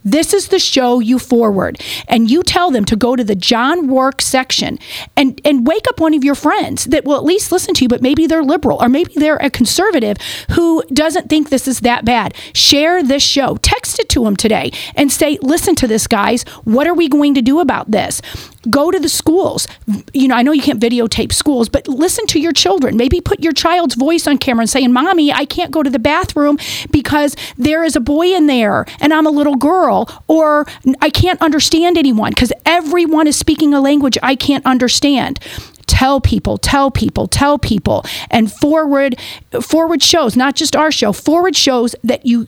this 0.04 0.32
is 0.32 0.48
the 0.48 0.58
show 0.58 1.00
you 1.00 1.18
forward. 1.18 1.80
And 2.08 2.30
you 2.30 2.42
tell 2.42 2.70
them 2.70 2.84
to 2.86 2.96
go 2.96 3.16
to 3.16 3.24
the 3.24 3.34
John 3.34 3.88
Rourke 3.88 4.20
section 4.20 4.78
and, 5.16 5.40
and 5.44 5.66
wake 5.66 5.86
up 5.88 6.00
one 6.00 6.14
of 6.14 6.24
your 6.24 6.34
friends 6.34 6.86
that 6.86 7.04
will 7.04 7.16
at 7.16 7.24
least 7.24 7.52
listen 7.52 7.74
to 7.74 7.84
you, 7.84 7.88
but 7.88 8.02
maybe 8.02 8.26
they're 8.26 8.42
liberal 8.42 8.78
or 8.80 8.88
maybe 8.88 9.12
they're 9.16 9.36
a 9.36 9.50
conservative 9.50 10.16
who 10.52 10.82
doesn't 10.92 11.28
think 11.28 11.50
this 11.50 11.68
is 11.68 11.80
that 11.80 12.04
bad. 12.04 12.34
Share 12.54 13.02
this 13.02 13.22
show. 13.22 13.56
Text 13.56 13.98
it 13.98 14.08
to 14.10 14.24
them 14.24 14.36
today 14.36 14.70
and 14.94 15.10
say, 15.10 15.38
listen 15.42 15.74
to 15.76 15.86
this, 15.86 16.06
guys. 16.06 16.42
What 16.64 16.86
are 16.86 16.94
we 16.94 17.08
going 17.08 17.34
to 17.34 17.42
do 17.42 17.60
about 17.60 17.90
this? 17.90 18.20
Go 18.68 18.90
to 18.90 18.98
the 18.98 19.08
schools. 19.08 19.66
You 20.12 20.28
know, 20.28 20.34
I 20.34 20.42
know 20.42 20.52
you 20.52 20.62
can't 20.62 20.80
videotape 20.80 21.32
schools, 21.32 21.68
but 21.68 21.88
listen 21.88 22.26
to 22.26 22.40
your 22.40 22.52
children. 22.52 22.96
Maybe 22.96 23.20
put 23.20 23.40
your 23.40 23.52
child's 23.52 23.94
voice 23.94 24.26
on 24.26 24.36
camera 24.36 24.62
and 24.62 24.70
saying, 24.70 24.92
Mommy, 24.92 25.32
I 25.32 25.46
can't 25.46 25.70
go 25.70 25.82
to 25.82 25.88
the 25.88 25.98
bathroom 25.98 26.58
because 26.90 27.36
there 27.56 27.84
is 27.84 27.96
a 27.96 28.00
boy 28.00 28.34
in 28.34 28.46
there 28.46 28.84
and 29.00 29.14
I'm 29.14 29.26
a 29.26 29.30
little 29.30 29.56
girl, 29.56 29.69
or 30.28 30.66
I 31.00 31.10
can't 31.10 31.40
understand 31.40 31.96
anyone 31.96 32.30
because 32.30 32.52
everyone 32.64 33.26
is 33.26 33.36
speaking 33.36 33.74
a 33.74 33.80
language 33.80 34.18
I 34.22 34.34
can't 34.34 34.64
understand. 34.66 35.38
Tell 35.86 36.20
people 36.20 36.56
tell 36.58 36.90
people 36.90 37.26
tell 37.26 37.58
people. 37.58 38.04
And 38.30 38.52
forward 38.52 39.16
forward 39.60 40.02
shows 40.02 40.36
not 40.36 40.54
just 40.54 40.76
our 40.76 40.92
show 40.92 41.12
forward 41.12 41.56
shows 41.56 41.94
that 42.04 42.24
you 42.26 42.46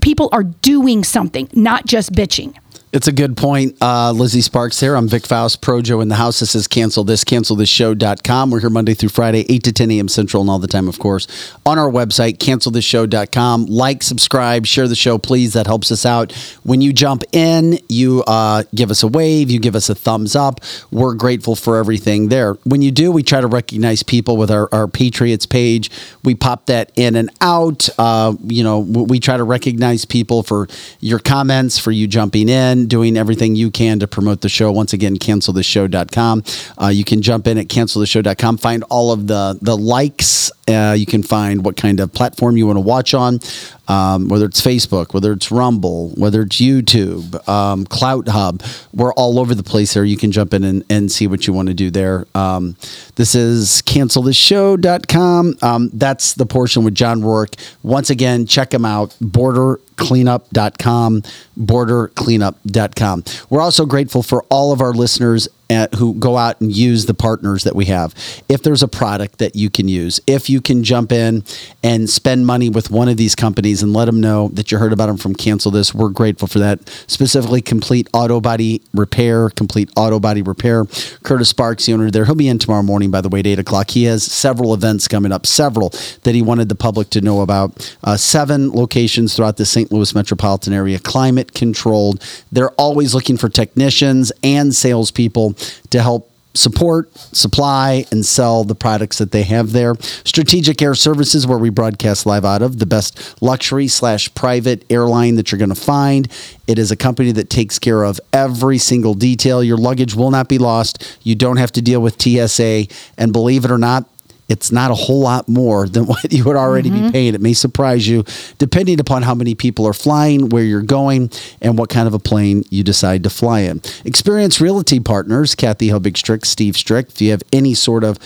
people 0.00 0.28
are 0.32 0.44
doing 0.44 1.02
something 1.02 1.48
not 1.52 1.86
just 1.86 2.12
bitching 2.12 2.54
It's 2.94 3.08
a 3.08 3.12
good 3.12 3.36
point. 3.36 3.76
Uh, 3.82 4.12
Lizzie 4.12 4.40
Sparks 4.40 4.78
here. 4.78 4.94
I'm 4.94 5.08
Vic 5.08 5.26
Faust, 5.26 5.60
Projo 5.60 6.00
in 6.00 6.06
the 6.06 6.14
house. 6.14 6.38
This 6.38 6.54
is 6.54 6.68
cancel 6.68 7.02
this, 7.02 7.24
cancel 7.24 7.56
this 7.56 7.68
show.com. 7.68 8.52
We're 8.52 8.60
here 8.60 8.70
Monday 8.70 8.94
through 8.94 9.08
Friday, 9.08 9.44
8 9.48 9.64
to 9.64 9.72
10 9.72 9.90
a.m. 9.90 10.06
Central 10.06 10.42
and 10.42 10.48
all 10.48 10.60
the 10.60 10.68
time, 10.68 10.86
of 10.86 11.00
course, 11.00 11.26
on 11.66 11.76
our 11.76 11.90
website, 11.90 12.38
cancelthisshow.com. 12.38 13.66
Like, 13.66 14.04
subscribe, 14.04 14.64
share 14.64 14.86
the 14.86 14.94
show, 14.94 15.18
please. 15.18 15.54
That 15.54 15.66
helps 15.66 15.90
us 15.90 16.06
out. 16.06 16.30
When 16.62 16.80
you 16.80 16.92
jump 16.92 17.24
in, 17.32 17.80
you 17.88 18.22
uh, 18.28 18.62
give 18.72 18.92
us 18.92 19.02
a 19.02 19.08
wave, 19.08 19.50
you 19.50 19.58
give 19.58 19.74
us 19.74 19.88
a 19.88 19.96
thumbs 19.96 20.36
up. 20.36 20.60
We're 20.92 21.14
grateful 21.14 21.56
for 21.56 21.78
everything 21.78 22.28
there. 22.28 22.54
When 22.62 22.80
you 22.80 22.92
do, 22.92 23.10
we 23.10 23.24
try 23.24 23.40
to 23.40 23.48
recognize 23.48 24.04
people 24.04 24.36
with 24.36 24.52
our, 24.52 24.68
our 24.70 24.86
Patriots 24.86 25.46
page. 25.46 25.90
We 26.22 26.36
pop 26.36 26.66
that 26.66 26.92
in 26.94 27.16
and 27.16 27.30
out. 27.40 27.88
Uh, 27.98 28.34
you 28.44 28.62
know, 28.62 28.78
we 28.78 29.18
try 29.18 29.36
to 29.36 29.42
recognize 29.42 30.04
people 30.04 30.44
for 30.44 30.68
your 31.00 31.18
comments, 31.18 31.76
for 31.76 31.90
you 31.90 32.06
jumping 32.06 32.48
in, 32.48 32.83
doing 32.88 33.16
everything 33.16 33.56
you 33.56 33.70
can 33.70 33.98
to 34.00 34.06
promote 34.06 34.40
the 34.40 34.48
show. 34.48 34.70
Once 34.72 34.92
again, 34.92 35.16
cancelthisshow.com. 35.16 36.42
Uh, 36.80 36.88
you 36.88 37.04
can 37.04 37.22
jump 37.22 37.46
in 37.46 37.58
at 37.58 37.68
canceltheshow.com, 37.68 38.56
find 38.58 38.84
all 38.84 39.12
of 39.12 39.26
the, 39.26 39.58
the 39.60 39.76
likes. 39.76 40.50
Uh, 40.66 40.94
you 40.96 41.04
can 41.04 41.22
find 41.22 41.64
what 41.64 41.76
kind 41.76 42.00
of 42.00 42.12
platform 42.12 42.56
you 42.56 42.66
want 42.66 42.76
to 42.76 42.80
watch 42.80 43.12
on, 43.12 43.38
um, 43.86 44.28
whether 44.28 44.46
it's 44.46 44.60
Facebook, 44.60 45.12
whether 45.12 45.32
it's 45.32 45.50
Rumble, 45.50 46.10
whether 46.10 46.40
it's 46.42 46.56
YouTube, 46.56 47.46
um, 47.48 47.84
CloutHub. 47.84 48.62
We're 48.94 49.12
all 49.12 49.38
over 49.38 49.54
the 49.54 49.62
place 49.62 49.92
there. 49.92 50.04
You 50.04 50.16
can 50.16 50.32
jump 50.32 50.54
in 50.54 50.64
and, 50.64 50.84
and 50.88 51.12
see 51.12 51.26
what 51.26 51.46
you 51.46 51.52
want 51.52 51.68
to 51.68 51.74
do 51.74 51.90
there. 51.90 52.26
Um, 52.34 52.76
this 53.16 53.34
is 53.34 53.82
cancelthisshow.com. 53.84 55.58
Um, 55.60 55.90
that's 55.92 56.32
the 56.34 56.46
portion 56.46 56.82
with 56.84 56.94
John 56.94 57.22
Rourke. 57.22 57.56
Once 57.82 58.08
again, 58.08 58.46
check 58.46 58.72
him 58.72 58.84
out. 58.86 59.14
Border 59.20 59.80
cleanup.com 59.96 61.22
bordercleanup.com 61.56 63.22
we're 63.48 63.60
also 63.60 63.86
grateful 63.86 64.24
for 64.24 64.42
all 64.50 64.72
of 64.72 64.80
our 64.80 64.92
listeners 64.92 65.48
at, 65.70 65.94
who 65.94 66.14
go 66.14 66.36
out 66.36 66.60
and 66.60 66.74
use 66.74 67.06
the 67.06 67.14
partners 67.14 67.64
that 67.64 67.74
we 67.74 67.86
have. 67.86 68.14
If 68.48 68.62
there's 68.62 68.82
a 68.82 68.88
product 68.88 69.38
that 69.38 69.56
you 69.56 69.70
can 69.70 69.88
use 69.88 70.20
if 70.26 70.48
you 70.48 70.60
can 70.60 70.84
jump 70.84 71.12
in 71.12 71.44
and 71.82 72.08
spend 72.08 72.46
money 72.46 72.68
with 72.68 72.90
one 72.90 73.08
of 73.08 73.16
these 73.16 73.34
companies 73.34 73.82
and 73.82 73.92
let 73.92 74.06
them 74.06 74.20
know 74.20 74.48
that 74.48 74.70
you 74.70 74.78
heard 74.78 74.92
about 74.92 75.06
them 75.06 75.16
from 75.16 75.34
cancel 75.34 75.70
this 75.70 75.94
we're 75.94 76.08
grateful 76.08 76.48
for 76.48 76.58
that. 76.58 76.88
Specifically 77.06 77.62
complete 77.62 78.08
auto 78.12 78.40
body 78.40 78.82
repair 78.92 79.50
complete 79.50 79.90
auto 79.96 80.20
body 80.20 80.42
repair. 80.42 80.84
Curtis 81.22 81.48
sparks 81.48 81.86
the 81.86 81.92
owner 81.94 82.10
there 82.10 82.24
he'll 82.24 82.34
be 82.34 82.48
in 82.48 82.58
tomorrow 82.58 82.82
morning 82.82 83.10
by 83.10 83.20
the 83.20 83.28
way 83.28 83.40
at 83.40 83.46
8 83.46 83.58
o'clock. 83.60 83.90
He 83.90 84.04
has 84.04 84.22
several 84.22 84.74
events 84.74 85.08
coming 85.08 85.32
up 85.32 85.46
several 85.46 85.90
that 86.22 86.34
he 86.34 86.42
wanted 86.42 86.68
the 86.68 86.74
public 86.74 87.10
to 87.10 87.20
know 87.20 87.40
about. 87.40 87.96
Uh, 88.02 88.16
seven 88.16 88.70
locations 88.70 89.34
throughout 89.34 89.56
the 89.56 89.66
st 89.66 89.92
louis 89.92 90.14
metropolitan 90.14 90.72
area 90.72 90.98
climate 90.98 91.54
controlled. 91.54 92.22
They're 92.52 92.72
always 92.72 93.14
looking 93.14 93.36
for 93.36 93.48
technicians 93.48 94.32
and 94.42 94.74
salespeople 94.74 95.53
to 95.90 96.02
help 96.02 96.30
support, 96.54 97.12
supply, 97.16 98.06
and 98.12 98.24
sell 98.24 98.64
the 98.64 98.74
products 98.74 99.18
that 99.18 99.32
they 99.32 99.42
have 99.42 99.72
there. 99.72 99.94
Strategic 100.24 100.80
Air 100.80 100.94
Services, 100.94 101.46
where 101.46 101.58
we 101.58 101.68
broadcast 101.68 102.26
live 102.26 102.44
out 102.44 102.62
of, 102.62 102.78
the 102.78 102.86
best 102.86 103.42
luxury 103.42 103.88
slash 103.88 104.32
private 104.34 104.84
airline 104.88 105.34
that 105.34 105.50
you're 105.50 105.58
going 105.58 105.68
to 105.68 105.74
find. 105.74 106.30
It 106.66 106.78
is 106.78 106.90
a 106.90 106.96
company 106.96 107.32
that 107.32 107.50
takes 107.50 107.78
care 107.78 108.04
of 108.04 108.20
every 108.32 108.78
single 108.78 109.14
detail. 109.14 109.62
Your 109.62 109.76
luggage 109.76 110.14
will 110.14 110.30
not 110.30 110.48
be 110.48 110.58
lost. 110.58 111.18
You 111.24 111.34
don't 111.34 111.56
have 111.56 111.72
to 111.72 111.82
deal 111.82 112.00
with 112.00 112.22
TSA. 112.22 112.86
And 113.18 113.32
believe 113.32 113.64
it 113.64 113.70
or 113.70 113.78
not, 113.78 114.08
it's 114.48 114.70
not 114.70 114.90
a 114.90 114.94
whole 114.94 115.20
lot 115.20 115.48
more 115.48 115.88
than 115.88 116.06
what 116.06 116.32
you 116.32 116.44
would 116.44 116.56
already 116.56 116.90
be 116.90 116.98
mm-hmm. 116.98 117.10
paying. 117.10 117.34
It 117.34 117.40
may 117.40 117.52
surprise 117.52 118.06
you 118.06 118.24
depending 118.58 119.00
upon 119.00 119.22
how 119.22 119.34
many 119.34 119.54
people 119.54 119.86
are 119.86 119.92
flying, 119.92 120.48
where 120.50 120.64
you're 120.64 120.82
going, 120.82 121.30
and 121.60 121.78
what 121.78 121.90
kind 121.90 122.06
of 122.06 122.14
a 122.14 122.18
plane 122.18 122.64
you 122.70 122.82
decide 122.82 123.22
to 123.24 123.30
fly 123.30 123.60
in. 123.60 123.80
Experience 124.04 124.60
Realty 124.60 125.00
Partners, 125.00 125.54
Kathy 125.54 125.88
Helbig 125.88 126.16
Strick, 126.16 126.44
Steve 126.44 126.76
Strick. 126.76 127.08
If 127.10 127.20
you 127.20 127.30
have 127.30 127.42
any 127.52 127.74
sort 127.74 128.04
of 128.04 128.18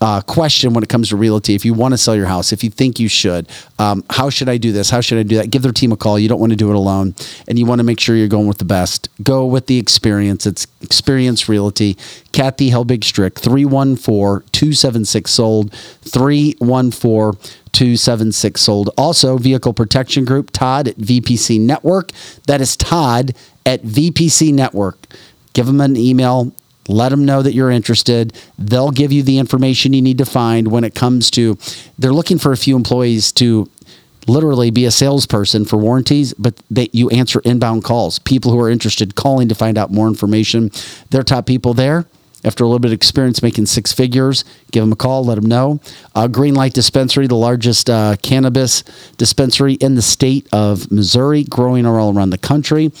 uh, 0.00 0.20
question 0.20 0.74
when 0.74 0.82
it 0.82 0.88
comes 0.88 1.08
to 1.10 1.16
realty. 1.16 1.54
If 1.54 1.64
you 1.64 1.74
want 1.74 1.94
to 1.94 1.98
sell 1.98 2.16
your 2.16 2.26
house, 2.26 2.52
if 2.52 2.64
you 2.64 2.70
think 2.70 2.98
you 2.98 3.08
should, 3.08 3.48
um, 3.78 4.04
how 4.10 4.30
should 4.30 4.48
I 4.48 4.56
do 4.56 4.72
this? 4.72 4.90
How 4.90 5.00
should 5.00 5.18
I 5.18 5.22
do 5.22 5.36
that? 5.36 5.50
Give 5.50 5.62
their 5.62 5.72
team 5.72 5.92
a 5.92 5.96
call. 5.96 6.18
You 6.18 6.28
don't 6.28 6.40
want 6.40 6.50
to 6.50 6.56
do 6.56 6.70
it 6.70 6.76
alone, 6.76 7.14
and 7.48 7.58
you 7.58 7.66
want 7.66 7.78
to 7.78 7.84
make 7.84 8.00
sure 8.00 8.16
you're 8.16 8.28
going 8.28 8.46
with 8.46 8.58
the 8.58 8.64
best. 8.64 9.08
Go 9.22 9.46
with 9.46 9.66
the 9.66 9.78
experience. 9.78 10.46
It's 10.46 10.66
Experience 10.82 11.48
Realty. 11.48 11.96
Kathy 12.32 12.70
Helbig 12.70 13.04
Strick, 13.04 13.38
314 13.38 14.46
276 14.52 15.30
sold, 15.30 15.72
314 15.72 17.40
276 17.72 18.60
sold. 18.60 18.90
Also, 18.96 19.36
Vehicle 19.36 19.72
Protection 19.72 20.24
Group, 20.24 20.50
Todd 20.50 20.88
at 20.88 20.96
VPC 20.96 21.60
Network. 21.60 22.12
That 22.46 22.60
is 22.60 22.76
Todd 22.76 23.34
at 23.66 23.82
VPC 23.82 24.52
Network. 24.52 25.06
Give 25.54 25.66
them 25.66 25.80
an 25.80 25.96
email. 25.96 26.52
Let 26.88 27.10
them 27.10 27.24
know 27.24 27.42
that 27.42 27.54
you're 27.54 27.70
interested. 27.70 28.32
They'll 28.58 28.90
give 28.90 29.12
you 29.12 29.22
the 29.22 29.38
information 29.38 29.92
you 29.92 30.02
need 30.02 30.18
to 30.18 30.26
find 30.26 30.70
when 30.70 30.84
it 30.84 30.94
comes 30.94 31.30
to, 31.32 31.58
they're 31.98 32.12
looking 32.12 32.38
for 32.38 32.52
a 32.52 32.56
few 32.56 32.76
employees 32.76 33.32
to 33.32 33.70
literally 34.26 34.70
be 34.70 34.84
a 34.84 34.90
salesperson 34.90 35.64
for 35.64 35.76
warranties, 35.76 36.34
but 36.34 36.54
they, 36.70 36.88
you 36.92 37.10
answer 37.10 37.40
inbound 37.44 37.84
calls. 37.84 38.18
People 38.18 38.50
who 38.50 38.60
are 38.60 38.70
interested 38.70 39.14
calling 39.14 39.48
to 39.48 39.54
find 39.54 39.76
out 39.78 39.90
more 39.90 40.08
information. 40.08 40.70
They're 41.10 41.22
top 41.22 41.46
people 41.46 41.74
there. 41.74 42.06
After 42.44 42.62
a 42.62 42.66
little 42.66 42.78
bit 42.78 42.90
of 42.90 42.96
experience 42.96 43.42
making 43.42 43.66
six 43.66 43.92
figures, 43.92 44.44
give 44.70 44.82
them 44.82 44.92
a 44.92 44.96
call, 44.96 45.24
let 45.24 45.36
them 45.36 45.46
know. 45.46 45.80
Uh, 46.14 46.28
Green 46.28 46.54
Light 46.54 46.74
Dispensary, 46.74 47.26
the 47.26 47.34
largest 47.34 47.88
uh, 47.88 48.16
cannabis 48.22 48.82
dispensary 49.16 49.74
in 49.74 49.94
the 49.94 50.02
state 50.02 50.46
of 50.52 50.92
Missouri, 50.92 51.44
growing 51.44 51.86
all 51.86 52.14
around 52.14 52.30
the 52.30 52.38
country. 52.38 52.92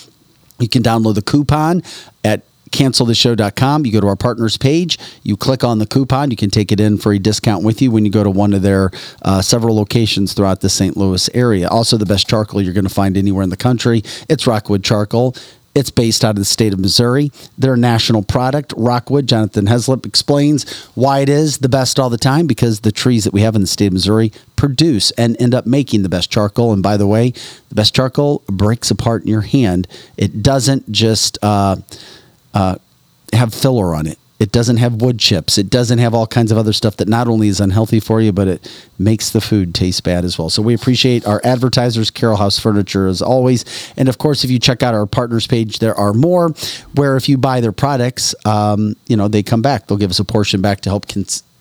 You 0.58 0.68
can 0.68 0.82
download 0.82 1.14
the 1.16 1.22
coupon 1.22 1.82
at 2.24 2.42
canceltheshow.com. 2.74 3.86
You 3.86 3.92
go 3.92 4.00
to 4.00 4.08
our 4.08 4.16
partners 4.16 4.58
page, 4.58 4.98
you 5.22 5.36
click 5.36 5.64
on 5.64 5.78
the 5.78 5.86
coupon, 5.86 6.30
you 6.30 6.36
can 6.36 6.50
take 6.50 6.72
it 6.72 6.80
in 6.80 6.98
for 6.98 7.12
a 7.12 7.18
discount 7.18 7.64
with 7.64 7.80
you 7.80 7.90
when 7.90 8.04
you 8.04 8.10
go 8.10 8.24
to 8.24 8.30
one 8.30 8.52
of 8.52 8.62
their 8.62 8.90
uh, 9.22 9.40
several 9.40 9.76
locations 9.76 10.34
throughout 10.34 10.60
the 10.60 10.68
St. 10.68 10.96
Louis 10.96 11.30
area. 11.32 11.68
Also, 11.68 11.96
the 11.96 12.04
best 12.04 12.28
charcoal 12.28 12.60
you're 12.60 12.74
going 12.74 12.84
to 12.84 12.92
find 12.92 13.16
anywhere 13.16 13.44
in 13.44 13.50
the 13.50 13.56
country. 13.56 14.02
It's 14.28 14.46
Rockwood 14.46 14.82
Charcoal. 14.84 15.34
It's 15.74 15.90
based 15.90 16.24
out 16.24 16.30
of 16.30 16.36
the 16.36 16.44
state 16.44 16.72
of 16.72 16.78
Missouri. 16.78 17.32
They're 17.58 17.74
a 17.74 17.78
national 17.78 18.22
product. 18.22 18.72
Rockwood, 18.76 19.26
Jonathan 19.26 19.66
Heslip 19.66 20.06
explains 20.06 20.70
why 20.94 21.20
it 21.20 21.28
is 21.28 21.58
the 21.58 21.68
best 21.68 21.98
all 21.98 22.10
the 22.10 22.16
time 22.16 22.46
because 22.46 22.80
the 22.80 22.92
trees 22.92 23.24
that 23.24 23.32
we 23.32 23.40
have 23.40 23.56
in 23.56 23.60
the 23.60 23.66
state 23.66 23.88
of 23.88 23.92
Missouri 23.92 24.30
produce 24.54 25.10
and 25.12 25.40
end 25.40 25.52
up 25.52 25.66
making 25.66 26.02
the 26.02 26.08
best 26.08 26.30
charcoal. 26.30 26.72
And 26.72 26.82
by 26.82 26.96
the 26.96 27.08
way, 27.08 27.30
the 27.70 27.74
best 27.74 27.94
charcoal 27.94 28.44
breaks 28.46 28.90
apart 28.90 29.22
in 29.22 29.28
your 29.28 29.40
hand. 29.40 29.88
It 30.16 30.44
doesn't 30.44 30.92
just 30.92 31.38
uh, 31.42 31.76
uh, 32.54 32.76
have 33.32 33.52
filler 33.52 33.94
on 33.94 34.06
it. 34.06 34.18
It 34.40 34.50
doesn't 34.50 34.78
have 34.78 35.00
wood 35.00 35.20
chips. 35.20 35.58
It 35.58 35.70
doesn't 35.70 35.98
have 35.98 36.12
all 36.12 36.26
kinds 36.26 36.50
of 36.50 36.58
other 36.58 36.72
stuff 36.72 36.96
that 36.96 37.08
not 37.08 37.28
only 37.28 37.46
is 37.48 37.60
unhealthy 37.60 38.00
for 38.00 38.20
you, 38.20 38.32
but 38.32 38.48
it 38.48 38.84
makes 38.98 39.30
the 39.30 39.40
food 39.40 39.74
taste 39.74 40.02
bad 40.02 40.24
as 40.24 40.36
well. 40.38 40.50
So 40.50 40.60
we 40.60 40.74
appreciate 40.74 41.24
our 41.24 41.40
advertisers, 41.44 42.10
Carol 42.10 42.36
House 42.36 42.58
Furniture, 42.58 43.06
as 43.06 43.22
always. 43.22 43.64
And 43.96 44.08
of 44.08 44.18
course, 44.18 44.42
if 44.42 44.50
you 44.50 44.58
check 44.58 44.82
out 44.82 44.92
our 44.92 45.06
partners 45.06 45.46
page, 45.46 45.78
there 45.78 45.94
are 45.94 46.12
more 46.12 46.50
where 46.94 47.16
if 47.16 47.28
you 47.28 47.38
buy 47.38 47.60
their 47.60 47.72
products, 47.72 48.34
um, 48.44 48.96
you 49.06 49.16
know, 49.16 49.28
they 49.28 49.42
come 49.42 49.62
back. 49.62 49.86
They'll 49.86 49.98
give 49.98 50.10
us 50.10 50.18
a 50.18 50.24
portion 50.24 50.60
back 50.60 50.80
to 50.80 50.90
help 50.90 51.06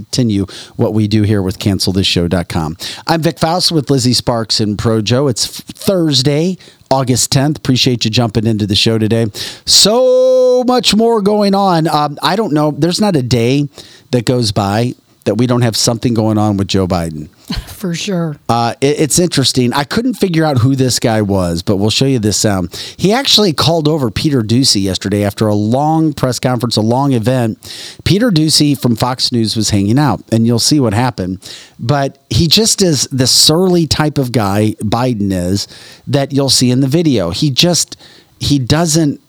continue 0.04 0.46
what 0.76 0.94
we 0.94 1.08
do 1.08 1.24
here 1.24 1.42
with 1.42 1.60
cancelthisshow.com. 1.60 2.78
I'm 3.08 3.22
Vic 3.22 3.40
Faust 3.40 3.72
with 3.72 3.90
Lizzie 3.90 4.14
Sparks 4.14 4.60
and 4.60 4.78
Projo. 4.78 5.30
It's 5.30 5.48
Thursday, 5.48 6.58
August 6.92 7.32
10th. 7.32 7.58
Appreciate 7.58 8.04
you 8.04 8.12
jumping 8.12 8.46
into 8.46 8.68
the 8.68 8.76
show 8.76 8.98
today. 8.98 9.28
So 9.66 10.64
much 10.68 10.96
more 10.96 11.22
going 11.22 11.56
on. 11.56 11.88
Um, 11.88 12.18
I 12.22 12.36
don't 12.36 12.54
know. 12.54 12.72
There's 12.72 13.00
not 13.00 13.16
a 13.16 13.24
day 13.24 13.70
that 14.12 14.26
goes 14.26 14.52
by 14.52 14.94
that 15.26 15.36
we 15.36 15.48
don't 15.48 15.62
have 15.62 15.78
something 15.78 16.14
going 16.14 16.38
on 16.38 16.58
with 16.58 16.68
Joe 16.68 16.88
Biden. 16.88 17.30
For 17.68 17.94
sure. 17.94 18.38
Uh, 18.50 18.74
it, 18.82 19.00
it's 19.00 19.20
interesting. 19.20 19.74
I 19.74 19.84
couldn't 19.84 20.16
figure 20.16 20.44
out 20.44 20.60
who 20.60 20.76
this 20.76 21.00
guy 21.00 21.22
was, 21.22 21.62
but 21.62 21.78
we'll 21.78 21.90
show 21.90 22.06
you 22.06 22.20
this 22.20 22.38
sound. 22.38 22.76
He 22.98 23.14
actually 23.14 23.54
called 23.54 23.88
over 23.88 24.10
Peter 24.10 24.42
Doocy 24.42 24.82
yesterday 24.82 25.24
after 25.24 25.48
a 25.48 25.56
long 25.56 26.14
press 26.14 26.40
conference, 26.40 26.78
a 26.78 26.82
long 26.82 27.14
event. 27.14 27.58
Peter 28.04 28.32
Doocy 28.32 28.80
from 28.80 28.96
Fox 28.96 29.32
News 29.32 29.56
was 29.56 29.70
hanging 29.70 30.00
out, 30.00 30.22
and 30.32 30.46
you'll 30.46 30.60
see 30.60 30.80
what 30.80 30.94
happened. 30.94 31.40
But 31.80 32.20
he 32.30 32.48
just 32.48 32.82
is 32.82 33.08
the 33.08 33.28
surly 33.28 33.88
type 33.88 34.18
of 34.18 34.32
guy 34.32 34.72
Biden 34.82 35.32
is 35.32 35.68
that 36.08 36.34
you'll 36.34 36.50
see 36.50 36.72
in 36.72 36.82
the 36.82 36.88
video. 36.88 37.32
He 37.32 37.50
just, 37.50 37.98
he 38.40 38.60
doesn't, 38.60 39.22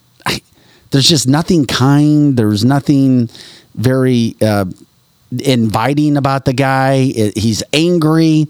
there's 0.91 1.09
just 1.09 1.27
nothing 1.27 1.67
kind. 1.67 2.37
There's 2.37 2.65
nothing 2.65 3.29
very, 3.75 4.37
uh, 4.41 4.67
inviting 5.43 6.17
about 6.17 6.45
the 6.45 6.53
guy. 6.53 6.99
He's 7.37 7.63
angry. 7.73 8.49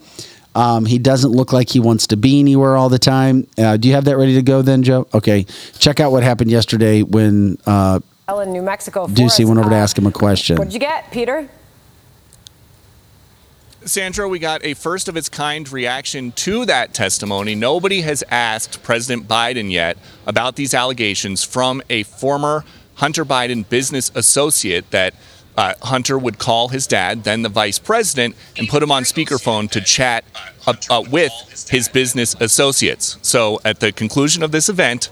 Um, 0.54 0.86
he 0.86 0.98
doesn't 0.98 1.32
look 1.32 1.52
like 1.52 1.68
he 1.68 1.80
wants 1.80 2.06
to 2.08 2.16
be 2.16 2.38
anywhere 2.38 2.76
all 2.76 2.88
the 2.88 2.98
time. 2.98 3.46
Uh, 3.58 3.76
do 3.76 3.88
you 3.88 3.94
have 3.94 4.04
that 4.04 4.16
ready 4.16 4.34
to 4.34 4.42
go 4.42 4.62
then, 4.62 4.82
Joe? 4.82 5.08
Okay. 5.12 5.46
Check 5.78 5.98
out 5.98 6.12
what 6.12 6.22
happened 6.22 6.50
yesterday 6.50 7.02
when 7.02 7.58
uh, 7.66 7.98
in 8.42 8.52
New 8.52 8.62
Mexico. 8.62 9.06
Doocy 9.06 9.44
went 9.44 9.58
over 9.58 9.70
to 9.70 9.76
ask 9.76 9.98
him 9.98 10.06
a 10.06 10.12
question. 10.12 10.56
What'd 10.56 10.72
you 10.72 10.80
get, 10.80 11.10
Peter? 11.10 11.48
Sandra, 13.84 14.26
we 14.26 14.38
got 14.38 14.64
a 14.64 14.72
first 14.72 15.08
of 15.08 15.16
its 15.16 15.28
kind 15.28 15.70
reaction 15.70 16.32
to 16.32 16.64
that 16.64 16.94
testimony. 16.94 17.54
Nobody 17.54 18.00
has 18.00 18.24
asked 18.30 18.82
President 18.82 19.28
Biden 19.28 19.70
yet 19.70 19.98
about 20.26 20.56
these 20.56 20.72
allegations 20.72 21.44
from 21.44 21.82
a 21.90 22.04
former 22.04 22.64
Hunter 22.94 23.26
Biden 23.26 23.68
business 23.68 24.10
associate 24.14 24.90
that 24.90 25.14
uh, 25.56 25.74
Hunter 25.82 26.18
would 26.18 26.38
call 26.38 26.68
his 26.68 26.86
dad, 26.86 27.24
then 27.24 27.42
the 27.42 27.48
vice 27.48 27.78
president, 27.78 28.34
and 28.56 28.68
put 28.68 28.82
him 28.82 28.90
on 28.90 29.04
speakerphone 29.04 29.70
to 29.70 29.80
chat 29.80 30.24
uh, 30.66 30.74
uh, 30.90 31.02
with 31.10 31.32
his 31.70 31.88
business 31.88 32.34
associates. 32.40 33.18
So 33.22 33.60
at 33.64 33.80
the 33.80 33.92
conclusion 33.92 34.42
of 34.42 34.52
this 34.52 34.68
event, 34.68 35.10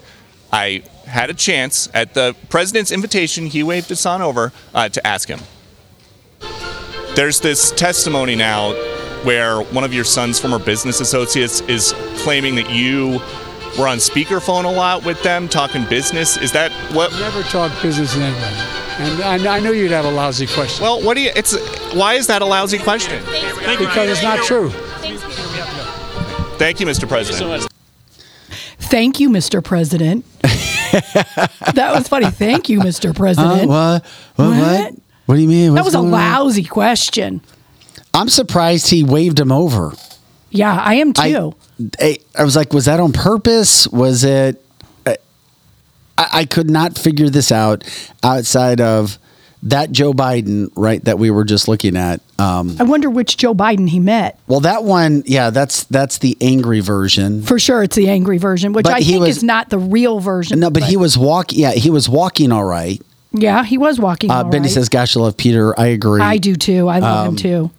I 0.51 0.83
had 1.05 1.29
a 1.29 1.33
chance 1.33 1.89
at 1.93 2.13
the 2.13 2.35
president's 2.49 2.91
invitation, 2.91 3.47
he 3.47 3.63
waved 3.63 3.91
us 3.91 4.05
on 4.05 4.21
over 4.21 4.51
uh, 4.73 4.89
to 4.89 5.05
ask 5.05 5.27
him. 5.27 5.39
There's 7.15 7.39
this 7.39 7.71
testimony 7.71 8.35
now 8.35 8.73
where 9.23 9.61
one 9.61 9.83
of 9.83 9.93
your 9.93 10.03
son's 10.03 10.39
former 10.39 10.59
business 10.59 10.99
associates 10.99 11.61
is 11.61 11.93
claiming 12.17 12.55
that 12.55 12.69
you 12.69 13.21
were 13.77 13.87
on 13.87 13.97
speakerphone 13.97 14.65
a 14.65 14.69
lot 14.69 15.03
with 15.03 15.21
them 15.23 15.47
talking 15.47 15.85
business. 15.85 16.37
Is 16.37 16.51
that 16.51 16.71
what? 16.93 17.11
Never 17.13 17.43
talk 17.43 17.71
business 17.81 18.15
with 18.15 18.23
anybody. 18.23 18.55
And 18.99 19.47
I, 19.47 19.57
I 19.57 19.59
knew 19.59 19.73
you'd 19.73 19.91
have 19.91 20.05
a 20.05 20.11
lousy 20.11 20.45
question. 20.45 20.83
Well, 20.83 21.01
what 21.01 21.15
do 21.15 21.21
you? 21.21 21.31
It's 21.35 21.55
why 21.93 22.13
is 22.13 22.27
that 22.27 22.41
a 22.41 22.45
lousy 22.45 22.77
question? 22.77 23.23
because 23.77 24.09
it's 24.09 24.23
not 24.23 24.43
true. 24.45 24.69
Thank 26.57 26.79
you, 26.79 26.85
Mr. 26.85 27.07
President. 27.07 27.67
Thank 28.79 29.19
you, 29.19 29.29
Mr. 29.29 29.63
President. 29.63 30.23
that 30.43 31.91
was 31.95 32.07
funny. 32.07 32.29
Thank 32.29 32.69
you, 32.69 32.79
Mr. 32.79 33.15
President. 33.15 33.63
Uh, 33.63 33.99
what? 33.99 34.05
What? 34.35 34.57
What? 34.59 34.93
What 35.25 35.35
do 35.35 35.41
you 35.41 35.47
mean? 35.47 35.73
that 35.73 35.83
was 35.83 35.95
a 35.95 35.97
going 35.97 36.13
on? 36.13 36.19
lousy 36.19 36.63
question. 36.63 37.41
I'm 38.13 38.29
surprised 38.29 38.89
he 38.89 39.03
waved 39.03 39.39
him 39.39 39.51
over. 39.51 39.93
Yeah, 40.53 40.79
I 40.79 40.95
am 40.95 41.13
too. 41.13 41.55
I, 41.99 42.17
I 42.37 42.43
was 42.43 42.55
like, 42.55 42.71
was 42.73 42.85
that 42.85 42.99
on 42.99 43.11
purpose? 43.11 43.87
Was 43.87 44.23
it? 44.23 44.63
I, 45.05 45.17
I 46.17 46.45
could 46.45 46.69
not 46.69 46.97
figure 46.97 47.29
this 47.29 47.51
out 47.51 47.83
outside 48.23 48.79
of 48.79 49.17
that 49.63 49.91
Joe 49.91 50.13
Biden, 50.13 50.69
right? 50.75 51.03
That 51.05 51.17
we 51.17 51.31
were 51.31 51.43
just 51.43 51.67
looking 51.67 51.97
at. 51.97 52.21
Um, 52.37 52.75
I 52.79 52.83
wonder 52.83 53.09
which 53.09 53.37
Joe 53.37 53.55
Biden 53.55 53.89
he 53.89 53.99
met. 53.99 54.37
well, 54.47 54.59
that 54.59 54.83
one, 54.83 55.23
yeah, 55.25 55.49
that's 55.49 55.85
that's 55.85 56.19
the 56.19 56.37
angry 56.39 56.81
version. 56.81 57.41
For 57.41 57.57
sure, 57.57 57.81
it's 57.81 57.95
the 57.95 58.09
angry 58.09 58.37
version, 58.37 58.73
which 58.73 58.83
But 58.83 58.93
I 58.93 58.99
think 59.01 59.21
was- 59.21 59.37
is 59.37 59.43
not 59.43 59.69
the 59.69 59.79
real 59.79 60.19
version. 60.19 60.59
No, 60.59 60.69
but 60.69 60.83
he 60.83 60.97
was 60.97 61.17
walking. 61.17 61.59
Yeah, 61.59 61.71
he 61.71 61.89
was 61.89 62.07
walking 62.07 62.51
all 62.51 62.65
right. 62.65 63.01
Yeah, 63.31 63.63
he 63.63 63.79
was 63.79 63.99
walking. 63.99 64.29
Uh, 64.29 64.35
all 64.35 64.43
Benny 64.43 64.63
right. 64.65 64.71
says, 64.71 64.89
"Gosh, 64.89 65.17
I 65.17 65.21
love 65.21 65.35
Peter." 65.37 65.77
I 65.79 65.87
agree. 65.87 66.21
I 66.21 66.37
do 66.37 66.55
too. 66.55 66.87
I 66.87 66.99
love 66.99 67.25
him 67.25 67.29
Um, 67.31 67.35
too. 67.37 67.71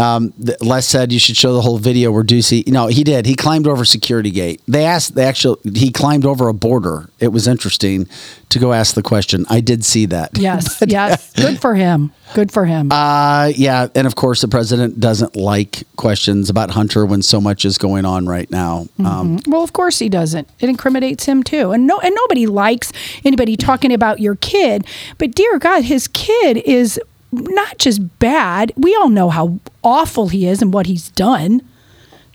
Um, 0.00 0.32
Les 0.60 0.86
said 0.86 1.12
you 1.12 1.18
should 1.18 1.36
show 1.36 1.52
the 1.54 1.60
whole 1.60 1.78
video 1.78 2.10
where 2.10 2.24
Doocy. 2.24 2.66
No, 2.66 2.86
he 2.86 3.04
did. 3.04 3.26
He 3.26 3.34
climbed 3.34 3.66
over 3.66 3.84
security 3.84 4.30
gate. 4.30 4.60
They 4.66 4.84
asked. 4.84 5.14
They 5.14 5.24
actually 5.24 5.58
he 5.74 5.90
climbed 5.92 6.24
over 6.24 6.48
a 6.48 6.54
border. 6.54 7.10
It 7.18 7.28
was 7.28 7.46
interesting 7.46 8.08
to 8.48 8.58
go 8.58 8.72
ask 8.72 8.94
the 8.94 9.02
question. 9.02 9.44
I 9.50 9.60
did 9.60 9.84
see 9.84 10.06
that. 10.06 10.30
Yes, 10.40 10.82
yes. 10.86 11.32
Good 11.34 11.60
for 11.60 11.74
him. 11.74 12.12
Good 12.34 12.50
for 12.50 12.64
him. 12.64 12.90
Uh, 12.90 13.52
yeah, 13.54 13.88
and 13.94 14.06
of 14.06 14.14
course 14.16 14.40
the 14.40 14.48
president 14.48 14.98
doesn't 15.00 15.36
like 15.36 15.82
questions 15.96 16.48
about 16.48 16.70
Hunter 16.70 17.04
when 17.04 17.20
so 17.22 17.40
much 17.40 17.64
is 17.64 17.76
going 17.76 18.04
on 18.06 18.26
right 18.26 18.50
now. 18.50 18.86
Um, 19.00 19.38
Mhm. 19.38 19.48
well, 19.48 19.62
of 19.62 19.72
course 19.72 19.98
he 19.98 20.08
doesn't. 20.08 20.48
It 20.60 20.68
incriminates 20.70 21.26
him 21.26 21.42
too, 21.42 21.72
and 21.72 21.86
no, 21.86 21.98
and 22.00 22.14
nobody 22.14 22.46
likes 22.46 22.90
anybody 23.24 23.56
talking 23.56 23.92
about 23.92 24.18
your 24.20 24.36
kid. 24.36 24.86
But 25.18 25.32
dear 25.34 25.58
God, 25.58 25.84
his 25.84 26.08
kid 26.08 26.56
is 26.58 26.98
not 27.32 27.78
just 27.78 28.18
bad. 28.18 28.72
We 28.76 28.94
all 28.96 29.08
know 29.08 29.30
how 29.30 29.58
awful 29.82 30.28
he 30.28 30.46
is 30.46 30.62
and 30.62 30.72
what 30.72 30.86
he's 30.86 31.10
done. 31.10 31.62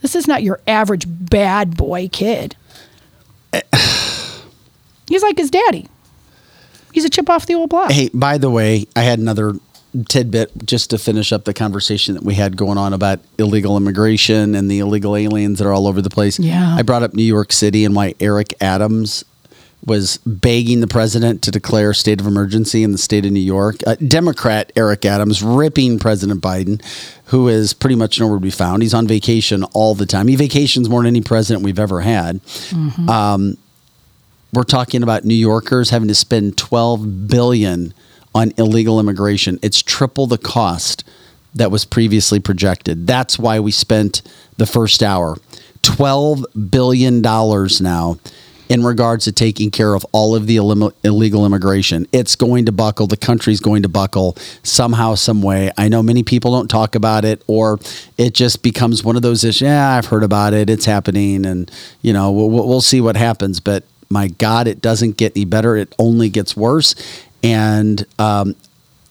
This 0.01 0.15
is 0.15 0.27
not 0.27 0.43
your 0.43 0.59
average 0.67 1.05
bad 1.07 1.75
boy 1.75 2.09
kid. 2.09 2.55
He's 5.07 5.21
like 5.23 5.37
his 5.37 5.51
daddy. 5.51 5.87
He's 6.93 7.05
a 7.05 7.09
chip 7.09 7.29
off 7.29 7.45
the 7.45 7.55
old 7.55 7.69
block. 7.69 7.91
Hey, 7.91 8.09
by 8.13 8.37
the 8.37 8.49
way, 8.49 8.87
I 8.95 9.01
had 9.01 9.19
another 9.19 9.53
tidbit 10.09 10.65
just 10.65 10.89
to 10.89 10.97
finish 10.97 11.31
up 11.31 11.45
the 11.45 11.53
conversation 11.53 12.15
that 12.15 12.23
we 12.23 12.33
had 12.35 12.57
going 12.57 12.77
on 12.77 12.93
about 12.93 13.19
illegal 13.37 13.77
immigration 13.77 14.55
and 14.55 14.69
the 14.69 14.79
illegal 14.79 15.15
aliens 15.15 15.59
that 15.59 15.67
are 15.67 15.73
all 15.73 15.87
over 15.87 16.01
the 16.01 16.09
place. 16.09 16.39
Yeah. 16.39 16.75
I 16.75 16.81
brought 16.81 17.03
up 17.03 17.13
New 17.13 17.23
York 17.23 17.53
City 17.53 17.85
and 17.85 17.95
why 17.95 18.15
Eric 18.19 18.53
Adams 18.61 19.23
was 19.85 20.17
begging 20.25 20.79
the 20.81 20.87
president 20.87 21.41
to 21.43 21.51
declare 21.51 21.91
a 21.91 21.95
state 21.95 22.19
of 22.19 22.25
emergency 22.25 22.83
in 22.83 22.91
the 22.91 22.97
state 22.97 23.25
of 23.25 23.31
New 23.31 23.39
York. 23.39 23.75
Uh, 23.85 23.95
Democrat 23.95 24.71
Eric 24.75 25.05
Adams 25.05 25.43
ripping 25.43 25.99
President 25.99 26.41
Biden, 26.41 26.83
who 27.25 27.47
is 27.47 27.73
pretty 27.73 27.95
much 27.95 28.19
nowhere 28.19 28.37
to 28.37 28.41
be 28.41 28.49
found. 28.49 28.81
He's 28.81 28.93
on 28.93 29.07
vacation 29.07 29.63
all 29.73 29.93
the 29.93 30.05
time. 30.05 30.27
He 30.27 30.35
vacations 30.35 30.89
more 30.89 31.01
than 31.01 31.07
any 31.07 31.21
president 31.21 31.63
we've 31.63 31.79
ever 31.79 32.01
had. 32.01 32.39
Um, 33.09 33.57
we're 34.53 34.63
talking 34.63 35.03
about 35.03 35.25
New 35.25 35.35
Yorkers 35.35 35.89
having 35.89 36.07
to 36.07 36.15
spend 36.15 36.57
12 36.57 37.27
billion 37.27 37.93
on 38.33 38.53
illegal 38.57 38.99
immigration. 38.99 39.59
It's 39.61 39.81
triple 39.81 40.27
the 40.27 40.37
cost 40.37 41.03
that 41.53 41.71
was 41.71 41.85
previously 41.85 42.39
projected. 42.39 43.07
That's 43.07 43.37
why 43.39 43.59
we 43.59 43.71
spent 43.71 44.21
the 44.57 44.65
first 44.65 45.03
hour 45.03 45.37
12 45.81 46.45
billion 46.69 47.21
dollars 47.21 47.79
now 47.79 48.17
in 48.69 48.83
regards 48.83 49.25
to 49.25 49.31
taking 49.31 49.71
care 49.71 49.93
of 49.93 50.05
all 50.11 50.35
of 50.35 50.47
the 50.47 50.57
illim- 50.57 50.93
illegal 51.03 51.45
immigration. 51.45 52.07
It's 52.11 52.35
going 52.35 52.65
to 52.65 52.71
buckle. 52.71 53.07
The 53.07 53.17
country's 53.17 53.59
going 53.59 53.83
to 53.83 53.89
buckle 53.89 54.37
somehow, 54.63 55.15
some 55.15 55.41
way. 55.41 55.71
I 55.77 55.87
know 55.87 56.01
many 56.01 56.23
people 56.23 56.51
don't 56.51 56.67
talk 56.67 56.95
about 56.95 57.25
it, 57.25 57.43
or 57.47 57.79
it 58.17 58.33
just 58.33 58.63
becomes 58.63 59.03
one 59.03 59.15
of 59.15 59.21
those 59.21 59.43
issues. 59.43 59.61
Yeah, 59.61 59.89
I've 59.89 60.07
heard 60.07 60.23
about 60.23 60.53
it. 60.53 60.69
It's 60.69 60.85
happening, 60.85 61.45
and 61.45 61.71
you 62.01 62.13
know 62.13 62.31
we'll 62.31 62.49
we'll 62.49 62.81
see 62.81 63.01
what 63.01 63.15
happens. 63.15 63.59
But 63.59 63.83
my 64.09 64.27
God, 64.27 64.67
it 64.67 64.81
doesn't 64.81 65.17
get 65.17 65.33
any 65.35 65.45
better. 65.45 65.75
It 65.75 65.93
only 65.99 66.29
gets 66.29 66.55
worse. 66.55 66.95
And 67.43 68.05
um, 68.17 68.55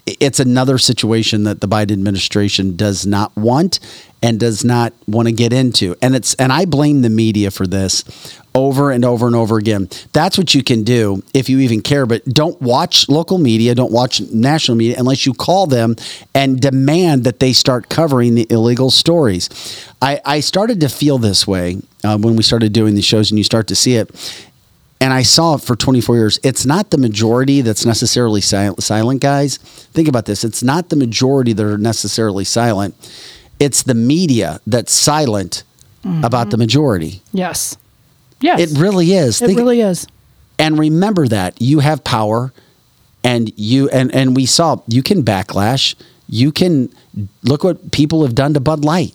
it's 0.06 0.40
another 0.40 0.78
situation 0.78 1.44
that 1.44 1.60
the 1.60 1.68
Biden 1.68 1.92
administration 1.92 2.76
does 2.76 3.06
not 3.06 3.34
want 3.36 3.80
and 4.24 4.40
does 4.40 4.64
not 4.64 4.94
want 5.06 5.28
to 5.28 5.32
get 5.32 5.52
into. 5.52 5.94
And 6.00 6.16
it's 6.16 6.32
and 6.36 6.50
I 6.50 6.64
blame 6.64 7.02
the 7.02 7.10
media 7.10 7.50
for 7.50 7.66
this 7.66 8.04
over 8.54 8.90
and 8.90 9.04
over 9.04 9.26
and 9.26 9.36
over 9.36 9.58
again. 9.58 9.90
That's 10.14 10.38
what 10.38 10.54
you 10.54 10.62
can 10.62 10.82
do 10.82 11.22
if 11.34 11.50
you 11.50 11.58
even 11.58 11.82
care, 11.82 12.06
but 12.06 12.24
don't 12.24 12.58
watch 12.62 13.06
local 13.10 13.36
media, 13.36 13.74
don't 13.74 13.92
watch 13.92 14.22
national 14.22 14.78
media 14.78 14.96
unless 14.98 15.26
you 15.26 15.34
call 15.34 15.66
them 15.66 15.96
and 16.34 16.58
demand 16.58 17.24
that 17.24 17.38
they 17.38 17.52
start 17.52 17.90
covering 17.90 18.34
the 18.34 18.46
illegal 18.48 18.90
stories. 18.90 19.50
I, 20.00 20.22
I 20.24 20.40
started 20.40 20.80
to 20.80 20.88
feel 20.88 21.18
this 21.18 21.46
way 21.46 21.76
uh, 22.02 22.16
when 22.16 22.34
we 22.34 22.42
started 22.42 22.72
doing 22.72 22.94
these 22.94 23.04
shows 23.04 23.30
and 23.30 23.36
you 23.36 23.44
start 23.44 23.66
to 23.68 23.76
see 23.76 23.96
it 23.96 24.10
and 25.00 25.12
I 25.12 25.22
saw 25.22 25.56
it 25.56 25.60
for 25.60 25.76
24 25.76 26.16
years. 26.16 26.38
It's 26.42 26.64
not 26.64 26.88
the 26.88 26.96
majority 26.96 27.60
that's 27.60 27.84
necessarily 27.84 28.40
silent, 28.40 28.82
silent, 28.82 29.20
guys. 29.20 29.58
Think 29.58 30.08
about 30.08 30.24
this. 30.24 30.44
It's 30.44 30.62
not 30.62 30.88
the 30.88 30.96
majority 30.96 31.52
that 31.52 31.66
are 31.66 31.76
necessarily 31.76 32.44
silent. 32.44 32.94
It's 33.60 33.82
the 33.82 33.94
media 33.94 34.60
that's 34.66 34.92
silent 34.92 35.62
Mm-hmm. 36.04 36.22
about 36.22 36.50
the 36.50 36.58
majority. 36.58 37.22
Yes. 37.32 37.78
Yes. 38.38 38.60
It 38.60 38.78
really 38.78 39.14
is. 39.14 39.40
It 39.40 39.56
really 39.56 39.80
is. 39.80 40.06
And 40.58 40.78
remember 40.78 41.26
that 41.28 41.58
you 41.62 41.78
have 41.78 42.04
power 42.04 42.52
and 43.24 43.50
you 43.56 43.88
and 43.88 44.14
and 44.14 44.36
we 44.36 44.44
saw 44.44 44.82
you 44.86 45.02
can 45.02 45.22
backlash. 45.24 45.94
You 46.28 46.52
can 46.52 46.90
look 47.42 47.64
what 47.64 47.90
people 47.90 48.22
have 48.22 48.34
done 48.34 48.52
to 48.52 48.60
Bud 48.60 48.84
Light. 48.84 49.14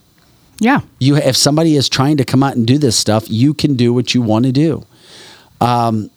Yeah. 0.60 0.82
You 1.00 1.18
if 1.18 1.38
somebody 1.38 1.76
is 1.76 1.90
trying 1.90 2.18
to 2.18 2.26
come 2.26 2.42
out 2.42 2.56
and 2.56 2.66
do 2.66 2.80
this 2.80 2.98
stuff, 2.98 3.30
you 3.30 3.54
can 3.54 3.76
do 3.76 3.94
what 3.94 4.16
you 4.16 4.24
want 4.24 4.46
to 4.46 4.52
do. 4.52 4.84
Um, 5.62 6.10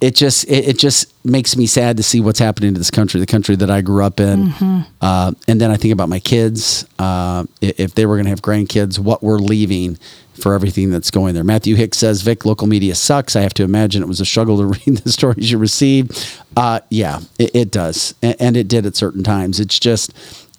it 0.00 0.14
just 0.14 0.44
it, 0.44 0.68
it 0.68 0.78
just 0.78 1.12
makes 1.24 1.56
me 1.56 1.66
sad 1.66 1.96
to 1.96 2.02
see 2.02 2.20
what's 2.20 2.38
happening 2.38 2.74
to 2.74 2.78
this 2.78 2.90
country, 2.90 3.18
the 3.18 3.26
country 3.26 3.56
that 3.56 3.70
I 3.70 3.80
grew 3.80 4.04
up 4.04 4.20
in. 4.20 4.48
Mhm. 4.48 4.86
Uh, 5.00 5.32
and 5.48 5.60
then 5.60 5.70
I 5.70 5.76
think 5.76 5.92
about 5.92 6.08
my 6.08 6.20
kids. 6.20 6.86
Uh, 6.98 7.44
if 7.60 7.94
they 7.94 8.06
were 8.06 8.16
going 8.16 8.24
to 8.26 8.30
have 8.30 8.42
grandkids, 8.42 8.98
what 8.98 9.22
we're 9.22 9.38
leaving 9.38 9.98
for 10.34 10.52
everything 10.54 10.90
that's 10.90 11.10
going 11.10 11.34
there. 11.34 11.44
Matthew 11.44 11.76
Hicks 11.76 11.96
says, 11.96 12.20
"Vic, 12.20 12.44
local 12.44 12.66
media 12.66 12.94
sucks." 12.94 13.34
I 13.36 13.40
have 13.40 13.54
to 13.54 13.62
imagine 13.62 14.02
it 14.02 14.08
was 14.08 14.20
a 14.20 14.26
struggle 14.26 14.58
to 14.58 14.66
read 14.86 14.98
the 14.98 15.10
stories 15.10 15.50
you 15.50 15.56
received. 15.58 16.26
Uh, 16.56 16.80
yeah, 16.90 17.20
it, 17.38 17.54
it 17.54 17.70
does, 17.70 18.14
and, 18.22 18.36
and 18.38 18.56
it 18.56 18.68
did 18.68 18.84
at 18.84 18.96
certain 18.96 19.22
times. 19.24 19.58
It's 19.60 19.78
just 19.78 20.12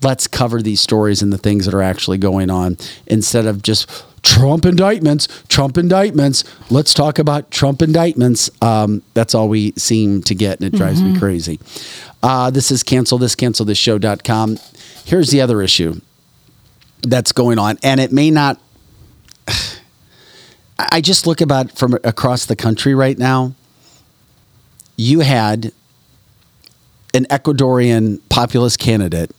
let's 0.03 0.27
cover 0.27 0.61
these 0.61 0.81
stories 0.81 1.21
and 1.21 1.31
the 1.33 1.37
things 1.39 1.65
that 1.65 1.73
are 1.73 1.81
actually 1.81 2.17
going 2.19 2.49
on 2.51 2.77
instead 3.07 3.45
of 3.45 3.61
just 3.63 3.89
Trump 4.23 4.65
indictments, 4.65 5.27
Trump 5.47 5.77
indictments. 5.77 6.43
Let's 6.69 6.93
talk 6.93 7.17
about 7.19 7.49
Trump 7.51 7.81
indictments. 7.81 8.49
Um, 8.61 9.01
that's 9.13 9.33
all 9.33 9.47
we 9.47 9.71
seem 9.77 10.21
to 10.23 10.35
get, 10.35 10.59
and 10.59 10.73
it 10.73 10.77
drives 10.77 11.01
me 11.01 11.13
Mhm. 11.13 11.19
crazy. 11.19 11.59
Uh, 12.23 12.49
this 12.49 12.71
is 12.71 12.83
cancel 12.83 13.17
this, 13.17 13.35
cancel 13.35 13.65
this 13.65 13.77
show.com. 13.77 14.57
Here's 15.05 15.29
the 15.29 15.39
other 15.41 15.61
issue 15.61 16.01
that's 17.03 17.31
going 17.31 17.57
on, 17.59 17.77
and 17.83 17.99
it 17.99 18.11
may 18.11 18.29
not. 18.31 18.59
I 20.79 21.01
just 21.01 21.25
look 21.25 21.41
about 21.41 21.71
from 21.77 21.93
across 22.03 22.45
the 22.45 22.55
country 22.55 22.93
right 22.93 23.17
now. 23.17 23.53
You 24.95 25.21
had 25.21 25.71
an 27.13 27.25
Ecuadorian 27.25 28.19
populist 28.29 28.77
candidate 28.79 29.31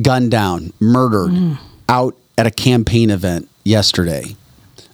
gunned 0.00 0.30
down, 0.30 0.72
murdered 0.80 1.58
out 1.88 2.16
at 2.36 2.46
a 2.46 2.50
campaign 2.50 3.10
event 3.10 3.48
yesterday. 3.64 4.36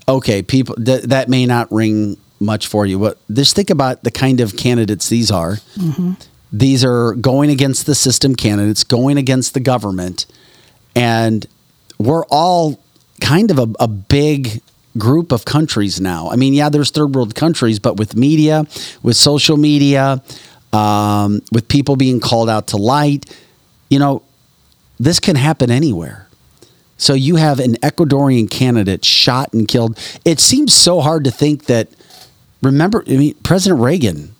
Okay, 0.08 0.42
people 0.42 0.74
th- 0.76 1.04
that 1.04 1.28
may 1.28 1.46
not 1.46 1.70
ring 1.70 2.16
much 2.40 2.66
for 2.66 2.86
you, 2.86 2.98
but 2.98 3.18
just 3.32 3.54
think 3.54 3.70
about 3.70 4.02
the 4.02 4.10
kind 4.10 4.40
of 4.40 4.56
candidates 4.56 5.08
these 5.08 5.30
are. 5.30 5.56
Mm-hmm. 5.76 6.12
These 6.52 6.84
are 6.84 7.12
going 7.12 7.50
against 7.50 7.86
the 7.86 7.94
system 7.94 8.34
candidates, 8.34 8.82
going 8.82 9.18
against 9.18 9.54
the 9.54 9.60
government, 9.60 10.26
and 10.96 11.46
we're 11.98 12.24
all 12.26 12.80
kind 13.20 13.50
of 13.50 13.58
a, 13.58 13.68
a 13.78 13.86
big 13.86 14.62
group 14.98 15.30
of 15.30 15.44
countries 15.44 16.00
now. 16.00 16.28
I 16.30 16.36
mean, 16.36 16.54
yeah, 16.54 16.68
there's 16.68 16.90
third 16.90 17.14
world 17.14 17.34
countries, 17.34 17.78
but 17.78 17.96
with 17.96 18.16
media, 18.16 18.66
with 19.02 19.16
social 19.16 19.56
media, 19.56 20.22
um, 20.72 21.40
with 21.52 21.68
people 21.68 21.96
being 21.96 22.18
called 22.18 22.48
out 22.48 22.68
to 22.68 22.76
light, 22.76 23.26
you 23.88 23.98
know, 23.98 24.22
this 24.98 25.20
can 25.20 25.36
happen 25.36 25.70
anywhere. 25.70 26.26
So 27.00 27.14
you 27.14 27.36
have 27.36 27.60
an 27.60 27.76
Ecuadorian 27.76 28.50
candidate 28.50 29.04
shot 29.06 29.54
and 29.54 29.66
killed. 29.66 29.98
It 30.24 30.38
seems 30.38 30.74
so 30.74 31.00
hard 31.00 31.24
to 31.24 31.30
think 31.30 31.64
that. 31.64 31.88
Remember, 32.62 33.02
I 33.08 33.16
mean, 33.16 33.34
President 33.42 33.80
Reagan, 33.80 34.34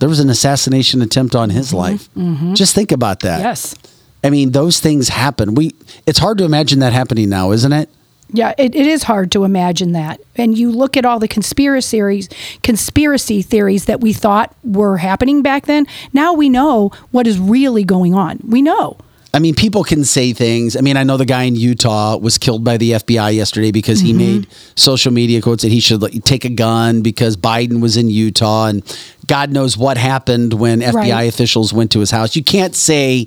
there 0.00 0.08
was 0.08 0.18
an 0.18 0.28
assassination 0.28 1.00
attempt 1.00 1.36
on 1.36 1.50
his 1.50 1.72
life. 1.72 2.08
mhm. 2.16 2.56
Just 2.56 2.74
think 2.74 2.90
about 2.90 3.20
that. 3.20 3.38
Yes. 3.38 3.76
I 4.24 4.30
mean, 4.30 4.50
those 4.50 4.80
things 4.80 5.08
happen. 5.10 5.54
We. 5.54 5.70
It's 6.04 6.18
hard 6.18 6.38
to 6.38 6.44
imagine 6.44 6.80
that 6.80 6.92
happening 6.92 7.28
now, 7.28 7.52
isn't 7.52 7.72
it? 7.72 7.88
Yeah, 8.32 8.52
it, 8.58 8.74
it 8.74 8.86
is 8.86 9.04
hard 9.04 9.30
to 9.32 9.44
imagine 9.44 9.92
that. 9.92 10.20
And 10.34 10.58
you 10.58 10.72
look 10.72 10.96
at 10.96 11.04
all 11.04 11.20
the 11.20 11.28
conspiracy 11.28 11.98
theories, 11.98 12.28
conspiracy 12.64 13.42
theories 13.42 13.84
that 13.84 14.00
we 14.00 14.12
thought 14.12 14.54
were 14.64 14.96
happening 14.96 15.42
back 15.42 15.66
then. 15.66 15.86
Now 16.12 16.32
we 16.32 16.48
know 16.48 16.90
what 17.12 17.26
is 17.26 17.38
really 17.38 17.84
going 17.84 18.14
on. 18.14 18.40
We 18.42 18.60
know. 18.62 18.96
I 19.34 19.38
mean, 19.38 19.54
people 19.54 19.82
can 19.82 20.04
say 20.04 20.34
things. 20.34 20.76
I 20.76 20.82
mean, 20.82 20.98
I 20.98 21.04
know 21.04 21.16
the 21.16 21.24
guy 21.24 21.44
in 21.44 21.56
Utah 21.56 22.16
was 22.18 22.36
killed 22.36 22.64
by 22.64 22.76
the 22.76 22.92
FBI 22.94 23.30
yesterday 23.30 23.70
because 23.70 24.00
he 24.00 24.12
Mhm. 24.12 24.16
made 24.16 24.46
social 24.76 25.10
media 25.10 25.40
quotes 25.40 25.62
that 25.62 25.72
he 25.72 25.80
should 25.80 26.02
like, 26.02 26.22
take 26.24 26.44
a 26.44 26.50
gun 26.50 27.00
because 27.00 27.36
Biden 27.38 27.80
was 27.80 27.96
in 27.96 28.10
Utah, 28.10 28.66
and 28.66 28.82
God 29.26 29.50
knows 29.50 29.74
what 29.78 29.96
happened 29.96 30.52
when 30.54 30.82
FBI 30.82 31.22
Right. 31.22 31.28
officials 31.32 31.72
went 31.72 31.90
to 31.92 32.00
his 32.00 32.10
house. 32.10 32.36
You 32.36 32.42
can't 32.44 32.76
say 32.76 33.26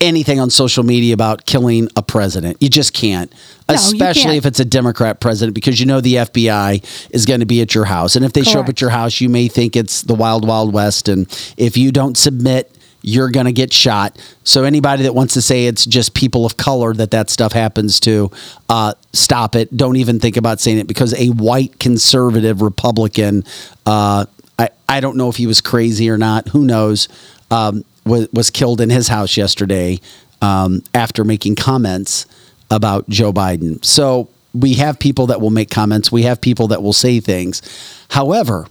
anything 0.00 0.38
on 0.40 0.50
social 0.50 0.82
media 0.82 1.14
about 1.14 1.46
killing 1.46 1.88
a 1.96 2.02
president. 2.02 2.56
You 2.60 2.68
just 2.68 2.92
can't, 2.92 3.32
No, 3.68 3.76
especially 3.76 4.22
can't. 4.24 4.36
if 4.36 4.44
it's 4.46 4.60
a 4.60 4.64
Democrat 4.64 5.20
president, 5.20 5.54
because 5.54 5.80
you 5.80 5.86
know 5.86 6.00
the 6.02 6.18
FBI 6.18 6.82
is 7.12 7.24
going 7.24 7.40
to 7.40 7.46
be 7.46 7.60
at 7.62 7.74
your 7.74 7.86
house, 7.86 8.14
and 8.16 8.24
if 8.24 8.32
they 8.34 8.42
show 8.42 8.60
up 8.60 8.68
at 8.68 8.80
your 8.80 8.90
house, 8.90 9.20
you 9.22 9.28
may 9.30 9.48
think 9.48 9.74
it's 9.76 10.02
the 10.02 10.14
wild, 10.14 10.46
wild 10.46 10.72
west, 10.72 11.08
and 11.08 11.26
if 11.56 11.78
you 11.78 11.92
don't 11.92 12.18
submit 12.18 12.70
you're 13.08 13.30
going 13.30 13.46
to 13.46 13.52
get 13.52 13.72
shot. 13.72 14.18
So 14.42 14.64
anybody 14.64 15.04
that 15.04 15.14
wants 15.14 15.34
to 15.34 15.40
say 15.40 15.66
it's 15.66 15.86
just 15.86 16.12
people 16.12 16.44
of 16.44 16.56
color 16.56 16.92
that 16.94 17.12
that 17.12 17.30
stuff 17.30 17.52
happens 17.52 18.00
to, 18.00 18.32
uh, 18.68 18.94
stop 19.12 19.54
it. 19.54 19.74
Don't 19.74 19.94
even 19.94 20.18
think 20.18 20.36
about 20.36 20.58
saying 20.58 20.78
it 20.78 20.88
because 20.88 21.14
a 21.14 21.28
white 21.28 21.78
conservative 21.78 22.62
Republican, 22.62 23.44
uh, 23.86 24.26
I, 24.58 24.70
I 24.88 24.98
don't 24.98 25.16
know 25.16 25.28
if 25.28 25.36
he 25.36 25.46
was 25.46 25.60
crazy 25.60 26.10
or 26.10 26.18
not. 26.18 26.48
Who 26.48 26.64
knows? 26.64 27.08
Um, 27.48 27.84
was, 28.04 28.28
was 28.32 28.50
killed 28.50 28.80
in 28.80 28.90
his 28.90 29.06
house 29.06 29.36
yesterday 29.36 30.00
um, 30.42 30.82
after 30.92 31.22
making 31.22 31.54
comments 31.54 32.26
about 32.72 33.08
Joe 33.08 33.32
Biden. 33.32 33.84
So 33.84 34.28
we 34.52 34.74
have 34.74 34.98
people 34.98 35.28
that 35.28 35.40
will 35.40 35.50
make 35.50 35.70
comments. 35.70 36.10
We 36.10 36.22
have 36.22 36.40
people 36.40 36.66
that 36.68 36.82
will 36.82 36.92
say 36.92 37.20
things. 37.20 37.62
However, 38.08 38.66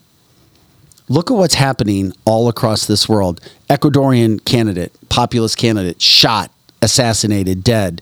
look 1.09 1.31
at 1.31 1.37
what's 1.37 1.55
happening 1.55 2.13
all 2.25 2.47
across 2.47 2.85
this 2.85 3.07
world. 3.07 3.41
Ecuadorian 3.69 4.43
candidate, 4.45 4.93
populist 5.09 5.57
candidate, 5.57 6.01
shot, 6.01 6.51
assassinated, 6.81 7.63
dead. 7.63 8.01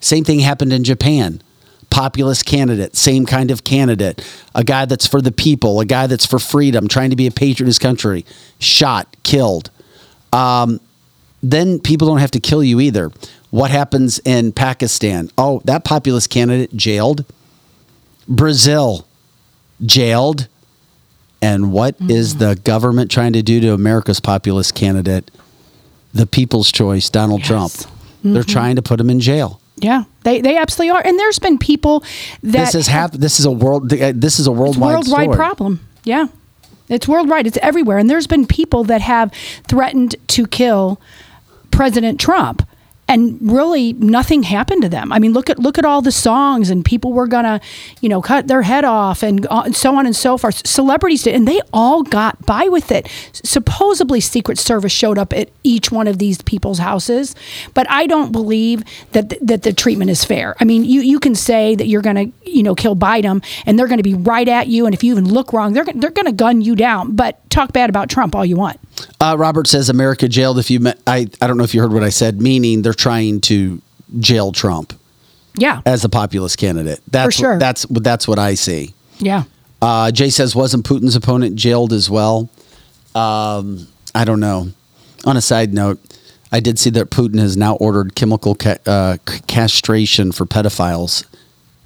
Same 0.00 0.24
thing 0.24 0.40
happened 0.40 0.72
in 0.72 0.84
Japan. 0.84 1.42
Populist 1.90 2.44
candidate, 2.44 2.94
same 2.94 3.24
kind 3.24 3.50
of 3.50 3.64
candidate, 3.64 4.22
a 4.54 4.62
guy 4.62 4.84
that's 4.84 5.06
for 5.06 5.22
the 5.22 5.32
people, 5.32 5.80
a 5.80 5.86
guy 5.86 6.06
that's 6.06 6.26
for 6.26 6.38
freedom, 6.38 6.86
trying 6.86 7.08
to 7.08 7.16
be 7.16 7.26
a 7.26 7.30
patriot 7.30 7.60
in 7.60 7.66
his 7.66 7.78
country, 7.78 8.26
shot, 8.58 9.16
killed. 9.22 9.70
Um, 10.30 10.80
then 11.42 11.78
people 11.80 12.06
don't 12.06 12.18
have 12.18 12.30
to 12.32 12.40
kill 12.40 12.62
you 12.62 12.78
either. 12.80 13.10
What 13.50 13.70
happens 13.70 14.18
in 14.24 14.52
Pakistan? 14.52 15.30
Oh, 15.38 15.62
that 15.64 15.84
populist 15.84 16.28
candidate 16.28 16.76
jailed. 16.76 17.24
Brazil 18.28 19.06
jailed. 19.84 20.48
And 21.40 21.72
what 21.72 21.94
is 22.08 22.36
the 22.36 22.56
government 22.64 23.10
trying 23.10 23.32
to 23.34 23.42
do 23.42 23.60
to 23.60 23.72
America's 23.72 24.18
populist 24.20 24.74
candidate? 24.74 25.30
The 26.12 26.26
people's 26.26 26.72
choice, 26.72 27.08
Donald 27.10 27.44
Trump. 27.44 27.72
They're 28.24 28.42
Mhm. 28.42 28.46
trying 28.48 28.76
to 28.76 28.82
put 28.82 28.98
him 29.00 29.08
in 29.10 29.20
jail. 29.20 29.60
Yeah, 29.76 30.04
they, 30.24 30.40
they 30.40 30.56
absolutely 30.56 30.90
are. 30.96 31.02
And 31.06 31.16
there's 31.18 31.38
been 31.38 31.56
people 31.58 32.00
that 32.42 32.66
this 32.66 32.74
is 32.74 32.86
hap- 32.88 33.12
This 33.12 33.38
is 33.38 33.46
a 33.46 33.52
world. 33.52 33.92
uh, 33.92 34.12
This 34.14 34.40
is 34.40 34.48
a 34.48 34.52
worldwide 34.52 34.94
worldwide 34.94 35.22
story. 35.26 35.36
problem. 35.36 35.80
Yeah. 36.02 36.26
It's 36.88 37.06
worldwide. 37.06 37.46
It's 37.46 37.58
everywhere. 37.62 37.98
And 37.98 38.10
there's 38.10 38.26
been 38.26 38.44
people 38.46 38.82
that 38.84 39.02
have 39.02 39.30
threatened 39.68 40.16
to 40.28 40.46
kill 40.46 41.00
President 41.70 42.18
Trump. 42.18 42.66
And 43.08 43.38
really 43.40 43.94
nothing 43.94 44.42
happened 44.42 44.82
to 44.82 44.88
them. 44.88 45.12
I 45.12 45.18
mean, 45.18 45.32
look 45.32 45.48
at 45.48 45.58
look 45.58 45.78
at 45.78 45.84
all 45.84 46.02
the 46.02 46.12
songs 46.12 46.68
and 46.68 46.84
people 46.84 47.12
were 47.12 47.26
gonna, 47.26 47.60
you 48.00 48.08
know, 48.08 48.20
cut 48.20 48.46
their 48.46 48.62
head 48.62 48.84
off 48.84 49.22
and 49.22 49.46
uh, 49.48 49.72
so 49.72 49.96
on 49.96 50.04
and 50.04 50.14
so 50.14 50.36
forth. 50.36 50.66
Celebrities 50.66 51.22
did, 51.22 51.34
and 51.34 51.48
they 51.48 51.60
all 51.72 52.02
got 52.02 52.44
by 52.44 52.68
with 52.68 52.92
it. 52.92 53.08
Supposedly, 53.32 54.20
Secret 54.20 54.58
Service 54.58 54.92
showed 54.92 55.18
up 55.18 55.32
at 55.32 55.50
each 55.62 55.90
one 55.90 56.06
of 56.06 56.18
these 56.18 56.42
people's 56.42 56.78
houses, 56.78 57.34
but 57.72 57.90
I 57.90 58.06
don't 58.06 58.30
believe 58.30 58.84
that 59.12 59.30
th- 59.30 59.42
that 59.42 59.62
the 59.62 59.72
treatment 59.72 60.10
is 60.10 60.24
fair. 60.24 60.54
I 60.60 60.64
mean, 60.64 60.84
you 60.84 61.00
you 61.00 61.18
can 61.18 61.34
say 61.34 61.74
that 61.74 61.86
you're 61.86 62.02
gonna, 62.02 62.26
you 62.44 62.62
know, 62.62 62.74
kill 62.74 62.94
Biden, 62.94 63.42
and 63.64 63.78
they're 63.78 63.88
gonna 63.88 64.02
be 64.02 64.14
right 64.14 64.48
at 64.48 64.68
you, 64.68 64.84
and 64.84 64.94
if 64.94 65.02
you 65.02 65.12
even 65.12 65.32
look 65.32 65.54
wrong, 65.54 65.72
they're 65.72 65.86
they're 65.94 66.10
gonna 66.10 66.32
gun 66.32 66.60
you 66.60 66.76
down. 66.76 67.16
But 67.16 67.48
talk 67.48 67.72
bad 67.72 67.88
about 67.88 68.10
Trump 68.10 68.36
all 68.36 68.44
you 68.44 68.56
want. 68.56 68.78
Uh, 69.20 69.36
Robert 69.38 69.66
says 69.66 69.88
America 69.88 70.28
jailed 70.28 70.58
if 70.58 70.70
you 70.70 70.80
met. 70.80 70.98
I, 71.06 71.26
I 71.40 71.46
don't 71.46 71.56
know 71.58 71.64
if 71.64 71.74
you 71.74 71.80
heard 71.80 71.92
what 71.92 72.02
I 72.04 72.08
said, 72.10 72.40
meaning 72.40 72.82
they're 72.82 72.92
trying 72.94 73.40
to 73.42 73.80
jail 74.20 74.52
Trump 74.52 74.92
Yeah, 75.56 75.82
as 75.84 76.04
a 76.04 76.08
populist 76.08 76.58
candidate. 76.58 77.00
That's 77.10 77.34
sure. 77.36 77.52
What, 77.52 77.60
that's 77.60 77.84
that's 77.90 78.26
what 78.28 78.38
I 78.38 78.54
see. 78.54 78.94
yeah. 79.18 79.44
Uh, 79.80 80.10
Jay 80.10 80.28
says 80.30 80.56
wasn't 80.56 80.84
Putin's 80.84 81.14
opponent 81.14 81.54
jailed 81.54 81.92
as 81.92 82.10
well? 82.10 82.48
Um, 83.14 83.86
I 84.14 84.24
don't 84.24 84.40
know. 84.40 84.72
On 85.24 85.36
a 85.36 85.40
side 85.40 85.72
note, 85.72 86.00
I 86.50 86.60
did 86.60 86.78
see 86.78 86.90
that 86.90 87.10
Putin 87.10 87.38
has 87.38 87.56
now 87.56 87.76
ordered 87.76 88.14
chemical 88.16 88.54
ca- 88.54 88.78
uh, 88.86 89.18
castration 89.46 90.32
for 90.32 90.46
pedophiles 90.46 91.24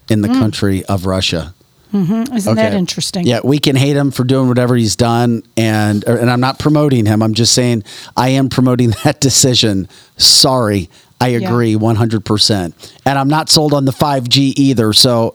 in 0.09 0.23
the 0.23 0.29
Mm. 0.29 0.39
country 0.39 0.85
of 0.87 1.05
Russia. 1.07 1.53
Hmm 1.93 2.25
Isn't 2.35 2.57
that 2.57 2.73
interesting? 2.75 3.27
Yeah, 3.27 3.41
we 3.45 3.59
can 3.59 3.77
hate 3.77 3.97
him 3.97 4.11
for 4.11 4.25
doing 4.25 4.49
whatever 4.49 4.75
he's 4.77 4.97
done, 4.97 5.43
and 5.57 6.03
and 6.05 6.31
I'm 6.31 6.41
not 6.41 6.59
promoting 6.59 7.07
him. 7.07 7.23
I'm 7.23 7.35
just 7.35 7.53
saying 7.55 7.85
I 8.17 8.31
am 8.31 8.49
promoting 8.49 8.91
that 9.05 9.21
decision. 9.21 9.89
Sorry, 10.17 10.89
I 11.21 11.29
Yeah. 11.29 11.47
agree 11.49 11.77
100, 11.77 12.25
percent 12.25 12.75
and 13.07 13.19
I'm 13.19 13.29
not 13.29 13.49
sold 13.49 13.75
on 13.75 13.85
the 13.85 13.93
5G 13.93 14.55
either. 14.57 14.93
So. 14.93 15.35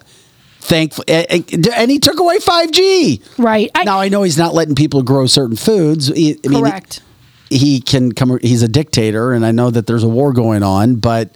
Thankful, 0.60 1.06
and 1.08 1.90
he 1.90 1.98
took 2.00 2.20
away 2.20 2.40
5G. 2.40 3.22
Right. 3.38 3.72
I, 3.74 3.86
now 3.86 4.02
I 4.02 4.10
know 4.10 4.24
he's 4.24 4.38
not 4.38 4.54
letting 4.54 4.76
people 4.76 5.02
grow 5.02 5.26
certain 5.26 5.56
foods. 5.56 6.12
I 6.12 6.14
mean, 6.14 6.42
Correct. 6.44 7.02
He 7.50 7.80
can 7.80 8.12
come. 8.12 8.38
He's 8.42 8.64
a 8.64 8.68
dictator, 8.68 9.32
and 9.32 9.46
I 9.46 9.52
know 9.52 9.70
that 9.70 9.88
there's 9.88 10.04
a 10.04 10.10
war 10.10 10.34
going 10.34 10.64
on. 10.64 10.96
But 10.96 11.30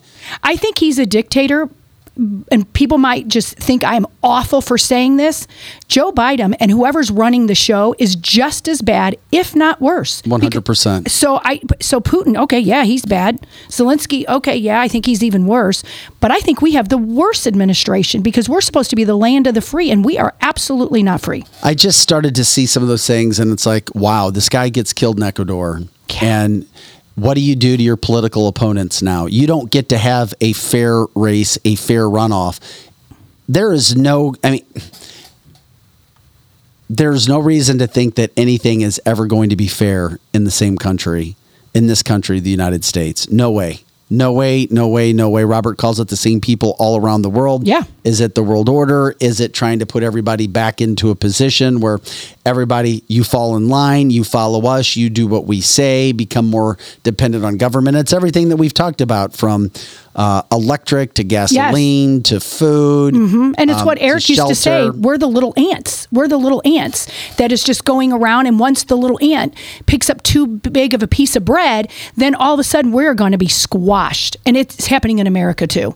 I 0.43 0.57
think 0.57 0.79
he's 0.79 0.99
a 0.99 1.05
dictator, 1.05 1.69
and 2.17 2.71
people 2.73 2.97
might 2.97 3.27
just 3.27 3.55
think 3.57 3.83
I'm 3.83 4.05
awful 4.21 4.61
for 4.61 4.77
saying 4.77 5.17
this. 5.17 5.47
Joe 5.87 6.11
Biden 6.11 6.55
and 6.59 6.69
whoever's 6.69 7.09
running 7.09 7.47
the 7.47 7.55
show 7.55 7.95
is 7.99 8.15
just 8.15 8.67
as 8.67 8.81
bad, 8.81 9.17
if 9.31 9.55
not 9.55 9.79
worse. 9.79 10.21
100. 10.25 10.65
percent 10.65 11.09
So 11.09 11.39
I 11.43 11.61
so 11.79 11.99
Putin, 11.99 12.37
okay, 12.37 12.59
yeah, 12.59 12.83
he's 12.83 13.05
bad. 13.05 13.47
Zelensky, 13.69 14.27
okay, 14.27 14.55
yeah, 14.55 14.81
I 14.81 14.87
think 14.87 15.05
he's 15.05 15.23
even 15.23 15.47
worse. 15.47 15.83
But 16.19 16.31
I 16.31 16.39
think 16.39 16.61
we 16.61 16.73
have 16.73 16.89
the 16.89 16.97
worst 16.97 17.47
administration 17.47 18.21
because 18.21 18.49
we're 18.49 18.61
supposed 18.61 18.89
to 18.89 18.95
be 18.95 19.03
the 19.03 19.17
land 19.17 19.47
of 19.47 19.53
the 19.53 19.61
free, 19.61 19.89
and 19.89 20.03
we 20.03 20.17
are 20.17 20.33
absolutely 20.41 21.03
not 21.03 21.21
free. 21.21 21.45
I 21.63 21.73
just 21.73 21.99
started 21.99 22.35
to 22.35 22.45
see 22.45 22.65
some 22.65 22.83
of 22.83 22.89
those 22.89 23.07
things, 23.07 23.39
and 23.39 23.51
it's 23.51 23.65
like, 23.65 23.93
wow, 23.95 24.29
this 24.29 24.49
guy 24.49 24.69
gets 24.69 24.93
killed 24.93 25.17
in 25.17 25.23
Ecuador, 25.23 25.81
and 26.21 26.67
what 27.21 27.35
do 27.35 27.41
you 27.41 27.55
do 27.55 27.77
to 27.77 27.83
your 27.83 27.97
political 27.97 28.47
opponents 28.47 29.03
now? 29.03 29.27
You 29.27 29.45
don't 29.45 29.69
get 29.69 29.89
to 29.89 29.97
have 29.99 30.33
a 30.41 30.53
fair 30.53 31.05
race, 31.13 31.59
a 31.63 31.75
fair 31.75 32.05
runoff. 32.05 32.59
There 33.47 33.71
is 33.71 33.95
no, 33.95 34.33
I 34.43 34.49
mean, 34.49 34.65
there's 36.89 37.27
no 37.27 37.37
reason 37.37 37.77
to 37.77 37.85
think 37.85 38.15
that 38.15 38.31
anything 38.35 38.81
is 38.81 38.99
ever 39.05 39.27
going 39.27 39.51
to 39.51 39.55
be 39.55 39.67
fair 39.67 40.17
in 40.33 40.45
the 40.45 40.51
same 40.51 40.79
country, 40.79 41.35
in 41.75 41.85
this 41.85 42.01
country, 42.01 42.39
the 42.39 42.49
United 42.49 42.83
States. 42.83 43.29
No 43.29 43.51
way. 43.51 43.81
No 44.11 44.33
way, 44.33 44.67
no 44.69 44.89
way, 44.89 45.13
no 45.13 45.29
way. 45.29 45.45
Robert 45.45 45.77
calls 45.77 46.01
it 46.01 46.09
the 46.09 46.17
same 46.17 46.41
people 46.41 46.75
all 46.79 46.99
around 46.99 47.21
the 47.21 47.29
world. 47.29 47.65
Yeah. 47.65 47.83
Is 48.03 48.19
it 48.19 48.35
the 48.35 48.43
world 48.43 48.67
order? 48.67 49.15
Is 49.21 49.39
it 49.39 49.53
trying 49.53 49.79
to 49.79 49.85
put 49.85 50.03
everybody 50.03 50.47
back 50.47 50.81
into 50.81 51.11
a 51.11 51.15
position 51.15 51.79
where 51.79 51.99
everybody, 52.45 53.05
you 53.07 53.23
fall 53.23 53.55
in 53.55 53.69
line, 53.69 54.09
you 54.09 54.25
follow 54.25 54.67
us, 54.67 54.97
you 54.97 55.09
do 55.09 55.27
what 55.27 55.45
we 55.45 55.61
say, 55.61 56.11
become 56.11 56.49
more 56.49 56.77
dependent 57.03 57.45
on 57.45 57.55
government? 57.55 57.95
It's 57.95 58.11
everything 58.11 58.49
that 58.49 58.57
we've 58.57 58.73
talked 58.73 58.99
about 58.99 59.33
from 59.33 59.71
uh, 60.13 60.41
electric 60.51 61.13
to 61.13 61.23
gasoline 61.23 62.21
to 62.23 62.41
food. 62.41 63.15
hmm 63.15 63.53
And 63.57 63.69
it's 63.69 63.79
um, 63.79 63.85
what 63.85 63.97
Eric 64.01 64.27
used 64.27 64.45
to 64.45 64.55
say. 64.55 64.89
We're 64.89 65.17
the 65.17 65.27
little 65.27 65.53
ants. 65.55 66.09
We're 66.11 66.27
the 66.27 66.37
little 66.37 66.61
ants 66.65 67.07
that 67.37 67.51
is 67.53 67.63
just 67.63 67.85
going 67.85 68.11
around. 68.11 68.47
And 68.47 68.59
once 68.59 68.83
the 68.83 68.97
little 68.97 69.19
ant 69.23 69.55
picks 69.85 70.09
up 70.09 70.21
too 70.23 70.47
big 70.47 70.93
of 70.93 71.01
a 71.01 71.07
piece 71.07 71.37
of 71.37 71.45
bread, 71.45 71.89
then 72.17 72.35
all 72.35 72.53
of 72.53 72.59
a 72.59 72.63
sudden 72.65 72.91
we're 72.91 73.13
going 73.13 73.31
to 73.31 73.37
be 73.37 73.47
squashed. 73.47 74.00
And 74.45 74.57
it's 74.57 74.87
happening 74.87 75.19
in 75.19 75.27
America 75.27 75.67
too. 75.67 75.95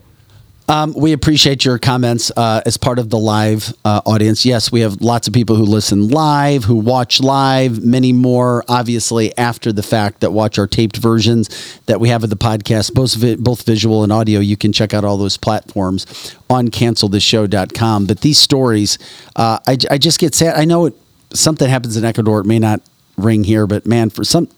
Um, 0.68 0.94
we 0.94 1.12
appreciate 1.12 1.64
your 1.64 1.78
comments 1.78 2.32
uh, 2.36 2.60
as 2.66 2.76
part 2.76 2.98
of 2.98 3.10
the 3.10 3.18
live 3.18 3.72
uh, 3.84 4.00
audience. 4.04 4.44
Yes, 4.44 4.72
we 4.72 4.80
have 4.80 5.00
lots 5.00 5.28
of 5.28 5.34
people 5.34 5.54
who 5.54 5.64
listen 5.64 6.08
live, 6.08 6.64
who 6.64 6.74
watch 6.76 7.20
live, 7.20 7.84
many 7.84 8.12
more, 8.12 8.64
obviously, 8.68 9.36
after 9.38 9.72
the 9.72 9.82
fact 9.82 10.20
that 10.20 10.32
watch 10.32 10.58
our 10.58 10.66
taped 10.66 10.96
versions 10.96 11.80
that 11.86 12.00
we 12.00 12.08
have 12.08 12.24
of 12.24 12.30
the 12.30 12.36
podcast, 12.36 12.94
both, 12.94 13.14
vi- 13.14 13.36
both 13.36 13.64
visual 13.64 14.02
and 14.02 14.12
audio. 14.12 14.40
You 14.40 14.56
can 14.56 14.72
check 14.72 14.92
out 14.92 15.04
all 15.04 15.16
those 15.16 15.36
platforms 15.36 16.34
on 16.50 16.68
canceltheshow.com. 16.68 18.06
But 18.06 18.20
these 18.22 18.38
stories, 18.38 18.98
uh, 19.36 19.58
I, 19.68 19.78
I 19.90 19.98
just 19.98 20.18
get 20.18 20.34
sad. 20.34 20.56
I 20.56 20.64
know 20.64 20.86
it, 20.86 20.94
something 21.32 21.68
happens 21.68 21.96
in 21.96 22.04
Ecuador. 22.04 22.40
It 22.40 22.46
may 22.46 22.58
not 22.58 22.82
ring 23.16 23.44
here, 23.44 23.68
but 23.68 23.86
man, 23.86 24.10
for 24.10 24.24
some 24.24 24.48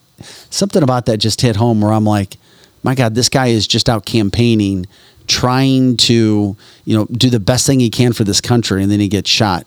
something 0.51 0.83
about 0.83 1.07
that 1.07 1.19
just 1.19 1.41
hit 1.43 1.57
home 1.57 1.81
where 1.81 1.93
I'm 1.93 2.05
like, 2.05 2.39
my 2.83 2.95
God, 2.95 3.15
this 3.15 3.29
guy 3.29 3.49
is 3.49 3.67
just 3.67 3.89
out 3.89 4.05
campaigning, 4.07 4.87
trying 5.27 5.97
to, 5.99 6.57
you 6.85 6.97
know, 6.97 7.05
do 7.07 7.31
the 7.31 7.41
best 7.41 7.67
thing 7.67 7.81
he 7.81 7.91
can 7.91 8.13
for 8.13 8.25
this 8.25 8.41
country, 8.41 8.83
and 8.83 8.91
then 8.91 9.01
he 9.01 9.09
gets 9.09 9.29
shot 9.29 9.67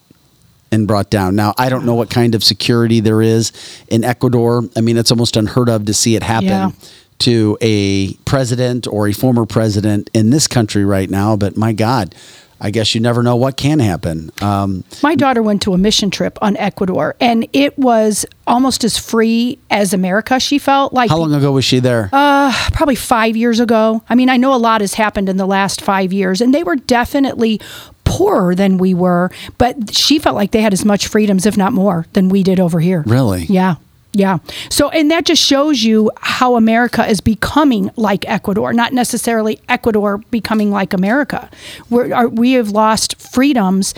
and 0.72 0.88
brought 0.88 1.10
down. 1.10 1.36
Now, 1.36 1.54
I 1.58 1.70
don't 1.70 1.86
know 1.86 1.96
what 1.96 2.10
kind 2.10 2.34
of 2.34 2.44
security 2.44 3.00
there 3.02 3.22
is 3.22 3.52
in 3.90 4.04
Ecuador. 4.06 4.64
I 4.76 4.82
mean, 4.82 4.98
it's 4.98 5.12
almost 5.12 5.36
unheard 5.36 5.68
of 5.70 5.86
to 5.86 5.94
see 5.94 6.16
it 6.16 6.24
happen 6.24 6.48
Yeah. 6.48 6.72
to 7.20 7.58
a 7.62 8.14
president 8.26 8.88
or 8.88 9.08
a 9.08 9.12
former 9.14 9.46
president 9.46 10.10
in 10.14 10.30
this 10.30 10.48
country 10.48 10.86
right 10.86 11.10
now. 11.10 11.36
But 11.36 11.58
my 11.58 11.74
God, 11.74 12.16
I 12.64 12.70
guess 12.70 12.94
you 12.94 13.02
never 13.02 13.24
know 13.24 13.36
what 13.36 13.58
can 13.58 13.80
happen. 13.80 14.32
Um, 14.40 14.84
My 15.02 15.16
daughter 15.16 15.42
went 15.42 15.64
to 15.64 15.74
a 15.74 15.78
mission 15.80 16.12
trip 16.12 16.38
on 16.44 16.56
Ecuador, 16.58 17.16
and 17.20 17.48
it 17.54 17.78
was 17.78 18.24
almost 18.46 18.84
as 18.84 19.00
free 19.00 19.58
as 19.72 19.94
America. 19.94 20.40
She 20.40 20.60
felt 20.60 20.94
like 20.94 21.10
how 21.10 21.18
long 21.18 21.34
ago 21.34 21.52
was 21.52 21.66
she 21.66 21.80
there? 21.80 22.10
Uh, 22.14 22.54
probably 22.72 22.96
five 22.96 23.36
years 23.36 23.60
ago. 23.60 24.04
I 24.08 24.14
mean, 24.14 24.30
I 24.30 24.38
know 24.38 24.54
a 24.54 24.58
lot 24.58 24.82
has 24.82 24.94
happened 24.94 25.28
in 25.28 25.38
the 25.38 25.48
last 25.48 25.82
five 25.82 26.14
years, 26.14 26.40
and 26.40 26.54
they 26.54 26.64
were 26.64 26.76
definitely 26.76 27.60
poorer 28.04 28.54
than 28.54 28.78
we 28.78 28.94
were, 28.94 29.32
but 29.58 29.96
she 29.96 30.20
felt 30.20 30.36
like 30.36 30.52
they 30.52 30.62
had 30.62 30.74
as 30.74 30.86
much 30.86 31.08
freedoms, 31.08 31.46
if 31.48 31.58
not 31.58 31.74
more, 31.74 32.06
than 32.14 32.30
we 32.30 32.44
did 32.44 32.60
over 32.60 32.80
here. 32.80 33.04
Really? 33.08 33.46
Yeah. 33.46 33.76
Yeah. 34.14 34.40
So, 34.70 34.90
and 34.90 35.10
that 35.10 35.26
just 35.26 35.42
shows 35.42 35.84
you 35.84 36.12
how 36.18 36.56
America 36.56 37.06
is 37.06 37.22
becoming 37.22 37.92
like 37.96 38.28
Ecuador, 38.28 38.74
not 38.74 38.92
necessarily 38.92 39.62
Ecuador 39.70 40.18
becoming 40.32 40.70
like 40.70 40.94
America. 40.94 41.50
We're, 41.90 42.14
are, 42.14 42.28
we 42.28 42.54
have 42.54 42.72
lost 42.72 43.20
freedoms 43.22 43.94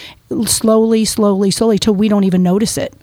slowly, 0.46 1.06
slowly, 1.06 1.50
slowly 1.50 1.80
till 1.80 1.96
we 1.96 2.10
don't 2.10 2.26
even 2.26 2.44
notice 2.44 2.78
it. 2.78 2.94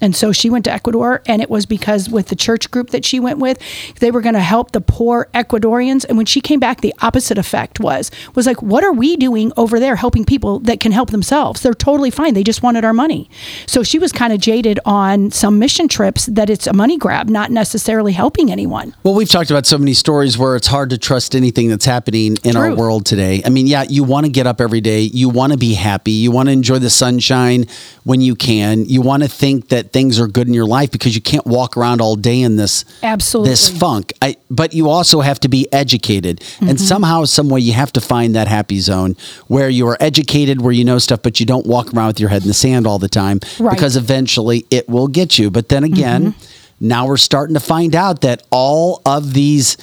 And 0.00 0.16
so 0.16 0.32
she 0.32 0.50
went 0.50 0.64
to 0.64 0.72
Ecuador, 0.72 1.22
and 1.26 1.42
it 1.42 1.50
was 1.50 1.66
because 1.66 2.08
with 2.08 2.28
the 2.28 2.36
church 2.36 2.70
group 2.70 2.90
that 2.90 3.04
she 3.04 3.20
went 3.20 3.38
with, 3.38 3.58
they 4.00 4.10
were 4.10 4.20
going 4.20 4.34
to 4.34 4.40
help 4.40 4.72
the 4.72 4.80
poor 4.80 5.28
Ecuadorians. 5.34 6.04
And 6.08 6.16
when 6.16 6.26
she 6.26 6.40
came 6.40 6.60
back, 6.60 6.80
the 6.80 6.94
opposite 7.02 7.38
effect 7.38 7.80
was 7.80 8.10
was 8.34 8.46
like, 8.46 8.62
what 8.62 8.84
are 8.84 8.92
we 8.92 9.16
doing 9.16 9.52
over 9.56 9.78
there 9.78 9.96
helping 9.96 10.24
people 10.24 10.58
that 10.60 10.80
can 10.80 10.92
help 10.92 11.10
themselves? 11.10 11.60
They're 11.62 11.74
totally 11.74 12.10
fine. 12.10 12.34
They 12.34 12.42
just 12.42 12.62
wanted 12.62 12.84
our 12.84 12.92
money. 12.92 13.30
So 13.66 13.82
she 13.82 13.98
was 13.98 14.12
kind 14.12 14.32
of 14.32 14.40
jaded 14.40 14.80
on 14.84 15.30
some 15.30 15.58
mission 15.58 15.88
trips 15.88 16.26
that 16.26 16.50
it's 16.50 16.66
a 16.66 16.72
money 16.72 16.96
grab, 16.96 17.28
not 17.28 17.50
necessarily 17.50 18.12
helping 18.12 18.50
anyone. 18.50 18.94
Well, 19.02 19.14
we've 19.14 19.28
talked 19.28 19.50
about 19.50 19.66
so 19.66 19.78
many 19.78 19.94
stories 19.94 20.38
where 20.38 20.56
it's 20.56 20.66
hard 20.66 20.90
to 20.90 20.98
trust 20.98 21.34
anything 21.34 21.68
that's 21.68 21.84
happening 21.84 22.36
in 22.44 22.56
our 22.56 22.74
world 22.74 23.06
today. 23.06 23.42
I 23.44 23.48
mean, 23.48 23.66
yeah, 23.66 23.84
you 23.88 24.04
want 24.04 24.26
to 24.26 24.32
get 24.32 24.46
up 24.46 24.60
every 24.60 24.80
day, 24.80 25.00
you 25.00 25.28
want 25.28 25.52
to 25.52 25.58
be 25.58 25.74
happy, 25.74 26.12
you 26.12 26.30
want 26.30 26.48
to 26.48 26.52
enjoy 26.52 26.78
the 26.78 26.90
sunshine 26.90 27.66
when 28.04 28.20
you 28.20 28.34
can, 28.34 28.84
you 28.86 29.02
want 29.02 29.22
to 29.22 29.28
think 29.28 29.68
that 29.68 29.89
things 29.92 30.18
are 30.20 30.26
good 30.28 30.46
in 30.48 30.54
your 30.54 30.66
life 30.66 30.90
because 30.90 31.14
you 31.14 31.20
can't 31.22 31.46
walk 31.46 31.76
around 31.76 32.00
all 32.00 32.16
day 32.16 32.40
in 32.42 32.56
this 32.56 32.84
Absolutely. 33.02 33.50
this 33.50 33.68
funk. 33.68 34.12
I, 34.22 34.36
but 34.50 34.72
you 34.74 34.88
also 34.88 35.20
have 35.20 35.40
to 35.40 35.48
be 35.48 35.66
educated, 35.72 36.40
Mm-hmm. 36.40 36.68
and 36.68 36.80
somehow, 36.80 37.24
some 37.24 37.48
way, 37.48 37.60
you 37.60 37.72
have 37.72 37.92
to 37.92 38.00
find 38.00 38.34
that 38.34 38.48
happy 38.48 38.80
zone 38.80 39.16
where 39.48 39.68
you 39.68 39.86
are 39.88 39.96
educated, 40.00 40.60
where 40.60 40.72
you 40.72 40.84
know 40.84 40.98
stuff, 40.98 41.22
but 41.22 41.40
you 41.40 41.46
don't 41.46 41.66
walk 41.66 41.92
around 41.94 42.08
with 42.08 42.20
your 42.20 42.28
head 42.30 42.42
in 42.42 42.48
the 42.48 42.54
sand 42.54 42.86
all 42.86 42.98
the 42.98 43.08
time 43.08 43.40
Right. 43.58 43.70
because 43.74 43.96
eventually 43.96 44.66
it 44.70 44.88
will 44.88 45.08
get 45.08 45.38
you. 45.38 45.50
But 45.50 45.68
then 45.68 45.84
again, 45.84 46.34
now 46.80 47.06
we're 47.06 47.16
starting 47.16 47.54
to 47.54 47.60
find 47.60 47.94
out 47.94 48.20
that 48.22 48.42
all 48.50 49.02
of 49.04 49.32
these 49.34 49.76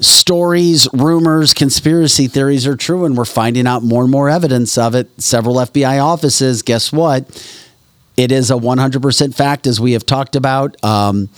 stories, 0.00 0.88
rumors, 0.92 1.54
conspiracy 1.54 2.26
theories 2.26 2.66
are 2.66 2.76
true, 2.76 3.04
and 3.04 3.16
we're 3.16 3.24
finding 3.24 3.66
out 3.66 3.82
more 3.82 4.02
and 4.02 4.10
more 4.10 4.28
evidence 4.28 4.76
of 4.76 4.94
it. 4.94 5.08
Several 5.20 5.56
FBI 5.56 6.02
offices, 6.02 6.62
guess 6.62 6.92
what? 6.92 7.24
It 8.16 8.30
is 8.30 8.50
a 8.50 8.54
100% 8.54 9.34
fact, 9.34 9.66
as 9.66 9.80
we 9.80 9.92
have 9.92 10.06
talked 10.06 10.36
about 10.36 10.82
um, 10.84 11.28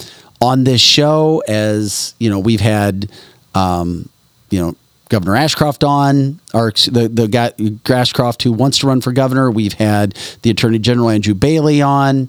on 0.40 0.64
this 0.64 0.80
show. 0.80 1.42
As 1.48 2.14
you 2.18 2.28
know, 2.28 2.38
we've 2.38 2.60
had 2.60 3.10
um, 3.54 4.08
you 4.50 4.60
know, 4.60 4.76
Governor 5.08 5.36
Ashcroft 5.36 5.84
on, 5.84 6.40
or 6.52 6.72
the 6.72 7.08
the 7.08 7.28
guy 7.28 7.52
Ashcroft 7.92 8.42
who 8.42 8.52
wants 8.52 8.78
to 8.78 8.88
run 8.88 9.00
for 9.00 9.12
governor. 9.12 9.50
We've 9.50 9.72
had 9.72 10.18
the 10.42 10.50
Attorney 10.50 10.78
General 10.78 11.10
Andrew 11.10 11.34
Bailey 11.34 11.80
on, 11.80 12.28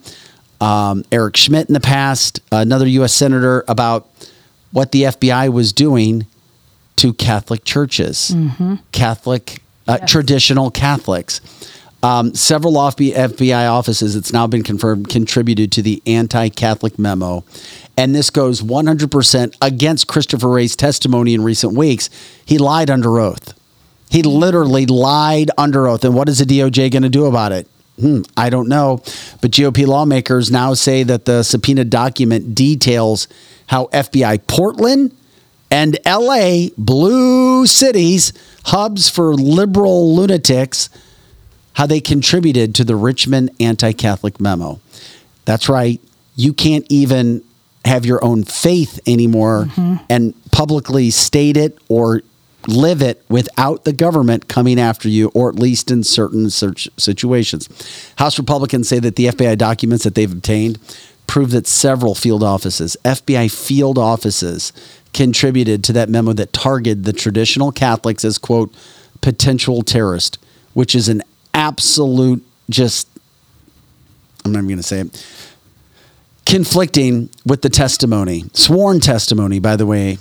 um, 0.61 1.03
Eric 1.11 1.37
Schmitt 1.37 1.67
in 1.67 1.73
the 1.73 1.79
past, 1.79 2.39
another 2.51 2.87
U.S. 2.87 3.13
senator 3.13 3.65
about 3.67 4.07
what 4.71 4.91
the 4.91 5.03
FBI 5.03 5.51
was 5.51 5.73
doing 5.73 6.27
to 6.97 7.13
Catholic 7.13 7.63
churches, 7.63 8.35
Catholic 8.91 9.61
uh, 9.87 9.97
traditional 10.05 10.69
Catholics. 10.71 11.41
Um, 12.03 12.35
several 12.35 12.73
FBI 12.73 13.69
offices, 13.71 14.15
it's 14.15 14.31
now 14.31 14.45
been 14.45 14.63
confirmed, 14.63 15.09
contributed 15.09 15.71
to 15.73 15.81
the 15.81 16.01
anti 16.05 16.49
Catholic 16.49 16.99
memo. 16.99 17.43
And 17.97 18.13
this 18.13 18.29
goes 18.29 18.61
100% 18.61 19.55
against 19.61 20.07
Christopher 20.07 20.49
Wray's 20.49 20.75
testimony 20.75 21.33
in 21.33 21.43
recent 21.43 21.73
weeks. 21.73 22.09
He 22.45 22.57
lied 22.59 22.89
under 22.89 23.19
oath. 23.19 23.59
He 24.09 24.21
literally 24.21 24.85
lied 24.85 25.49
under 25.57 25.87
oath. 25.87 26.05
And 26.05 26.13
what 26.13 26.29
is 26.29 26.39
the 26.39 26.45
DOJ 26.45 26.91
going 26.91 27.03
to 27.03 27.09
do 27.09 27.25
about 27.25 27.51
it? 27.51 27.67
Hmm, 27.99 28.21
I 28.37 28.49
don't 28.51 28.69
know. 28.69 29.01
But 29.41 29.51
GOP 29.51 29.87
lawmakers 29.87 30.51
now 30.51 30.75
say 30.75 31.03
that 31.03 31.25
the 31.25 31.43
subpoena 31.43 31.83
document 31.83 32.53
details 32.53 33.27
how 33.67 33.87
FBI 33.87 34.45
Portland 34.47 35.15
and 35.69 35.97
LA, 36.05 36.67
blue 36.77 37.65
cities, 37.65 38.33
hubs 38.65 39.09
for 39.09 39.33
liberal 39.33 40.15
lunatics, 40.15 40.89
how 41.77 41.85
they 41.85 42.01
contributed 42.01 42.73
to 42.73 42.83
the 42.83 42.95
Richmond 42.95 43.51
anti 43.59 43.91
Catholic 43.93 44.41
memo. 44.41 44.79
That's 45.45 45.69
right. 45.69 46.01
You 46.35 46.51
can't 46.51 46.87
even 46.89 47.43
have 47.85 48.03
your 48.03 48.23
own 48.25 48.43
faith 48.45 48.99
anymore 49.07 49.65
mm-hmm. 49.65 50.03
and 50.09 50.33
publicly 50.51 51.11
state 51.11 51.55
it 51.55 51.77
or 51.87 52.23
live 52.67 53.03
it 53.03 53.23
without 53.29 53.85
the 53.85 53.93
government 53.93 54.47
coming 54.47 54.79
after 54.79 55.07
you, 55.07 55.29
or 55.35 55.49
at 55.49 55.55
least 55.55 55.91
in 55.91 56.03
certain 56.03 56.49
situations. 56.49 57.69
House 58.17 58.39
Republicans 58.39 58.89
say 58.89 58.97
that 58.97 59.15
the 59.15 59.27
FBI 59.27 59.55
documents 59.55 60.03
that 60.03 60.15
they've 60.15 60.31
obtained 60.31 60.79
prove 61.27 61.51
that 61.51 61.67
several 61.67 62.15
field 62.15 62.41
offices, 62.41 62.97
FBI 63.05 63.51
field 63.51 63.99
offices, 63.99 64.73
contributed 65.13 65.83
to 65.83 65.93
that 65.93 66.09
memo 66.09 66.33
that 66.33 66.53
targeted 66.53 67.03
the 67.03 67.13
traditional 67.13 67.71
Catholics 67.71 68.25
as, 68.25 68.39
quote, 68.39 68.73
potential 69.21 69.83
terrorist, 69.83 70.39
which 70.73 70.95
is 70.95 71.07
an 71.07 71.21
absolute 71.57 72.45
just, 72.69 73.09
I'm 74.45 74.51
not 74.51 74.59
even 74.59 74.67
going 74.69 74.77
to 74.77 74.83
say 74.83 74.99
it, 74.99 75.27
conflicting 76.45 77.29
with 77.45 77.63
the 77.63 77.69
testimony, 77.69 78.45
sworn 78.53 78.99
testimony, 78.99 79.59
by 79.59 79.75
the 79.75 79.85
way, 79.85 80.17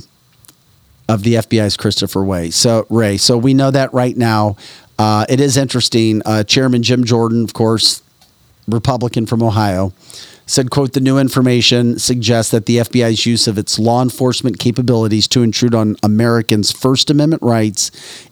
of 1.09 1.23
the 1.23 1.35
FBI's 1.35 1.77
Christopher 1.77 2.25
Way. 2.25 2.51
So 2.51 2.87
Wray. 2.89 3.17
So 3.19 3.37
we 3.37 3.55
know 3.55 3.71
that 3.71 3.93
right 3.93 4.17
now. 4.17 4.57
Uh, 4.99 5.27
it 5.29 5.41
is 5.41 5.57
interesting. 5.57 6.23
Uh, 6.25 6.43
Chairman 6.43 6.83
Jim 6.83 7.05
Jordan, 7.05 7.45
of 7.45 7.53
course, 7.53 8.03
Republican 8.67 9.27
from 9.27 9.43
Ohio, 9.43 9.93
said, 10.47 10.71
"quote 10.71 10.95
The 10.95 11.01
new 11.01 11.19
information 11.19 11.99
suggests 11.99 12.51
that 12.51 12.67
the 12.67 12.79
FBI's 12.79 13.27
use 13.27 13.47
of 13.47 13.59
its 13.59 13.79
law 13.79 14.03
enforcement 14.03 14.59
capabilities 14.59 15.29
to 15.29 15.43
intrude 15.43 15.75
on 15.75 15.97
Americans' 16.03 16.73
First 16.73 17.11
Amendment 17.11 17.43
rights 17.43 17.91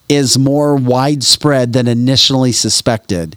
is 0.08 0.38
more 0.38 0.76
widespread 0.76 1.72
than 1.72 1.88
initially 1.88 2.52
suspected." 2.52 3.36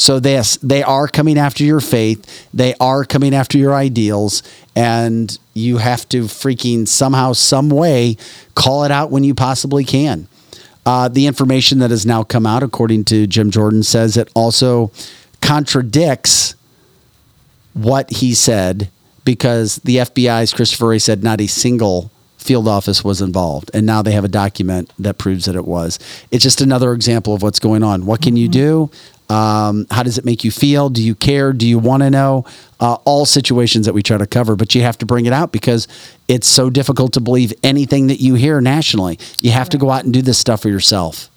So 0.00 0.18
this 0.18 0.56
they 0.62 0.82
are 0.82 1.08
coming 1.08 1.38
after 1.38 1.62
your 1.62 1.80
faith. 1.80 2.48
They 2.54 2.74
are 2.80 3.04
coming 3.04 3.34
after 3.34 3.58
your 3.58 3.74
ideals, 3.74 4.42
and 4.74 5.38
you 5.52 5.76
have 5.76 6.08
to 6.08 6.22
freaking 6.22 6.88
somehow, 6.88 7.34
some 7.34 7.68
way, 7.68 8.16
call 8.54 8.84
it 8.84 8.90
out 8.90 9.10
when 9.10 9.24
you 9.24 9.34
possibly 9.34 9.84
can. 9.84 10.26
Uh, 10.86 11.08
the 11.08 11.26
information 11.26 11.80
that 11.80 11.90
has 11.90 12.06
now 12.06 12.22
come 12.22 12.46
out, 12.46 12.62
according 12.62 13.04
to 13.04 13.26
Jim 13.26 13.50
Jordan, 13.50 13.82
says 13.82 14.16
it 14.16 14.30
also 14.34 14.90
contradicts 15.42 16.54
what 17.74 18.10
he 18.10 18.34
said 18.34 18.90
because 19.24 19.76
the 19.84 19.96
FBI's 19.96 20.54
Christopher 20.54 20.88
Wray 20.88 20.98
said 20.98 21.22
not 21.22 21.40
a 21.40 21.46
single 21.46 22.10
field 22.40 22.66
office 22.66 23.04
was 23.04 23.20
involved, 23.20 23.70
and 23.74 23.86
now 23.86 24.02
they 24.02 24.12
have 24.12 24.24
a 24.24 24.28
document 24.28 24.90
that 24.98 25.18
proves 25.18 25.44
that 25.44 25.54
it 25.54 25.64
was. 25.64 25.98
It's 26.30 26.42
just 26.42 26.60
another 26.60 26.92
example 26.92 27.34
of 27.34 27.42
what's 27.42 27.58
going 27.58 27.82
on. 27.82 28.06
What 28.06 28.22
can 28.22 28.36
you 28.36 28.48
do? 28.48 28.90
Um, 29.28 29.86
how 29.92 30.02
does 30.02 30.18
it 30.18 30.24
make 30.24 30.42
you 30.42 30.50
feel? 30.50 30.90
Do 30.90 31.00
you 31.02 31.14
care? 31.14 31.52
Do 31.52 31.66
you 31.66 31.78
want 31.78 32.02
to 32.02 32.10
know? 32.10 32.44
Uh, 32.80 32.94
all 33.04 33.24
situations 33.24 33.86
that 33.86 33.92
we 33.92 34.02
try 34.02 34.18
to 34.18 34.26
cover, 34.26 34.56
but 34.56 34.74
you 34.74 34.82
have 34.82 34.98
to 34.98 35.06
bring 35.06 35.26
it 35.26 35.32
out 35.32 35.52
because 35.52 35.86
it's 36.26 36.48
so 36.48 36.68
difficult 36.68 37.12
to 37.12 37.20
believe 37.20 37.52
anything 37.62 38.08
that 38.08 38.20
you 38.20 38.34
hear 38.34 38.60
nationally. 38.60 39.18
You 39.40 39.52
have 39.52 39.68
to 39.68 39.78
go 39.78 39.90
out 39.90 40.04
and 40.04 40.12
do 40.12 40.22
this 40.22 40.38
stuff 40.38 40.62
for 40.62 40.68
yourself. 40.68 41.29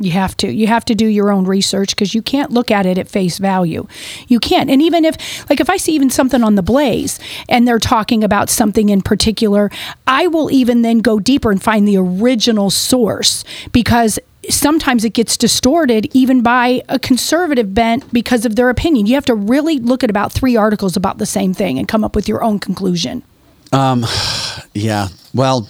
You 0.00 0.12
have 0.12 0.34
to. 0.38 0.50
You 0.50 0.66
have 0.66 0.86
to 0.86 0.94
do 0.94 1.06
your 1.06 1.30
own 1.30 1.44
research 1.44 1.90
because 1.90 2.14
you 2.14 2.22
can't 2.22 2.50
look 2.50 2.70
at 2.70 2.86
it 2.86 2.96
at 2.96 3.06
face 3.06 3.36
value. 3.36 3.86
You 4.28 4.40
can't. 4.40 4.70
And 4.70 4.80
even 4.80 5.04
if, 5.04 5.48
like, 5.50 5.60
if 5.60 5.68
I 5.68 5.76
see 5.76 5.92
even 5.92 6.08
something 6.08 6.42
on 6.42 6.54
the 6.54 6.62
Blaze 6.62 7.20
and 7.50 7.68
they're 7.68 7.78
talking 7.78 8.24
about 8.24 8.48
something 8.48 8.88
in 8.88 9.02
particular, 9.02 9.70
I 10.06 10.26
will 10.26 10.50
even 10.50 10.80
then 10.80 11.00
go 11.00 11.20
deeper 11.20 11.50
and 11.50 11.62
find 11.62 11.86
the 11.86 11.98
original 11.98 12.70
source 12.70 13.44
because 13.72 14.18
sometimes 14.48 15.04
it 15.04 15.12
gets 15.12 15.36
distorted 15.36 16.08
even 16.14 16.40
by 16.40 16.82
a 16.88 16.98
conservative 16.98 17.74
bent 17.74 18.10
because 18.10 18.46
of 18.46 18.56
their 18.56 18.70
opinion. 18.70 19.04
You 19.04 19.16
have 19.16 19.26
to 19.26 19.34
really 19.34 19.78
look 19.78 20.02
at 20.02 20.08
about 20.08 20.32
three 20.32 20.56
articles 20.56 20.96
about 20.96 21.18
the 21.18 21.26
same 21.26 21.52
thing 21.52 21.78
and 21.78 21.86
come 21.86 22.04
up 22.04 22.16
with 22.16 22.26
your 22.26 22.42
own 22.42 22.58
conclusion. 22.58 23.22
Um, 23.70 24.06
yeah. 24.74 25.08
Well, 25.34 25.68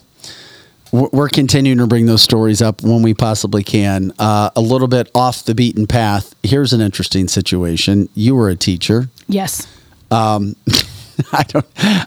we're 0.92 1.28
continuing 1.28 1.78
to 1.78 1.86
bring 1.86 2.06
those 2.06 2.22
stories 2.22 2.60
up 2.60 2.82
when 2.82 3.02
we 3.02 3.14
possibly 3.14 3.62
can. 3.62 4.12
Uh, 4.18 4.50
a 4.56 4.60
little 4.60 4.88
bit 4.88 5.10
off 5.14 5.44
the 5.44 5.54
beaten 5.54 5.86
path. 5.86 6.34
Here's 6.42 6.72
an 6.72 6.80
interesting 6.80 7.28
situation. 7.28 8.08
You 8.14 8.34
were 8.34 8.48
a 8.48 8.56
teacher. 8.56 9.08
Yes. 9.28 9.66
Um, 10.10 10.56
I 11.32 11.42
don't. 11.44 11.66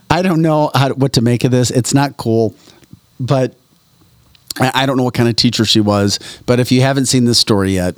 I 0.10 0.22
don't 0.22 0.42
know 0.42 0.72
how, 0.74 0.90
what 0.94 1.14
to 1.14 1.22
make 1.22 1.44
of 1.44 1.52
this. 1.52 1.72
It's 1.72 1.94
not 1.94 2.18
cool, 2.18 2.56
but 3.20 3.56
I 4.60 4.72
I 4.74 4.86
don't 4.86 4.98
know 4.98 5.04
what 5.04 5.14
kind 5.14 5.30
of 5.30 5.36
teacher 5.36 5.66
she 5.66 5.80
was. 5.80 6.20
But 6.46 6.60
if 6.60 6.72
you 6.72 6.82
haven't 6.82 7.06
seen 7.06 7.26
this 7.26 7.40
story 7.40 7.74
yet, 7.74 7.96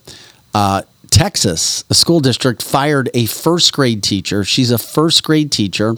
uh, 0.54 0.84
Texas, 1.16 1.86
a 1.90 1.94
school 1.94 2.20
district 2.20 2.62
fired 2.62 3.10
a 3.14 3.26
first 3.26 3.72
grade 3.72 4.04
teacher. 4.04 4.44
She's 4.44 4.70
a 4.70 4.78
first 4.78 5.24
grade 5.24 5.50
teacher. 5.50 5.94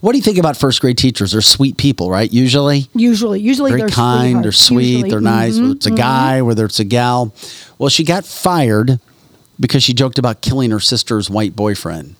What 0.00 0.12
do 0.12 0.18
you 0.18 0.22
think 0.22 0.38
about 0.38 0.56
first 0.56 0.80
grade 0.80 0.96
teachers? 0.96 1.32
They're 1.32 1.40
sweet 1.40 1.76
people, 1.76 2.08
right? 2.08 2.32
Usually, 2.32 2.86
Usually, 2.94 3.40
usually 3.40 3.72
very 3.72 3.80
they're 3.82 3.90
kind, 3.90 4.44
they're 4.44 4.52
sweet, 4.52 4.84
Usually. 4.88 5.10
they're 5.10 5.20
nice. 5.20 5.54
Mhm, 5.54 5.62
Whether 5.62 5.72
it's 5.74 5.86
a 5.86 5.90
mhm. 5.90 5.96
guy, 5.96 6.42
whether 6.42 6.64
it's 6.64 6.78
a 6.78 6.84
gal. 6.84 7.34
Well, 7.76 7.88
she 7.88 8.04
got 8.04 8.24
fired 8.24 9.00
because 9.58 9.82
she 9.82 9.92
joked 9.94 10.20
about 10.20 10.42
killing 10.42 10.70
her 10.70 10.78
sister's 10.80 11.28
white 11.28 11.56
boyfriend. 11.56 12.14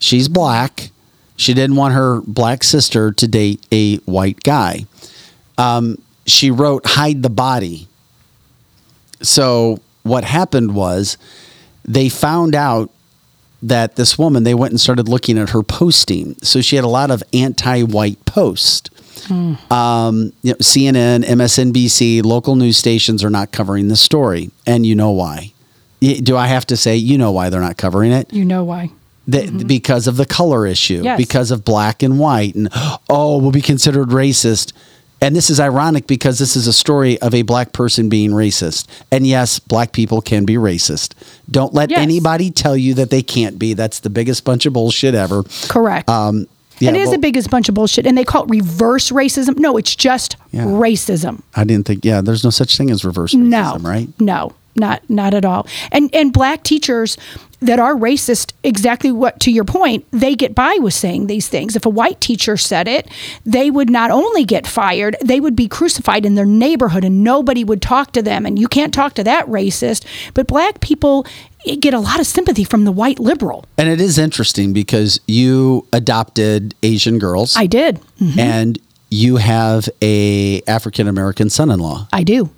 She's 0.00 0.26
black. 0.26 0.90
She 1.36 1.54
didn't 1.54 1.76
want 1.76 1.94
her 1.94 2.20
black 2.26 2.64
sister 2.64 3.12
to 3.12 3.28
date 3.28 3.64
a 3.70 3.98
white 3.98 4.42
guy. 4.42 4.86
Um, 5.56 5.98
she 6.26 6.50
wrote 6.50 6.84
"hide 6.84 7.22
the 7.22 7.30
body." 7.30 7.86
So 9.22 9.78
what 10.02 10.24
happened 10.24 10.74
was 10.74 11.16
they 11.84 12.08
found 12.08 12.54
out 12.54 12.90
that 13.62 13.96
this 13.96 14.18
woman 14.18 14.44
they 14.44 14.54
went 14.54 14.72
and 14.72 14.80
started 14.80 15.08
looking 15.08 15.38
at 15.38 15.50
her 15.50 15.62
posting. 15.62 16.34
So 16.42 16.60
she 16.60 16.76
had 16.76 16.84
a 16.84 16.88
lot 16.88 17.10
of 17.10 17.22
anti-white 17.32 18.24
posts. 18.26 18.90
Um, 19.70 20.32
you 20.42 20.52
know, 20.52 20.56
CNN, 20.58 21.24
MSNBC, 21.24 22.22
local 22.24 22.56
news 22.56 22.76
stations 22.76 23.24
are 23.24 23.30
not 23.30 23.52
covering 23.52 23.88
the 23.88 23.96
story, 23.96 24.50
and 24.66 24.84
you 24.84 24.94
know 24.94 25.10
why. 25.10 25.52
Do 26.00 26.36
I 26.36 26.48
have 26.48 26.66
to 26.66 26.76
say 26.76 26.96
you 26.96 27.16
know 27.16 27.32
why 27.32 27.48
they're 27.48 27.60
not 27.62 27.78
covering 27.78 28.12
it? 28.12 28.30
You 28.32 28.44
know 28.44 28.64
why? 28.64 28.90
The, 29.26 29.64
Because 29.66 30.06
of 30.06 30.16
the 30.18 30.26
color 30.26 30.66
issue, 30.66 31.00
Yes. 31.02 31.16
because 31.16 31.50
of 31.50 31.64
black 31.64 32.02
and 32.02 32.18
white, 32.18 32.54
and 32.54 32.68
oh, 33.08 33.38
will 33.38 33.52
be 33.52 33.62
considered 33.62 34.08
racist. 34.10 34.74
And 35.24 35.34
this 35.34 35.48
is 35.48 35.58
ironic 35.58 36.06
because 36.06 36.38
this 36.38 36.54
is 36.54 36.66
a 36.66 36.72
story 36.72 37.18
of 37.22 37.32
a 37.34 37.40
black 37.42 37.72
person 37.72 38.10
being 38.10 38.30
racist. 38.32 38.86
And 39.10 39.26
yes, 39.26 39.58
black 39.58 39.92
people 39.92 40.20
can 40.20 40.44
be 40.44 40.56
racist. 40.56 41.14
Don't 41.50 41.72
let 41.72 41.88
Yes. 41.90 42.00
anybody 42.00 42.50
tell 42.50 42.76
you 42.76 42.92
that 42.94 43.08
they 43.08 43.22
can't 43.22 43.58
be. 43.58 43.72
That's 43.72 44.00
the 44.00 44.10
biggest 44.10 44.44
bunch 44.44 44.66
of 44.66 44.74
bullshit 44.74 45.14
ever. 45.14 45.42
Correct. 45.68 46.10
Um, 46.10 46.46
yeah, 46.78 46.90
it 46.90 46.96
is 46.96 47.04
well, 47.06 47.12
the 47.12 47.18
biggest 47.18 47.48
bunch 47.48 47.70
of 47.70 47.74
bullshit, 47.74 48.06
and 48.06 48.18
they 48.18 48.24
call 48.24 48.42
it 48.44 48.50
reverse 48.50 49.10
racism. 49.10 49.58
No, 49.58 49.78
it's 49.78 49.96
just 49.96 50.36
Yeah. 50.52 50.64
racism. 50.64 51.40
I 51.56 51.64
didn't 51.64 51.86
think. 51.86 52.04
Yeah, 52.04 52.20
there's 52.20 52.44
no 52.44 52.50
such 52.50 52.76
thing 52.76 52.90
as 52.90 53.02
reverse 53.02 53.32
racism, 53.32 53.48
No, 53.48 53.78
right? 53.80 54.08
No, 54.20 54.52
not 54.76 55.00
not 55.08 55.32
at 55.32 55.46
all. 55.46 55.66
And 55.90 56.10
and 56.12 56.34
black 56.34 56.64
teachers 56.64 57.16
that 57.64 57.78
are 57.78 57.94
racist, 57.94 58.52
exactly 58.62 59.10
what 59.10 59.40
to 59.40 59.50
your 59.50 59.64
point, 59.64 60.04
they 60.10 60.34
get 60.34 60.54
by 60.54 60.76
with 60.80 60.92
saying 60.94 61.26
these 61.26 61.48
things. 61.48 61.74
If 61.74 61.86
a 61.86 61.90
white 61.90 62.20
teacher 62.20 62.56
said 62.56 62.86
it, 62.86 63.08
they 63.44 63.70
would 63.70 63.88
not 63.88 64.10
only 64.10 64.44
get 64.44 64.66
fired, 64.66 65.16
they 65.24 65.40
would 65.40 65.56
be 65.56 65.66
crucified 65.66 66.26
in 66.26 66.34
their 66.34 66.44
neighborhood, 66.44 67.04
and 67.04 67.24
nobody 67.24 67.64
would 67.64 67.80
talk 67.80 68.12
to 68.12 68.22
them. 68.22 68.44
And 68.44 68.58
you 68.58 68.68
can't 68.68 68.92
talk 68.92 69.14
to 69.14 69.24
that 69.24 69.46
racist. 69.46 70.04
But 70.34 70.46
black 70.46 70.80
people 70.80 71.26
get 71.80 71.94
a 71.94 71.98
lot 72.00 72.20
of 72.20 72.26
sympathy 72.26 72.64
from 72.64 72.84
the 72.84 72.92
white 72.92 73.18
liberal. 73.18 73.64
And 73.78 73.88
it 73.88 74.00
is 74.00 74.18
interesting 74.18 74.74
because 74.74 75.18
you 75.26 75.86
adopted 75.92 76.74
Asian 76.82 77.18
girls. 77.18 77.56
I 77.56 77.66
did. 77.66 77.98
Mhm. 78.20 78.38
and 78.38 78.78
you 79.10 79.36
have 79.36 79.88
a 80.02 80.60
African 80.66 81.08
American 81.08 81.48
son-in-law. 81.48 82.08
I 82.12 82.24
do. 82.24 82.50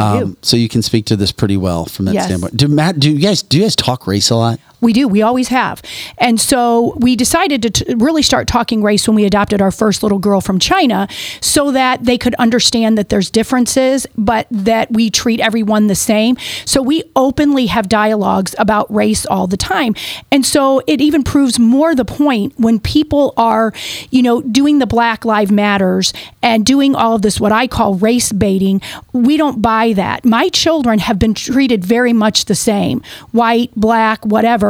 Um, 0.00 0.36
so 0.42 0.56
you 0.56 0.68
can 0.68 0.82
speak 0.82 1.04
to 1.06 1.16
this 1.16 1.32
pretty 1.32 1.56
well 1.56 1.84
from 1.84 2.06
that 2.06 2.14
Yes. 2.14 2.26
standpoint. 2.26 2.56
Do 2.56 2.68
Matt? 2.68 2.98
Do 2.98 3.10
you 3.10 3.18
guys? 3.18 3.42
Do 3.42 3.58
you 3.58 3.64
guys 3.64 3.76
talk 3.76 4.06
race 4.06 4.30
a 4.30 4.36
lot? 4.36 4.58
We 4.80 4.92
do. 4.92 5.08
We 5.08 5.22
always 5.22 5.48
have. 5.48 5.82
And 6.18 6.40
so 6.40 6.94
we 6.98 7.16
decided 7.16 7.62
to 7.62 7.70
t- 7.70 7.94
really 7.94 8.22
start 8.22 8.48
talking 8.48 8.82
race 8.82 9.06
when 9.06 9.14
we 9.14 9.24
adopted 9.24 9.60
our 9.60 9.70
first 9.70 10.02
little 10.02 10.18
girl 10.18 10.40
from 10.40 10.58
China 10.58 11.06
so 11.40 11.70
that 11.72 12.04
they 12.04 12.16
could 12.16 12.34
understand 12.36 12.96
that 12.96 13.08
there's 13.08 13.30
differences, 13.30 14.06
but 14.16 14.46
that 14.50 14.90
we 14.90 15.10
treat 15.10 15.40
everyone 15.40 15.86
the 15.86 15.94
same. 15.94 16.36
So 16.64 16.80
we 16.82 17.02
openly 17.14 17.66
have 17.66 17.88
dialogues 17.88 18.54
about 18.58 18.92
race 18.92 19.26
all 19.26 19.46
the 19.46 19.56
time. 19.56 19.94
And 20.32 20.46
so 20.46 20.82
it 20.86 21.00
even 21.00 21.22
proves 21.22 21.58
more 21.58 21.94
the 21.94 22.04
point 22.04 22.54
when 22.58 22.80
people 22.80 23.34
are, 23.36 23.72
you 24.10 24.22
know, 24.22 24.40
doing 24.40 24.78
the 24.78 24.86
Black 24.86 25.24
Lives 25.24 25.50
Matters 25.50 26.12
and 26.42 26.64
doing 26.64 26.94
all 26.94 27.14
of 27.14 27.22
this, 27.22 27.38
what 27.40 27.52
I 27.52 27.66
call 27.66 27.94
race 27.94 28.32
baiting. 28.32 28.80
We 29.12 29.36
don't 29.36 29.60
buy 29.60 29.92
that. 29.94 30.24
My 30.24 30.48
children 30.48 30.98
have 31.00 31.18
been 31.18 31.34
treated 31.34 31.84
very 31.84 32.12
much 32.12 32.46
the 32.46 32.54
same 32.54 33.02
white, 33.32 33.70
black, 33.76 34.24
whatever. 34.24 34.69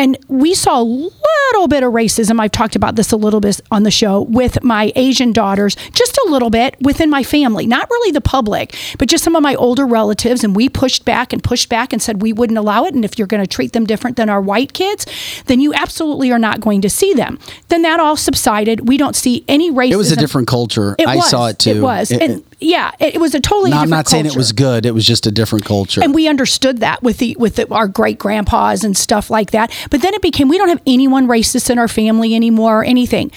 And 0.00 0.16
we 0.28 0.54
saw 0.54 0.80
a 0.80 0.82
little 0.82 1.68
bit 1.68 1.82
of 1.82 1.92
racism. 1.92 2.40
I've 2.40 2.52
talked 2.52 2.74
about 2.74 2.96
this 2.96 3.12
a 3.12 3.18
little 3.18 3.38
bit 3.38 3.60
on 3.70 3.82
the 3.82 3.90
show 3.90 4.22
with 4.22 4.64
my 4.64 4.92
Asian 4.96 5.30
daughters, 5.30 5.76
just 5.92 6.16
a 6.16 6.30
little 6.30 6.48
bit 6.48 6.74
within 6.80 7.10
my 7.10 7.22
family, 7.22 7.66
not 7.66 7.90
really 7.90 8.10
the 8.10 8.22
public, 8.22 8.74
but 8.98 9.08
just 9.08 9.22
some 9.22 9.36
of 9.36 9.42
my 9.42 9.54
older 9.56 9.86
relatives. 9.86 10.42
And 10.42 10.56
we 10.56 10.70
pushed 10.70 11.04
back 11.04 11.34
and 11.34 11.44
pushed 11.44 11.68
back 11.68 11.92
and 11.92 12.00
said 12.00 12.22
we 12.22 12.32
wouldn't 12.32 12.58
allow 12.58 12.86
it. 12.86 12.94
And 12.94 13.04
if 13.04 13.18
you're 13.18 13.26
going 13.26 13.42
to 13.42 13.46
treat 13.46 13.74
them 13.74 13.84
different 13.84 14.16
than 14.16 14.30
our 14.30 14.40
white 14.40 14.72
kids, 14.72 15.04
then 15.48 15.60
you 15.60 15.74
absolutely 15.74 16.32
are 16.32 16.38
not 16.38 16.62
going 16.62 16.80
to 16.80 16.88
see 16.88 17.12
them. 17.12 17.38
Then 17.68 17.82
that 17.82 18.00
all 18.00 18.16
subsided. 18.16 18.88
We 18.88 18.96
don't 18.96 19.14
see 19.14 19.44
any 19.48 19.70
racism. 19.70 19.92
It 19.92 19.96
was 19.96 20.12
a 20.12 20.16
different 20.16 20.48
culture. 20.48 20.96
It 20.98 21.08
I 21.08 21.16
was. 21.16 21.28
saw 21.28 21.48
it 21.48 21.58
too. 21.58 21.72
It 21.72 21.82
was. 21.82 22.10
It- 22.10 22.22
and 22.22 22.44
yeah, 22.60 22.92
it, 23.00 23.20
was 23.20 23.34
a 23.34 23.40
totally 23.40 23.70
no, 23.70 23.78
I'm 23.78 23.88
not 23.88 24.06
saying 24.06 24.26
it 24.26 24.36
was 24.36 24.52
good. 24.52 24.84
It 24.84 24.92
was 24.92 25.06
just 25.06 25.26
a 25.26 25.30
different 25.30 25.64
culture. 25.64 26.02
And 26.02 26.14
we 26.14 26.28
understood 26.28 26.78
that 26.78 27.02
with 27.02 27.18
the 27.18 27.34
with 27.38 27.56
the, 27.56 27.72
our 27.72 27.88
great 27.88 28.18
grandpas 28.18 28.84
and 28.84 28.96
stuff 28.96 29.30
like 29.30 29.52
that. 29.52 29.70
But 29.90 30.02
then 30.02 30.14
it 30.14 30.22
became 30.22 30.48
we 30.48 30.58
don't 30.58 30.68
have 30.68 30.82
anyone 30.86 31.26
racist 31.26 31.70
in 31.70 31.78
our 31.78 31.88
family 31.88 32.34
anymore 32.34 32.80
or 32.80 32.84
anything. 32.84 33.30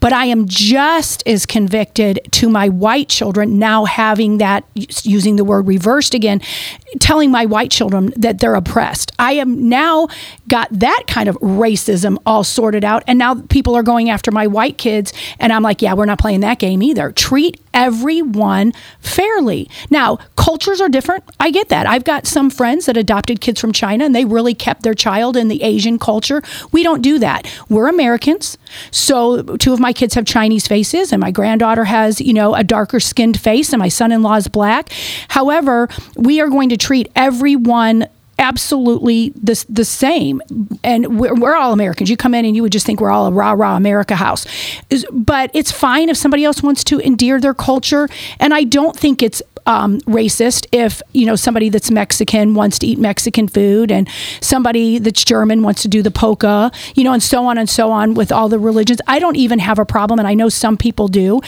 But 0.00 0.12
I 0.12 0.26
am 0.26 0.46
just 0.46 1.26
as 1.26 1.46
convicted 1.46 2.20
to 2.32 2.48
my 2.48 2.68
white 2.68 3.08
children 3.08 3.58
now 3.58 3.84
having 3.84 4.38
that 4.38 4.64
using 5.04 5.36
the 5.36 5.44
word 5.44 5.66
reversed 5.66 6.14
again, 6.14 6.40
telling 7.00 7.30
my 7.30 7.46
white 7.46 7.70
children 7.70 8.12
that 8.16 8.38
they're 8.38 8.54
oppressed. 8.54 9.12
I 9.18 9.32
am 9.32 9.68
now 9.68 10.08
got 10.48 10.68
that 10.70 11.04
kind 11.06 11.28
of 11.28 11.36
racism 11.36 12.18
all 12.26 12.44
sorted 12.44 12.84
out 12.84 13.04
and 13.06 13.18
now 13.18 13.34
people 13.34 13.76
are 13.76 13.82
going 13.82 14.10
after 14.10 14.30
my 14.30 14.46
white 14.46 14.78
kids 14.78 15.12
and 15.38 15.52
I'm 15.52 15.62
like, 15.62 15.82
yeah, 15.82 15.94
we're 15.94 16.06
not 16.06 16.18
playing 16.18 16.40
that 16.40 16.58
game 16.58 16.82
either. 16.82 17.12
Treat 17.12 17.60
everyone 17.72 18.72
fairly. 19.00 19.70
Now, 19.90 20.16
cultures 20.36 20.80
are 20.80 20.88
different. 20.88 21.24
I 21.38 21.50
get 21.50 21.68
that. 21.68 21.86
I've 21.86 22.04
got 22.04 22.26
some 22.26 22.50
friends 22.50 22.86
that 22.86 22.96
adopted 22.96 23.40
kids 23.40 23.60
from 23.60 23.72
China 23.72 24.04
and 24.04 24.14
they 24.14 24.24
really 24.24 24.54
kept 24.54 24.82
their 24.82 24.94
child 24.94 25.36
in 25.36 25.48
the 25.48 25.62
Asian 25.62 25.98
culture. 26.00 26.42
We 26.72 26.82
don't 26.82 27.02
do 27.02 27.18
that. 27.18 27.46
We're 27.68 27.88
Americans. 27.88 28.58
So, 28.90 29.42
two 29.56 29.72
of 29.72 29.80
my 29.80 29.92
kids 29.92 30.14
have 30.14 30.24
Chinese 30.24 30.66
faces 30.66 31.12
and 31.12 31.20
my 31.20 31.30
granddaughter 31.30 31.84
has, 31.84 32.20
you 32.20 32.32
know, 32.32 32.54
a 32.54 32.64
darker 32.64 33.00
skinned 33.00 33.38
face 33.38 33.72
and 33.72 33.80
my 33.80 33.88
son-in-law 33.88 34.36
is 34.36 34.48
black. 34.48 34.90
However, 35.28 35.88
we 36.16 36.40
are 36.40 36.48
going 36.48 36.68
to 36.70 36.76
treat 36.76 37.10
everyone 37.14 38.08
absolutely 38.40 39.28
the, 39.30 39.64
the 39.68 39.84
same 39.84 40.40
and 40.82 41.20
we're, 41.20 41.34
we're 41.34 41.54
all 41.54 41.74
americans 41.74 42.08
you 42.08 42.16
come 42.16 42.34
in 42.34 42.46
and 42.46 42.56
you 42.56 42.62
would 42.62 42.72
just 42.72 42.86
think 42.86 42.98
we're 42.98 43.10
all 43.10 43.26
a 43.26 43.30
rah 43.30 43.52
rah 43.52 43.76
america 43.76 44.16
house 44.16 44.46
but 45.12 45.50
it's 45.52 45.70
fine 45.70 46.08
if 46.08 46.16
somebody 46.16 46.42
else 46.42 46.62
wants 46.62 46.82
to 46.82 46.98
endear 47.00 47.38
their 47.38 47.52
culture 47.52 48.08
and 48.38 48.54
i 48.54 48.64
don't 48.64 48.96
think 48.96 49.22
it's 49.22 49.42
um, 49.74 49.90
racist 50.18 50.62
if 50.84 50.92
you 51.18 51.24
know 51.28 51.36
somebody 51.46 51.68
that's 51.74 51.90
mexican 52.00 52.46
wants 52.60 52.76
to 52.80 52.86
eat 52.90 52.98
mexican 53.08 53.46
food 53.56 53.88
and 53.96 54.04
somebody 54.52 54.98
that's 55.04 55.22
german 55.32 55.58
wants 55.66 55.80
to 55.82 55.88
do 55.96 56.00
the 56.08 56.10
polka 56.22 56.54
you 56.96 57.04
know 57.04 57.12
and 57.18 57.22
so 57.32 57.38
on 57.50 57.56
and 57.62 57.68
so 57.78 57.84
on 58.00 58.14
with 58.20 58.30
all 58.36 58.48
the 58.54 58.58
religions 58.70 59.00
i 59.06 59.18
don't 59.24 59.36
even 59.46 59.58
have 59.68 59.78
a 59.78 59.84
problem 59.96 60.18
and 60.22 60.26
i 60.32 60.34
know 60.40 60.48
some 60.48 60.76
people 60.86 61.06
do 61.08 61.40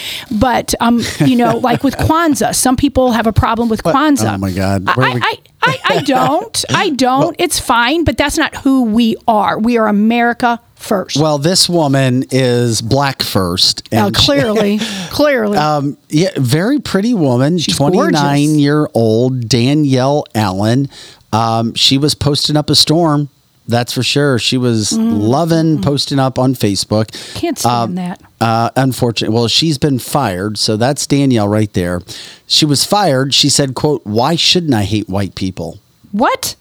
but 0.47 0.75
um 0.81 1.01
you 1.31 1.37
know 1.43 1.53
like 1.69 1.83
with 1.89 1.97
kwanzaa 2.07 2.55
some 2.55 2.77
people 2.85 3.07
have 3.19 3.27
a 3.27 3.33
problem 3.45 3.67
with 3.69 3.83
kwanzaa 3.83 4.35
oh 4.35 4.39
my 4.39 4.53
God. 4.53 4.79
I- 4.89 4.95
Where 4.99 5.09
are 5.09 5.15
we- 5.15 5.21
I, 5.31 5.35
I, 5.71 5.75
I 5.95 5.97
don't. 6.17 6.65
I 6.85 6.87
don't. 6.91 7.37
it's 7.45 7.59
fine, 7.75 8.01
but 8.09 8.15
that's 8.21 8.37
not 8.43 8.53
who 8.65 8.77
we 8.99 9.07
are. 9.29 9.55
We 9.69 9.73
are 9.81 9.87
America 9.87 10.51
first. 10.83 11.17
well, 11.17 11.39
this 11.39 11.69
woman 11.69 12.25
is 12.31 12.83
black 12.83 13.23
first. 13.23 13.89
And- 13.93 14.15
clearly, 14.15 14.79
clearly. 15.11 15.57
Um, 15.59 15.97
yeah, 16.09 16.31
very 16.37 16.79
pretty 16.81 17.15
woman, 17.15 17.59
She's 17.59 17.77
29 17.77 18.13
gorgeous. 18.13 18.51
year 18.59 18.89
old 18.95 19.49
Danielle 19.49 20.25
Allen. 20.35 20.89
Um, 21.33 21.75
she 21.75 21.97
was 21.99 22.15
posting 22.15 22.57
up 22.57 22.69
a 22.71 22.75
storm. 22.75 23.29
That's 23.69 23.93
for 23.93 24.03
sure. 24.03 24.41
She 24.41 24.59
was 24.59 24.93
loving 24.99 25.81
posting 25.81 26.19
up 26.19 26.37
on 26.37 26.55
Facebook. 26.55 27.13
Can't 27.35 27.57
stand 27.57 27.75
Um, 27.91 27.95
that. 27.95 28.21
Uh, 28.41 28.71
unfortunately, 28.75 29.33
well, 29.35 29.47
she's 29.47 29.79
been 29.79 30.01
fired. 30.01 30.59
So 30.59 30.77
that's 30.77 31.07
Danielle 31.07 31.47
right 31.47 31.73
there. 31.73 32.03
She 32.49 32.67
was 32.67 32.85
fired. 32.85 33.33
She 33.35 33.49
said, 33.49 33.75
"quote 33.77 34.05
Why 34.05 34.35
shouldn't 34.35 34.75
I 34.75 34.83
hate 34.83 35.09
white 35.09 35.37
people?" 35.37 35.79
What? 36.11 36.57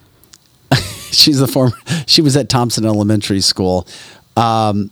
She's 1.12 1.40
the 1.40 1.48
former. 1.48 1.76
She 2.08 2.22
was 2.22 2.38
at 2.38 2.50
Thompson 2.50 2.86
Elementary 2.86 3.42
School. 3.42 3.88
Um, 4.38 4.92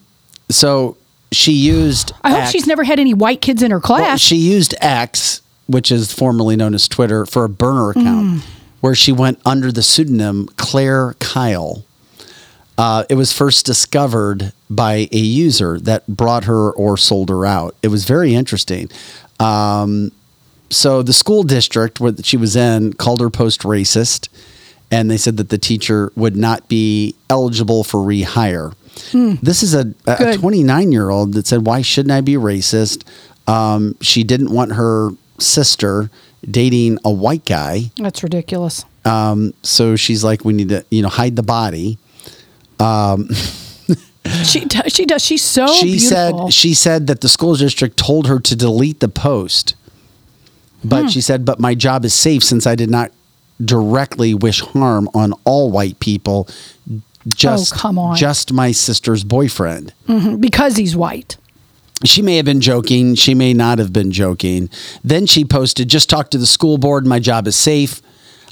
so 0.50 0.98
she 1.32 1.54
used. 1.54 2.12
I 2.24 2.32
hope 2.32 2.42
X- 2.42 2.52
she's 2.52 2.68
never 2.68 2.84
had 2.84 3.00
any 3.00 3.14
white 3.14 3.42
kids 3.42 3.64
in 3.64 3.72
her 3.72 3.78
well, 3.78 4.00
class. 4.00 4.20
she 4.20 4.36
used 4.36 4.76
X, 4.82 5.42
which 5.68 5.92
is 5.92 6.12
formerly 6.12 6.56
known 6.56 6.74
as 6.74 6.88
Twitter, 6.88 7.26
for 7.26 7.46
a 7.46 7.50
burner 7.50 7.92
account, 7.92 8.42
where 8.82 8.96
she 8.96 9.12
went 9.12 9.40
under 9.46 9.72
the 9.72 9.84
pseudonym 9.84 10.48
Claire 10.58 11.16
Kyle. 11.20 11.84
Uh, 12.78 13.04
it 13.10 13.16
was 13.16 13.34
first 13.34 13.66
discovered 13.66 14.54
by 14.70 15.10
a 15.12 15.18
user 15.18 15.80
that 15.80 16.08
brought 16.08 16.46
her 16.46 16.72
or 16.72 16.96
sold 16.96 17.30
her 17.30 17.46
out. 17.46 17.76
It 17.84 17.90
was 17.90 18.06
very 18.06 18.34
interesting. 18.34 18.90
Um, 19.40 20.12
so 20.70 21.02
the 21.02 21.14
school 21.14 21.44
district 21.44 22.00
where 22.00 22.14
she 22.24 22.38
was 22.38 22.56
in 22.56 22.94
called 22.94 23.20
her 23.20 23.30
post 23.30 23.62
racist, 23.62 24.30
and 24.92 25.10
they 25.12 25.18
said 25.18 25.38
that 25.38 25.50
the 25.50 25.58
teacher 25.58 26.12
would 26.16 26.36
not 26.36 26.68
be 26.68 27.16
eligible 27.30 27.84
for 27.84 28.00
rehire. 28.00 28.74
This 29.42 29.64
is 29.64 29.74
a 29.74 29.94
a 30.08 30.16
Good. 30.18 30.40
29 30.40 30.92
year 30.92 31.10
old 31.10 31.34
that 31.34 31.48
said, 31.48 31.66
"Why 31.66 31.82
shouldn't 31.82 32.12
I 32.12 32.22
be 32.22 32.34
racist?" 32.34 33.04
Um, 33.48 33.96
she 34.02 34.24
didn't 34.24 34.52
want 34.52 34.74
her 34.74 35.12
sister 35.40 36.10
dating 36.50 37.00
a 37.06 37.10
white 37.12 37.46
guy, 37.46 37.92
That's 37.98 38.24
ridiculous. 38.24 38.86
um, 39.06 39.54
so 39.64 39.96
she's 39.96 40.24
like, 40.24 40.44
"We 40.46 40.54
need 40.54 40.70
to, 40.70 40.84
you 40.92 41.02
know, 41.02 41.10
hide 41.10 41.36
the 41.36 41.44
body." 41.44 41.98
She 44.44 44.66
does. 44.66 44.94
She 44.94 45.06
does. 45.06 45.24
She's 45.26 45.42
so 45.44 45.66
she 45.68 45.98
beautiful. 45.98 46.48
said 46.50 46.54
she 46.54 46.74
said 46.74 47.08
that 47.08 47.22
the 47.22 47.30
school 47.30 47.56
district 47.56 47.98
told 47.98 48.28
her 48.28 48.40
to 48.40 48.56
delete 48.56 49.00
the 49.00 49.08
post 49.08 49.76
but 50.84 51.04
Hmm. 51.04 51.08
she 51.08 51.22
said 51.22 51.46
but 51.46 51.60
my 51.60 51.74
job 51.74 52.06
is 52.06 52.14
safe 52.14 52.44
since 52.44 52.68
i 52.68 52.76
did 52.76 52.90
not 52.90 53.12
directly 53.64 54.34
wish 54.34 54.62
harm 54.62 55.10
on 55.14 55.34
all 55.46 55.70
white 55.72 56.00
people 56.00 56.48
just 57.28 57.74
Oh, 57.74 57.78
come 57.78 58.00
on. 58.00 58.16
just 58.16 58.54
my 58.54 58.72
sister's 58.72 59.24
boyfriend. 59.24 59.94
Mhm, 60.08 60.40
because 60.42 60.78
he's 60.78 60.96
white. 60.96 61.38
she 62.06 62.22
may 62.22 62.38
have 62.38 62.46
been 62.46 62.62
joking. 62.62 63.14
She 63.16 63.34
may 63.36 63.54
not 63.54 63.78
have 63.78 63.92
been 63.92 64.12
joking. 64.12 64.70
Then 65.04 65.26
she 65.26 65.44
posted 65.44 65.90
just 65.90 66.10
talked 66.10 66.32
to 66.32 66.38
the 66.38 66.46
school 66.48 66.78
board. 66.78 67.06
My 67.06 67.20
job 67.20 67.46
is 67.46 67.58
safe. 67.58 68.02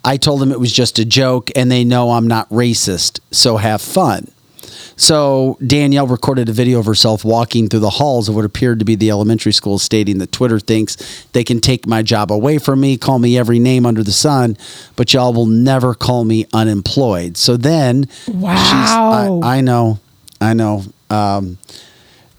I 0.04 0.18
told 0.18 0.42
them 0.42 0.52
it 0.52 0.60
was 0.60 0.74
just 0.74 1.00
a 1.00 1.06
joke 1.06 1.50
and 1.56 1.72
they 1.72 1.86
know 1.86 2.12
i'm 2.12 2.28
not 2.28 2.50
racist. 2.50 3.22
So 3.32 3.56
have 3.56 3.82
fun 3.82 4.28
so 4.96 5.58
Danielle 5.66 6.08
recorded 6.08 6.50
a 6.50 6.52
video 6.54 6.80
of 6.80 6.86
herself 6.86 7.24
walking 7.24 7.68
through 7.70 7.82
the 7.82 7.90
halls 7.92 8.28
of 8.30 8.36
what 8.36 8.46
appeared 8.46 8.80
to 8.80 8.86
be 8.86 8.96
the 8.96 9.10
elementary 9.10 9.52
school, 9.52 9.78
stating 9.80 10.18
that 10.20 10.32
Twitter 10.32 10.60
thinks 10.60 11.26
they 11.34 11.44
can 11.44 11.60
take 11.60 11.86
my 11.88 12.02
job 12.02 12.32
away 12.32 12.58
from 12.58 12.80
me, 12.80 12.98
call 12.98 13.20
me 13.20 13.38
every 13.38 13.60
name 13.60 13.86
under 13.86 14.04
the 14.04 14.12
sun, 14.12 14.58
but 14.96 15.14
y'all 15.14 15.34
will 15.34 15.46
never 15.46 15.94
call 15.94 16.24
me 16.26 16.46
unemployed. 16.54 17.38
So 17.38 17.58
then, 17.58 18.08
Wow. 18.28 19.40
I, 19.44 19.58
I 19.58 19.62
know, 19.62 20.00
I 20.42 20.54
know. 20.54 20.84
Um, 21.10 21.58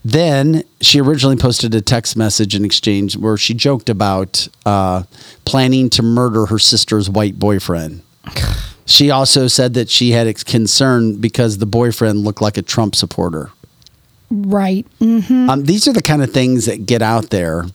then 0.05 0.62
she 0.81 1.01
originally 1.01 1.36
posted 1.36 1.74
a 1.74 1.81
text 1.81 2.16
message 2.16 2.55
in 2.55 2.65
exchange 2.65 3.16
where 3.16 3.36
she 3.36 3.52
joked 3.52 3.89
about 3.89 4.48
uh, 4.65 5.02
planning 5.44 5.90
to 5.90 6.02
murder 6.02 6.47
her 6.47 6.59
sister's 6.59 7.10
white 7.10 7.39
boyfriend. 7.39 8.02
She 8.89 9.10
also 9.10 9.47
said 9.48 9.74
that 9.74 9.90
she 9.90 10.10
had 10.12 10.44
concern 10.47 11.16
because 11.20 11.59
the 11.59 11.66
boyfriend 11.66 12.24
looked 12.24 12.40
like 12.40 12.56
a 12.56 12.62
Trump 12.62 12.97
supporter. 12.97 13.51
Right. 14.31 14.86
hmm 14.98 15.48
Um, 15.51 15.65
these 15.65 15.86
are 15.86 15.93
the 15.93 16.02
kind 16.02 16.23
of 16.23 16.32
things 16.32 16.65
that 16.66 16.86
get 16.86 17.02
out 17.02 17.31
there, 17.31 17.66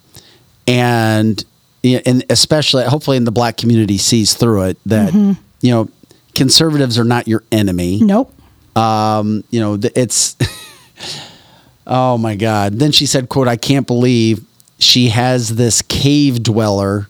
and 0.68 1.44
and 1.84 2.24
especially 2.30 2.84
hopefully 2.86 3.18
in 3.18 3.26
the 3.26 3.32
black 3.32 3.58
community 3.58 3.98
sees 3.98 4.34
through 4.34 4.64
it 4.64 4.78
that 4.88 5.14
Mhm. 5.14 5.38
you 5.62 5.72
know 5.72 5.90
conservatives 6.36 6.98
are 6.98 7.04
not 7.04 7.28
your 7.28 7.44
enemy. 7.52 8.00
Nope. 8.02 8.34
Um, 8.76 9.44
you 9.52 9.60
know, 9.60 9.78
it's 9.96 10.36
oh 11.88 12.18
my 12.18 12.36
god. 12.36 12.80
Then 12.80 12.92
she 12.92 13.06
said, 13.06 13.30
"quote 13.30 13.48
I 13.48 13.56
can't 13.56 13.88
believe." 13.88 14.44
she 14.80 15.08
has 15.10 15.56
this 15.56 15.82
cave 15.84 16.44
dweller 16.44 17.08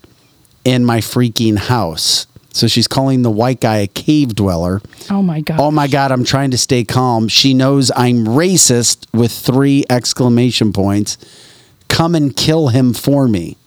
in 0.64 0.86
my 0.86 1.00
freaking 1.00 1.58
house. 1.58 2.28
So 2.54 2.68
she's 2.68 2.88
calling 2.88 3.24
the 3.24 3.32
white 3.32 3.60
guy 3.60 3.78
a 3.78 3.88
cave 3.88 4.36
dweller. 4.36 4.80
Oh 5.10 5.24
my 5.24 5.42
god. 5.42 5.60
Oh 5.60 5.72
my 5.72 5.88
God, 5.88 6.12
I'm 6.12 6.24
trying 6.24 6.52
to 6.52 6.58
stay 6.58 6.84
calm. 6.84 7.28
She 7.28 7.54
knows 7.56 7.92
I'm 7.96 8.26
racist 8.26 9.08
with 9.12 9.32
three 9.32 9.84
exclamation 9.90 10.72
points. 10.72 11.18
Come 11.90 12.14
and 12.14 12.36
kill 12.36 12.68
him 12.68 12.94
for 12.94 13.28
me. 13.28 13.58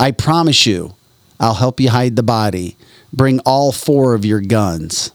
I 0.00 0.10
promise 0.10 0.66
you, 0.66 0.94
I'll 1.38 1.54
help 1.54 1.80
you 1.80 1.90
hide 1.90 2.16
the 2.16 2.24
body. 2.24 2.76
Bring 3.12 3.38
all 3.46 3.70
four 3.70 4.14
of 4.14 4.24
your 4.24 4.40
guns. 4.40 5.12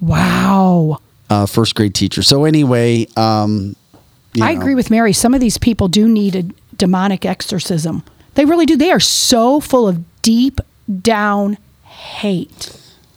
Wow. 0.00 1.00
Uh, 1.28 1.46
first 1.46 1.74
grade 1.74 1.94
teacher. 1.94 2.22
So, 2.22 2.44
anyway, 2.44 3.06
um, 3.16 3.74
you 4.32 4.44
I 4.44 4.54
know. 4.54 4.60
agree 4.60 4.74
with 4.76 4.90
Mary. 4.90 5.12
Some 5.12 5.34
of 5.34 5.40
these 5.40 5.58
people 5.58 5.88
do 5.88 6.08
need 6.08 6.36
a 6.36 6.42
demonic 6.76 7.24
exorcism. 7.26 8.04
They 8.34 8.44
really 8.44 8.64
do. 8.66 8.76
They 8.76 8.92
are 8.92 9.00
so 9.00 9.60
full 9.60 9.88
of 9.88 10.04
deep 10.22 10.60
down 11.02 11.58
hate. 11.98 12.70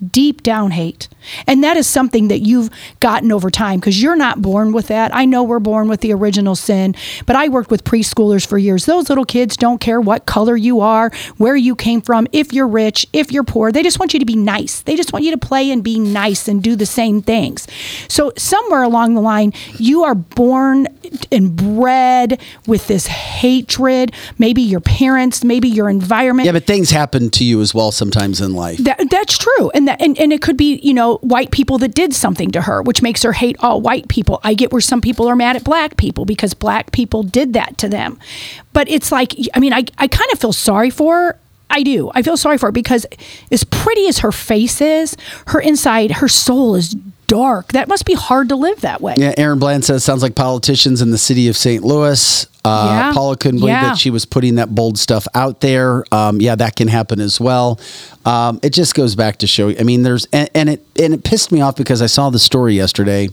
Deep 0.10 0.42
down 0.42 0.72
hate. 0.72 1.08
And 1.48 1.64
that 1.64 1.78
is 1.78 1.88
something 1.88 2.28
that 2.30 2.40
you've 2.40 2.70
gotten 3.00 3.32
over 3.32 3.50
time 3.52 3.80
because 3.80 4.02
you're 4.02 4.16
not 4.16 4.42
born 4.42 4.72
with 4.72 4.88
that. 4.88 5.14
I 5.14 5.26
know 5.26 5.44
we're 5.44 5.60
born 5.60 5.88
with 5.88 6.02
the 6.02 6.14
original 6.14 6.56
sin, 6.56 6.96
but 7.26 7.36
I 7.36 7.50
worked 7.50 7.70
with 7.70 7.84
preschoolers 7.84 8.46
for 8.46 8.58
years. 8.58 8.86
Those 8.86 9.10
little 9.10 9.26
kids 9.26 9.56
don't 9.56 9.80
care 9.80 10.02
what 10.02 10.26
color 10.26 10.58
you 10.58 10.80
are, 10.80 11.12
where 11.38 11.56
you 11.56 11.76
came 11.76 12.02
from, 12.02 12.28
if 12.32 12.52
you're 12.52 12.68
rich, 12.68 13.06
if 13.14 13.32
you're 13.32 13.44
poor. 13.44 13.72
They 13.72 13.84
just 13.84 14.00
want 14.00 14.14
you 14.14 14.20
to 14.20 14.26
be 14.26 14.36
nice. 14.36 14.82
They 14.82 14.96
just 14.96 15.14
want 15.14 15.24
you 15.26 15.32
to 15.32 15.38
play 15.38 15.70
and 15.72 15.84
be 15.84 16.00
nice 16.00 16.48
and 16.48 16.64
do 16.64 16.76
the 16.76 16.86
same 16.86 17.22
things. 17.22 17.68
So, 18.08 18.32
somewhere 18.38 18.84
along 18.84 19.14
the 19.14 19.22
line, 19.22 19.54
you 19.78 20.04
are 20.04 20.16
born 20.16 20.88
and 21.32 21.56
bred 21.56 22.42
with 22.68 22.88
this 22.88 23.08
hatred. 23.08 24.14
Maybe 24.38 24.62
your 24.62 24.80
parents, 24.80 25.44
maybe 25.44 25.68
your 25.68 25.90
environment. 25.90 26.46
Yeah, 26.46 26.54
but 26.54 26.66
things 26.66 26.90
happen 26.90 27.30
to 27.32 27.44
you 27.44 27.62
as 27.62 27.74
well 27.74 27.92
sometimes 27.92 28.42
in 28.42 28.54
life. 28.54 28.80
That, 28.80 29.10
that's 29.10 29.38
true, 29.38 29.70
and 29.72 29.88
that 29.92 30.02
and, 30.02 30.18
and 30.18 30.32
it 30.34 30.42
could 30.42 30.58
be 30.58 30.76
you 30.78 30.94
know 30.94 31.18
white 31.18 31.52
people 31.52 31.78
that 31.80 31.94
did 31.94 32.14
something 32.14 32.52
to 32.52 32.62
her, 32.62 32.82
which 32.82 33.02
makes 33.02 33.24
her 33.24 33.34
hate 33.34 33.58
all 33.60 33.82
white 33.82 34.08
people. 34.08 34.40
I 34.44 34.54
get 34.54 34.72
where 34.72 34.82
some 34.82 35.02
people 35.02 35.28
are 35.28 35.36
mad 35.36 35.56
at 35.56 35.64
black 35.64 35.98
people 35.98 36.26
because 36.26 36.54
black 36.54 36.92
people 36.92 37.24
did 37.24 37.54
that 37.54 37.78
to 37.80 37.90
them, 37.90 38.20
but 38.74 38.90
it's 38.90 39.12
like 39.12 39.34
I 39.54 39.60
mean 39.60 39.74
I 39.74 39.86
I 39.98 40.08
kind 40.08 40.32
of 40.32 40.40
feel 40.40 40.54
sorry 40.54 40.90
for 40.90 41.16
her. 41.16 41.40
I 41.70 41.84
do. 41.84 42.12
I 42.14 42.22
feel 42.22 42.36
sorry 42.36 42.58
for 42.58 42.66
her 42.66 42.72
because 42.74 43.06
as 43.50 43.64
pretty 43.64 44.08
as 44.08 44.20
her 44.20 44.34
face 44.34 44.82
is, 44.82 45.16
her 45.48 45.62
inside, 45.62 46.12
her 46.12 46.28
soul 46.28 46.76
is 46.76 46.98
dark. 47.32 47.72
That 47.72 47.88
must 47.88 48.06
be 48.06 48.14
hard 48.14 48.50
to 48.50 48.56
live 48.58 48.82
that 48.82 49.00
way. 49.02 49.16
Yeah, 49.18 49.34
Aaron 49.38 49.58
Bland 49.58 49.86
says 49.86 50.04
sounds 50.04 50.22
like 50.22 50.36
politicians 50.36 51.02
in 51.02 51.12
the 51.12 51.18
city 51.18 51.48
of 51.48 51.56
St. 51.56 51.82
Louis. 51.84 52.46
Uh, 52.64 52.88
Yeah. 52.92 53.14
Paula 53.14 53.38
couldn't 53.38 53.60
believe 53.62 53.74
Yeah. 53.74 53.84
that 53.90 53.98
she 53.98 54.10
was 54.12 54.26
putting 54.26 54.56
that 54.56 54.76
bold 54.76 55.00
stuff 55.00 55.28
out 55.34 55.62
there. 55.62 56.04
Um, 56.12 56.42
yeah, 56.42 56.56
that 56.56 56.76
can 56.76 56.88
happen 56.90 57.20
as 57.22 57.40
well. 57.40 57.80
Um, 58.26 58.60
it 58.62 58.72
just 58.72 58.94
goes 58.94 59.16
back 59.16 59.38
to 59.38 59.48
show. 59.48 59.70
I 59.70 59.82
mean, 59.84 60.04
there's 60.04 60.28
and, 60.34 60.50
and 60.54 60.70
it 60.70 60.86
and 61.02 61.14
it 61.14 61.24
pissed 61.24 61.52
me 61.52 61.62
off 61.62 61.76
because 61.76 62.02
I 62.02 62.06
saw 62.08 62.30
the 62.30 62.38
story 62.38 62.76
yesterday. 62.76 63.30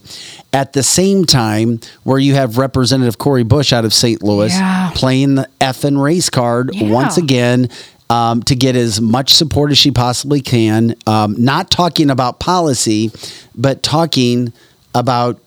At 0.52 0.72
the 0.72 0.82
same 0.82 1.26
time, 1.26 1.80
where 2.04 2.18
you 2.18 2.34
have 2.36 2.56
Representative 2.56 3.18
Cori 3.18 3.42
Bush 3.42 3.72
out 3.72 3.84
of 3.84 3.92
St. 3.92 4.22
Louis 4.22 4.54
Yeah. 4.54 4.92
playing 4.94 5.34
the 5.34 5.48
effing 5.60 6.00
race 6.02 6.30
card 6.30 6.70
once 6.80 7.18
again. 7.18 7.68
Um, 8.10 8.42
to 8.44 8.56
get 8.56 8.74
as 8.74 9.02
much 9.02 9.34
support 9.34 9.70
as 9.70 9.76
she 9.76 9.90
possibly 9.90 10.40
can, 10.40 10.94
um, 11.06 11.34
not 11.36 11.70
talking 11.70 12.08
about 12.08 12.40
policy, 12.40 13.10
but 13.54 13.82
talking 13.82 14.54
about 14.94 15.38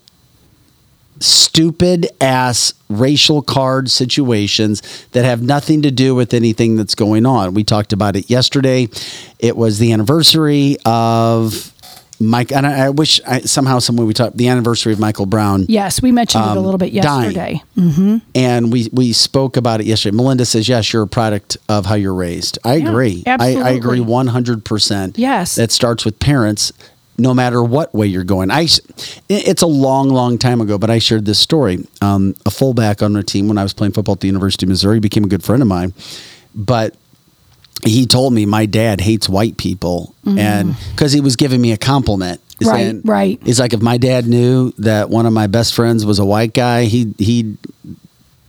stupid 1.20 2.08
ass 2.20 2.74
racial 2.90 3.42
card 3.42 3.90
situations 3.90 5.08
that 5.12 5.24
have 5.24 5.42
nothing 5.42 5.82
to 5.84 5.92
do 5.92 6.16
with 6.16 6.34
anything 6.34 6.76
that's 6.76 6.96
going 6.96 7.26
on. 7.26 7.54
We 7.54 7.64
talked 7.64 7.94
about 7.94 8.16
it 8.16 8.30
yesterday. 8.30 8.90
It 9.40 9.56
was 9.56 9.80
the 9.80 9.92
anniversary 9.94 10.78
of 10.86 11.74
Mike, 12.22 12.52
and 12.52 12.66
I, 12.68 12.86
I 12.86 12.90
wish 12.90 13.20
I, 13.28 13.42
somehow, 13.42 13.80
someone 13.80 14.06
we 14.08 14.14
talked 14.14 14.38
the 14.38 14.48
anniversary 14.48 14.94
of 14.94 15.00
Michael 15.00 15.26
Brown. 15.26 15.66
Yes, 15.68 16.02
we 16.02 16.12
mentioned 16.12 16.44
it 16.46 16.48
a 16.48 16.52
Um, 16.52 16.64
little 16.64 16.78
bit 16.78 16.92
yesterday. 16.94 17.62
hmm 17.76 18.18
And 18.36 18.72
we 18.72 18.90
we 18.94 19.12
spoke 19.14 19.58
about 19.58 19.82
it 19.82 19.88
yesterday. 19.88 20.16
Melinda 20.16 20.46
says, 20.46 20.70
"Yes, 20.70 20.94
you're 20.94 21.04
a 21.04 21.08
product 21.08 21.58
of 21.68 21.86
how 21.88 21.96
you're 21.96 22.14
raised." 22.14 22.60
I 22.64 22.76
Yeah, 22.76 22.90
agree. 22.90 23.24
I, 23.28 23.56
I 23.56 23.70
agree 23.72 24.00
one 24.00 24.28
hundred 24.28 24.64
percent. 24.64 25.18
Yes. 25.18 25.56
that 25.56 25.72
starts 25.72 26.06
with 26.06 26.20
parents. 26.20 26.72
No 27.18 27.34
matter 27.36 27.62
what 27.62 27.94
way 27.94 28.08
you're 28.08 28.24
going, 28.24 28.50
I. 28.50 28.68
It's 29.30 29.62
a 29.62 29.68
long, 29.68 30.10
long 30.10 30.38
time 30.40 30.60
ago, 30.62 30.78
but 30.80 30.90
I 30.90 30.98
shared 31.00 31.26
this 31.26 31.38
story. 31.40 31.86
Um, 32.02 32.34
a 32.46 32.50
fullback 32.50 33.04
on 33.04 33.16
our 33.16 33.22
team 33.22 33.48
when 33.48 33.58
I 33.60 33.64
was 33.64 33.74
playing 33.74 33.94
football 33.94 34.14
at 34.14 34.22
the 34.22 34.28
University 34.28 34.66
of 34.66 34.70
Missouri 34.70 35.00
became 35.00 35.24
a 35.24 35.28
good 35.28 35.44
friend 35.44 35.62
of 35.62 35.68
mine, 35.68 35.94
but 36.56 36.96
he 37.86 38.06
told 38.06 38.34
me 38.34 38.46
my 38.46 38.66
dad 38.66 39.02
hates 39.02 39.28
white 39.30 39.58
people, 39.58 40.14
and 40.26 40.76
because 40.92 41.12
he 41.14 41.22
was 41.22 41.36
giving 41.36 41.62
me 41.62 41.72
a 41.72 41.78
compliment. 41.78 42.40
Mm. 42.60 42.68
Right, 42.68 42.78
saying- 42.78 43.02
right. 43.06 43.40
He's 43.44 43.60
like, 43.60 43.74
if 43.74 43.82
my 43.82 43.98
dad 43.98 44.28
knew 44.28 44.72
that 44.78 45.10
one 45.10 45.26
of 45.26 45.34
my 45.34 45.48
best 45.48 45.74
friends 45.74 46.06
was 46.06 46.20
a 46.20 46.26
white 46.26 46.54
guy, 46.54 46.84
he 46.86 47.12
he'd 47.18 47.58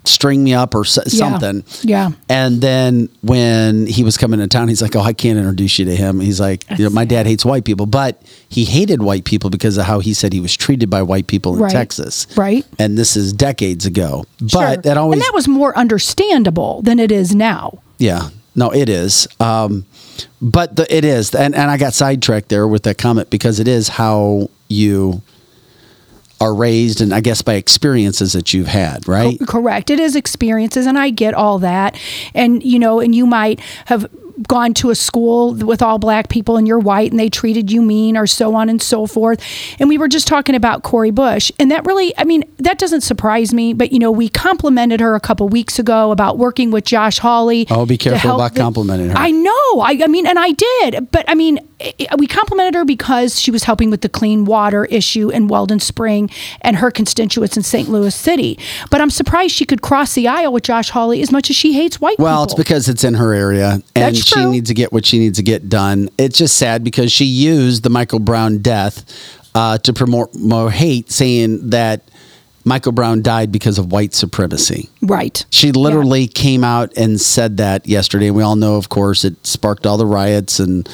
string 0.05 0.43
me 0.43 0.53
up 0.53 0.75
or 0.75 0.85
so- 0.85 1.01
Yeah. 1.07 1.19
something. 1.19 1.65
Yeah. 1.83 2.11
And 2.29 2.61
then 2.61 3.09
when 3.23 3.87
he 3.87 4.03
was 4.03 4.19
coming 4.19 4.41
to 4.41 4.49
town, 4.49 4.67
he's 4.69 4.83
like, 4.83 4.97
"Oh, 4.97 5.01
I 5.01 5.13
can't 5.13 5.39
introduce 5.39 5.79
you 5.79 5.85
to 5.85 5.95
him." 5.97 6.19
He's 6.21 6.41
like, 6.41 6.65
"You 6.77 6.85
know, 6.85 6.91
my 6.91 7.05
dad 7.05 7.25
hates 7.27 7.45
white 7.45 7.63
people, 7.65 7.87
but 7.87 8.21
he 8.49 8.65
hated 8.65 9.01
white 9.01 9.25
people 9.25 9.49
because 9.49 9.79
of 9.79 9.85
how 9.87 10.01
he 10.01 10.13
said 10.13 10.33
he 10.33 10.41
was 10.41 10.57
treated 10.57 10.91
by 10.91 11.03
white 11.03 11.29
people 11.29 11.55
in 11.55 11.61
Right. 11.61 11.73
Texas." 11.73 12.27
Right. 12.37 12.67
And 12.81 12.99
this 12.99 13.17
is 13.17 13.33
decades 13.33 13.87
ago. 13.87 14.25
But 14.41 14.51
Sure. 14.51 14.77
that 14.79 14.97
always, 14.97 15.19
and 15.19 15.23
that 15.25 15.35
was 15.35 15.47
more 15.47 15.77
understandable 15.79 16.83
than 16.83 16.99
it 16.99 17.13
is 17.13 17.33
now. 17.35 17.79
yeah, 17.99 18.29
no, 18.55 18.71
it 18.71 18.89
is. 18.89 19.27
Um, 19.41 19.87
but 20.41 20.77
the, 20.77 20.95
it 20.95 21.05
is, 21.05 21.35
and 21.35 21.55
and 21.55 21.71
I 21.71 21.77
got 21.77 21.95
sidetracked 21.95 22.49
there 22.49 22.69
with 22.69 22.83
that 22.85 22.99
comment 22.99 23.31
because 23.31 23.61
it 23.61 23.69
is 23.69 23.89
how 23.89 24.51
you 24.69 25.23
are 26.41 26.55
raised, 26.55 27.01
and 27.01 27.15
I 27.15 27.21
guess 27.21 27.41
by 27.41 27.55
experiences 27.55 28.33
that 28.33 28.53
you've 28.53 28.67
had, 28.67 29.07
right? 29.07 29.39
Co- 29.39 29.47
correct. 29.47 29.91
It 29.91 30.01
is 30.01 30.17
experiences, 30.17 30.87
and 30.87 30.99
I 30.99 31.11
get 31.11 31.35
all 31.35 31.61
that. 31.61 31.99
And 32.35 32.63
you 32.63 32.79
know, 32.79 33.01
and 33.01 33.15
you 33.15 33.27
might 33.27 33.61
have 33.87 34.11
gone 34.49 34.75
to 34.75 34.91
a 34.91 34.95
school 34.95 35.55
with 35.55 35.83
all 35.83 35.99
black 35.99 36.29
people 36.29 36.57
and 36.57 36.67
you're 36.67 36.79
white 36.79 37.11
and 37.11 37.21
they 37.21 37.29
treated 37.29 37.71
you 37.71 37.83
mean 37.83 38.17
or 38.17 38.27
so 38.27 38.55
on 38.55 38.69
and 38.69 38.81
so 38.81 39.07
forth. 39.07 39.41
And 39.79 39.89
we 39.89 39.99
were 39.99 40.09
just 40.09 40.27
talking 40.27 40.55
about 40.55 40.83
Cori 40.83 41.11
Bush. 41.11 41.51
And 41.59 41.71
that 41.71 41.85
really, 41.85 42.17
I 42.19 42.25
mean, 42.25 42.45
that 42.59 42.79
doesn't 42.79 43.03
surprise 43.03 43.53
me. 43.53 43.73
But, 43.75 43.93
you 43.93 43.99
know, 43.99 44.11
we 44.11 44.29
complimented 44.29 45.01
her 45.01 45.15
a 45.15 45.21
couple 45.21 45.49
weeks 45.49 45.79
ago 45.79 46.11
about 46.11 46.39
working 46.39 46.71
with 46.71 46.85
Josh 46.85 47.19
Hawley. 47.19 47.67
Oh, 47.71 47.87
be 47.87 47.99
careful 47.99 48.37
about 48.37 48.55
the- 48.55 48.61
complimenting 48.61 49.11
her. 49.11 49.17
I 49.17 49.31
know. 49.31 49.81
I, 49.81 50.01
I 50.03 50.07
mean, 50.07 50.27
and 50.27 50.39
I 50.39 50.53
did. 50.53 51.11
But 51.11 51.25
I 51.29 51.35
mean, 51.35 51.59
we 52.19 52.27
complimented 52.27 52.75
her 52.75 52.85
because 52.85 53.41
she 53.41 53.51
was 53.51 53.65
helping 53.65 53.91
with 53.91 54.01
the 54.03 54.09
clean 54.09 54.45
water 54.45 54.85
issue 54.87 55.31
in 55.31 55.49
Weldon 55.49 55.81
Spring 55.81 56.31
and 56.61 56.77
her 56.77 56.91
constituents 56.91 57.57
in 57.57 57.63
St. 57.63 57.89
Louis 57.89 58.15
City. 58.15 58.59
But 58.91 59.01
I'm 59.01 59.11
surprised 59.11 59.55
she 59.55 59.65
could 59.65 59.83
cross 59.83 60.15
the 60.15 60.29
aisle 60.29 60.53
with 60.53 60.65
Josh 60.65 60.91
Hawley 60.91 61.23
as 61.23 61.33
much 61.33 61.51
as 61.51 61.57
she 61.57 61.73
hates 61.73 62.01
white 62.01 62.13
people. 62.13 62.25
Well, 62.27 62.45
it's 62.45 62.55
because 62.55 62.89
it's 62.89 63.05
in 63.05 63.15
her 63.15 63.33
area 63.33 63.81
and 63.95 64.17
she 64.17 64.45
needs 64.45 64.69
to 64.69 64.75
get 64.75 64.93
what 64.93 65.07
she 65.07 65.19
needs 65.19 65.39
to 65.39 65.43
get 65.43 65.69
done. 65.69 66.09
It's 66.19 66.39
just 66.39 66.57
sad 66.57 66.85
because 66.85 67.13
she 67.13 67.25
used 67.25 67.83
the 67.83 67.91
Michael 67.91 68.21
Brown 68.21 68.59
death 68.59 69.05
uh, 69.55 69.79
to 69.79 69.93
promote 69.93 70.35
more 70.35 70.71
hate, 70.71 71.11
saying 71.11 71.71
that 71.71 72.03
Michael 72.65 72.93
Brown 72.93 73.23
died 73.23 73.51
because 73.51 73.79
of 73.79 73.91
white 73.91 74.15
supremacy. 74.15 74.89
right. 75.03 75.45
She 75.51 75.73
literally 75.73 76.29
came 76.29 76.63
out 76.65 76.97
and 76.97 77.21
said 77.21 77.57
that 77.57 77.87
yesterday. 77.87 78.31
We 78.31 78.43
all 78.43 78.57
know, 78.57 78.77
of 78.77 78.89
course, 78.89 79.25
it 79.25 79.45
sparked 79.47 79.85
all 79.85 79.97
the 79.97 80.07
riots 80.07 80.61
and 80.61 80.89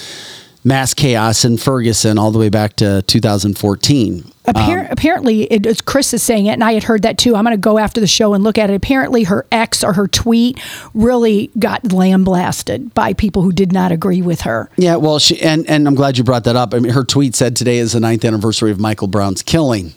mass 0.65 0.95
chaos 0.95 1.45
in 1.45 1.57
Ferguson 1.57 2.19
all 2.19 2.31
the 2.31 2.39
way 2.39 2.49
back 2.49 2.77
to 2.77 3.03
2014. 3.03 4.25
Appar- 4.47 4.91
apparently, 4.91 5.43
it, 5.45 5.67
it's 5.67 5.81
Chris 5.81 6.15
is 6.15 6.23
saying 6.23 6.47
it, 6.47 6.53
and 6.53 6.65
I 6.65 6.73
had 6.73 6.85
heard 6.85 7.03
that 7.03 7.19
too. 7.19 7.37
I'm 7.37 7.45
going 7.45 7.57
to 7.57 7.61
go 7.61 7.79
after 7.79 8.01
the 8.01 8.07
show 8.07 8.33
and 8.33 8.43
look 8.43 8.57
at 8.57 8.71
it. 8.71 8.75
Apparently, 8.75 9.25
her 9.25 9.47
ex 9.53 9.85
or 9.85 9.93
her 9.93 10.09
tweet 10.09 10.59
really 10.95 11.51
got 11.59 11.93
lambasted 11.93 12.95
by 12.95 13.13
people 13.13 13.43
who 13.43 13.53
did 13.53 13.73
not 13.73 13.93
agree 13.93 14.23
with 14.23 14.43
her. 14.43 14.71
Yeah, 14.77 14.97
well, 14.97 15.19
she 15.19 15.41
and 15.43 15.69
and 15.69 15.87
I'm 15.87 15.95
glad 15.95 16.17
you 16.17 16.25
brought 16.25 16.45
that 16.45 16.57
up. 16.57 16.73
I 16.73 16.79
mean, 16.79 16.93
her 16.93 17.05
tweet 17.05 17.35
said 17.35 17.57
today 17.57 17.79
is 17.79 17.93
the 17.93 18.01
ninth 18.01 18.25
anniversary 18.25 18.71
of 18.71 18.81
Michael 18.81 19.09
Brown's 19.09 19.43
killing. 19.43 19.93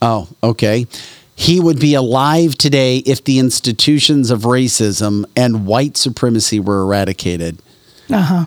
Oh, 0.00 0.28
okay. 0.42 0.86
He 1.34 1.58
would 1.58 1.80
be 1.80 1.94
alive 1.94 2.56
today 2.56 2.98
if 2.98 3.24
the 3.24 3.38
institutions 3.38 4.30
of 4.30 4.42
racism 4.42 5.24
and 5.34 5.66
white 5.66 5.96
supremacy 5.96 6.60
were 6.60 6.82
eradicated. 6.82 7.58
Uh 8.10 8.22
huh. 8.22 8.46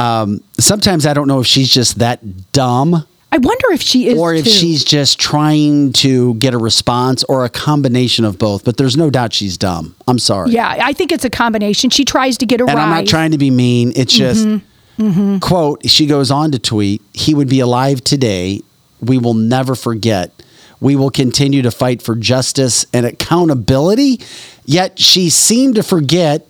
Um, 0.00 0.42
sometimes 0.58 1.06
I 1.06 1.14
don't 1.14 1.28
know 1.28 1.40
if 1.40 1.46
she's 1.46 1.68
just 1.68 1.98
that 1.98 2.52
dumb 2.52 3.06
I 3.32 3.38
wonder 3.38 3.66
if 3.72 3.80
she 3.80 4.08
is, 4.08 4.18
or 4.18 4.34
if 4.34 4.44
too. 4.44 4.50
she's 4.50 4.82
just 4.82 5.20
trying 5.20 5.92
to 5.94 6.34
get 6.34 6.52
a 6.52 6.58
response 6.58 7.22
or 7.24 7.44
a 7.44 7.48
combination 7.48 8.24
of 8.24 8.38
both. 8.38 8.64
But 8.64 8.76
there's 8.76 8.96
no 8.96 9.08
doubt 9.08 9.32
she's 9.32 9.56
dumb. 9.56 9.94
I'm 10.08 10.18
sorry. 10.18 10.50
Yeah, 10.50 10.68
I 10.68 10.92
think 10.92 11.12
it's 11.12 11.24
a 11.24 11.30
combination. 11.30 11.90
She 11.90 12.04
tries 12.04 12.38
to 12.38 12.46
get 12.46 12.60
a 12.60 12.64
And 12.66 12.76
I'm 12.78 12.90
not 12.90 13.06
trying 13.06 13.30
to 13.30 13.38
be 13.38 13.50
mean. 13.50 13.92
It's 13.94 14.12
just, 14.12 14.46
Mm-hmm. 14.98 15.38
quote, 15.38 15.88
she 15.88 16.06
goes 16.06 16.30
on 16.30 16.50
to 16.52 16.58
tweet, 16.58 17.00
he 17.14 17.34
would 17.34 17.48
be 17.48 17.60
alive 17.60 18.02
today. 18.04 18.60
We 19.00 19.16
will 19.16 19.32
never 19.34 19.74
forget. 19.74 20.30
We 20.80 20.94
will 20.96 21.10
continue 21.10 21.62
to 21.62 21.70
fight 21.70 22.02
for 22.02 22.14
justice 22.16 22.84
and 22.92 23.06
accountability. 23.06 24.20
Yet 24.66 24.98
she 24.98 25.30
seemed 25.30 25.76
to 25.76 25.82
forget 25.82 26.46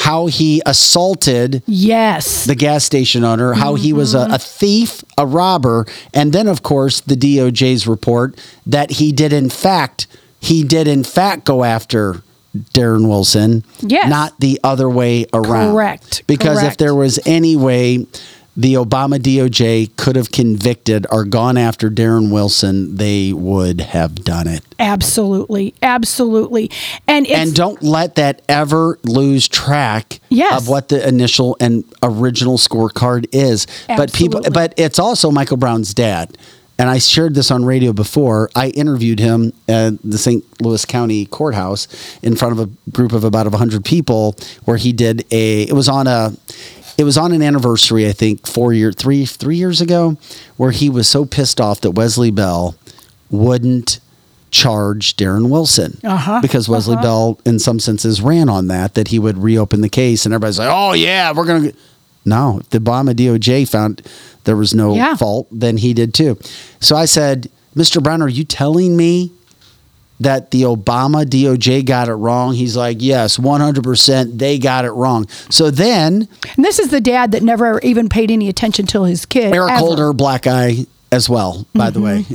how 0.00 0.26
he 0.26 0.62
assaulted 0.66 1.62
Yes. 1.66 2.44
the 2.44 2.54
gas 2.54 2.84
station 2.84 3.22
owner, 3.24 3.52
how 3.52 3.74
he 3.74 3.92
was 3.92 4.14
a, 4.14 4.18
mm-hmm. 4.18 4.32
a 4.32 4.38
thief, 4.38 5.04
a 5.18 5.26
robber, 5.26 5.86
and 6.14 6.32
then 6.32 6.48
of 6.48 6.62
course 6.62 7.00
the 7.00 7.14
DOJ's 7.16 7.86
report 7.86 8.38
that 8.66 8.92
he 8.92 9.12
did 9.12 9.32
in 9.32 9.50
fact 9.50 10.06
he 10.40 10.64
did 10.64 10.88
in 10.88 11.04
fact 11.04 11.44
go 11.44 11.64
after 11.64 12.22
Darren 12.74 13.08
Wilson, 13.08 13.62
Yes. 13.80 14.08
not 14.10 14.40
the 14.40 14.58
other 14.64 14.88
way 14.88 15.26
around. 15.32 15.72
Correct, 15.74 16.22
Because 16.26 16.62
if 16.64 16.76
there 16.78 16.94
was 16.94 17.20
any 17.24 17.54
way 17.54 18.06
the 18.56 18.74
Obama 18.74 19.18
DOJ 19.18 19.96
could 19.96 20.16
have 20.16 20.32
convicted 20.32 21.06
or 21.10 21.24
gone 21.24 21.56
after 21.56 21.88
Darren 21.88 22.30
Wilson, 22.32 22.96
they 22.96 23.32
would 23.32 23.80
have 23.80 24.16
done 24.16 24.46
it. 24.48 24.62
Absolutely. 24.78 25.72
Absolutely. 25.82 26.70
And 27.06 27.26
it's, 27.26 27.34
and 27.34 27.54
don't 27.54 27.82
let 27.82 28.16
that 28.16 28.42
ever 28.48 28.98
lose 29.04 29.48
track 29.48 30.20
Yes. 30.28 30.60
of 30.60 30.68
what 30.68 30.88
the 30.88 31.06
initial 31.06 31.56
and 31.60 31.84
original 32.02 32.58
scorecard 32.58 33.26
is. 33.32 33.66
But 33.88 34.12
people, 34.12 34.42
but 34.52 34.74
it's 34.76 34.98
also 34.98 35.30
Michael 35.30 35.56
Brown's 35.56 35.94
dad. 35.94 36.36
And 36.78 36.88
I 36.88 36.96
shared 36.98 37.34
this 37.34 37.50
on 37.50 37.66
radio 37.66 37.92
before. 37.92 38.48
I 38.56 38.68
interviewed 38.70 39.18
him 39.20 39.52
at 39.68 40.00
the 40.02 40.16
St. 40.16 40.42
Louis 40.62 40.82
County 40.86 41.26
Courthouse 41.26 41.86
in 42.22 42.36
front 42.36 42.58
of 42.58 42.68
a 42.68 42.90
group 42.90 43.12
of 43.12 43.22
about 43.22 43.46
100 43.46 43.84
people, 43.84 44.34
where 44.64 44.78
he 44.78 44.92
did 44.94 45.26
a. 45.30 45.64
It 45.64 45.74
was 45.74 45.90
on 45.90 46.06
a. 46.06 46.32
It 46.98 47.04
was 47.04 47.16
on 47.16 47.32
an 47.32 47.42
anniversary, 47.42 48.06
I 48.06 48.12
think, 48.12 48.46
four 48.46 48.72
year, 48.72 48.92
three, 48.92 49.24
three 49.24 49.56
years 49.56 49.80
ago, 49.80 50.16
where 50.56 50.70
he 50.70 50.90
was 50.90 51.08
so 51.08 51.24
pissed 51.24 51.60
off 51.60 51.80
that 51.82 51.92
Wesley 51.92 52.30
Bell 52.30 52.74
wouldn't 53.30 54.00
charge 54.50 55.16
Darren 55.16 55.48
Wilson 55.48 55.98
Uh-huh, 56.02 56.40
because 56.42 56.68
Wesley 56.68 56.94
uh-huh. 56.94 57.02
Bell, 57.02 57.40
in 57.46 57.58
some 57.60 57.78
senses, 57.78 58.20
ran 58.20 58.48
on 58.48 58.66
that 58.66 58.94
that 58.94 59.08
he 59.08 59.18
would 59.18 59.38
reopen 59.38 59.80
the 59.80 59.88
case, 59.88 60.24
and 60.26 60.34
everybody's 60.34 60.58
like, 60.58 60.68
"Oh 60.70 60.92
yeah, 60.92 61.32
we're 61.32 61.46
gonna." 61.46 61.72
No, 62.24 62.58
if 62.60 62.68
the 62.70 62.78
Obama 62.80 63.14
DOJ 63.14 63.64
found 63.68 64.02
there 64.44 64.56
was 64.56 64.74
no 64.74 64.94
Yeah. 64.94 65.14
fault, 65.16 65.46
then 65.52 65.76
he 65.78 65.94
did 65.94 66.12
too. 66.12 66.36
So 66.80 66.96
I 66.96 67.04
said, 67.04 67.48
"Mr. 67.76 68.02
Brown, 68.02 68.20
are 68.22 68.28
you 68.28 68.42
telling 68.44 68.96
me?" 68.96 69.30
That 70.20 70.50
the 70.50 70.62
Obama 70.62 71.24
DOJ 71.24 71.84
got 71.86 72.08
it 72.08 72.14
wrong. 72.14 72.52
He's 72.54 72.76
like, 72.76 72.98
yes, 73.00 73.38
100%. 73.38 74.38
They 74.38 74.58
got 74.58 74.84
it 74.84 74.90
wrong. 74.90 75.26
So 75.48 75.70
then 75.70 76.28
and 76.56 76.64
this 76.64 76.78
is 76.78 76.88
the 76.90 77.00
dad 77.00 77.32
that 77.32 77.42
never 77.42 77.80
even 77.80 78.08
paid 78.10 78.30
any 78.30 78.48
attention 78.50 78.86
to 78.88 79.04
his 79.04 79.24
kid. 79.24 79.54
Eric 79.54 79.70
ever. 79.72 79.78
Holder, 79.78 80.12
black 80.12 80.46
eye 80.46 80.84
as 81.10 81.28
well, 81.30 81.66
by 81.74 81.90
the 81.90 82.00
way. 82.00 82.24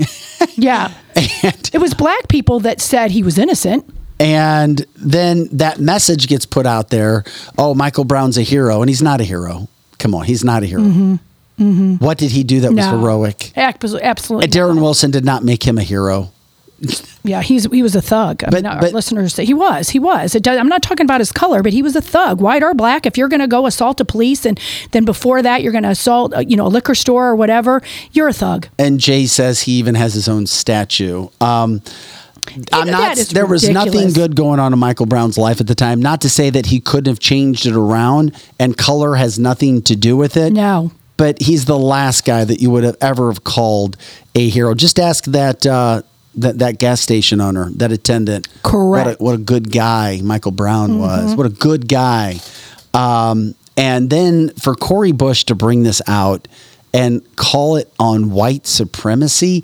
Yeah. 0.58 0.94
it 1.16 1.80
was 1.82 1.94
black 1.94 2.28
people 2.30 2.62
that 2.62 2.80
said 2.80 3.12
he 3.12 3.24
was 3.24 3.38
innocent. 3.38 3.86
And 4.20 4.86
then 4.96 5.50
that 5.54 5.80
message 5.80 6.28
gets 6.28 6.46
put 6.46 6.66
out 6.66 6.90
there. 6.90 7.24
Oh, 7.58 7.74
Michael 7.74 8.06
Brown's 8.06 8.38
a 8.38 8.42
hero, 8.42 8.82
and 8.82 8.90
he's 8.90 9.02
not 9.02 9.20
a 9.20 9.26
hero. 9.26 9.68
Come 10.00 10.16
on, 10.16 10.24
he's 10.26 10.44
not 10.46 10.64
a 10.64 10.66
hero. 10.66 11.20
What 11.58 12.18
did 12.18 12.32
he 12.32 12.44
do 12.44 12.62
that 12.62 12.72
was 12.74 12.86
Mm-hmm. 12.86 13.00
Heroic? 13.00 13.52
Absolutely. 13.58 14.04
Absolutely. 14.04 14.44
And 14.46 14.54
Darren 14.54 14.82
Wilson 14.82 15.12
did 15.12 15.26
not 15.26 15.44
make 15.44 15.64
him 15.64 15.78
a 15.78 15.84
hero. 15.84 16.32
Yeah, 17.24 17.42
he's 17.42 17.66
he 17.72 17.82
was 17.82 17.96
a 17.96 18.02
thug. 18.02 18.44
I 18.44 18.48
But- 18.50 18.54
mean, 18.64 18.66
our 18.66 18.80
but- 18.82 18.94
listeners 18.94 19.34
say 19.34 19.46
he 19.46 19.54
was. 19.54 19.90
He 19.90 20.00
was. 20.00 20.36
It 20.36 20.44
does, 20.44 20.58
I'm 20.60 20.68
not 20.68 20.82
talking 20.84 21.06
about 21.06 21.22
his 21.22 21.32
color, 21.32 21.64
but 21.64 21.74
he 21.74 21.82
was 21.82 21.96
a 21.96 22.02
thug, 22.02 22.42
white 22.42 22.62
or 22.64 22.74
black. 22.74 23.06
If 23.06 23.18
you're 23.18 23.30
going 23.30 23.40
to 23.40 23.48
go 23.48 23.66
assault 23.66 24.00
a 24.02 24.06
police, 24.06 24.46
and 24.46 24.60
then 24.92 25.06
before 25.06 25.42
that 25.42 25.64
you're 25.64 25.72
going 25.72 25.84
to 25.86 25.90
assault, 25.90 26.34
uh, 26.36 26.40
you 26.40 26.56
know, 26.58 26.68
a 26.68 26.70
liquor 26.70 26.94
store 26.94 27.28
or 27.28 27.36
whatever, 27.36 27.82
you're 28.12 28.28
a 28.28 28.34
thug. 28.34 28.68
And 28.78 29.00
Jay 29.00 29.26
says 29.26 29.62
he 29.64 29.72
even 29.74 29.96
has 29.96 30.14
his 30.14 30.28
own 30.28 30.46
statue. 30.48 31.30
Um, 31.42 31.82
I'm 32.72 32.88
not. 32.92 33.18
There 33.18 33.46
was 33.48 33.68
nothing 33.70 34.12
good 34.14 34.36
going 34.36 34.60
on 34.60 34.72
in 34.72 34.78
Michael 34.78 35.08
Brown's 35.08 35.38
life 35.38 35.60
at 35.60 35.68
the 35.68 35.74
time. 35.76 36.00
Not 36.02 36.22
to 36.22 36.30
say 36.30 36.50
that 36.52 36.68
he 36.68 36.80
couldn't 36.80 37.08
have 37.10 37.20
changed 37.20 37.66
it 37.66 37.74
around, 37.76 38.34
and 38.60 38.78
color 38.78 39.16
has 39.16 39.40
nothing 39.40 39.82
to 39.84 39.96
do 39.96 40.16
with 40.16 40.38
it. 40.38 40.54
No. 40.54 40.92
but 41.18 41.42
he's 41.42 41.64
the 41.66 41.80
last 41.80 42.26
guy 42.26 42.44
that 42.44 42.60
you 42.62 42.70
would 42.70 42.84
have 42.84 42.98
ever 43.02 43.32
have 43.32 43.44
called 43.46 43.96
a 44.36 44.50
hero. 44.50 44.76
Just 44.76 45.00
ask 45.00 45.24
that 45.26 45.66
uh, 45.66 46.02
that 46.38 46.60
that 46.60 46.80
gas 46.80 47.02
station 47.02 47.42
owner, 47.42 47.70
that 47.72 47.92
attendant. 47.92 48.48
Correct. 48.64 49.08
What 49.08 49.20
a, 49.20 49.24
what 49.24 49.36
a 49.36 49.44
good 49.44 49.72
guy 49.72 50.22
Michael 50.24 50.52
Brown 50.52 51.00
was. 51.00 51.36
What 51.36 51.46
a 51.46 51.50
good 51.50 51.88
guy. 51.88 52.40
Um, 52.94 53.56
and 53.78 54.10
then 54.10 54.50
for 54.52 54.76
Cori 54.76 55.12
Bush 55.12 55.44
to 55.46 55.56
bring 55.56 55.84
this 55.84 56.02
out 56.08 56.48
and 56.94 57.22
call 57.36 57.76
it 57.76 57.92
on 58.00 58.32
white 58.32 58.66
supremacy, 58.66 59.64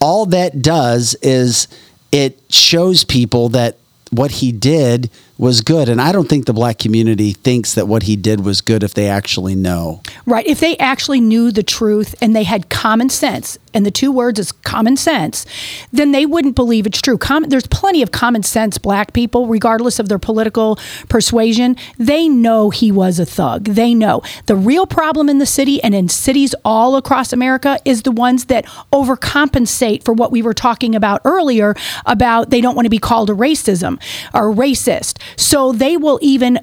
all 0.00 0.26
that 0.26 0.62
does 0.62 1.14
is 1.16 1.68
it 2.10 2.40
shows 2.48 3.04
people 3.04 3.50
that 3.50 3.76
what 4.10 4.30
he 4.32 4.50
did 4.50 5.10
was 5.38 5.60
good. 5.60 5.88
And 5.88 6.00
I 6.00 6.12
don't 6.12 6.28
think 6.28 6.46
the 6.46 6.52
black 6.52 6.78
community 6.78 7.32
thinks 7.32 7.74
that 7.74 7.86
what 7.86 8.02
he 8.02 8.16
did 8.16 8.44
was 8.44 8.60
good 8.60 8.82
if 8.82 8.92
they 8.92 9.08
actually 9.08 9.54
know. 9.54 10.02
Right. 10.26 10.46
If 10.46 10.60
they 10.60 10.76
actually 10.78 11.20
knew 11.20 11.50
the 11.52 11.62
truth 11.62 12.14
and 12.20 12.34
they 12.34 12.42
had 12.42 12.68
common 12.68 13.08
sense, 13.08 13.56
and 13.72 13.86
the 13.86 13.90
two 13.90 14.12
words 14.12 14.38
is 14.38 14.52
common 14.52 14.96
sense, 14.96 15.46
then 15.92 16.12
they 16.12 16.26
wouldn't 16.26 16.56
believe 16.56 16.86
it's 16.86 17.00
true. 17.00 17.18
There's 17.46 17.66
plenty 17.66 18.02
of 18.02 18.10
common 18.10 18.42
sense 18.42 18.78
black 18.78 19.12
people, 19.12 19.46
regardless 19.46 19.98
of 19.98 20.08
their 20.08 20.18
political 20.18 20.78
persuasion. 21.08 21.76
They 21.98 22.28
know 22.28 22.70
he 22.70 22.90
was 22.90 23.18
a 23.18 23.26
thug. 23.26 23.64
They 23.64 23.94
know. 23.94 24.22
The 24.46 24.56
real 24.56 24.86
problem 24.86 25.28
in 25.28 25.38
the 25.38 25.46
city 25.46 25.82
and 25.82 25.94
in 25.94 26.08
cities 26.08 26.54
all 26.64 26.96
across 26.96 27.32
America 27.32 27.78
is 27.84 28.02
the 28.02 28.12
ones 28.12 28.46
that 28.46 28.64
overcompensate 28.92 30.04
for 30.04 30.12
what 30.12 30.32
we 30.32 30.42
were 30.42 30.54
talking 30.54 30.94
about 30.94 31.20
earlier 31.24 31.74
about 32.06 32.50
they 32.50 32.60
don't 32.60 32.74
want 32.74 32.86
to 32.86 32.90
be 32.90 32.98
called 32.98 33.30
a 33.30 33.34
racism 33.34 34.00
or 34.34 34.52
racist. 34.52 35.20
So 35.36 35.72
they 35.72 35.96
will 35.96 36.18
even 36.22 36.58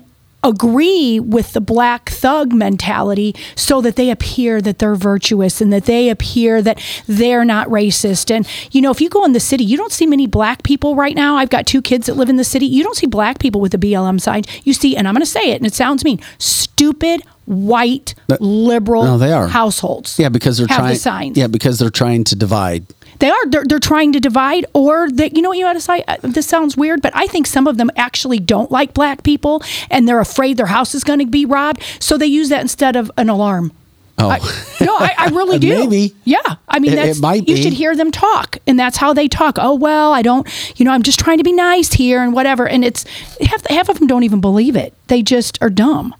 agree 0.48 1.20
with 1.20 1.54
the 1.54 1.62
black 1.62 2.10
thug 2.10 2.54
mentality 2.54 3.36
so 3.56 3.82
that 3.82 3.96
they 3.96 4.10
appear 4.10 4.62
that 4.62 4.80
they're 4.80 4.96
virtuous 4.96 5.62
and 5.62 5.72
that 5.74 5.86
they 5.86 6.10
appear 6.10 6.62
that 6.62 6.82
they're 7.08 7.46
not 7.46 7.68
racist. 7.68 8.32
And, 8.34 8.48
you 8.72 8.82
know, 8.82 8.92
if 8.92 9.02
you 9.02 9.10
go 9.10 9.26
in 9.26 9.34
the 9.34 9.40
city, 9.40 9.64
you 9.64 9.78
don't 9.78 9.92
see 9.92 10.06
many 10.06 10.28
black 10.28 10.64
people 10.64 10.96
right 10.96 11.16
now. 11.16 11.36
I've 11.38 11.50
got 11.50 11.68
two 11.68 11.82
kids 11.82 12.08
that 12.08 12.16
live 12.16 12.30
in 12.30 12.38
the 12.38 12.44
city. 12.44 12.66
You 12.66 12.84
don't 12.84 12.96
see 12.98 13.08
black 13.08 13.40
people 13.40 13.62
with 13.62 13.72
the 13.72 13.78
BLM 13.78 14.20
sign. 14.20 14.44
You 14.64 14.74
see, 14.74 14.96
and 14.96 15.08
I'm 15.08 15.14
going 15.14 15.22
to 15.22 15.26
say 15.26 15.52
it, 15.52 15.58
and 15.58 15.66
it 15.66 15.74
sounds 15.74 16.04
mean, 16.04 16.20
stupid 16.38 17.22
white 17.46 18.14
liberal 18.42 19.04
No, 19.04 19.18
they 19.18 19.32
are. 19.32 19.48
households. 19.48 20.20
Yeah, 20.20 20.30
because 20.30 20.58
they're 20.58 20.68
trying. 20.68 20.90
the 20.90 20.96
signs. 20.96 21.38
Yeah, 21.38 21.48
because 21.48 21.80
they're 21.80 21.90
trying 21.90 22.24
to 22.26 22.36
divide. 22.36 22.86
They 23.20 23.30
are. 23.30 23.46
They're, 23.48 23.64
they're 23.66 23.80
trying 23.80 24.14
to 24.14 24.20
divide, 24.20 24.66
or 24.74 25.10
that 25.12 25.36
you 25.36 25.42
know 25.42 25.50
what 25.50 25.58
you 25.58 25.66
ought 25.66 25.74
to 25.74 25.82
say. 25.82 26.04
uh, 26.08 26.18
This 26.22 26.46
sounds 26.48 26.78
weird, 26.78 27.02
but 27.02 27.16
I 27.16 27.28
think 27.28 27.48
some 27.48 27.68
of 27.68 27.78
them 27.78 27.90
actually 27.96 28.40
don't 28.40 28.72
like 28.72 28.94
black 28.94 29.24
people, 29.24 29.62
and 29.90 30.08
they're 30.08 30.20
afraid 30.20 30.58
their 30.58 30.68
house 30.68 30.94
is 30.96 31.04
going 31.04 31.20
to 31.20 31.26
be 31.26 31.46
robbed, 31.46 31.82
so 32.00 32.18
they 32.18 32.28
use 32.28 32.50
that 32.50 32.62
instead 32.62 32.96
of 32.96 33.12
an 33.18 33.30
alarm. 33.30 33.72
Oh, 34.20 34.30
I, 34.30 34.40
no, 34.84 34.96
I, 34.98 35.14
I 35.16 35.28
really 35.30 35.60
do. 35.68 35.70
Maybe. 35.70 36.16
Yeah, 36.26 36.40
I 36.68 36.80
mean 36.80 36.96
that's 36.96 37.20
it 37.20 37.22
might 37.22 37.48
you 37.48 37.56
should 37.56 37.74
hear 37.74 37.96
them 37.96 38.12
talk, 38.12 38.58
and 38.66 38.80
that's 38.80 38.98
how 38.98 39.14
they 39.14 39.28
talk. 39.28 39.58
Oh 39.60 39.76
well, 39.76 40.12
I 40.12 40.24
don't. 40.24 40.48
You 40.80 40.86
know, 40.86 40.92
I'm 40.92 41.04
just 41.04 41.20
trying 41.20 41.38
to 41.38 41.44
be 41.44 41.54
nice 41.54 41.94
here 41.94 42.24
and 42.24 42.34
whatever. 42.34 42.68
And 42.68 42.84
it's 42.84 43.04
half 43.42 43.66
half 43.68 43.90
of 43.90 44.00
them 44.00 44.08
don't 44.08 44.24
even 44.24 44.42
believe 44.42 44.76
it. 44.76 44.94
They 45.08 45.22
just 45.22 45.62
are 45.62 45.70
dumb. 45.70 46.16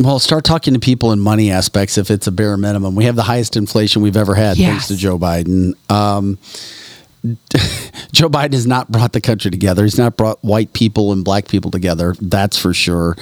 Well, 0.00 0.18
start 0.18 0.44
talking 0.44 0.74
to 0.74 0.80
people 0.80 1.12
in 1.12 1.18
money 1.18 1.50
aspects 1.50 1.98
if 1.98 2.10
it's 2.10 2.26
a 2.26 2.32
bare 2.32 2.56
minimum. 2.56 2.94
We 2.94 3.04
have 3.04 3.16
the 3.16 3.24
highest 3.24 3.56
inflation 3.56 4.00
we've 4.02 4.16
ever 4.16 4.34
had 4.34 4.56
thanks 4.56 4.88
to 4.88 4.96
Joe 4.96 5.18
Biden. 5.18 5.74
Um, 5.90 6.38
Joe 8.12 8.28
Biden 8.28 8.52
has 8.52 8.66
not 8.66 8.90
brought 8.92 9.12
the 9.12 9.20
country 9.20 9.50
together. 9.50 9.82
He's 9.82 9.98
not 9.98 10.16
brought 10.16 10.42
white 10.44 10.72
people 10.72 11.12
and 11.12 11.24
black 11.24 11.48
people 11.48 11.70
together. 11.72 12.14
That's 12.20 12.56
for 12.56 12.72
sure. 12.72 13.16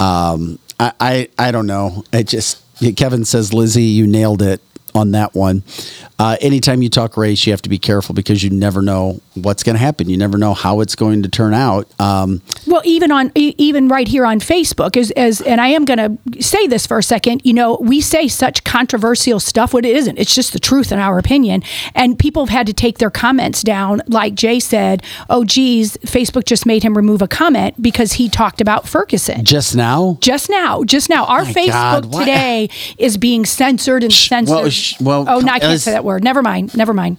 Um, 0.00 0.58
I, 0.80 0.92
I 1.00 1.28
I 1.38 1.50
don't 1.52 1.66
know. 1.66 2.04
It 2.12 2.26
just 2.26 2.62
Kevin 2.96 3.24
says, 3.24 3.52
Lizzie, 3.52 3.82
you 3.84 4.06
nailed 4.06 4.42
it 4.42 4.60
on 4.94 5.12
that 5.12 5.34
one. 5.34 5.62
Uh, 6.18 6.36
anytime 6.40 6.82
you 6.82 6.88
talk 6.88 7.16
race, 7.16 7.46
you 7.46 7.52
have 7.52 7.62
to 7.62 7.68
be 7.68 7.78
careful 7.78 8.14
because 8.14 8.42
you 8.42 8.50
never 8.50 8.82
know 8.82 9.20
what's 9.34 9.62
going 9.62 9.74
to 9.74 9.80
happen. 9.80 10.08
You 10.08 10.16
never 10.16 10.36
know 10.36 10.52
how 10.54 10.80
it's 10.80 10.96
going 10.96 11.22
to 11.22 11.28
turn 11.28 11.54
out. 11.54 11.88
Um, 12.00 12.42
Well, 12.66 12.82
even 12.84 13.12
on 13.12 13.30
even 13.36 13.88
right 13.88 14.08
here 14.08 14.26
on 14.26 14.40
Facebook, 14.40 14.96
as 14.96 15.10
as 15.12 15.40
and 15.40 15.60
I 15.60 15.68
am 15.68 15.84
going 15.84 15.98
to 16.32 16.42
say 16.42 16.66
this 16.66 16.86
for 16.86 16.98
a 16.98 17.02
second. 17.02 17.42
You 17.44 17.52
know, 17.54 17.78
we 17.80 18.00
say 18.00 18.26
such 18.26 18.64
controversial 18.64 19.38
stuff. 19.38 19.72
What 19.72 19.84
it 19.84 19.94
isn't. 19.96 20.18
It's 20.18 20.34
just 20.34 20.52
the 20.52 20.58
truth 20.58 20.90
in 20.90 20.98
our 20.98 21.18
opinion. 21.18 21.62
And 21.94 22.18
people 22.18 22.46
have 22.46 22.52
had 22.56 22.66
to 22.66 22.72
take 22.72 22.98
their 22.98 23.10
comments 23.10 23.62
down. 23.62 24.02
Like 24.08 24.34
Jay 24.34 24.58
said, 24.58 25.02
"Oh, 25.30 25.44
geez, 25.44 25.96
Facebook 25.98 26.44
just 26.44 26.66
made 26.66 26.82
him 26.82 26.96
remove 26.96 27.22
a 27.22 27.28
comment 27.28 27.80
because 27.80 28.14
he 28.14 28.28
talked 28.28 28.60
about 28.60 28.88
Ferguson." 28.88 29.44
just 29.44 29.76
now, 29.76 30.18
Just 30.20 30.50
now, 30.50 30.82
just 30.84 31.08
now, 31.08 31.24
our 31.26 31.44
My 31.44 31.52
Facebook 31.52 32.10
God, 32.10 32.12
today 32.12 32.70
is 32.98 33.16
being 33.16 33.44
censored 33.44 34.02
and 34.02 34.12
censored. 34.12 34.54
well, 34.56 34.70
sh- 34.88 35.00
well, 35.00 35.24
oh, 35.28 35.40
no, 35.40 35.52
I 35.52 35.58
can't 35.58 35.80
say 35.80 35.92
that 35.92 36.04
word. 36.04 36.22
Never 36.24 36.42
mind. 36.42 36.76
Never 36.76 36.92
mind. 36.94 37.16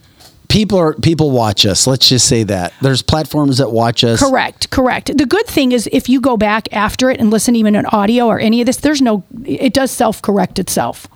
people 0.48 0.78
are 0.78 0.94
people 0.94 1.30
watch 1.30 1.64
us. 1.64 1.86
Let's 1.86 2.08
just 2.08 2.26
say 2.26 2.42
that 2.44 2.72
there's 2.80 3.02
platforms 3.02 3.58
that 3.58 3.70
watch 3.70 4.02
us. 4.04 4.20
Correct, 4.20 4.70
correct. 4.70 5.16
The 5.16 5.26
good 5.26 5.46
thing 5.46 5.72
is 5.72 5.88
if 5.92 6.08
you 6.08 6.20
go 6.20 6.36
back 6.36 6.68
after 6.72 7.08
it 7.10 7.20
and 7.20 7.30
listen 7.30 7.54
even 7.56 7.74
in 7.76 7.86
audio 7.86 8.26
or 8.26 8.38
any 8.40 8.60
of 8.60 8.66
this, 8.66 8.78
there's 8.78 9.00
no 9.00 9.22
it 9.44 9.72
does 9.72 9.90
self 9.90 10.20
correct 10.22 10.58
itself. 10.58 11.06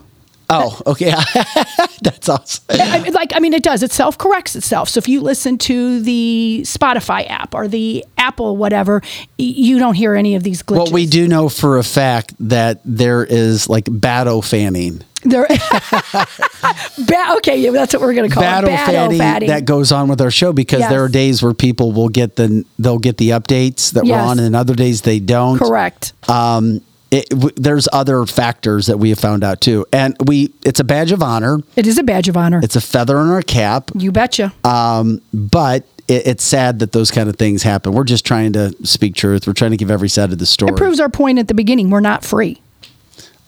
Oh, 0.50 0.78
okay. 0.86 1.10
That's 2.02 2.28
awesome. 2.28 2.64
I- 2.68 3.08
like 3.14 3.32
I 3.34 3.38
mean, 3.40 3.54
it 3.54 3.62
does. 3.62 3.82
It 3.82 3.90
self 3.90 4.18
corrects 4.18 4.54
itself. 4.54 4.90
So 4.90 4.98
if 4.98 5.08
you 5.08 5.20
listen 5.22 5.56
to 5.58 6.00
the 6.02 6.60
Spotify 6.64 7.28
app 7.30 7.54
or 7.54 7.66
the 7.66 8.04
Apple 8.18 8.56
whatever, 8.58 9.00
you 9.38 9.78
don't 9.78 9.94
hear 9.94 10.14
any 10.14 10.34
of 10.34 10.42
these 10.42 10.62
glitches. 10.62 10.76
Well, 10.76 10.92
we 10.92 11.06
do 11.06 11.26
know 11.26 11.48
for 11.48 11.78
a 11.78 11.82
fact 11.82 12.34
that 12.40 12.80
there 12.84 13.24
is 13.24 13.68
like 13.70 13.86
battle 13.90 14.42
fanning. 14.42 15.02
There, 15.24 15.46
ba- 17.06 17.34
okay, 17.38 17.56
yeah, 17.58 17.70
that's 17.70 17.92
what 17.94 18.02
we're 18.02 18.14
going 18.14 18.28
to 18.28 18.34
call 18.34 18.42
battle 18.42 18.70
it. 18.70 18.76
fanning 18.76 19.18
fatty. 19.18 19.46
that 19.48 19.64
goes 19.64 19.92
on 19.92 20.08
with 20.08 20.20
our 20.20 20.30
show 20.30 20.52
because 20.52 20.80
Yes. 20.80 20.90
there 20.90 21.02
are 21.04 21.08
days 21.08 21.42
where 21.42 21.54
people 21.54 21.92
will 21.92 22.08
get 22.08 22.36
the 22.36 22.64
they'll 22.78 22.98
get 22.98 23.16
the 23.18 23.30
updates 23.30 23.92
that 23.92 24.04
Yes. 24.06 24.14
we're 24.24 24.30
on, 24.30 24.38
and 24.38 24.54
other 24.56 24.74
days 24.74 25.02
they 25.02 25.18
don't. 25.18 25.58
Correct. 25.58 26.12
Um, 26.28 26.80
it, 27.10 27.28
w- 27.30 27.52
there's 27.56 27.88
other 27.92 28.26
factors 28.26 28.86
that 28.86 28.98
we 28.98 29.10
have 29.10 29.18
found 29.18 29.44
out 29.44 29.60
too, 29.60 29.86
and 29.92 30.16
we 30.26 30.52
it's 30.64 30.80
a 30.80 30.84
badge 30.84 31.12
of 31.12 31.22
honor. 31.22 31.58
It 31.76 31.86
is 31.86 31.98
a 31.98 32.02
badge 32.02 32.28
of 32.28 32.36
honor. 32.36 32.60
It's 32.62 32.76
a 32.76 32.80
feather 32.80 33.20
in 33.20 33.28
our 33.28 33.42
cap. 33.42 33.90
you 33.94 34.10
betcha. 34.12 34.52
Um, 34.64 35.20
but 35.32 35.86
it, 36.08 36.26
it's 36.26 36.44
sad 36.44 36.80
that 36.80 36.92
those 36.92 37.10
kind 37.10 37.28
of 37.28 37.36
things 37.36 37.62
happen. 37.62 37.92
We're 37.92 38.04
just 38.04 38.26
trying 38.26 38.52
to 38.54 38.74
speak 38.84 39.14
truth. 39.14 39.46
We're 39.46 39.52
trying 39.52 39.70
to 39.70 39.76
give 39.76 39.90
every 39.90 40.08
side 40.08 40.32
of 40.32 40.38
the 40.38 40.46
story. 40.46 40.72
It 40.72 40.76
proves 40.76 40.98
our 41.00 41.08
point 41.08 41.38
at 41.38 41.46
the 41.48 41.54
beginning. 41.54 41.88
We're 41.90 42.00
not 42.00 42.24
free. 42.24 42.60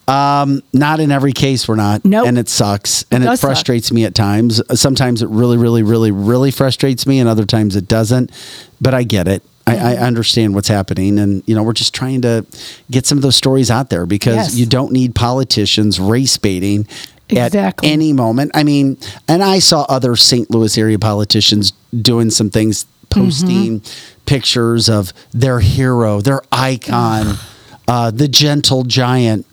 Um, 0.07 0.61
not 0.71 0.99
in 1.01 1.11
every 1.11 1.33
case, 1.33 1.67
we're 1.67 1.75
not. 1.75 2.05
Nope. 2.05 2.27
And 2.27 2.37
it 2.37 2.47
sucks. 2.47 3.03
And 3.11 3.23
it, 3.23 3.27
suck. 3.27 3.39
frustrates 3.39 3.91
me 3.91 4.05
at 4.05 4.15
times. 4.15 4.61
Sometimes 4.79 5.21
it 5.21 5.27
really, 5.29 5.57
really, 5.57 5.83
really, 5.83 6.11
really 6.11 6.51
frustrates 6.51 7.05
me, 7.05 7.19
and 7.19 7.27
other 7.27 7.45
times 7.45 7.75
it 7.75 7.87
doesn't. 7.87 8.31
But 8.79 8.93
I 8.93 9.03
get 9.03 9.27
it. 9.27 9.43
I, 9.65 9.75
I 9.75 9.95
understand 9.97 10.55
what's 10.55 10.69
happening. 10.69 11.19
And, 11.19 11.43
you 11.45 11.53
know, 11.53 11.61
we're 11.61 11.73
just 11.73 11.93
trying 11.93 12.21
to 12.21 12.45
get 12.89 13.05
some 13.05 13.17
of 13.17 13.21
those 13.21 13.35
stories 13.35 13.69
out 13.69 13.89
there 13.89 14.05
because 14.05 14.35
Yes. 14.35 14.55
you 14.55 14.65
don't 14.65 14.93
need 14.93 15.13
politicians 15.13 15.99
race 15.99 16.37
baiting 16.37 16.87
Exactly. 17.27 17.89
at 17.89 17.93
any 17.93 18.13
moment. 18.13 18.51
I 18.53 18.63
mean, 18.63 18.97
and 19.27 19.43
I 19.43 19.59
saw 19.59 19.81
other 19.89 20.15
St. 20.15 20.49
Louis 20.49 20.77
area 20.77 20.97
politicians 20.97 21.73
doing 22.01 22.29
some 22.29 22.49
things, 22.49 22.85
posting 23.09 23.81
pictures 24.25 24.87
of 24.87 25.11
their 25.33 25.59
hero, 25.59 26.21
their 26.21 26.41
icon, 26.49 27.35
uh, 27.89 28.09
the 28.11 28.29
gentle 28.29 28.85
giant. 28.85 29.45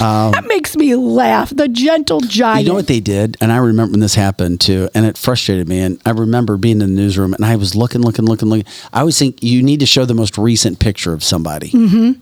Um, 0.00 0.32
That 0.32 0.46
makes 0.46 0.76
me 0.76 0.94
laugh. 0.96 1.50
The 1.54 1.68
gentle 1.68 2.20
giant. 2.20 2.62
you 2.62 2.68
know 2.68 2.74
what 2.74 2.86
they 2.86 3.00
did? 3.00 3.36
And 3.40 3.52
I 3.52 3.58
remember 3.58 3.92
when 3.92 4.00
this 4.00 4.14
happened 4.14 4.60
too, 4.60 4.88
and 4.94 5.04
it 5.06 5.16
frustrated 5.18 5.68
me. 5.68 5.80
And 5.80 6.00
I 6.06 6.10
remember 6.10 6.56
being 6.56 6.80
in 6.80 6.94
the 6.94 7.02
newsroom 7.02 7.34
and 7.34 7.44
I 7.44 7.56
was 7.56 7.74
looking, 7.76 8.00
looking, 8.02 8.24
looking, 8.24 8.48
looking. 8.48 8.66
I 8.92 9.00
always 9.00 9.18
think 9.18 9.42
you 9.42 9.62
need 9.62 9.80
to 9.80 9.86
show 9.86 10.04
the 10.04 10.14
most 10.14 10.38
recent 10.38 10.78
picture 10.78 11.12
of 11.12 11.22
somebody. 11.22 11.70
Mhm. 11.70 12.16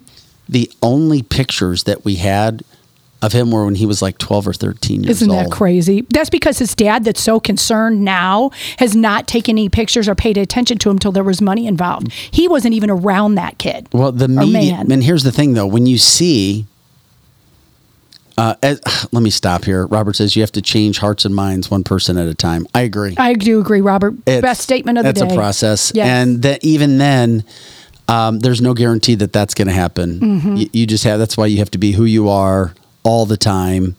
The 0.49 0.71
only 0.83 1.23
pictures 1.23 1.85
that 1.85 2.05
we 2.05 2.17
had 2.17 2.65
of 3.23 3.33
him 3.35 3.51
were 3.51 3.67
when 3.67 3.75
he 3.75 3.85
was 3.87 4.01
like 4.01 4.17
12 4.19 4.49
or 4.49 4.53
13 4.55 5.05
years 5.05 5.23
old. 5.23 5.31
Isn't 5.31 5.45
that 5.45 5.51
crazy? 5.51 6.07
That's 6.11 6.31
because 6.31 6.59
his 6.59 6.75
dad, 6.75 7.05
that's 7.05 7.21
so 7.23 7.39
concerned 7.39 8.03
now, 8.03 8.51
has 8.79 8.97
not 8.97 9.29
taken 9.29 9.53
any 9.59 9.69
pictures 9.69 10.09
or 10.09 10.15
paid 10.15 10.39
attention 10.39 10.79
to 10.79 10.89
him 10.91 10.97
until 10.97 11.13
there 11.13 11.23
was 11.23 11.41
money 11.43 11.67
involved. 11.67 12.11
He 12.31 12.49
wasn't 12.49 12.75
even 12.75 12.89
around 12.91 13.35
that 13.35 13.59
kid. 13.59 13.89
Well, 13.93 14.11
the 14.11 14.27
media, 14.27 14.73
man. 14.79 14.91
and 14.91 15.05
here's 15.05 15.23
the 15.23 15.33
thing 15.33 15.53
though, 15.53 15.67
when 15.67 15.85
you 15.87 15.99
see, 15.99 16.65
uh, 18.41 18.55
as, 18.63 18.81
let 19.13 19.23
me 19.23 19.31
stop 19.31 19.65
here. 19.65 19.87
Robert 19.87 20.17
says 20.17 20.35
you 20.37 20.43
have 20.43 20.53
to 20.53 20.63
change 20.63 20.99
hearts 20.99 21.25
and 21.25 21.35
minds 21.35 21.71
one 21.71 21.85
person 21.85 22.17
at 22.17 22.27
a 22.27 22.35
time. 22.35 22.67
I 22.75 22.81
agree. 22.83 23.15
I 23.19 23.35
do 23.35 23.61
agree, 23.61 23.81
Robert. 23.81 24.15
It's- 24.27 24.43
Best 24.43 24.63
statement 24.63 24.99
of 24.99 25.05
the 25.05 25.13
day. 25.13 25.21
that's 25.21 25.33
a 25.33 25.37
process, 25.37 25.93
Yes. 25.95 26.07
and 26.09 26.43
that 26.43 26.65
even 26.65 26.99
then, 26.99 27.45
um, 28.09 28.41
there's 28.41 28.61
no 28.61 28.75
guarantee 28.75 29.15
that 29.17 29.33
that's 29.33 29.55
going 29.55 29.69
to 29.69 29.75
happen. 29.75 30.19
Mhm. 30.21 30.59
You, 30.59 30.71
you 30.73 30.87
just 30.87 31.05
have. 31.05 31.19
That's 31.19 31.37
why 31.37 31.47
you 31.47 31.59
have 31.59 31.71
to 31.73 31.79
be 31.79 31.93
who 31.93 32.05
you 32.05 32.29
are 32.29 32.75
all 33.05 33.25
the 33.27 33.37
time. 33.37 33.95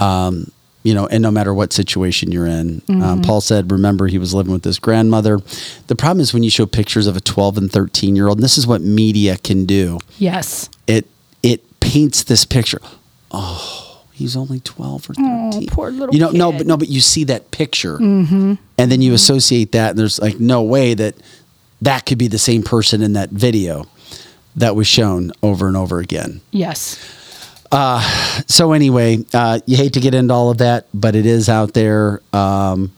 Um, 0.00 0.50
you 0.82 0.94
know, 0.94 1.06
and 1.08 1.20
no 1.20 1.32
matter 1.32 1.52
what 1.52 1.72
situation 1.72 2.30
you're 2.30 2.46
in. 2.46 2.80
Um, 2.88 3.00
Mhm. 3.00 3.26
Paul 3.26 3.40
said, 3.40 3.72
remember, 3.72 4.06
he 4.06 4.18
was 4.18 4.32
living 4.34 4.52
with 4.52 4.62
his 4.64 4.78
grandmother. 4.78 5.40
The 5.88 5.96
problem 5.96 6.20
is 6.20 6.32
when 6.32 6.44
you 6.44 6.50
show 6.50 6.64
pictures 6.64 7.08
of 7.08 7.16
a 7.16 7.20
12 7.20 7.58
and 7.58 7.72
13 7.72 8.14
year 8.14 8.28
old, 8.28 8.38
and 8.38 8.44
this 8.44 8.56
is 8.56 8.68
what 8.68 8.82
media 8.82 9.36
can 9.42 9.64
do. 9.64 9.98
Yes. 10.18 10.68
It 10.86 11.06
it 11.42 11.64
paints 11.80 12.22
this 12.24 12.44
picture. 12.44 12.78
Oh, 13.30 14.02
he's 14.12 14.36
only 14.36 14.60
12 14.60 15.10
or 15.10 15.14
13. 15.14 15.24
Oh, 15.26 15.60
poor 15.68 15.90
little 15.90 16.14
you 16.14 16.20
know, 16.20 16.30
no, 16.30 16.52
but 16.52 16.66
no, 16.66 16.76
but 16.76 16.88
you 16.88 17.00
see 17.00 17.24
that 17.24 17.50
picture 17.50 17.98
Mm-hmm. 17.98 18.54
and 18.78 18.92
then 18.92 19.02
you 19.02 19.12
associate 19.14 19.72
that 19.72 19.90
and 19.90 19.98
there's 19.98 20.18
like 20.20 20.38
no 20.40 20.62
way 20.62 20.94
that 20.94 21.14
that 21.82 22.06
could 22.06 22.18
be 22.18 22.28
the 22.28 22.38
same 22.38 22.62
person 22.62 23.02
in 23.02 23.12
that 23.14 23.30
video 23.30 23.86
that 24.56 24.74
was 24.74 24.86
shown 24.86 25.32
over 25.42 25.66
and 25.68 25.76
over 25.76 25.98
again 25.98 26.40
Yes. 26.50 26.98
uh, 27.72 28.00
so 28.46 28.72
anyway 28.72 29.18
uh, 29.34 29.58
you 29.66 29.76
hate 29.76 29.92
to 29.94 30.00
get 30.00 30.14
into 30.14 30.32
all 30.32 30.50
of 30.50 30.58
that 30.58 30.86
but 30.94 31.14
it 31.14 31.26
is 31.26 31.48
out 31.50 31.74
there 31.74 32.22
um, 32.32 32.92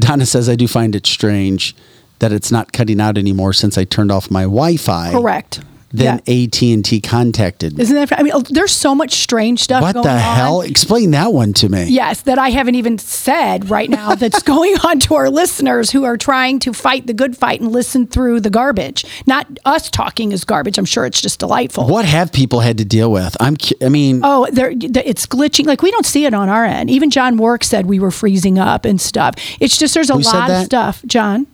donna 0.00 0.26
says 0.26 0.48
i 0.48 0.56
do 0.56 0.66
find 0.66 0.96
it 0.96 1.06
strange 1.06 1.76
that 2.18 2.32
it's 2.32 2.50
not 2.50 2.72
cutting 2.72 3.00
out 3.00 3.16
anymore 3.18 3.52
since 3.52 3.78
i 3.78 3.84
turned 3.84 4.10
off 4.10 4.30
my 4.30 4.42
wi-fi 4.42 5.12
Correct. 5.12 5.60
Then 5.90 6.20
AT&T 6.28 7.00
contacted 7.00 7.76
me. 7.76 7.82
Isn't 7.82 7.96
that? 7.96 8.18
I 8.18 8.22
mean, 8.22 8.32
oh, 8.34 8.40
there's 8.42 8.72
so 8.72 8.94
much 8.94 9.14
strange 9.14 9.60
stuff. 9.60 9.80
What 9.82 9.94
going 9.94 10.04
the 10.04 10.12
on. 10.12 10.18
hell? 10.18 10.60
Explain 10.60 11.12
that 11.12 11.32
one 11.32 11.54
to 11.54 11.68
me. 11.68 11.84
Yes, 11.84 12.22
that 12.22 12.38
I 12.38 12.50
haven't 12.50 12.74
even 12.74 12.98
said 12.98 13.70
right 13.70 13.88
now 13.88 14.14
that's 14.16 14.42
going 14.42 14.76
on 14.84 14.98
to 15.00 15.14
our 15.14 15.30
listeners 15.30 15.90
who 15.90 16.04
are 16.04 16.16
trying 16.18 16.58
to 16.60 16.72
fight 16.74 17.06
the 17.06 17.14
good 17.14 17.36
fight 17.36 17.60
and 17.60 17.72
listen 17.72 18.06
through 18.06 18.40
the 18.40 18.50
garbage. 18.50 19.04
Not 19.26 19.46
us 19.64 19.88
talking 19.90 20.32
is 20.32 20.44
garbage. 20.44 20.76
I'm 20.76 20.84
sure 20.84 21.06
it's 21.06 21.22
just 21.22 21.40
delightful. 21.40 21.86
What 21.88 22.04
have 22.04 22.32
people 22.32 22.60
had 22.60 22.76
to 22.78 22.84
deal 22.84 23.10
with? 23.10 23.36
I'm. 23.40 23.56
I 23.82 23.88
mean, 23.88 24.20
Oh, 24.22 24.46
there, 24.52 24.74
the- 24.74 25.08
it's 25.08 25.24
glitching. 25.26 25.66
Like 25.66 25.80
we 25.82 25.90
don't 25.90 26.06
see 26.06 26.26
it 26.26 26.34
on 26.34 26.48
our 26.50 26.64
end. 26.64 26.90
Even 26.90 27.08
John 27.10 27.36
Rourke 27.38 27.64
said 27.64 27.86
we 27.86 27.98
were 27.98 28.10
freezing 28.10 28.58
up 28.58 28.84
and 28.84 29.00
stuff. 29.00 29.34
It's 29.58 29.78
just 29.78 29.94
there's 29.94 30.10
a 30.10 30.16
lot 30.16 30.50
of 30.50 30.64
stuff. 30.64 31.02
John 31.06 31.46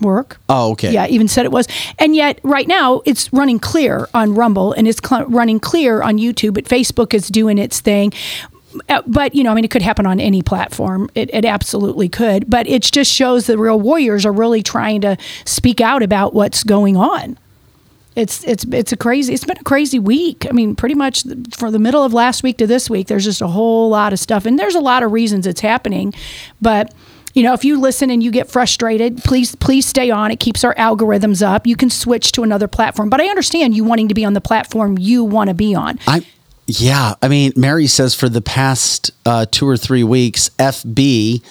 Rourke. 0.00 0.38
oh, 0.48 0.72
okay. 0.72 0.92
Yeah, 0.92 1.06
even 1.08 1.28
said 1.28 1.44
it 1.44 1.52
was. 1.52 1.66
And 1.98 2.14
yet, 2.14 2.38
right 2.42 2.68
now, 2.68 3.02
it's 3.04 3.32
running 3.32 3.58
clear 3.58 4.08
on 4.14 4.34
Rumble 4.34 4.72
and 4.72 4.86
it's 4.86 5.00
cl- 5.06 5.26
running 5.26 5.60
clear 5.60 6.02
on 6.02 6.18
YouTube. 6.18 6.54
But 6.54 6.64
Facebook 6.64 7.14
is 7.14 7.28
doing 7.28 7.58
its 7.58 7.80
thing. 7.80 8.12
Uh, 8.88 9.02
But, 9.06 9.34
you 9.34 9.42
know, 9.42 9.50
I 9.50 9.54
mean, 9.54 9.64
it 9.64 9.70
could 9.70 9.82
happen 9.82 10.06
on 10.06 10.20
any 10.20 10.42
platform. 10.42 11.08
It, 11.14 11.30
it 11.34 11.44
absolutely 11.44 12.08
could. 12.08 12.48
But 12.48 12.68
it 12.68 12.82
just 12.82 13.12
shows 13.12 13.46
the 13.46 13.58
real 13.58 13.80
warriors 13.80 14.24
are 14.26 14.32
really 14.32 14.62
trying 14.62 15.00
to 15.00 15.16
speak 15.44 15.80
out 15.80 16.02
about 16.02 16.34
what's 16.34 16.62
going 16.64 16.96
on. 16.96 17.38
It's 18.14 18.42
it's 18.42 18.64
it's 18.72 18.90
a 18.92 18.96
crazy. 18.96 19.32
It's 19.32 19.44
been 19.44 19.58
a 19.58 19.62
crazy 19.64 20.00
week. 20.00 20.44
I 20.48 20.52
mean, 20.52 20.74
pretty 20.74 20.96
much 20.96 21.22
from 21.56 21.72
the 21.72 21.78
middle 21.78 22.02
of 22.02 22.12
last 22.12 22.42
week 22.42 22.56
to 22.58 22.66
this 22.66 22.90
week, 22.90 23.06
there's 23.06 23.24
just 23.24 23.40
a 23.40 23.46
whole 23.46 23.88
lot 23.90 24.12
of 24.12 24.18
stuff, 24.18 24.44
and 24.44 24.58
there's 24.58 24.74
a 24.74 24.80
lot 24.80 25.04
of 25.04 25.12
reasons 25.12 25.46
it's 25.46 25.60
happening. 25.60 26.12
But 26.60 26.92
you 27.38 27.44
know, 27.44 27.54
if 27.54 27.64
you 27.64 27.80
listen 27.80 28.10
and 28.10 28.20
you 28.22 28.30
get 28.32 28.50
frustrated, 28.50 29.18
please 29.18 29.54
please 29.54 29.86
stay 29.86 30.10
on. 30.10 30.30
It 30.32 30.40
keeps 30.40 30.64
our 30.64 30.74
algorithms 30.74 31.40
up. 31.46 31.66
You 31.68 31.76
can 31.76 31.88
switch 31.88 32.32
to 32.32 32.42
another 32.42 32.66
platform. 32.66 33.08
But 33.10 33.20
I 33.20 33.28
understand 33.28 33.76
you 33.76 33.84
wanting 33.84 34.08
to 34.08 34.14
be 34.14 34.24
on 34.24 34.32
the 34.32 34.40
platform 34.40 34.98
you 34.98 35.22
want 35.24 35.48
to 35.48 35.54
be 35.54 35.74
on. 35.74 35.98
I. 36.06 36.26
Yeah, 36.66 37.14
I 37.22 37.28
mean, 37.28 37.52
Mary 37.56 37.86
says 37.86 38.14
for 38.14 38.28
the 38.28 38.42
past 38.42 39.10
uh, 39.24 39.46
two 39.50 39.66
or 39.66 39.78
three 39.78 40.04
weeks, 40.04 40.50
FB, 40.58 41.42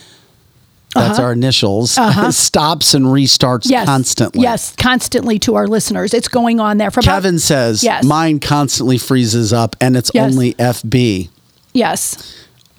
that's 0.93 1.17
Uh-huh. 1.17 1.23
our 1.23 1.31
initials, 1.33 1.97
Uh-huh. 1.97 2.31
stops 2.49 2.93
and 2.93 3.05
restarts 3.07 3.67
Yes, 3.67 3.87
constantly. 3.87 4.41
Yes, 4.43 4.75
constantly 4.77 5.39
to 5.39 5.55
our 5.55 5.65
listeners. 5.67 6.13
It's 6.13 6.27
going 6.27 6.59
on 6.59 6.77
there 6.77 6.91
for 6.91 6.99
about- 6.99 7.13
Kevin 7.15 7.39
says, 7.39 7.83
Yes. 7.83 8.03
mine 8.03 8.39
constantly 8.39 8.99
freezes 8.99 9.51
up 9.53 9.75
and 9.81 9.97
it's 9.97 10.11
Yes. 10.13 10.23
only 10.31 10.53
FB. 10.59 11.29
yes. 11.73 12.17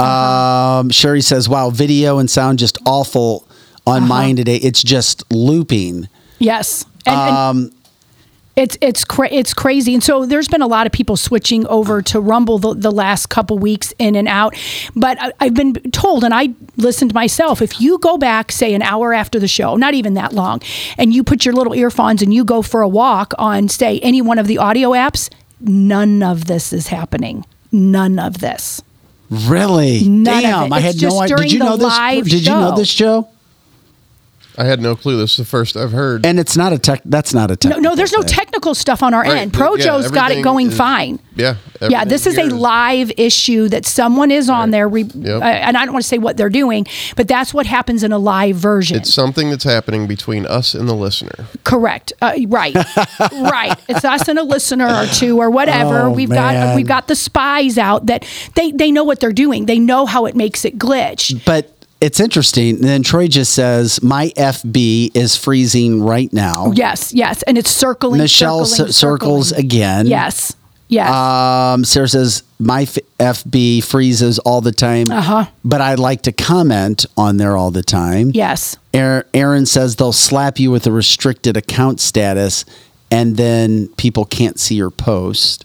Um, 0.00 0.90
Sherry 0.90 1.20
says, 1.22 1.48
wow, 1.48 1.70
video 1.70 2.18
and 2.18 2.30
sound 2.30 2.58
just 2.58 2.78
awful 2.86 3.46
on 3.86 3.98
Uh-huh. 4.04 4.06
mine 4.06 4.36
today. 4.36 4.56
It's 4.56 4.82
just 4.82 5.24
looping. 5.32 6.08
Yes. 6.38 6.84
And, 7.06 7.16
and 7.18 7.36
um, 7.36 7.72
It's 8.54 8.76
it's 8.80 9.04
cra- 9.04 9.30
it's 9.32 9.54
crazy, 9.54 9.94
and 9.94 10.02
so 10.02 10.26
there's 10.26 10.48
been 10.48 10.62
a 10.62 10.66
lot 10.66 10.84
of 10.86 10.92
people 10.92 11.16
switching 11.16 11.64
over 11.68 12.02
to 12.02 12.20
Rumble 12.20 12.58
the, 12.58 12.74
the 12.74 12.90
last 12.90 13.28
couple 13.28 13.56
weeks 13.58 13.92
in 14.00 14.16
and 14.16 14.26
out. 14.28 14.54
But 14.96 15.16
I, 15.22 15.32
I've 15.40 15.54
been 15.54 15.74
told, 15.92 16.24
and 16.24 16.34
I 16.34 16.50
listened 16.76 17.14
myself. 17.14 17.62
If 17.62 17.80
you 17.80 17.98
go 17.98 18.18
back, 18.18 18.50
say 18.50 18.74
an 18.74 18.82
hour 18.82 19.14
after 19.14 19.38
the 19.38 19.46
show, 19.48 19.76
not 19.76 19.94
even 19.94 20.14
that 20.14 20.32
long, 20.32 20.60
and 20.98 21.14
you 21.14 21.22
put 21.22 21.44
your 21.44 21.54
little 21.54 21.72
earphones 21.74 22.20
and 22.20 22.34
you 22.34 22.44
go 22.44 22.60
for 22.62 22.82
a 22.82 22.88
walk 22.88 23.32
on, 23.38 23.68
say, 23.68 24.00
any 24.00 24.20
one 24.20 24.38
of 24.40 24.48
the 24.48 24.58
audio 24.58 24.90
apps, 24.90 25.30
none 25.60 26.22
of 26.24 26.46
this 26.46 26.72
is 26.72 26.88
happening. 26.88 27.44
None 27.70 28.18
of 28.18 28.38
this. 28.38 28.82
Really? 29.30 30.08
None 30.08 30.42
Damn. 30.42 30.72
I 30.72 30.80
had 30.80 31.00
no 31.00 31.20
idea. 31.20 31.36
Did 31.36 31.52
you 31.52 31.58
know 31.58 31.76
this? 31.76 31.98
Did 32.24 32.46
you 32.46 32.52
know 32.52 32.76
this, 32.76 32.92
Joe? 32.92 33.28
I 34.58 34.64
had 34.64 34.80
no 34.80 34.96
clue. 34.96 35.16
This 35.16 35.32
is 35.32 35.36
the 35.38 35.44
first 35.44 35.76
I've 35.76 35.92
heard. 35.92 36.26
And 36.26 36.38
it's 36.40 36.56
not 36.56 36.72
a 36.72 36.78
tech. 36.78 37.00
That's 37.04 37.32
not 37.32 37.50
a 37.50 37.56
tech. 37.56 37.70
No, 37.70 37.78
no, 37.78 37.94
there's 37.94 38.12
no 38.12 38.22
technical 38.22 38.74
stuff 38.74 39.02
on 39.02 39.14
our 39.14 39.22
Right, 39.22 39.36
end. 39.38 39.52
but 39.52 39.58
yeah, 39.58 39.66
Pro 39.66 39.76
Joe's 39.76 40.10
got 40.10 40.16
it 40.30 40.38
everything 40.38 40.42
going 40.44 40.66
is- 40.68 40.76
fine. 40.76 41.18
Yeah. 41.36 41.54
Yeah, 41.80 42.04
this 42.04 42.26
is 42.26 42.34
a 42.36 42.40
everything 42.40 42.56
here 42.58 42.62
live 42.64 43.12
issue 43.16 43.68
that 43.68 43.86
someone 43.86 44.32
is 44.32 44.50
on 44.50 44.72
there, 44.72 44.88
re- 44.88 45.04
Yep. 45.04 45.40
uh, 45.40 45.44
and 45.44 45.76
I 45.76 45.84
don't 45.84 45.92
want 45.94 46.02
to 46.02 46.08
say 46.08 46.18
what 46.18 46.36
they're 46.36 46.48
doing, 46.50 46.84
but 47.14 47.28
that's 47.28 47.54
what 47.54 47.66
happens 47.66 48.02
in 48.02 48.10
a 48.10 48.18
live 48.18 48.56
version. 48.56 48.96
It's 48.96 49.14
something 49.14 49.48
that's 49.50 49.62
happening 49.62 50.08
between 50.08 50.44
us 50.46 50.74
and 50.74 50.88
the 50.88 50.94
listener. 50.96 51.46
Correct. 51.62 52.12
Uh, 52.20 52.32
right. 52.48 52.74
right. 53.32 53.78
It's 53.88 54.04
us 54.04 54.26
and 54.26 54.40
a 54.40 54.42
listener 54.42 54.88
or 54.88 55.06
two 55.06 55.38
or 55.40 55.50
whatever. 55.50 56.00
Oh, 56.06 56.10
we've 56.10 56.28
got 56.28 56.54
man. 56.54 56.74
we've 56.76 56.88
got 56.88 57.06
the 57.06 57.14
spies 57.14 57.78
out 57.78 58.06
that 58.06 58.24
they 58.56 58.72
they 58.72 58.90
know 58.90 59.04
what 59.04 59.20
they're 59.20 59.32
doing. 59.32 59.66
They 59.66 59.78
know 59.78 60.04
how 60.06 60.26
it 60.26 60.34
makes 60.34 60.64
it 60.64 60.78
glitch. 60.78 61.44
But 61.44 61.72
it's 62.00 62.20
interesting. 62.20 62.76
And 62.76 62.84
then 62.84 63.02
Troy 63.02 63.28
just 63.28 63.52
says, 63.52 64.02
"My 64.02 64.32
FB 64.36 65.10
is 65.14 65.36
freezing 65.36 66.02
right 66.02 66.32
now." 66.32 66.72
Yes, 66.74 67.12
yes, 67.12 67.42
and 67.42 67.58
it's 67.58 67.70
circling. 67.70 68.18
Michelle 68.18 68.64
circling, 68.64 68.92
c- 68.92 68.92
circles 68.92 69.48
circling. 69.48 69.64
again. 69.66 70.06
Yes. 70.06 70.52
Yes. 70.90 71.10
Um, 71.10 71.84
Sarah 71.84 72.08
says 72.08 72.42
my 72.58 72.82
f- 72.82 72.96
FB 73.20 73.82
freezes 73.84 74.38
all 74.38 74.62
the 74.62 74.72
time, 74.72 75.10
Uh-huh. 75.10 75.44
but 75.62 75.82
I 75.82 75.96
like 75.96 76.22
to 76.22 76.32
comment 76.32 77.04
on 77.14 77.36
there 77.36 77.58
all 77.58 77.70
the 77.70 77.82
time. 77.82 78.30
yes. 78.32 78.76
Aaron, 78.94 79.24
Aaron 79.34 79.66
says 79.66 79.96
they'll 79.96 80.14
slap 80.14 80.58
you 80.58 80.70
with 80.70 80.86
a 80.86 80.90
restricted 80.92 81.58
account 81.58 82.00
status, 82.00 82.64
and 83.10 83.36
then 83.36 83.88
people 83.96 84.24
can't 84.24 84.58
see 84.60 84.74
your 84.74 84.90
post. 84.90 85.64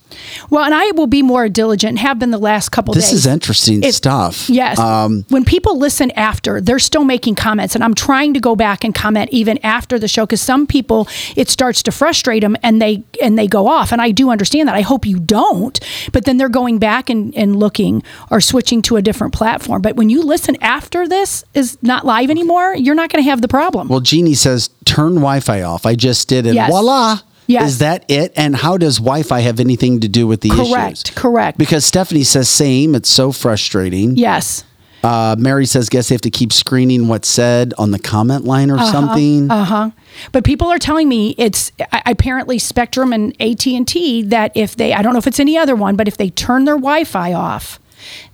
Well, 0.52 0.64
and 0.64 0.74
I 0.76 0.92
will 0.92 1.08
be 1.08 1.24
more 1.24 1.50
diligent. 1.50 1.90
and 1.92 2.00
Have 2.00 2.20
been 2.20 2.30
the 2.30 2.38
last 2.38 2.70
couple 2.70 2.94
This 2.94 3.10
days. 3.10 3.20
is 3.22 3.26
interesting 3.26 3.82
It- 3.84 3.96
stuff. 3.96 4.48
Yes. 4.50 4.78
Um, 4.78 5.26
when 5.30 5.44
people 5.44 5.78
listen 5.80 6.12
after, 6.12 6.62
they're 6.62 6.78
still 6.78 7.04
making 7.04 7.34
comments, 7.36 7.74
and 7.74 7.84
I'm 7.84 7.96
trying 7.96 8.34
to 8.36 8.40
go 8.40 8.56
back 8.56 8.84
and 8.84 8.94
comment 8.94 9.30
even 9.32 9.58
after 9.64 9.98
the 9.98 10.08
show 10.08 10.24
because 10.26 10.40
some 10.42 10.68
people 10.68 11.08
it 11.36 11.50
starts 11.50 11.82
to 11.84 11.92
frustrate 11.92 12.42
them 12.44 12.56
and 12.64 12.80
they 12.82 13.04
and 13.22 13.38
they 13.40 13.48
go 13.48 13.68
off. 13.68 13.92
And 13.92 14.02
I 14.02 14.12
do 14.12 14.30
understand 14.30 14.68
that. 14.70 14.76
I 14.76 14.82
hope 14.82 15.06
you 15.06 15.20
don't, 15.20 15.80
but 16.12 16.26
then 16.26 16.38
they're 16.38 16.48
going 16.50 16.78
back 16.78 17.10
and, 17.10 17.34
and 17.36 17.56
looking 17.56 18.04
or 18.30 18.40
switching 18.40 18.82
to 18.84 18.96
a 18.98 19.02
different 19.02 19.34
platform. 19.34 19.82
But 19.82 19.96
when 19.96 20.10
you 20.10 20.22
listen 20.22 20.56
after 20.62 21.08
this 21.08 21.44
is 21.56 21.78
not 21.82 22.06
live 22.06 22.30
anymore, 22.30 22.76
you're 22.76 22.96
not 22.96 23.10
going 23.10 23.24
to 23.24 23.30
have 23.30 23.42
the 23.42 23.48
problem. 23.48 23.88
well, 23.88 24.00
Jeannie 24.00 24.36
says 24.36 24.70
turn 24.86 25.16
Wi-Fi 25.16 25.64
off. 25.64 25.86
I 25.88 25.96
just 25.96 26.28
did 26.28 26.46
it. 26.46 26.54
Yes. 26.54 26.70
Voila. 26.70 27.20
Yes. 27.54 27.70
Is 27.72 27.78
that 27.80 28.06
it? 28.10 28.34
And 28.36 28.56
how 28.56 28.78
does 28.78 28.98
Wi-Fi 28.98 29.40
have 29.42 29.60
anything 29.60 30.00
to 30.02 30.08
do 30.08 30.28
with 30.28 30.42
the 30.42 30.50
Correct, 30.50 30.64
issues? 30.64 31.04
correct. 31.04 31.16
Correct. 31.16 31.58
Because 31.58 31.86
Stephanie 31.86 32.24
says 32.24 32.50
same. 32.50 32.96
It's 32.96 33.10
so 33.10 33.32
frustrating. 33.32 34.16
yes. 34.18 34.64
Uh, 35.04 35.36
Mary 35.38 35.66
says, 35.66 35.90
guess 35.90 36.08
they 36.08 36.16
have 36.16 36.22
to 36.22 36.30
keep 36.30 36.54
screening 36.54 37.10
what's 37.10 37.28
said 37.28 37.74
on 37.78 37.92
the 37.92 38.00
comment 38.00 38.46
line 38.46 38.72
or 38.72 38.78
something. 38.78 39.52
Uh 39.52 39.66
huh. 39.66 39.90
But 40.32 40.46
people 40.46 40.70
are 40.70 40.80
telling 40.80 41.10
me 41.10 41.36
it's 41.38 41.74
I- 41.92 42.04
apparently 42.06 42.58
Spectrum 42.58 43.12
and 43.12 43.36
AT 43.42 43.68
and 43.68 43.86
T 43.86 44.22
that 44.24 44.54
if 44.56 44.78
they 44.78 44.94
I 44.94 45.02
don't 45.02 45.12
know 45.12 45.20
if 45.20 45.28
it's 45.28 45.42
any 45.42 45.58
other 45.58 45.76
one, 45.76 45.98
but 45.98 46.08
if 46.08 46.16
they 46.16 46.30
turn 46.30 46.64
their 46.64 46.76
Wi-Fi 46.78 47.34
off, 47.34 47.82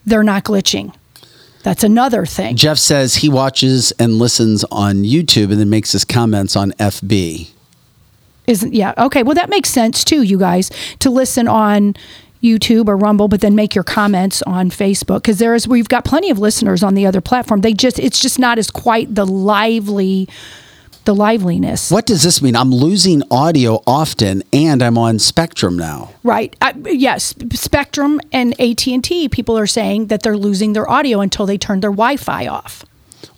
they're 0.06 0.22
not 0.22 0.44
glitching. 0.44 0.94
That's 1.64 1.84
another 1.84 2.28
thing. 2.28 2.56
Jeff 2.56 2.78
says 2.78 3.16
he 3.16 3.30
watches 3.30 3.92
and 3.98 4.20
listens 4.20 4.64
on 4.66 4.98
YouTube 4.98 5.52
and 5.52 5.60
then 5.60 5.72
makes 5.72 5.92
his 5.94 6.06
comments 6.06 6.56
on 6.56 6.72
FB. 6.74 7.50
Isn't 8.50 8.74
yeah 8.74 8.94
okay? 8.98 9.22
Well, 9.22 9.36
that 9.36 9.50
makes 9.50 9.70
sense 9.70 10.04
too, 10.04 10.24
you 10.24 10.40
guys, 10.40 10.72
to 11.00 11.12
listen 11.12 11.48
on 11.48 11.94
YouTube 12.42 12.88
or 12.88 12.98
Rumble, 12.98 13.28
but 13.28 13.42
then 13.42 13.54
make 13.54 13.76
your 13.76 13.84
comments 13.84 14.42
on 14.44 14.70
Facebook 14.70 15.18
because 15.18 15.38
there 15.40 15.54
is 15.54 15.68
we've 15.68 15.90
got 15.90 16.04
plenty 16.04 16.30
of 16.30 16.40
listeners 16.40 16.82
on 16.82 16.96
the 16.96 17.06
other 17.06 17.22
platform. 17.22 17.62
They 17.62 17.74
just 17.74 18.00
it's 18.00 18.20
just 18.20 18.40
not 18.40 18.58
as 18.58 18.72
quite 18.72 19.14
the 19.14 19.26
lively, 19.26 20.28
the 21.06 21.14
liveliness. 21.14 21.92
What 21.92 22.08
does 22.08 22.24
this 22.24 22.42
mean? 22.42 22.56
I'm 22.56 22.72
losing 22.72 23.22
audio 23.30 23.84
often 23.86 24.42
and 24.52 24.82
I'm 24.82 24.98
on 24.98 25.20
Spectrum 25.20 25.78
now. 25.78 26.12
Right. 26.24 26.56
Uh, 26.62 26.74
yes, 26.86 27.36
Spectrum 27.54 28.20
and 28.32 28.60
AT&T 28.60 29.30
people 29.30 29.58
are 29.60 29.68
saying 29.68 30.08
that 30.08 30.24
they're 30.24 30.38
losing 30.38 30.74
their 30.74 30.90
audio 30.90 31.20
until 31.20 31.46
they 31.46 31.58
turn 31.58 31.82
their 31.82 31.92
Wi-Fi 31.92 32.48
off. 32.48 32.86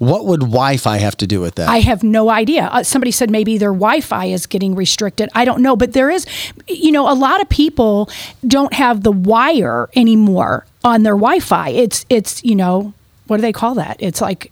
What 0.02 0.26
would 0.26 0.40
Wi 0.40 0.78
Fi 0.78 0.98
have 0.98 1.16
to 1.18 1.28
do 1.28 1.40
with 1.42 1.56
that? 1.56 1.70
I 1.70 1.78
have 1.82 2.02
no 2.02 2.32
idea. 2.32 2.64
Uh, 2.72 2.82
somebody 2.82 3.12
said 3.12 3.30
maybe 3.30 3.60
their 3.60 3.70
Wi-Fi 3.72 4.26
is 4.26 4.48
getting 4.48 4.74
restricted. 4.74 5.30
I 5.36 5.46
don't 5.46 5.62
know, 5.62 5.76
but 5.76 5.94
there 5.94 6.10
is 6.10 6.26
you 6.68 6.92
know, 6.92 7.08
a 7.08 7.14
lot 7.14 7.40
of 7.40 7.48
people 7.50 8.10
don't 8.48 8.74
have 8.74 9.04
the 9.04 9.12
wire 9.12 9.90
anymore 9.96 10.66
on 10.84 11.04
their 11.04 11.14
Wi-Fi. 11.14 11.70
It's 11.70 12.06
it's, 12.10 12.44
you 12.44 12.56
know, 12.56 12.94
what 13.28 13.38
do 13.38 13.42
they 13.42 13.54
call 13.54 13.76
that? 13.76 13.98
It's 14.00 14.22
like 14.22 14.52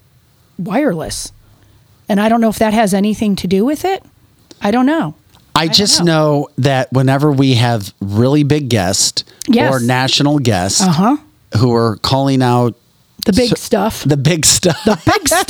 wireless. 0.59 1.31
And 2.07 2.19
I 2.21 2.29
don't 2.29 2.41
know 2.41 2.49
if 2.49 2.59
that 2.59 2.73
has 2.73 2.93
anything 2.93 3.35
to 3.37 3.47
do 3.47 3.65
with 3.65 3.85
it. 3.85 4.03
I 4.61 4.69
don't 4.71 4.85
know. 4.85 5.15
I 5.55 5.67
just 5.67 6.03
know. 6.03 6.47
that 6.59 6.91
whenever 6.93 7.31
we 7.31 7.55
have 7.55 7.91
really 7.99 8.43
big 8.43 8.69
guests 8.69 9.23
Yes. 9.47 9.73
or 9.73 9.79
national 9.83 10.37
guests 10.39 10.81
Uh-huh. 10.81 11.17
who 11.57 11.73
are 11.73 11.97
calling 11.97 12.41
out 12.43 12.75
The 13.31 13.41
big 13.41 13.57
stuff. 13.57 14.03
the 14.03 14.17
big 14.17 14.45
stuff, 14.45 14.83
The 14.85 14.99
big 15.05 15.27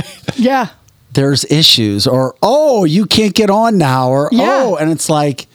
stuff. 0.00 0.36
yeah. 0.38 0.68
there's 1.12 1.44
issues 1.50 2.06
or, 2.06 2.34
oh, 2.42 2.84
you 2.84 3.06
can't 3.06 3.34
get 3.34 3.50
on 3.50 3.78
now 3.78 4.08
or, 4.10 4.28
Yeah. 4.32 4.62
oh, 4.64 4.76
and 4.76 4.90
it's 4.90 5.08
like, 5.08 5.46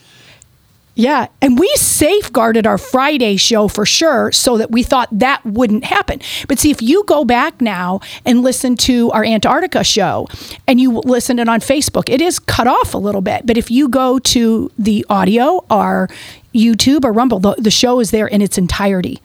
Yeah, 0.96 1.28
and 1.42 1.60
we 1.60 1.68
safeguarded 1.76 2.66
our 2.66 2.78
Friday 2.80 3.38
show 3.38 3.68
for 3.68 3.86
sure 3.86 4.32
so 4.32 4.58
that 4.58 4.72
we 4.72 4.82
thought 4.84 5.10
that 5.12 5.46
wouldn't 5.46 5.84
happen. 5.84 6.22
But 6.48 6.58
see, 6.60 6.72
if 6.72 6.82
you 6.82 7.04
go 7.06 7.24
back 7.26 7.62
now 7.62 8.00
and 8.26 8.42
listen 8.42 8.76
to 8.78 9.12
our 9.12 9.24
Antarctica 9.24 9.84
show 9.84 10.28
and 10.68 10.80
you 10.82 10.92
listen 11.06 11.38
it 11.40 11.48
on 11.50 11.60
Facebook, 11.60 12.10
it 12.10 12.20
is 12.22 12.40
cut 12.40 12.66
off 12.68 12.94
a 12.96 12.98
little 12.98 13.22
bit. 13.22 13.46
But 13.46 13.58
if 13.58 13.70
you 13.70 13.90
go 13.90 14.18
to 14.20 14.72
the 14.80 15.06
audio 15.10 15.64
or 15.70 16.10
YouTube 16.54 17.04
or 17.06 17.12
Rumble, 17.14 17.40
the, 17.40 17.54
the 17.60 17.72
show 17.72 18.00
is 18.00 18.10
there 18.12 18.26
in 18.28 18.42
its 18.42 18.58
entirety. 18.58 19.20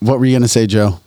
what 0.00 0.18
were 0.18 0.24
you 0.26 0.32
going 0.32 0.42
to 0.42 0.48
say, 0.48 0.66
Joe? 0.66 0.98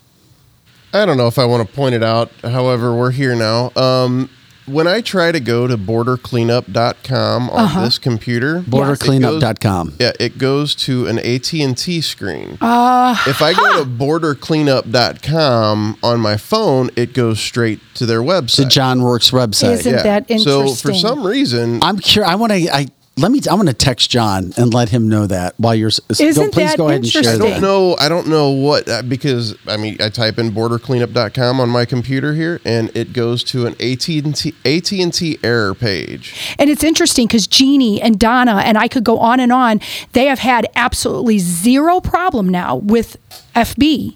I 0.94 1.06
don't 1.06 1.18
know 1.18 1.28
if 1.28 1.38
I 1.38 1.46
want 1.46 1.68
to 1.68 1.74
point 1.76 1.96
it 1.96 2.04
out. 2.04 2.32
However, 2.44 2.96
we're 2.96 3.12
here 3.12 3.36
now. 3.36 3.72
Um, 3.76 4.30
when 4.66 4.88
I 4.88 5.02
try 5.02 5.32
to 5.32 5.40
go 5.40 5.66
to 5.66 5.78
bordercleanup.com 5.78 7.50
on 7.50 7.60
Uh-huh. 7.66 7.86
this 7.86 7.98
computer, 7.98 8.60
Bordercleanup.com. 8.62 9.94
Yeah, 10.00 10.12
it 10.20 10.38
goes 10.38 10.76
to 10.76 11.08
an 11.08 11.18
AT&T 11.18 12.02
screen. 12.02 12.58
Uh, 12.62 13.16
if 13.26 13.42
I 13.42 13.54
go 13.54 13.84
to 13.84 13.90
bordercleanup.com 13.90 15.98
on 16.04 16.20
my 16.20 16.38
phone, 16.38 16.92
it 16.96 17.14
goes 17.14 17.40
straight 17.40 17.80
to 17.96 18.06
their 18.06 18.22
website. 18.22 18.56
To 18.58 18.66
John 18.66 19.02
Rourke's 19.02 19.32
website. 19.32 19.74
Isn't 19.80 20.04
that 20.04 20.30
So 20.40 20.76
for 20.76 20.94
some 20.94 21.26
reason, 21.26 21.80
I'm 21.82 21.98
curious. 21.98 22.32
I 22.32 22.36
want 22.36 22.52
to, 22.54 22.70
I, 22.76 22.88
let 23.20 23.32
me, 23.32 23.42
I 23.50 23.54
want 23.54 23.68
to 23.68 23.74
text 23.74 24.10
John 24.10 24.54
and 24.58 24.74
let 24.74 24.90
him 24.90 25.08
know 25.10 25.28
that 25.28 25.54
while 25.58 25.76
you're, 25.76 25.88
s- 25.90 26.00
Isn't 26.20 26.52
please 26.54 26.70
that 26.70 26.78
go 26.78 26.88
ahead 26.90 27.02
and 27.02 27.08
share 27.08 27.36
I 27.36 27.38
don't 27.38 27.62
know. 27.62 27.96
I 28.00 28.10
don't 28.10 28.28
know 28.28 28.50
what 28.52 28.88
uh, 28.88 29.02
because 29.02 29.56
I 29.68 29.78
mean 29.78 29.98
I 30.00 30.10
type 30.10 30.38
in 30.40 30.52
bordercleanup.com 30.52 31.60
on 31.60 31.70
my 31.70 31.86
computer 31.86 32.34
here, 32.34 32.62
and 32.66 32.92
it 32.96 33.14
goes 33.14 33.44
to 33.46 33.66
an 33.66 33.74
AT 33.82 34.08
and 34.10 34.36
T 34.36 34.54
AT 34.66 34.92
and 34.92 35.14
T 35.14 35.38
error 35.44 35.74
page. 35.74 36.56
And 36.58 36.70
it's 36.70 36.84
interesting 36.84 37.28
because 37.28 37.48
Jeannie 37.48 38.02
and 38.02 38.20
Donna, 38.20 38.62
and 38.64 38.78
I 38.78 38.88
could 38.88 39.04
go 39.04 39.20
on 39.20 39.40
and 39.40 39.52
on, 39.52 39.82
they 40.14 40.26
have 40.26 40.40
had 40.40 40.68
absolutely 40.76 41.40
zero 41.40 42.00
problem 42.00 42.50
now 42.50 42.76
with 42.76 43.18
FB 43.56 44.16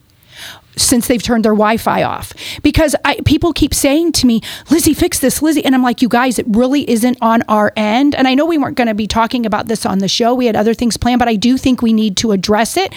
since 0.75 1.07
they've 1.07 1.21
turned 1.21 1.45
their 1.45 1.53
Wi-Fi 1.53 2.03
off 2.03 2.33
because 2.61 2.95
I, 3.05 3.19
people 3.25 3.53
keep 3.53 3.73
saying 3.73 4.13
to 4.13 4.27
me, 4.27 4.41
"Lizzie, 4.69 4.93
fix 4.93 5.19
this, 5.19 5.41
Lizzie," 5.41 5.63
and 5.63 5.75
I'm 5.75 5.83
like, 5.83 6.01
"You 6.01 6.09
guys, 6.09 6.39
it 6.39 6.45
really 6.49 6.89
isn't 6.89 7.17
on 7.21 7.43
our 7.43 7.71
end." 7.75 8.15
And 8.15 8.27
I 8.27 8.33
know 8.33 8.45
we 8.45 8.57
weren't 8.57 8.77
going 8.77 8.87
to 8.87 8.93
be 8.93 9.07
talking 9.07 9.45
about 9.45 9.67
this 9.67 9.85
on 9.85 9.99
the 9.99 10.07
show; 10.07 10.33
we 10.33 10.45
had 10.45 10.55
other 10.55 10.73
things 10.73 10.97
planned, 10.97 11.19
but 11.19 11.27
I 11.27 11.35
do 11.35 11.57
think 11.57 11.81
we 11.81 11.93
need 11.93 12.17
to 12.17 12.31
address 12.31 12.77
it. 12.77 12.93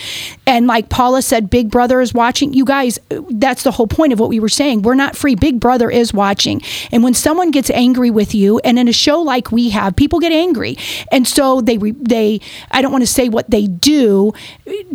And 0.47 0.66
like 0.66 0.89
Paula 0.89 1.23
said, 1.23 1.51
Big 1.51 1.70
Brother 1.70 2.01
is 2.01 2.15
watching. 2.15 2.53
You 2.53 2.65
guys, 2.65 2.98
that's 3.31 3.62
the 3.62 3.73
whole 3.73 3.86
point 3.86 4.12
of 4.12 4.20
what 4.20 4.28
we 4.28 4.40
were 4.40 4.48
saying. 4.48 4.82
We're 4.82 4.94
not 4.94 5.16
free. 5.16 5.35
Big 5.35 5.61
Brother 5.61 5.90
is 5.90 6.15
watching, 6.15 6.62
and 6.93 7.03
when 7.03 7.15
someone 7.15 7.51
gets 7.51 7.70
angry 7.70 8.11
with 8.11 8.35
you, 8.35 8.59
and 8.61 8.78
in 8.78 8.89
a 8.89 8.93
show 8.93 9.20
like 9.20 9.53
we 9.53 9.70
have, 9.70 9.97
people 9.97 10.20
get 10.20 10.32
angry, 10.32 10.77
and 11.12 11.27
so 11.27 11.61
they 11.61 11.77
they. 11.77 12.40
I 12.70 12.82
don't 12.82 12.93
want 12.93 13.03
to 13.03 13.07
say 13.07 13.28
what 13.28 13.51
they 13.51 13.66
do 13.66 14.32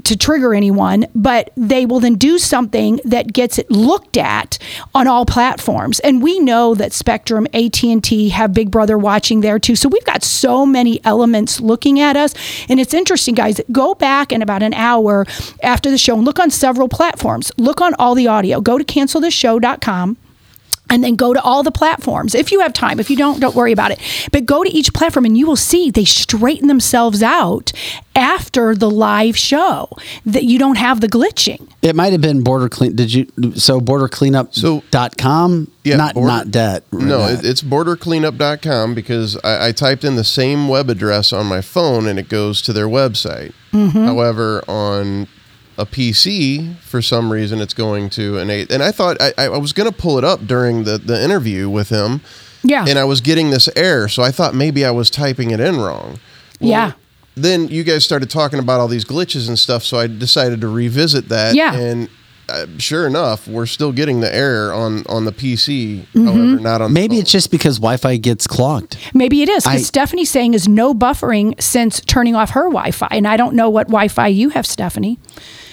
to 0.03 0.17
trigger 0.17 0.53
anyone, 0.53 1.05
but 1.13 1.51
they 1.55 1.85
will 1.85 1.99
then 1.99 2.15
do 2.15 2.37
something 2.37 2.70
that 2.72 3.34
gets 3.34 3.57
it 3.57 3.69
looked 3.69 4.18
at 4.18 4.57
on 4.93 5.07
all 5.07 5.26
platforms. 5.26 5.99
And 6.02 6.22
we 6.22 6.39
know 6.39 6.76
that 6.76 6.93
Spectrum, 6.93 7.48
AT&T 7.53 8.30
have 8.30 8.53
Big 8.53 8.72
Brother 8.72 8.98
watching 8.98 9.41
there 9.41 9.60
too. 9.60 9.76
So 9.76 9.89
we've 9.89 10.06
got 10.06 10.23
so 10.23 10.65
many 10.65 11.03
elements 11.03 11.60
looking 11.60 11.99
at 11.99 12.15
us. 12.18 12.34
And 12.69 12.80
it's 12.80 12.93
interesting, 12.93 13.35
guys. 13.35 13.61
Go 13.72 13.95
back 13.95 14.31
in 14.31 14.41
about 14.41 14.64
an 14.64 14.73
hour 14.73 15.26
after 15.64 15.91
the 15.91 15.98
show 15.98 16.15
and 16.15 16.26
look 16.26 16.39
on 16.39 16.49
several 16.49 16.88
platforms. 16.88 17.52
Look 17.57 17.81
on 17.81 17.93
all 17.95 18.15
the 18.15 18.27
audio. 18.27 18.61
Go 18.61 18.77
to 18.77 18.84
cancelthisshow.com 18.84 20.18
and 20.91 21.03
then 21.03 21.15
go 21.15 21.34
to 21.34 21.41
all 21.41 21.63
the 21.63 21.72
platforms 21.72 22.35
if 22.35 22.51
you 22.51 22.59
have 22.59 22.73
time 22.73 22.99
if 22.99 23.09
you 23.09 23.15
don't 23.15 23.39
don't 23.39 23.55
worry 23.55 23.72
about 23.72 23.89
it 23.91 23.99
but 24.31 24.45
go 24.45 24.63
to 24.63 24.69
each 24.69 24.93
platform 24.93 25.26
and 25.26 25.38
you 25.38 25.47
will 25.47 25.55
see 25.55 25.89
they 25.89 26.05
straighten 26.05 26.68
themselves 26.68 27.23
out 27.23 27.72
after 28.15 28.76
the 28.76 28.89
live 28.91 29.35
show 29.38 29.88
that 30.26 30.43
you 30.43 30.59
don't 30.59 30.77
have 30.77 30.99
the 31.01 31.07
glitching 31.07 31.68
It 31.81 31.95
might 31.95 32.11
have 32.11 32.22
been 32.22 32.43
border 32.43 32.69
clean. 32.69 32.95
Did 32.95 33.11
you 33.13 33.26
so 33.55 33.80
border 33.80 34.07
cleanup 34.07 34.51
dot 34.91 35.18
com? 35.18 35.72
Yeah, 35.84 35.95
not 35.95 36.13
border- 36.13 36.27
not 36.27 36.51
debt. 36.51 36.84
No, 36.91 37.19
That. 37.19 37.39
it, 37.43 37.49
it's 37.49 37.63
bordercleanup.com 37.63 38.93
because 38.93 39.38
I, 39.43 39.68
I 39.68 39.72
typed 39.72 40.03
in 40.03 40.15
the 40.15 40.23
same 40.23 40.68
web 40.68 40.89
address 40.89 41.34
on 41.34 41.45
my 41.47 41.61
phone 41.61 42.05
and 42.07 42.19
it 42.19 42.30
goes 42.30 42.61
to 42.63 42.73
their 42.73 42.88
website. 42.88 43.53
Mhm. 43.73 44.05
However, 44.05 44.61
on 44.68 45.27
a 45.77 45.85
PC, 45.85 46.76
for 46.80 47.02
some 47.02 47.31
reason, 47.31 47.60
it's 47.61 47.73
going 47.73 48.10
to 48.11 48.38
an 48.39 48.49
eight. 48.49 48.72
And 48.72 48.84
I 48.84 48.91
thought 48.91 49.18
I, 49.22 49.34
I 49.38 49.48
was 49.57 49.73
going 49.73 49.89
to 49.89 49.95
pull 49.95 50.18
it 50.18 50.23
up 50.23 50.45
during 50.45 50.84
the, 50.84 50.98
the 50.98 51.22
interview 51.23 51.69
with 51.69 51.89
him. 51.89 52.22
Yeah. 52.64 52.85
And 52.88 52.99
I 52.99 53.03
was 53.06 53.22
getting 53.22 53.49
this 53.49 53.69
error. 53.76 54.07
So 54.07 54.22
I 54.22 54.31
thought 54.31 54.53
maybe 54.53 54.85
I 54.85 54.91
was 54.91 55.10
typing 55.10 55.52
it 55.52 55.60
in 55.60 55.77
wrong. 55.80 56.19
yeah 56.60 56.91
Then 57.35 57.68
you 57.69 57.84
guys 57.84 58.03
started 58.06 58.30
talking 58.30 58.60
about 58.60 58.80
all 58.80 58.88
these 58.88 59.06
glitches 59.06 59.48
and 59.48 59.57
stuff. 59.57 59.84
So 59.84 59.98
I 59.98 60.07
decided 60.07 60.61
to 60.61 60.68
revisit 60.68 61.30
that. 61.30 61.56
Yeah. 61.56 61.73
And 61.73 62.10
uh, 62.49 62.65
sure 62.80 63.07
enough, 63.07 63.48
we're 63.48 63.65
still 63.65 63.93
getting 63.93 64.19
the 64.19 64.35
error 64.35 64.73
on, 64.73 65.03
on 65.07 65.23
the 65.26 65.31
PC. 65.31 66.06
Mhm. 66.14 66.26
However, 66.26 66.60
not 66.61 66.81
on 66.81 66.91
Maybe 66.93 67.18
it's 67.18 67.31
just 67.31 67.49
because 67.49 67.77
Wi-Fi 67.77 68.18
gets 68.18 68.45
clogged. 68.45 68.98
Maybe 69.14 69.41
it 69.41 69.48
is 69.49 69.64
because 69.64 69.80
I- 69.81 69.84
Stephanie's 69.84 70.30
saying 70.30 70.53
is 70.53 70.68
no 70.68 70.93
buffering 70.93 71.60
since 71.61 72.02
turning 72.02 72.35
off 72.35 72.49
her 72.52 72.64
Wi-Fi, 72.65 73.07
and 73.11 73.26
I 73.26 73.38
don't 73.38 73.56
know 73.56 73.69
what 73.69 73.88
Wi-Fi 73.88 74.27
you 74.27 74.49
have, 74.49 74.68
Stephanie. 74.68 75.18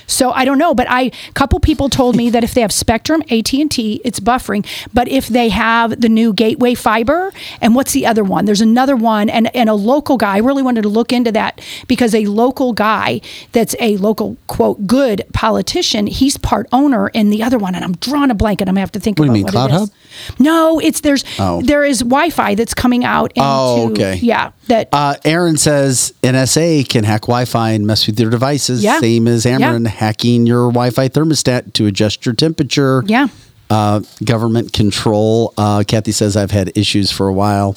So 0.08 0.32
I 0.32 0.44
don't 0.44 0.58
know, 0.58 0.74
but 0.74 0.88
I 0.90 1.02
a 1.28 1.32
couple 1.34 1.60
people 1.60 1.88
told 1.88 2.16
me 2.16 2.30
that 2.30 2.42
if 2.42 2.54
they 2.54 2.62
have 2.62 2.72
Spectrum, 2.72 3.22
AT 3.30 3.52
and 3.52 3.70
T, 3.70 4.00
it's 4.04 4.18
buffering. 4.18 4.66
But 4.92 5.06
if 5.06 5.28
they 5.28 5.50
have 5.50 6.00
the 6.00 6.08
new 6.08 6.32
Gateway 6.32 6.74
Fiber, 6.74 7.32
and 7.60 7.76
what's 7.76 7.92
the 7.92 8.06
other 8.06 8.24
one? 8.24 8.46
There's 8.46 8.60
another 8.60 8.96
one, 8.96 9.28
and 9.28 9.54
and 9.54 9.68
a 9.68 9.74
local 9.74 10.16
guy. 10.16 10.34
I 10.34 10.38
really 10.38 10.62
wanted 10.62 10.82
to 10.82 10.88
look 10.88 11.12
into 11.12 11.30
that 11.32 11.60
because 11.86 12.14
a 12.14 12.24
local 12.24 12.72
guy 12.72 13.20
that's 13.52 13.76
a 13.78 13.96
local 13.98 14.36
quote 14.48 14.86
good 14.86 15.24
politician. 15.32 16.06
He's 16.08 16.36
part 16.36 16.66
owner 16.72 17.08
in 17.08 17.30
the 17.30 17.42
other 17.42 17.58
one, 17.58 17.74
and 17.74 17.84
I'm 17.84 17.94
drawing 17.96 18.30
a 18.30 18.34
blank, 18.34 18.60
and 18.60 18.68
I'm 18.68 18.74
gonna 18.74 18.80
have 18.80 18.92
to 18.92 19.00
think 19.00 19.18
What 19.18 19.26
do 19.26 19.28
you 19.28 19.34
mean, 19.34 19.44
what 19.44 19.52
Cloud 19.52 19.70
it 19.70 19.74
is. 19.74 19.80
Hub? 19.80 19.90
No, 20.38 20.78
it's 20.78 21.00
there's 21.00 21.24
Oh. 21.38 21.60
there 21.62 21.84
is 21.84 22.00
Wi-Fi 22.00 22.54
that's 22.54 22.74
coming 22.74 23.04
out 23.04 23.32
into 23.34 23.40
Oh, 23.48 23.90
okay. 23.90 24.16
yeah 24.22 24.50
that 24.68 24.88
Uh, 24.92 25.14
Aaron 25.24 25.56
says 25.56 26.12
NSA 26.22 26.88
can 26.88 27.04
hack 27.04 27.22
Wi-Fi 27.22 27.70
and 27.70 27.86
mess 27.86 28.06
with 28.06 28.18
your 28.20 28.30
devices. 28.30 28.82
Yeah. 28.82 29.00
Same 29.00 29.26
as 29.28 29.44
Yeah. 29.44 29.78
Hacking 29.88 30.46
your 30.46 30.68
Wi-Fi 30.70 31.08
thermostat 31.08 31.72
to 31.74 31.86
adjust 31.86 32.24
your 32.26 32.34
temperature. 32.34 33.02
Yeah. 33.06 33.28
Uh, 33.70 34.00
government 34.24 34.72
control. 34.72 35.52
Uh, 35.58 35.84
Kathy 35.86 36.12
says 36.12 36.36
I've 36.36 36.50
had 36.50 36.72
issues 36.74 37.10
for 37.12 37.28
a 37.28 37.32
while. 37.32 37.76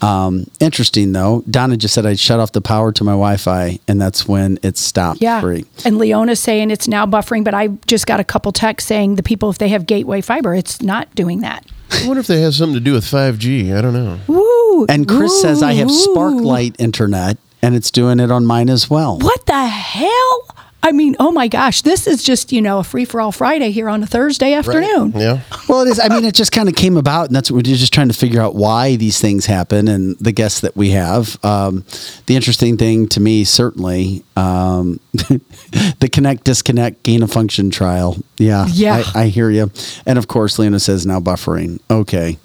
Um, 0.00 0.46
interesting 0.60 1.12
though. 1.12 1.42
Donna 1.50 1.76
just 1.76 1.92
said 1.94 2.06
I'd 2.06 2.20
shut 2.20 2.38
off 2.38 2.52
the 2.52 2.60
power 2.60 2.92
to 2.92 3.04
my 3.04 3.12
Wi-Fi, 3.12 3.78
and 3.88 4.00
that's 4.00 4.28
when 4.28 4.58
it 4.62 4.76
stopped. 4.78 5.20
yeah 5.20 5.40
Free. 5.40 5.64
and 5.84 5.98
Leona's 5.98 6.38
saying 6.40 6.70
it's 6.70 6.86
now 6.86 7.04
buffering, 7.06 7.42
but 7.44 7.52
I 7.54 7.68
just 7.86 8.06
got 8.06 8.20
a 8.20 8.24
couple 8.24 8.52
texts 8.52 8.86
saying 8.88 9.16
the 9.16 9.22
people 9.24 9.50
if 9.50 9.58
they 9.58 9.68
have 9.70 9.86
Gateway 9.86 10.20
Fiber, 10.20 10.54
it's 10.54 10.80
not 10.82 11.12
doing 11.16 11.40
that. 11.40 11.64
I 11.90 12.06
wonder 12.06 12.20
if 12.20 12.26
that 12.28 12.38
has 12.38 12.56
something 12.56 12.74
to 12.74 12.80
do 12.80 12.92
with 12.92 13.04
5G. 13.04 13.76
I 13.76 13.80
don't 13.80 13.94
know. 13.94 14.18
Woo! 14.26 14.86
And 14.88 15.08
Chris 15.08 15.40
says 15.40 15.62
I 15.62 15.72
have 15.74 15.88
Ooh. 15.88 16.06
Sparklight 16.14 16.76
internet, 16.78 17.38
and 17.62 17.74
it's 17.74 17.90
doing 17.90 18.20
it 18.20 18.30
on 18.30 18.46
mine 18.46 18.68
as 18.68 18.88
well. 18.88 19.18
What 19.18 19.46
the 19.46 19.66
hell? 19.66 20.46
I 20.82 20.92
mean, 20.92 21.16
oh 21.18 21.32
my 21.32 21.48
gosh, 21.48 21.82
this 21.82 22.06
is 22.06 22.22
just 22.22 22.52
you 22.52 22.62
know 22.62 22.78
a 22.78 22.84
free 22.84 23.04
for 23.04 23.20
all 23.20 23.32
Friday 23.32 23.70
here 23.70 23.88
on 23.88 24.02
a 24.02 24.06
Thursday 24.06 24.54
afternoon. 24.54 25.12
Yeah. 25.14 25.40
Well, 25.68 25.82
it 25.82 25.88
is. 25.88 26.00
I 26.00 26.08
mean, 26.08 26.24
it 26.24 26.34
just 26.34 26.52
kind 26.52 26.68
of 26.68 26.74
came 26.76 26.96
about, 26.96 27.26
and 27.26 27.36
that's 27.36 27.50
what 27.50 27.56
we're 27.56 27.62
just 27.74 27.92
trying 27.92 28.08
to 28.08 28.14
figure 28.14 28.40
out 28.40 28.54
why 28.54 28.96
these 28.96 29.20
things 29.20 29.46
happen 29.46 29.88
and 29.88 30.16
the 30.18 30.32
guests 30.32 30.60
that 30.60 30.76
we 30.76 30.90
have. 30.90 31.42
Um, 31.44 31.84
the 32.26 32.36
interesting 32.36 32.76
thing 32.76 33.08
to 33.08 33.20
me, 33.20 33.44
certainly, 33.44 34.24
um, 34.36 35.00
the 35.12 36.08
connect 36.10 36.44
disconnect 36.44 37.02
gain 37.02 37.22
of 37.22 37.32
function 37.32 37.70
trial. 37.70 38.16
Yeah, 38.38 38.66
Yeah. 38.70 39.02
I, 39.14 39.22
I 39.24 39.26
hear 39.28 39.50
you. 39.50 39.70
And 40.06 40.18
of 40.18 40.28
course, 40.28 40.58
Lena 40.58 40.78
says 40.78 41.04
now 41.04 41.20
buffering. 41.20 41.80
Okay. 41.90 42.38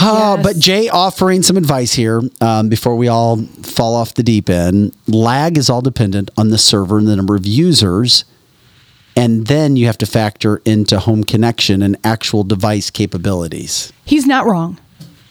Uh, 0.00 0.42
But 0.42 0.56
Jay 0.58 0.88
offering 0.88 1.42
some 1.42 1.56
advice 1.56 1.92
here 1.92 2.22
um, 2.40 2.68
before 2.68 2.96
we 2.96 3.08
all 3.08 3.38
fall 3.62 3.94
off 3.94 4.14
the 4.14 4.22
deep 4.22 4.48
end. 4.48 4.94
Lag 5.06 5.58
is 5.58 5.68
all 5.68 5.82
dependent 5.82 6.30
on 6.36 6.48
the 6.48 6.58
server 6.58 6.98
and 6.98 7.06
the 7.06 7.16
number 7.16 7.36
of 7.36 7.46
users. 7.46 8.24
And 9.16 9.48
then 9.48 9.76
you 9.76 9.86
have 9.86 9.98
to 9.98 10.06
factor 10.06 10.62
into 10.64 10.98
home 10.98 11.24
connection 11.24 11.82
and 11.82 11.96
actual 12.04 12.44
device 12.44 12.90
capabilities. 12.90 13.92
He's 14.04 14.26
not 14.26 14.46
wrong. 14.46 14.78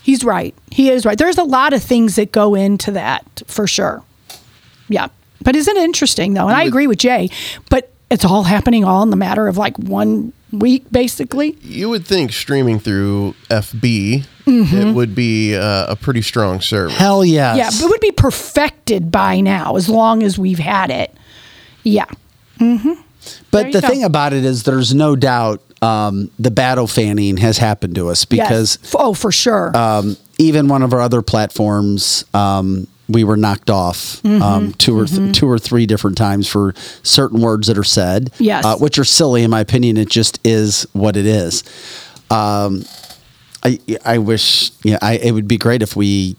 He's 0.04 0.24
right. 0.24 0.54
He 0.72 0.90
is 0.90 1.06
right. 1.06 1.18
There's 1.18 1.38
a 1.38 1.44
lot 1.44 1.74
of 1.74 1.82
things 1.82 2.16
that 2.16 2.32
go 2.32 2.56
into 2.56 2.92
that 2.92 3.42
for 3.48 3.68
sure. 3.68 4.04
Yeah. 4.88 5.08
But 5.42 5.56
isn't 5.56 5.76
it 5.76 5.84
interesting 5.84 6.34
though? 6.34 6.48
And 6.48 6.56
I 6.58 6.64
agree 6.64 6.88
with 6.88 6.98
Jay, 7.00 7.30
but 7.70 7.92
it's 8.12 8.26
all 8.26 8.44
happening 8.44 8.84
all 8.84 9.04
in 9.04 9.10
the 9.12 9.16
matter 9.16 9.48
of 9.48 9.58
like 9.58 9.78
one 9.78 10.34
week 10.52 10.86
basically. 10.92 11.58
You 11.62 11.90
would 11.90 12.06
think 12.06 12.32
streaming 12.34 12.80
through 12.80 13.36
FB, 13.50 14.26
Mhm. 14.46 14.74
it 14.74 14.94
would 14.96 15.14
be 15.16 15.56
uh, 15.56 15.86
a 15.92 15.96
pretty 15.96 16.22
strong 16.22 16.60
service. 16.62 16.96
Hell 16.98 17.24
yes. 17.24 17.58
Yeah, 17.58 17.70
but 17.70 17.86
it 17.86 17.90
would 17.90 18.02
be 18.02 18.12
perfected 18.12 19.12
by 19.12 19.42
now 19.42 19.76
as 19.76 19.88
long 19.90 20.24
as 20.24 20.38
we've 20.40 20.60
had 20.60 20.90
it. 20.90 21.14
Yeah. 21.84 22.06
Mhm. 22.60 22.98
But 23.52 23.72
the 23.74 23.82
go. 23.82 23.88
thing 23.88 24.04
about 24.04 24.34
it 24.34 24.46
is, 24.46 24.64
there's 24.64 24.94
no 24.94 25.16
doubt 25.16 25.62
um, 25.82 26.30
the 26.38 26.52
battle 26.52 26.88
fanning 26.88 27.38
has 27.38 27.58
happened 27.58 27.96
to 27.96 28.10
us 28.10 28.26
because 28.26 28.78
Yes. 28.84 28.96
oh, 28.98 29.14
for 29.14 29.32
sure. 29.32 29.76
um, 29.78 30.18
even 30.38 30.68
one 30.68 30.84
of 30.84 30.92
our 30.94 31.00
other 31.00 31.22
platforms, 31.22 32.26
um, 32.34 32.88
we 33.10 33.24
were 33.24 33.36
knocked 33.36 33.70
off 33.70 34.24
um, 34.24 34.40
Mhm, 34.42 34.78
two 34.78 34.98
or 34.98 35.06
th- 35.06 35.20
mhm. 35.20 35.34
two 35.34 35.50
or 35.50 35.58
three 35.60 35.86
different 35.86 36.18
times 36.18 36.48
for 36.48 36.74
certain 37.04 37.42
words 37.42 37.68
that 37.68 37.78
are 37.78 37.84
said, 37.84 38.30
Yes. 38.40 38.64
uh, 38.64 38.78
which 38.78 38.98
are 39.00 39.04
silly 39.04 39.44
in 39.44 39.50
my 39.50 39.60
opinion. 39.60 39.98
It 39.98 40.10
just 40.10 40.40
is 40.46 40.86
what 40.94 41.18
it 41.18 41.26
is. 41.26 41.64
Um, 42.30 42.84
I 43.64 43.80
I 44.06 44.18
wish 44.20 44.72
yeah, 44.84 45.00
I, 45.02 45.14
it 45.18 45.32
would 45.32 45.48
be 45.48 45.58
great 45.58 45.82
if 45.82 45.96
we 45.96 46.36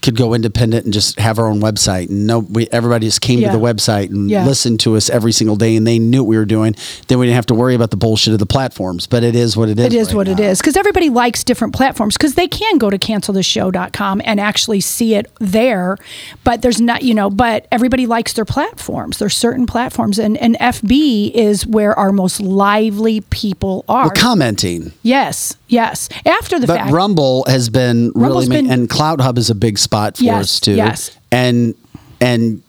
could 0.00 0.16
go 0.16 0.34
independent 0.34 0.84
and 0.84 0.92
just 0.92 1.18
have 1.20 1.38
our 1.38 1.46
own 1.46 1.60
website 1.60 2.08
and 2.08 2.26
no 2.26 2.40
we 2.40 2.66
everybody 2.72 3.06
just 3.06 3.20
came 3.20 3.38
Yeah. 3.38 3.52
to 3.52 3.58
the 3.58 3.62
website 3.64 4.10
and 4.10 4.28
Yeah. 4.30 4.44
listened 4.46 4.80
to 4.80 4.96
us 4.96 5.08
every 5.10 5.32
single 5.32 5.56
day 5.56 5.76
and 5.76 5.86
they 5.86 5.98
knew 5.98 6.22
what 6.24 6.28
we 6.28 6.36
were 6.36 6.44
doing 6.44 6.74
then 7.08 7.18
we 7.18 7.26
didn't 7.26 7.36
have 7.36 7.46
to 7.46 7.54
worry 7.54 7.74
about 7.74 7.90
the 7.90 7.96
bullshit 7.96 8.32
of 8.32 8.38
the 8.40 8.46
platforms 8.46 9.06
but 9.06 9.22
it 9.22 9.36
is 9.36 9.56
what 9.56 9.68
it 9.68 9.78
is 9.78 9.86
It 9.86 9.92
is 9.94 10.08
right 10.08 10.16
what 10.16 10.28
it 10.28 10.38
now. 10.38 10.44
is 10.44 10.58
because 10.58 10.76
everybody 10.76 11.10
likes 11.10 11.44
different 11.44 11.74
platforms 11.74 12.16
because 12.16 12.34
they 12.34 12.48
can 12.48 12.78
go 12.78 12.90
to 12.90 12.98
canceltheshow.com 12.98 14.22
and 14.24 14.40
actually 14.40 14.80
see 14.80 15.14
it 15.14 15.30
there. 15.38 15.96
But 16.44 16.62
there's 16.62 16.80
not, 16.80 17.02
you 17.02 17.14
know, 17.14 17.30
but 17.30 17.66
everybody 17.72 18.06
likes 18.06 18.32
their 18.32 18.44
platforms. 18.44 19.18
There's 19.18 19.36
certain 19.36 19.66
platforms, 19.66 20.18
and, 20.18 20.36
and 20.38 20.56
FB 20.60 21.30
is 21.34 21.66
where 21.66 21.98
our 21.98 22.12
most 22.12 22.40
lively 22.40 23.20
people 23.22 23.84
are. 23.88 24.06
we're 24.06 24.10
commenting 24.14 24.92
yes, 25.02 25.56
yes. 25.70 26.08
After 26.26 26.58
the 26.58 26.66
but 26.66 26.76
fact, 26.78 26.92
Rumble 26.92 27.44
has 27.48 27.68
been 27.70 28.12
really 28.14 28.46
Rumble's 28.46 28.48
ma- 28.48 28.54
been- 28.56 28.70
and 28.70 28.88
CloutHub 28.90 29.38
is 29.38 29.48
a 29.50 29.54
big 29.54 29.78
spot 29.78 30.16
for 30.18 30.24
Yes, 30.24 30.42
us 30.44 30.60
too. 30.60 30.74
yes. 30.74 31.10
And 31.32 31.74
and 32.20 32.62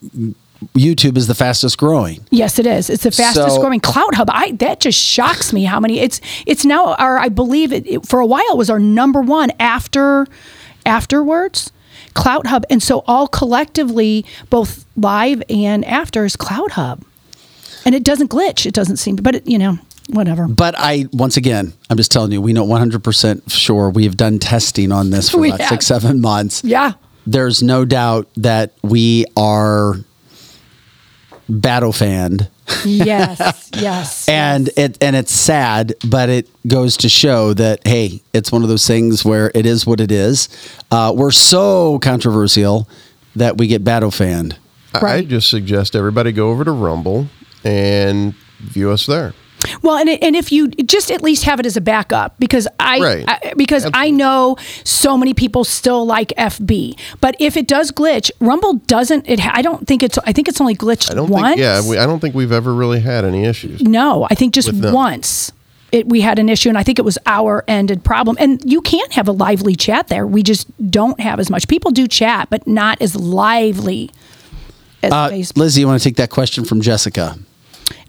YouTube 0.78 1.18
is 1.18 1.26
the 1.28 1.34
fastest 1.36 1.78
growing. 1.80 2.24
Yes, 2.30 2.60
it 2.60 2.68
is. 2.68 2.90
It's 2.90 3.04
the 3.04 3.12
fastest 3.12 3.56
So- 3.56 3.62
growing 3.62 3.80
CloutHub. 3.82 4.26
I 4.30 4.52
that 4.60 4.80
just 4.80 5.00
shocks 5.00 5.52
me 5.52 5.64
how 5.66 5.80
many 5.80 6.00
it's 6.00 6.22
it's 6.46 6.64
now 6.64 6.94
our 6.94 7.18
I 7.18 7.30
believe 7.30 7.74
it, 7.74 7.86
it- 7.88 8.06
for 8.08 8.20
a 8.20 8.26
while 8.26 8.46
it 8.52 8.58
was 8.58 8.70
our 8.70 8.80
number 8.80 9.22
one 9.22 9.52
after 9.60 10.28
afterwards 10.86 11.72
CloutHub 12.14 12.64
and 12.70 12.82
so 12.84 13.04
all 13.08 13.28
collectively 13.28 14.26
both 14.50 14.86
live 14.98 15.42
and 15.50 15.86
after 15.86 16.26
is 16.26 16.36
CloutHub 16.36 17.02
and 17.86 17.96
it 17.96 18.04
doesn't 18.04 18.30
glitch 18.30 18.66
it 18.66 18.74
doesn't 18.74 18.98
seem 18.98 19.16
but 19.16 19.36
it, 19.36 19.48
you 19.48 19.58
know 19.58 19.78
whatever 20.12 20.48
But 20.48 20.76
I 20.78 21.06
once 21.14 21.38
again, 21.38 21.74
I'm 21.90 21.98
just 21.98 22.12
telling 22.12 22.32
you, 22.32 22.42
we 22.42 22.54
know 22.54 22.66
100% 22.66 23.52
sure 23.52 23.90
we 23.90 24.04
have 24.06 24.18
done 24.18 24.40
testing 24.40 24.92
on 24.92 25.10
this 25.10 25.30
for 25.30 25.38
We 25.42 25.50
about 25.50 25.62
have. 25.62 25.70
six, 25.70 25.88
seven 25.88 26.22
months. 26.22 26.64
yeah 26.64 26.94
There's 27.26 27.62
no 27.64 27.86
doubt 27.86 28.28
that 28.38 28.74
we 28.84 29.26
are 29.38 29.96
battle 31.50 31.92
fanned. 31.92 32.48
yes 32.86 33.70
yes 33.76 34.30
and 34.30 34.70
it 34.78 34.98
and 35.02 35.16
it's 35.16 35.34
sad, 35.34 35.94
but 36.08 36.30
it 36.30 36.48
goes 36.68 36.96
to 36.98 37.10
show 37.10 37.54
that 37.54 37.86
hey, 37.86 38.22
it's 38.34 38.52
one 38.52 38.64
of 38.64 38.70
those 38.70 38.88
things 38.88 39.26
where 39.26 39.52
it 39.54 39.66
is 39.66 39.86
what 39.86 40.00
it 40.00 40.12
is. 40.12 40.48
Uh, 40.90 41.12
we're 41.16 41.32
so 41.32 42.00
controversial 42.00 42.88
that 43.36 43.58
we 43.58 43.68
get 43.68 43.84
battle 43.84 44.12
fanned. 44.12 44.58
I 44.94 45.06
I 45.16 45.22
just 45.24 45.50
suggest 45.50 45.96
everybody 45.96 46.32
go 46.32 46.50
over 46.50 46.64
to 46.64 46.72
Rumble 46.72 47.28
and 47.66 48.34
view 48.60 48.90
us 48.92 49.06
there. 49.06 49.34
Well, 49.82 49.98
and 49.98 50.10
and 50.10 50.36
if 50.36 50.52
you 50.52 50.70
just 50.70 51.12
at 51.12 51.22
least 51.22 51.44
have 51.44 51.60
it 51.60 51.66
as 51.66 51.78
a 51.78 51.82
backup, 51.82 52.36
because 52.40 52.68
I, 52.80 53.00
Right. 53.00 53.26
I 53.28 53.54
because 53.58 53.88
I 53.94 54.10
know 54.10 54.58
so 54.84 55.18
many 55.18 55.34
people 55.34 55.64
still 55.64 56.06
like 56.06 56.30
FB, 56.38 56.98
but 57.20 57.36
if 57.40 57.56
it 57.58 57.68
does 57.68 57.92
glitch, 57.92 58.32
Rumble 58.40 58.74
doesn't. 58.88 59.30
It 59.30 59.40
I 59.46 59.62
don't 59.62 59.88
think 59.88 60.04
it's. 60.04 60.18
I 60.26 60.34
think 60.34 60.48
it's 60.48 60.60
only 60.62 60.76
glitched 60.76 61.12
I 61.12 61.16
don't 61.16 61.30
once. 61.30 61.48
think. 61.50 61.60
Yeah, 61.60 61.88
we, 61.88 61.98
I 61.98 62.06
don't 62.06 62.20
think 62.20 62.34
we've 62.36 62.52
ever 62.52 62.74
really 62.74 63.00
had 63.00 63.24
any 63.26 63.46
issues. 63.46 63.82
no, 63.82 64.28
I 64.32 64.36
think 64.36 64.54
just 64.54 64.72
once. 64.74 65.52
it, 65.92 66.08
we 66.08 66.22
had 66.22 66.40
an 66.40 66.50
issue, 66.50 66.70
and 66.70 66.78
I 66.78 66.84
think 66.84 67.00
it 67.00 67.06
was 67.06 67.18
our 67.26 67.64
ended 67.68 68.04
problem. 68.04 68.38
And 68.40 68.62
you 68.70 68.82
can 68.82 69.10
have 69.12 69.28
a 69.28 69.32
lively 69.34 69.76
chat 69.76 70.08
there. 70.08 70.26
We 70.26 70.42
just 70.44 70.68
don't 70.90 71.20
have 71.20 71.40
as 71.40 71.50
much. 71.50 71.68
People 71.68 71.92
do 71.92 72.08
chat, 72.08 72.50
but 72.50 72.66
not 72.68 73.02
as 73.02 73.16
lively 73.16 74.10
as 75.04 75.12
Uh, 75.12 75.30
Facebook. 75.30 75.58
Lizzie, 75.58 75.82
you 75.82 75.88
want 75.88 76.02
to 76.02 76.04
take 76.10 76.16
that 76.18 76.30
question 76.30 76.64
from 76.66 76.82
Jessica? 76.82 77.38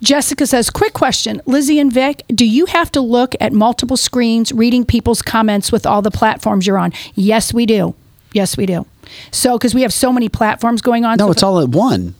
Jessica 0.03 0.47
says, 0.47 0.69
quick 0.69 0.93
question. 0.93 1.41
Lizzie 1.47 1.79
and 1.79 1.93
Vic, 1.93 2.23
do 2.29 2.45
you 2.45 2.66
have 2.66 2.91
to 2.93 3.01
look 3.01 3.35
at 3.41 3.53
multiple 3.53 3.97
screens 3.97 4.53
reading 4.53 4.85
people's 4.85 5.23
comments 5.23 5.70
with 5.70 5.87
all 5.87 6.03
the 6.03 6.11
platforms 6.11 6.66
you're 6.66 6.79
on? 6.79 6.93
Yes, 7.15 7.55
we 7.55 7.66
do. 7.66 7.95
Yes, 8.33 8.57
we 8.57 8.66
do. 8.66 8.87
So, 9.31 9.59
because 9.59 9.74
we 9.74 9.83
have 9.83 9.93
so 9.93 10.12
many 10.12 10.29
platforms 10.29 10.83
going 10.83 11.05
on. 11.05 11.19
No, 11.19 11.27
so 11.27 11.33
it's 11.33 11.43
all 11.43 11.61
at 11.61 11.69
one. 11.69 12.15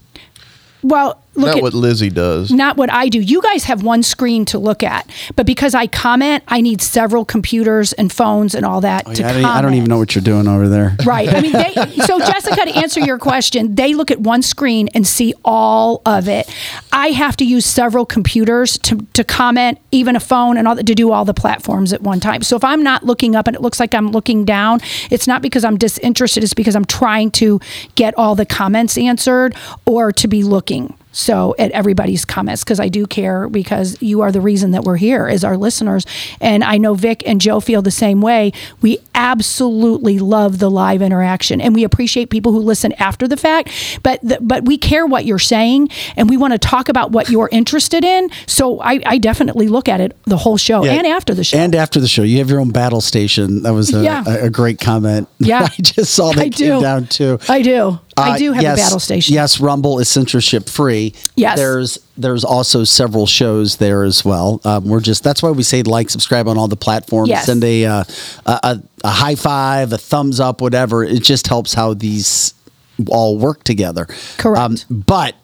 Well, 0.83 1.22
look 1.35 1.47
Not 1.49 1.57
at 1.57 1.63
what 1.63 1.75
Lizzie 1.75 2.11
does. 2.11 2.51
not 2.51 2.77
what 2.77 2.91
I 2.93 3.09
do. 3.09 3.21
You 3.21 3.41
guys 3.43 3.65
have 3.65 3.83
one 3.83 4.03
screen 4.03 4.45
to 4.47 4.59
look 4.59 4.83
at, 4.83 5.09
but 5.37 5.47
because 5.47 5.75
I 5.75 5.87
comment, 5.87 6.45
I 6.49 6.61
need 6.61 6.83
several 6.83 7.25
computers 7.25 7.93
and 7.95 8.13
phones 8.13 8.55
and 8.55 8.67
all 8.67 8.81
that 8.83 9.05
oh, 9.07 9.15
to 9.15 9.23
Oh, 9.23 9.27
Yeah, 9.27 9.29
I, 9.29 9.33
comment. 9.33 9.43
don't, 9.47 9.57
I 9.57 9.63
don't 9.63 9.75
even 9.75 9.89
know 9.89 9.99
what 9.99 10.15
you're 10.15 10.23
doing 10.23 10.47
over 10.49 10.69
there. 10.69 10.97
Right. 11.05 11.29
I 11.29 11.41
mean, 11.41 11.53
they, 11.53 11.73
so 12.07 12.19
Jessica, 12.19 12.65
to 12.65 12.77
answer 12.77 13.01
your 13.01 13.19
question, 13.19 13.75
they 13.75 13.95
look 13.95 14.11
at 14.11 14.21
one 14.21 14.43
screen 14.43 14.89
and 14.95 15.07
see 15.07 15.33
all 15.45 16.03
of 16.05 16.29
it. 16.29 16.53
I 16.93 17.09
have 17.09 17.37
to 17.39 17.45
use 17.45 17.65
several 17.65 18.05
computers 18.05 18.79
to, 18.81 18.99
to 19.15 19.25
comment, 19.25 19.79
even 19.91 20.17
a 20.17 20.21
phone, 20.21 20.57
and 20.57 20.69
all 20.69 20.75
that 20.75 20.87
to 20.87 20.95
do 20.95 21.13
all 21.13 21.25
the 21.25 21.35
platforms 21.35 21.93
at 21.93 22.03
one 22.03 22.21
time. 22.21 22.43
So 22.43 22.57
if 22.57 22.65
I'm 22.65 22.83
not 22.83 23.05
looking 23.05 23.35
up 23.37 23.47
and 23.47 23.57
it 23.57 23.63
looks 23.63 23.81
like 23.81 23.95
I'm 23.95 24.11
looking 24.11 24.45
down, 24.45 24.81
it's 25.11 25.27
not 25.27 25.41
because 25.43 25.65
I'm 25.65 25.79
disinterested. 25.79 26.45
It's 26.45 26.55
because 26.55 26.77
I'm 26.77 26.85
trying 26.85 27.31
to 27.33 27.61
get 27.95 28.17
all 28.19 28.35
the 28.35 28.47
comments 28.47 28.99
answered 28.99 29.55
or 29.87 30.13
to 30.13 30.29
be 30.29 30.43
looking. 30.43 30.95
So 31.13 31.55
at 31.59 31.71
everybody's 31.73 32.25
comments 32.25 32.65
because 32.65 32.81
I 32.81 32.89
do 32.89 33.07
care 33.07 33.49
because 33.49 34.01
you 34.01 34.23
are 34.23 34.33
the 34.33 34.41
reason 34.41 34.71
that 34.73 34.83
we're 34.85 34.97
here 34.97 35.27
as 35.29 35.45
our 35.45 35.57
listeners, 35.57 36.07
and 36.41 36.65
I 36.65 36.79
know 36.79 36.95
Vic 36.95 37.23
and 37.27 37.41
Joe 37.41 37.61
feel 37.61 37.83
the 37.83 37.91
same 37.91 38.21
way. 38.21 38.53
We 38.81 38.99
absolutely 39.15 40.19
love 40.19 40.59
the 40.59 40.71
live 40.71 41.03
interaction, 41.03 41.61
and 41.61 41.75
we 41.75 41.85
appreciate 41.85 42.31
people 42.31 42.53
who 42.53 42.61
listen 42.61 42.93
after 42.95 43.29
the 43.29 43.37
fact. 43.37 43.71
But 44.03 44.21
the, 44.23 44.39
but 44.41 44.65
we 44.65 44.79
care 44.79 45.07
what 45.07 45.25
you're 45.25 45.39
saying, 45.39 45.89
and 46.17 46.29
we 46.31 46.37
want 46.37 46.53
to 46.53 46.59
talk 46.59 46.89
about 46.89 47.11
what 47.13 47.29
you're 47.29 47.49
interested 47.53 48.05
in. 48.05 48.31
So 48.47 48.81
I, 48.81 49.01
I 49.05 49.19
definitely 49.19 49.69
look 49.69 49.89
at 49.89 50.01
it 50.01 50.17
the 50.25 50.37
whole 50.37 50.57
show 50.57 50.85
Yeah. 50.85 50.93
and 50.93 51.07
after 51.07 51.35
the 51.35 51.45
show. 51.45 51.59
And 51.59 51.75
after 51.75 52.01
the 52.01 52.09
show, 52.09 52.23
you 52.23 52.39
have 52.39 52.49
your 52.51 52.61
own 52.61 52.71
battle 52.71 53.01
station. 53.01 53.63
That 53.63 53.73
was 53.75 53.93
a, 53.95 54.03
Yeah. 54.03 54.25
a, 54.27 54.45
a 54.47 54.51
great 54.51 54.81
comment. 54.81 55.29
Yeah. 55.43 55.63
I 55.71 55.83
just 55.83 56.15
saw 56.15 56.31
that 56.33 56.39
I 56.41 56.49
came 56.51 56.69
do. 56.77 56.81
down 56.81 57.07
too. 57.09 57.39
I 57.49 57.63
do. 57.63 57.99
I 58.17 58.31
Uh, 58.33 58.39
do 58.39 58.53
have 58.53 58.63
yes, 58.63 58.79
a 58.79 58.83
battle 58.83 59.01
station. 59.01 59.35
Yes, 59.35 59.61
Rumble 59.61 59.99
is 59.99 60.09
censorship 60.09 60.69
free. 60.69 61.15
Yes. 61.37 61.57
There's 61.59 61.99
there's 62.17 62.45
also 62.45 62.85
several 62.85 63.27
shows 63.27 63.77
there 63.77 64.03
as 64.05 64.25
well. 64.25 64.61
Um, 64.65 64.85
we're 64.85 65.01
just 65.01 65.25
that's 65.25 65.43
why 65.43 65.51
we 65.51 65.63
say 65.63 65.83
like, 65.83 66.11
subscribe 66.11 66.47
on 66.49 66.59
all 66.59 66.69
the 66.69 66.77
platforms. 66.77 67.29
Yes. 67.31 67.47
Send 67.47 67.65
a, 67.65 67.87
uh, 67.87 68.05
a 68.47 68.51
a 68.63 68.83
a 69.05 69.11
high 69.11 69.35
five, 69.35 69.93
a 69.93 69.99
thumbs 69.99 70.41
up, 70.41 70.61
whatever. 70.61 71.03
It 71.05 71.23
just 71.23 71.49
helps 71.49 71.73
how 71.75 71.95
these 71.95 72.55
all 73.09 73.39
work 73.39 73.65
together. 73.65 74.07
Correct. 74.37 74.85
but 74.91 75.35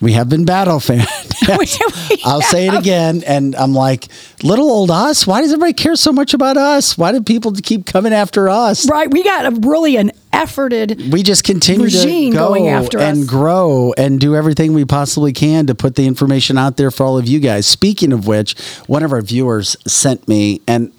we 0.00 0.12
have 0.12 0.28
been 0.28 0.44
battle 0.44 0.80
fans. 0.80 1.06
I'll 2.24 2.42
say 2.42 2.68
it 2.68 2.74
again, 2.74 3.22
and 3.26 3.54
I'm 3.56 3.74
like, 3.74 4.08
little 4.42 4.70
old 4.70 4.90
us. 4.90 5.26
Why 5.26 5.40
does 5.40 5.52
everybody 5.52 5.72
care 5.72 5.96
so 5.96 6.12
much 6.12 6.34
about 6.34 6.56
us? 6.56 6.96
Why 6.96 7.12
do 7.12 7.22
people 7.22 7.52
keep 7.52 7.86
coming 7.86 8.12
after 8.12 8.48
us? 8.48 8.88
Right. 8.88 9.10
We 9.10 9.22
got 9.22 9.46
a 9.46 9.50
really 9.66 9.96
an 9.96 10.12
efforted. 10.32 11.12
we 11.12 11.22
just 11.22 11.44
continue 11.44 11.88
to 11.88 12.30
go 12.30 12.48
going 12.48 12.68
after 12.68 12.98
and 12.98 13.22
us. 13.22 13.26
grow 13.26 13.92
and 13.98 14.20
do 14.20 14.36
everything 14.36 14.74
we 14.74 14.84
possibly 14.84 15.32
can 15.32 15.66
to 15.66 15.74
put 15.74 15.96
the 15.96 16.06
information 16.06 16.56
out 16.56 16.76
there 16.76 16.90
for 16.90 17.04
all 17.04 17.18
of 17.18 17.26
you 17.26 17.40
guys. 17.40 17.66
Speaking 17.66 18.12
of 18.12 18.26
which, 18.26 18.58
one 18.86 19.02
of 19.02 19.12
our 19.12 19.22
viewers 19.22 19.76
sent 19.86 20.28
me, 20.28 20.60
and 20.66 20.92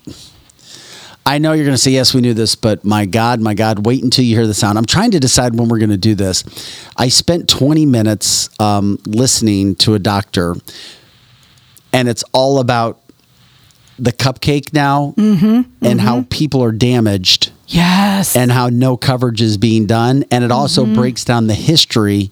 I 1.26 1.38
know 1.38 1.54
you're 1.54 1.66
going 1.66 1.76
to 1.76 1.82
say, 1.82 1.92
yes, 1.92 2.14
we 2.16 2.22
knew 2.22 2.34
this, 2.34 2.56
but 2.56 2.84
my 2.84 3.06
God, 3.06 3.40
my 3.42 3.54
God, 3.54 3.86
wait 3.86 4.04
until 4.04 4.26
you 4.26 4.36
hear 4.36 4.48
the 4.48 4.56
sound. 4.56 4.78
I'm 4.78 4.86
trying 4.86 5.12
to 5.12 5.20
decide 5.20 5.58
when 5.58 5.70
we're 5.70 5.78
going 5.78 5.92
to 5.92 5.98
do 5.98 6.16
this. 6.16 6.44
I 6.98 7.10
spent 7.10 7.48
20 7.48 7.86
minutes 7.86 8.50
um, 8.60 8.98
listening 9.06 9.76
to 9.76 9.94
a 9.94 10.00
doctor, 10.00 10.56
and 11.94 12.10
it's 12.10 12.24
all 12.34 12.60
about 12.60 13.00
the 14.00 14.12
cupcake 14.12 14.74
now 14.74 15.14
and 15.18 16.02
how 16.02 16.26
people 16.32 16.64
are 16.64 16.72
damaged 16.72 17.52
Yes. 17.68 18.36
and 18.36 18.52
how 18.52 18.70
no 18.70 18.98
coverage 18.98 19.42
is 19.44 19.58
being 19.58 19.86
done. 19.86 20.26
And 20.32 20.44
it 20.44 20.50
also 20.52 20.86
breaks 20.88 21.24
down 21.24 21.46
the 21.46 21.54
history 21.54 22.32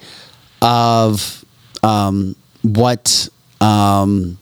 of 0.64 1.46
um, 1.84 2.36
what 2.64 3.30
um, 3.62 4.39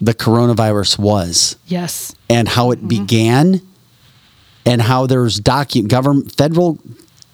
the 0.00 0.14
coronavirus 0.14 0.98
was. 0.98 1.56
Yes. 1.66 2.14
and 2.30 2.48
how 2.48 2.70
it 2.70 2.86
began 2.86 3.60
and 4.66 4.82
how 4.82 5.06
there's 5.06 5.40
docu- 5.40 5.88
government 5.88 6.32
federal 6.36 6.78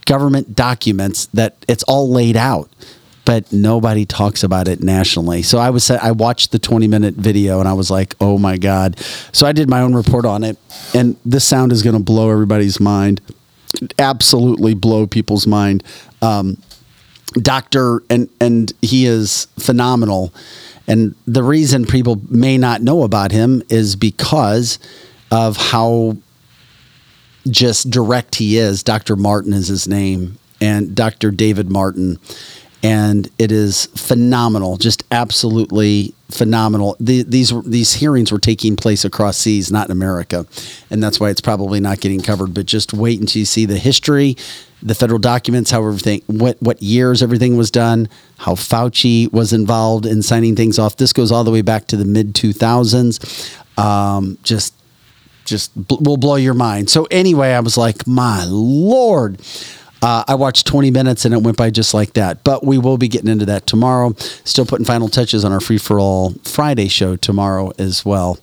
government 0.07 0.55
documents 0.55 1.27
that 1.27 1.57
it's 1.69 1.83
all 1.85 2.11
laid 2.11 2.37
out 2.37 2.69
but 3.25 3.51
nobody 3.55 4.05
talks 4.05 4.43
about 4.45 4.69
it 4.69 4.83
nationally. 4.83 5.43
So 5.43 5.59
i 5.59 5.71
was 5.71 5.91
i 5.91 6.11
watched 6.11 6.53
the 6.53 6.59
20 6.59 6.87
minute 6.89 7.15
video 7.15 7.59
and 7.59 7.69
i 7.69 7.73
was 7.73 7.91
like 7.91 8.15
oh 8.21 8.39
my 8.39 8.57
god. 8.57 8.99
So 9.33 9.47
i 9.47 9.53
did 9.53 9.69
my 9.69 9.81
own 9.81 9.95
report 9.95 10.25
on 10.27 10.45
it 10.45 10.59
and 10.95 11.17
this 11.25 11.45
sound 11.45 11.73
is 11.73 11.83
going 11.83 11.97
to 11.97 12.03
blow 12.03 12.31
everybody's 12.31 12.79
mind 12.81 13.21
absolutely 13.99 14.75
blow 14.75 15.07
people's 15.07 15.47
mind. 15.47 15.83
Um, 16.23 16.59
doctor 17.35 18.03
and 18.09 18.29
and 18.41 18.73
he 18.81 19.07
is 19.07 19.49
phenomenal 19.59 20.33
and 20.87 21.15
the 21.27 21.43
reason 21.43 21.85
people 21.85 22.21
may 22.29 22.59
not 22.59 22.83
know 22.83 23.03
about 23.03 23.33
him 23.33 23.63
is 23.69 23.97
because 23.97 24.79
of 25.31 25.57
how 25.57 26.17
just 27.49 27.91
direct 27.91 28.37
he 28.37 28.59
is. 28.59 28.83
Dr 28.83 29.17
martin 29.17 29.53
is 29.53 29.69
his 29.69 29.87
name 29.89 30.39
and 30.61 30.95
dr 30.95 31.31
david 31.33 31.71
martin. 31.71 32.19
And 32.83 33.31
it 33.39 33.51
is 33.51 33.87
phenomenal 33.97 34.77
just 34.77 35.05
absolutely 35.11 36.15
phenomenal. 36.31 36.97
The, 37.01 37.23
these 37.23 37.53
these 37.63 37.95
hearings 37.95 38.31
were 38.31 38.39
taking 38.39 38.77
place 38.77 39.05
across 39.05 39.39
seas 39.39 39.73
not 39.73 39.89
in 39.89 39.93
america. 39.93 40.47
And 40.91 41.03
that's 41.03 41.19
why 41.19 41.31
it's 41.31 41.41
probably 41.41 41.81
not 41.81 42.01
getting 42.01 42.21
covered 42.21 42.53
but 42.55 42.67
just 42.67 42.93
wait 42.93 43.21
until 43.21 43.41
you 43.41 43.47
see 43.47 43.65
the 43.65 43.79
history 43.79 44.37
the 44.85 44.95
federal 44.95 45.19
documents 45.19 45.71
how 45.71 45.85
everything 45.85 46.23
what 46.27 46.61
what 46.63 46.83
years 46.83 47.23
everything 47.23 47.57
was 47.57 47.71
done 47.71 48.09
how 48.39 48.55
fauci 48.55 49.33
was 49.33 49.53
involved 49.53 50.05
in 50.05 50.23
signing 50.23 50.55
things 50.55 50.79
off 50.79 50.97
this 50.97 51.13
goes 51.13 51.33
all 51.33 51.43
the 51.43 51.51
way 51.51 51.63
back 51.63 51.87
to 51.87 51.97
the 51.97 52.05
mid 52.05 52.35
2000s 52.35 53.59
um, 53.77 54.39
just 54.43 54.75
just 55.45 55.75
bl- 55.77 55.97
will 56.01 56.17
blow 56.17 56.37
your 56.37 56.55
mind. 56.55 56.91
So 56.91 57.07
anyway, 57.11 57.53
I 57.53 57.61
was 57.61 57.77
like, 57.77 58.07
my 58.07 58.45
lord. 58.47 59.41
Uh, 60.03 60.23
I 60.29 60.35
watched 60.35 60.67
20 60.67 60.91
minutes 60.91 61.25
and 61.25 61.33
it 61.33 61.39
went 61.39 61.57
by 61.57 61.71
just 61.71 61.95
like 61.95 62.13
that. 62.13 62.45
But 62.45 62.65
we 62.65 62.77
will 62.77 62.99
be 62.99 63.09
getting 63.09 63.31
into 63.31 63.47
that 63.47 63.67
tomorrow. 63.67 64.15
Still 64.19 64.67
putting 64.67 64.85
final 64.85 65.09
touches 65.09 65.47
on 65.47 65.53
our 65.53 65.61
free 65.61 65.79
for 65.79 65.99
all 65.99 66.35
Friday 66.45 66.89
show 66.89 67.17
tomorrow 67.17 67.73
as 67.79 68.05
well. 68.05 68.39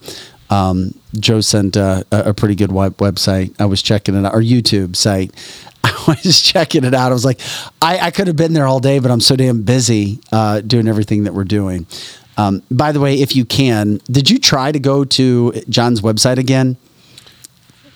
Um, 0.51 0.93
Joe 1.19 1.41
sent 1.41 1.77
uh, 1.77 2.03
a, 2.11 2.29
a 2.29 2.33
pretty 2.33 2.55
good 2.55 2.71
web- 2.71 2.97
website. 2.97 3.55
I 3.59 3.65
was 3.65 3.81
checking 3.81 4.15
it 4.15 4.25
out, 4.25 4.33
our 4.33 4.41
YouTube 4.41 4.95
site. 4.95 5.31
I 5.83 6.17
was 6.23 6.41
checking 6.41 6.83
it 6.83 6.93
out. 6.93 7.11
I 7.11 7.13
was 7.13 7.25
like, 7.25 7.39
I, 7.81 7.97
I 7.99 8.11
could 8.11 8.27
have 8.27 8.35
been 8.35 8.53
there 8.53 8.67
all 8.67 8.79
day, 8.79 8.99
but 8.99 9.09
I'm 9.09 9.21
so 9.21 9.35
damn 9.35 9.63
busy 9.63 10.19
uh, 10.31 10.61
doing 10.61 10.87
everything 10.87 11.23
that 11.23 11.33
we're 11.33 11.45
doing. 11.45 11.87
Um, 12.37 12.61
by 12.69 12.91
the 12.91 12.99
way, 12.99 13.19
if 13.21 13.35
you 13.35 13.45
can, 13.45 13.99
did 14.09 14.29
you 14.29 14.39
try 14.39 14.71
to 14.71 14.79
go 14.79 15.03
to 15.05 15.53
John's 15.69 16.01
website 16.01 16.37
again? 16.37 16.77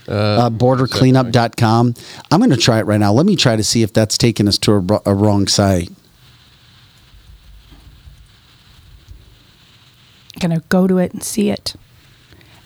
Uh, 0.08 0.50
bordercleanup.com. 0.50 1.96
I'm 2.32 2.40
going 2.40 2.52
to 2.52 2.58
try 2.58 2.80
it 2.80 2.84
right 2.86 3.00
now. 3.00 3.12
Let 3.12 3.26
me 3.26 3.36
try 3.36 3.56
to 3.56 3.64
see 3.64 3.82
if 3.82 3.92
that's 3.92 4.18
taking 4.18 4.48
us 4.48 4.58
to 4.60 4.74
a, 4.74 4.82
bro- 4.82 5.02
a 5.06 5.14
wrong 5.14 5.48
site. 5.48 5.90
Gonna 10.40 10.62
go 10.70 10.86
to 10.86 10.98
it 10.98 11.14
and 11.14 11.24
see 11.24 11.50
it. 11.50 11.76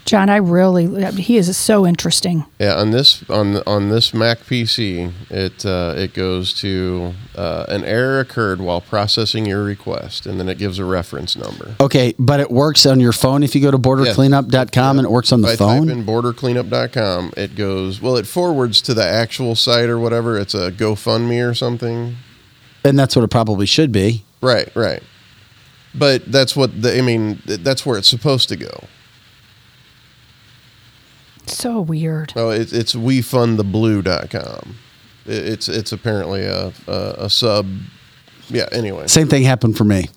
John, 0.09 0.27
I 0.27 0.37
really 0.37 1.11
he 1.21 1.37
is 1.37 1.55
so 1.55 1.85
interesting. 1.85 2.45
Yeah, 2.57 2.73
on 2.75 2.89
this 2.89 3.23
on 3.29 3.57
on 3.67 3.89
this 3.89 4.11
Mac 4.11 4.39
PC, 4.39 5.11
it 5.29 5.63
uh, 5.63 5.93
it 5.95 6.15
goes 6.15 6.51
to 6.61 7.13
uh, 7.35 7.65
an 7.69 7.83
error 7.85 8.19
occurred 8.19 8.59
while 8.59 8.81
processing 8.81 9.45
your 9.45 9.63
request, 9.63 10.25
and 10.25 10.39
then 10.39 10.49
it 10.49 10.57
gives 10.57 10.79
a 10.79 10.85
reference 10.85 11.35
number. 11.35 11.75
Okay, 11.79 12.15
but 12.17 12.39
it 12.39 12.49
works 12.49 12.87
on 12.87 12.99
your 12.99 13.11
phone 13.11 13.43
if 13.43 13.53
you 13.53 13.61
go 13.61 13.69
to 13.69 13.77
bordercleanup.com 13.77 14.97
and 14.97 15.05
it 15.05 15.11
works 15.11 15.31
on 15.31 15.41
the 15.41 15.49
if 15.49 15.61
I 15.61 15.65
phone. 15.65 15.87
type 15.87 15.95
in 15.95 16.03
bordercleanup.com, 16.03 17.33
it 17.37 17.55
goes 17.55 18.01
well. 18.01 18.17
It 18.17 18.25
forwards 18.25 18.81
to 18.81 18.95
the 18.95 19.05
actual 19.05 19.53
site 19.53 19.89
or 19.89 19.99
whatever. 19.99 20.39
It's 20.39 20.55
a 20.55 20.71
GoFundMe 20.71 21.47
or 21.47 21.53
something. 21.53 22.15
and 22.83 22.97
that's 22.97 23.15
what 23.15 23.23
it 23.23 23.29
probably 23.29 23.67
should 23.67 23.91
be. 23.91 24.23
Right, 24.41 24.75
right. 24.75 25.03
But 25.93 26.31
that's 26.31 26.55
what 26.55 26.81
the. 26.81 26.97
I 26.97 27.01
mean, 27.01 27.41
that's 27.45 27.85
where 27.85 27.99
it's 27.99 28.07
supposed 28.07 28.49
to 28.49 28.55
go. 28.55 28.85
So 31.49 31.81
weird. 31.81 32.33
Oh, 32.35 32.49
it, 32.49 32.71
it's 32.73 32.93
wefundtheblue.com. 32.93 34.75
It, 35.25 35.31
it's 35.47 35.67
it's 35.69 35.91
apparently 35.91 36.43
a, 36.43 36.73
a 36.87 37.15
a 37.25 37.29
sub. 37.29 37.67
Yeah. 38.49 38.67
Anyway. 38.71 39.07
Same 39.07 39.27
thing 39.27 39.43
happened 39.43 39.77
for 39.77 39.83
me. 39.83 40.09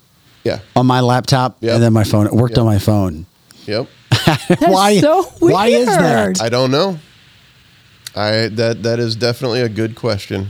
Yeah. 0.45 0.59
on 0.75 0.87
my 0.87 1.01
laptop, 1.01 1.59
Yep. 1.61 1.75
and 1.75 1.83
then 1.83 1.93
my 1.93 2.03
phone. 2.05 2.27
It 2.27 2.33
worked 2.33 2.53
Yep. 2.57 2.61
on 2.61 2.67
my 2.67 2.79
phone. 2.79 3.27
Yep. 3.67 3.89
why? 4.59 4.99
so 4.99 5.23
Why 5.39 5.69
is 5.69 5.87
that? 5.87 6.41
I 6.41 6.49
don't 6.49 6.71
know. 6.71 6.99
I 8.17 8.49
that 8.49 8.83
that 8.83 8.99
is 8.99 9.17
definitely 9.17 9.61
a 9.61 9.69
good 9.69 9.95
question. 9.95 10.49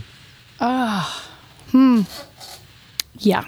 Ah. 0.60 1.26
Uh, 1.26 1.70
hmm. 1.70 2.02
Yeah. 3.18 3.44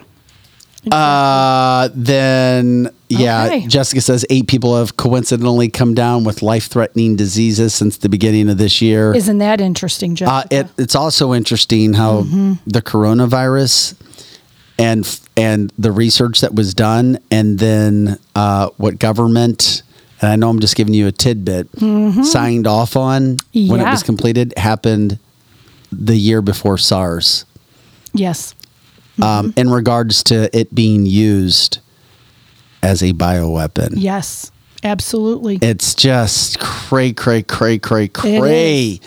Uh, 0.92 1.88
then 1.94 2.88
yeah, 3.08 3.44
Okay. 3.46 3.66
Jessica 3.66 4.00
says 4.00 4.26
eight 4.30 4.48
people 4.48 4.76
have 4.76 4.96
coincidentally 4.96 5.68
come 5.68 5.94
down 5.94 6.24
with 6.24 6.42
life-threatening 6.42 7.16
diseases 7.16 7.74
since 7.74 7.96
the 7.98 8.08
beginning 8.08 8.48
of 8.48 8.58
this 8.58 8.82
year. 8.82 9.14
Isn't 9.14 9.38
that 9.38 9.60
interesting, 9.60 10.14
Jessica? 10.14 10.34
Uh, 10.56 10.60
it, 10.62 10.66
it's 10.78 10.94
also 10.94 11.32
interesting 11.32 11.94
how 11.94 12.22
the 12.66 12.82
coronavirus 12.82 13.94
and 14.78 15.20
and 15.36 15.72
the 15.78 15.92
research 15.92 16.40
that 16.40 16.54
was 16.54 16.74
done, 16.74 17.18
and 17.30 17.58
then 17.58 18.18
uh, 18.34 18.70
what 18.76 18.98
government. 18.98 19.82
And 20.20 20.30
I 20.32 20.36
know 20.36 20.48
I'm 20.48 20.60
just 20.60 20.74
giving 20.76 20.94
you 20.94 21.06
a 21.06 21.12
tidbit. 21.12 21.68
Signed 22.24 22.66
off 22.66 22.96
on 22.96 23.36
when 23.52 23.80
it 23.80 23.84
was 23.84 24.02
completed 24.02 24.54
happened 24.56 25.18
the 25.92 26.16
year 26.16 26.42
before 26.42 26.76
SARS. 26.78 27.44
yes. 28.12 28.54
Um, 29.22 29.54
in 29.56 29.70
regards 29.70 30.24
to 30.24 30.54
it 30.56 30.74
being 30.74 31.06
used 31.06 31.78
as 32.82 33.02
a 33.02 33.12
bioweapon. 33.12 33.92
Yes. 33.94 34.50
Absolutely. 34.82 35.58
It's 35.62 35.94
just 35.94 36.58
cray, 36.60 37.12
cray, 37.12 37.42
cray, 37.42 37.78
cray, 37.78 38.04
It 38.04 38.40
cray. 38.40 39.00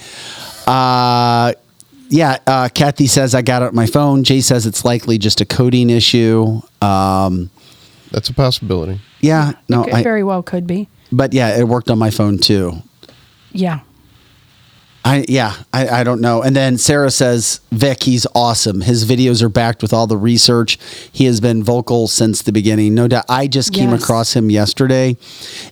Uh, 0.65 1.53
yeah, 2.09 2.37
uh, 2.47 2.69
Kathy 2.73 3.07
says 3.07 3.35
I 3.35 3.41
got 3.41 3.61
it 3.61 3.65
on 3.67 3.75
my 3.75 3.85
phone. 3.85 4.23
Jay 4.23 4.41
says 4.41 4.65
it's 4.65 4.83
likely 4.85 5.17
just 5.17 5.41
a 5.41 5.45
coding 5.45 5.89
issue. 5.89 6.61
Um, 6.81 7.49
That's 8.11 8.29
a 8.29 8.33
possibility. 8.33 8.99
yeah, 9.21 9.53
no, 9.69 9.83
it 9.83 9.93
I, 9.93 10.03
very 10.03 10.23
well 10.23 10.41
could 10.41 10.65
be. 10.65 10.87
but 11.11 11.33
yeah, 11.33 11.57
it 11.59 11.67
worked 11.67 11.89
on 11.91 11.99
my 11.99 12.09
phone 12.09 12.37
too. 12.39 12.81
Yeah. 13.51 13.81
I 15.05 15.23
yeah, 15.29 15.55
I, 15.71 15.87
I 15.87 16.03
don't 16.03 16.19
know. 16.19 16.41
And 16.41 16.53
then 16.53 16.77
Sarah 16.77 17.09
says, 17.11 17.61
Vic, 17.71 18.03
he's 18.03 18.27
awesome. 18.35 18.81
His 18.81 19.05
videos 19.05 19.41
are 19.41 19.47
backed 19.47 19.81
with 19.81 19.93
all 19.93 20.05
the 20.05 20.17
research. 20.17 20.77
He 21.13 21.25
has 21.25 21.39
been 21.39 21.63
vocal 21.63 22.07
since 22.09 22.41
the 22.41 22.51
beginning. 22.51 22.93
No 22.93 23.07
doubt. 23.07 23.23
I 23.29 23.47
just 23.47 23.73
came 23.73 23.91
Yes. 23.91 24.03
across 24.03 24.35
him 24.35 24.49
yesterday 24.51 25.15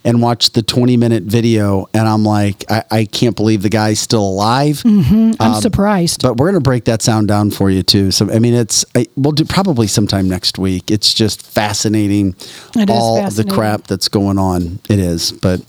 and 0.05 0.21
watched 0.21 0.53
the 0.53 0.61
20 0.61 0.95
minute 0.95 1.23
video, 1.23 1.87
and 1.93 2.07
I'm 2.07 2.23
like, 2.23 2.63
I, 2.71 2.83
I 2.89 3.05
can't 3.05 3.35
believe 3.35 3.61
the 3.61 3.69
guy's 3.69 3.99
still 3.99 4.23
alive. 4.23 4.81
I'm 4.85 5.35
Um, 5.41 5.61
surprised. 5.61 6.21
But 6.21 6.37
we're 6.37 6.47
gonna 6.47 6.61
break 6.61 6.85
that 6.85 7.01
sound 7.01 7.27
down 7.27 7.51
for 7.51 7.69
you 7.69 7.83
too. 7.83 8.11
So 8.11 8.31
I 8.31 8.39
mean, 8.39 8.53
it's 8.53 8.85
I, 8.95 9.05
we'll 9.17 9.33
do 9.33 9.43
probably 9.43 9.87
sometime 9.87 10.29
next 10.29 10.57
week. 10.57 10.89
It's 10.89 11.13
just 11.13 11.41
fascinating. 11.41 12.35
It 12.77 12.89
is 12.89 12.95
all 12.95 13.15
the 13.17 13.21
fascinating. 13.23 13.53
crap 13.53 13.87
that's 13.87 14.07
going 14.07 14.37
on. 14.37 14.79
It 14.89 14.99
is. 14.99 15.33
But 15.33 15.59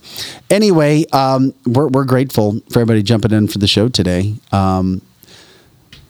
anyway, 0.50 1.04
um, 1.12 1.52
we're 1.66 1.88
we're 1.88 2.04
grateful 2.04 2.60
for 2.70 2.78
everybody 2.80 3.02
jumping 3.02 3.32
in 3.32 3.48
for 3.56 3.60
the 3.60 3.66
show 3.66 3.88
today. 3.88 4.34
Um, 4.52 5.00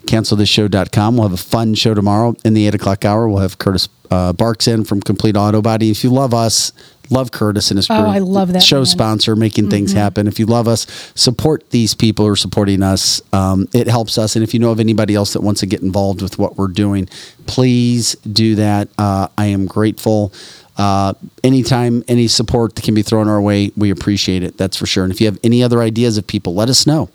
cancelthisshow.com. 0.06 1.16
We'll 1.16 1.28
have 1.28 1.38
a 1.38 1.42
fun 1.42 1.74
show 1.74 1.94
tomorrow 1.94 2.34
in 2.44 2.54
the 2.54 2.66
eight 2.66 2.74
o'clock 2.74 3.04
hour. 3.04 3.28
We'll 3.28 3.38
have 3.38 3.58
Curtis 3.58 3.88
uh, 4.10 4.32
Barks 4.32 4.66
in 4.66 4.84
from 4.84 5.00
Complete 5.00 5.36
Auto 5.36 5.62
Body. 5.62 5.90
If 5.90 6.02
you 6.02 6.10
love 6.10 6.34
us, 6.34 6.72
love 7.08 7.30
Curtis 7.30 7.70
and 7.70 7.78
his 7.78 7.86
crew. 7.86 7.96
Oh, 7.96 8.06
I 8.06 8.18
love 8.18 8.52
that 8.52 8.62
show 8.62 8.78
man. 8.78 8.86
sponsor, 8.86 9.36
making 9.36 9.70
things 9.70 9.92
happen. 9.92 10.26
If 10.26 10.40
you 10.40 10.46
love 10.46 10.66
us, 10.66 10.86
support 11.14 11.70
these 11.70 11.94
people 11.94 12.24
who 12.24 12.32
are 12.32 12.36
supporting 12.36 12.82
us. 12.82 13.22
Um, 13.32 13.68
it 13.72 13.86
helps 13.86 14.18
us. 14.18 14.34
And 14.34 14.42
if 14.42 14.52
you 14.52 14.58
know 14.58 14.72
of 14.72 14.80
anybody 14.80 15.14
else 15.14 15.32
that 15.34 15.42
wants 15.42 15.60
to 15.60 15.66
get 15.66 15.82
involved 15.82 16.22
with 16.22 16.38
what 16.38 16.56
we're 16.56 16.66
doing, 16.68 17.08
please 17.46 18.16
do 18.16 18.56
that. 18.56 18.88
Uh, 18.98 19.28
I 19.38 19.46
am 19.46 19.66
grateful. 19.66 20.32
Uh, 20.76 21.14
anytime 21.42 22.04
any 22.06 22.28
support 22.28 22.74
that 22.74 22.84
can 22.84 22.94
be 22.94 23.02
thrown 23.02 23.28
our 23.28 23.40
way, 23.40 23.72
we 23.76 23.90
appreciate 23.90 24.42
it. 24.42 24.58
That's 24.58 24.76
for 24.76 24.86
sure. 24.86 25.04
And 25.04 25.12
if 25.12 25.20
you 25.20 25.26
have 25.26 25.38
any 25.42 25.62
other 25.62 25.80
ideas 25.80 26.18
of 26.18 26.26
people, 26.26 26.54
let 26.54 26.68
us 26.68 26.86
know. 26.86 27.08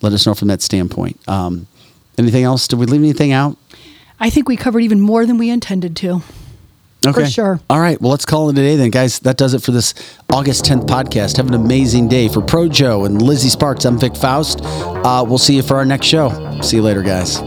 Let 0.00 0.12
us 0.12 0.26
know 0.26 0.34
from 0.34 0.48
that 0.48 0.62
standpoint. 0.62 1.18
Um, 1.28 1.66
anything 2.18 2.44
else? 2.44 2.66
Did 2.68 2.78
we 2.78 2.86
leave 2.86 3.02
anything 3.02 3.32
out? 3.32 3.56
I 4.18 4.30
think 4.30 4.48
we 4.48 4.56
covered 4.56 4.80
even 4.80 5.00
more 5.00 5.26
than 5.26 5.36
we 5.36 5.50
intended 5.50 5.96
to. 5.96 6.22
Okay. 7.04 7.24
For 7.24 7.30
sure. 7.30 7.60
All 7.68 7.80
right. 7.80 8.00
Well, 8.00 8.12
let's 8.12 8.24
call 8.24 8.48
it 8.48 8.52
a 8.52 8.62
day 8.62 8.76
then, 8.76 8.90
guys. 8.90 9.18
That 9.20 9.36
does 9.36 9.54
it 9.54 9.62
for 9.62 9.72
this 9.72 9.92
August 10.30 10.64
10th 10.64 10.86
podcast. 10.86 11.36
Have 11.36 11.48
an 11.48 11.54
amazing 11.54 12.08
day. 12.08 12.28
For 12.28 12.40
Pro 12.40 12.68
Joe 12.68 13.04
and 13.04 13.20
Lizzie 13.20 13.48
Sparks, 13.48 13.84
I'm 13.84 13.98
Vic 13.98 14.14
Faust. 14.14 14.60
Uh, 14.62 15.24
we'll 15.26 15.38
see 15.38 15.56
you 15.56 15.62
for 15.62 15.76
our 15.76 15.84
next 15.84 16.06
show. 16.06 16.60
See 16.62 16.76
you 16.76 16.82
later, 16.82 17.02
guys. 17.02 17.40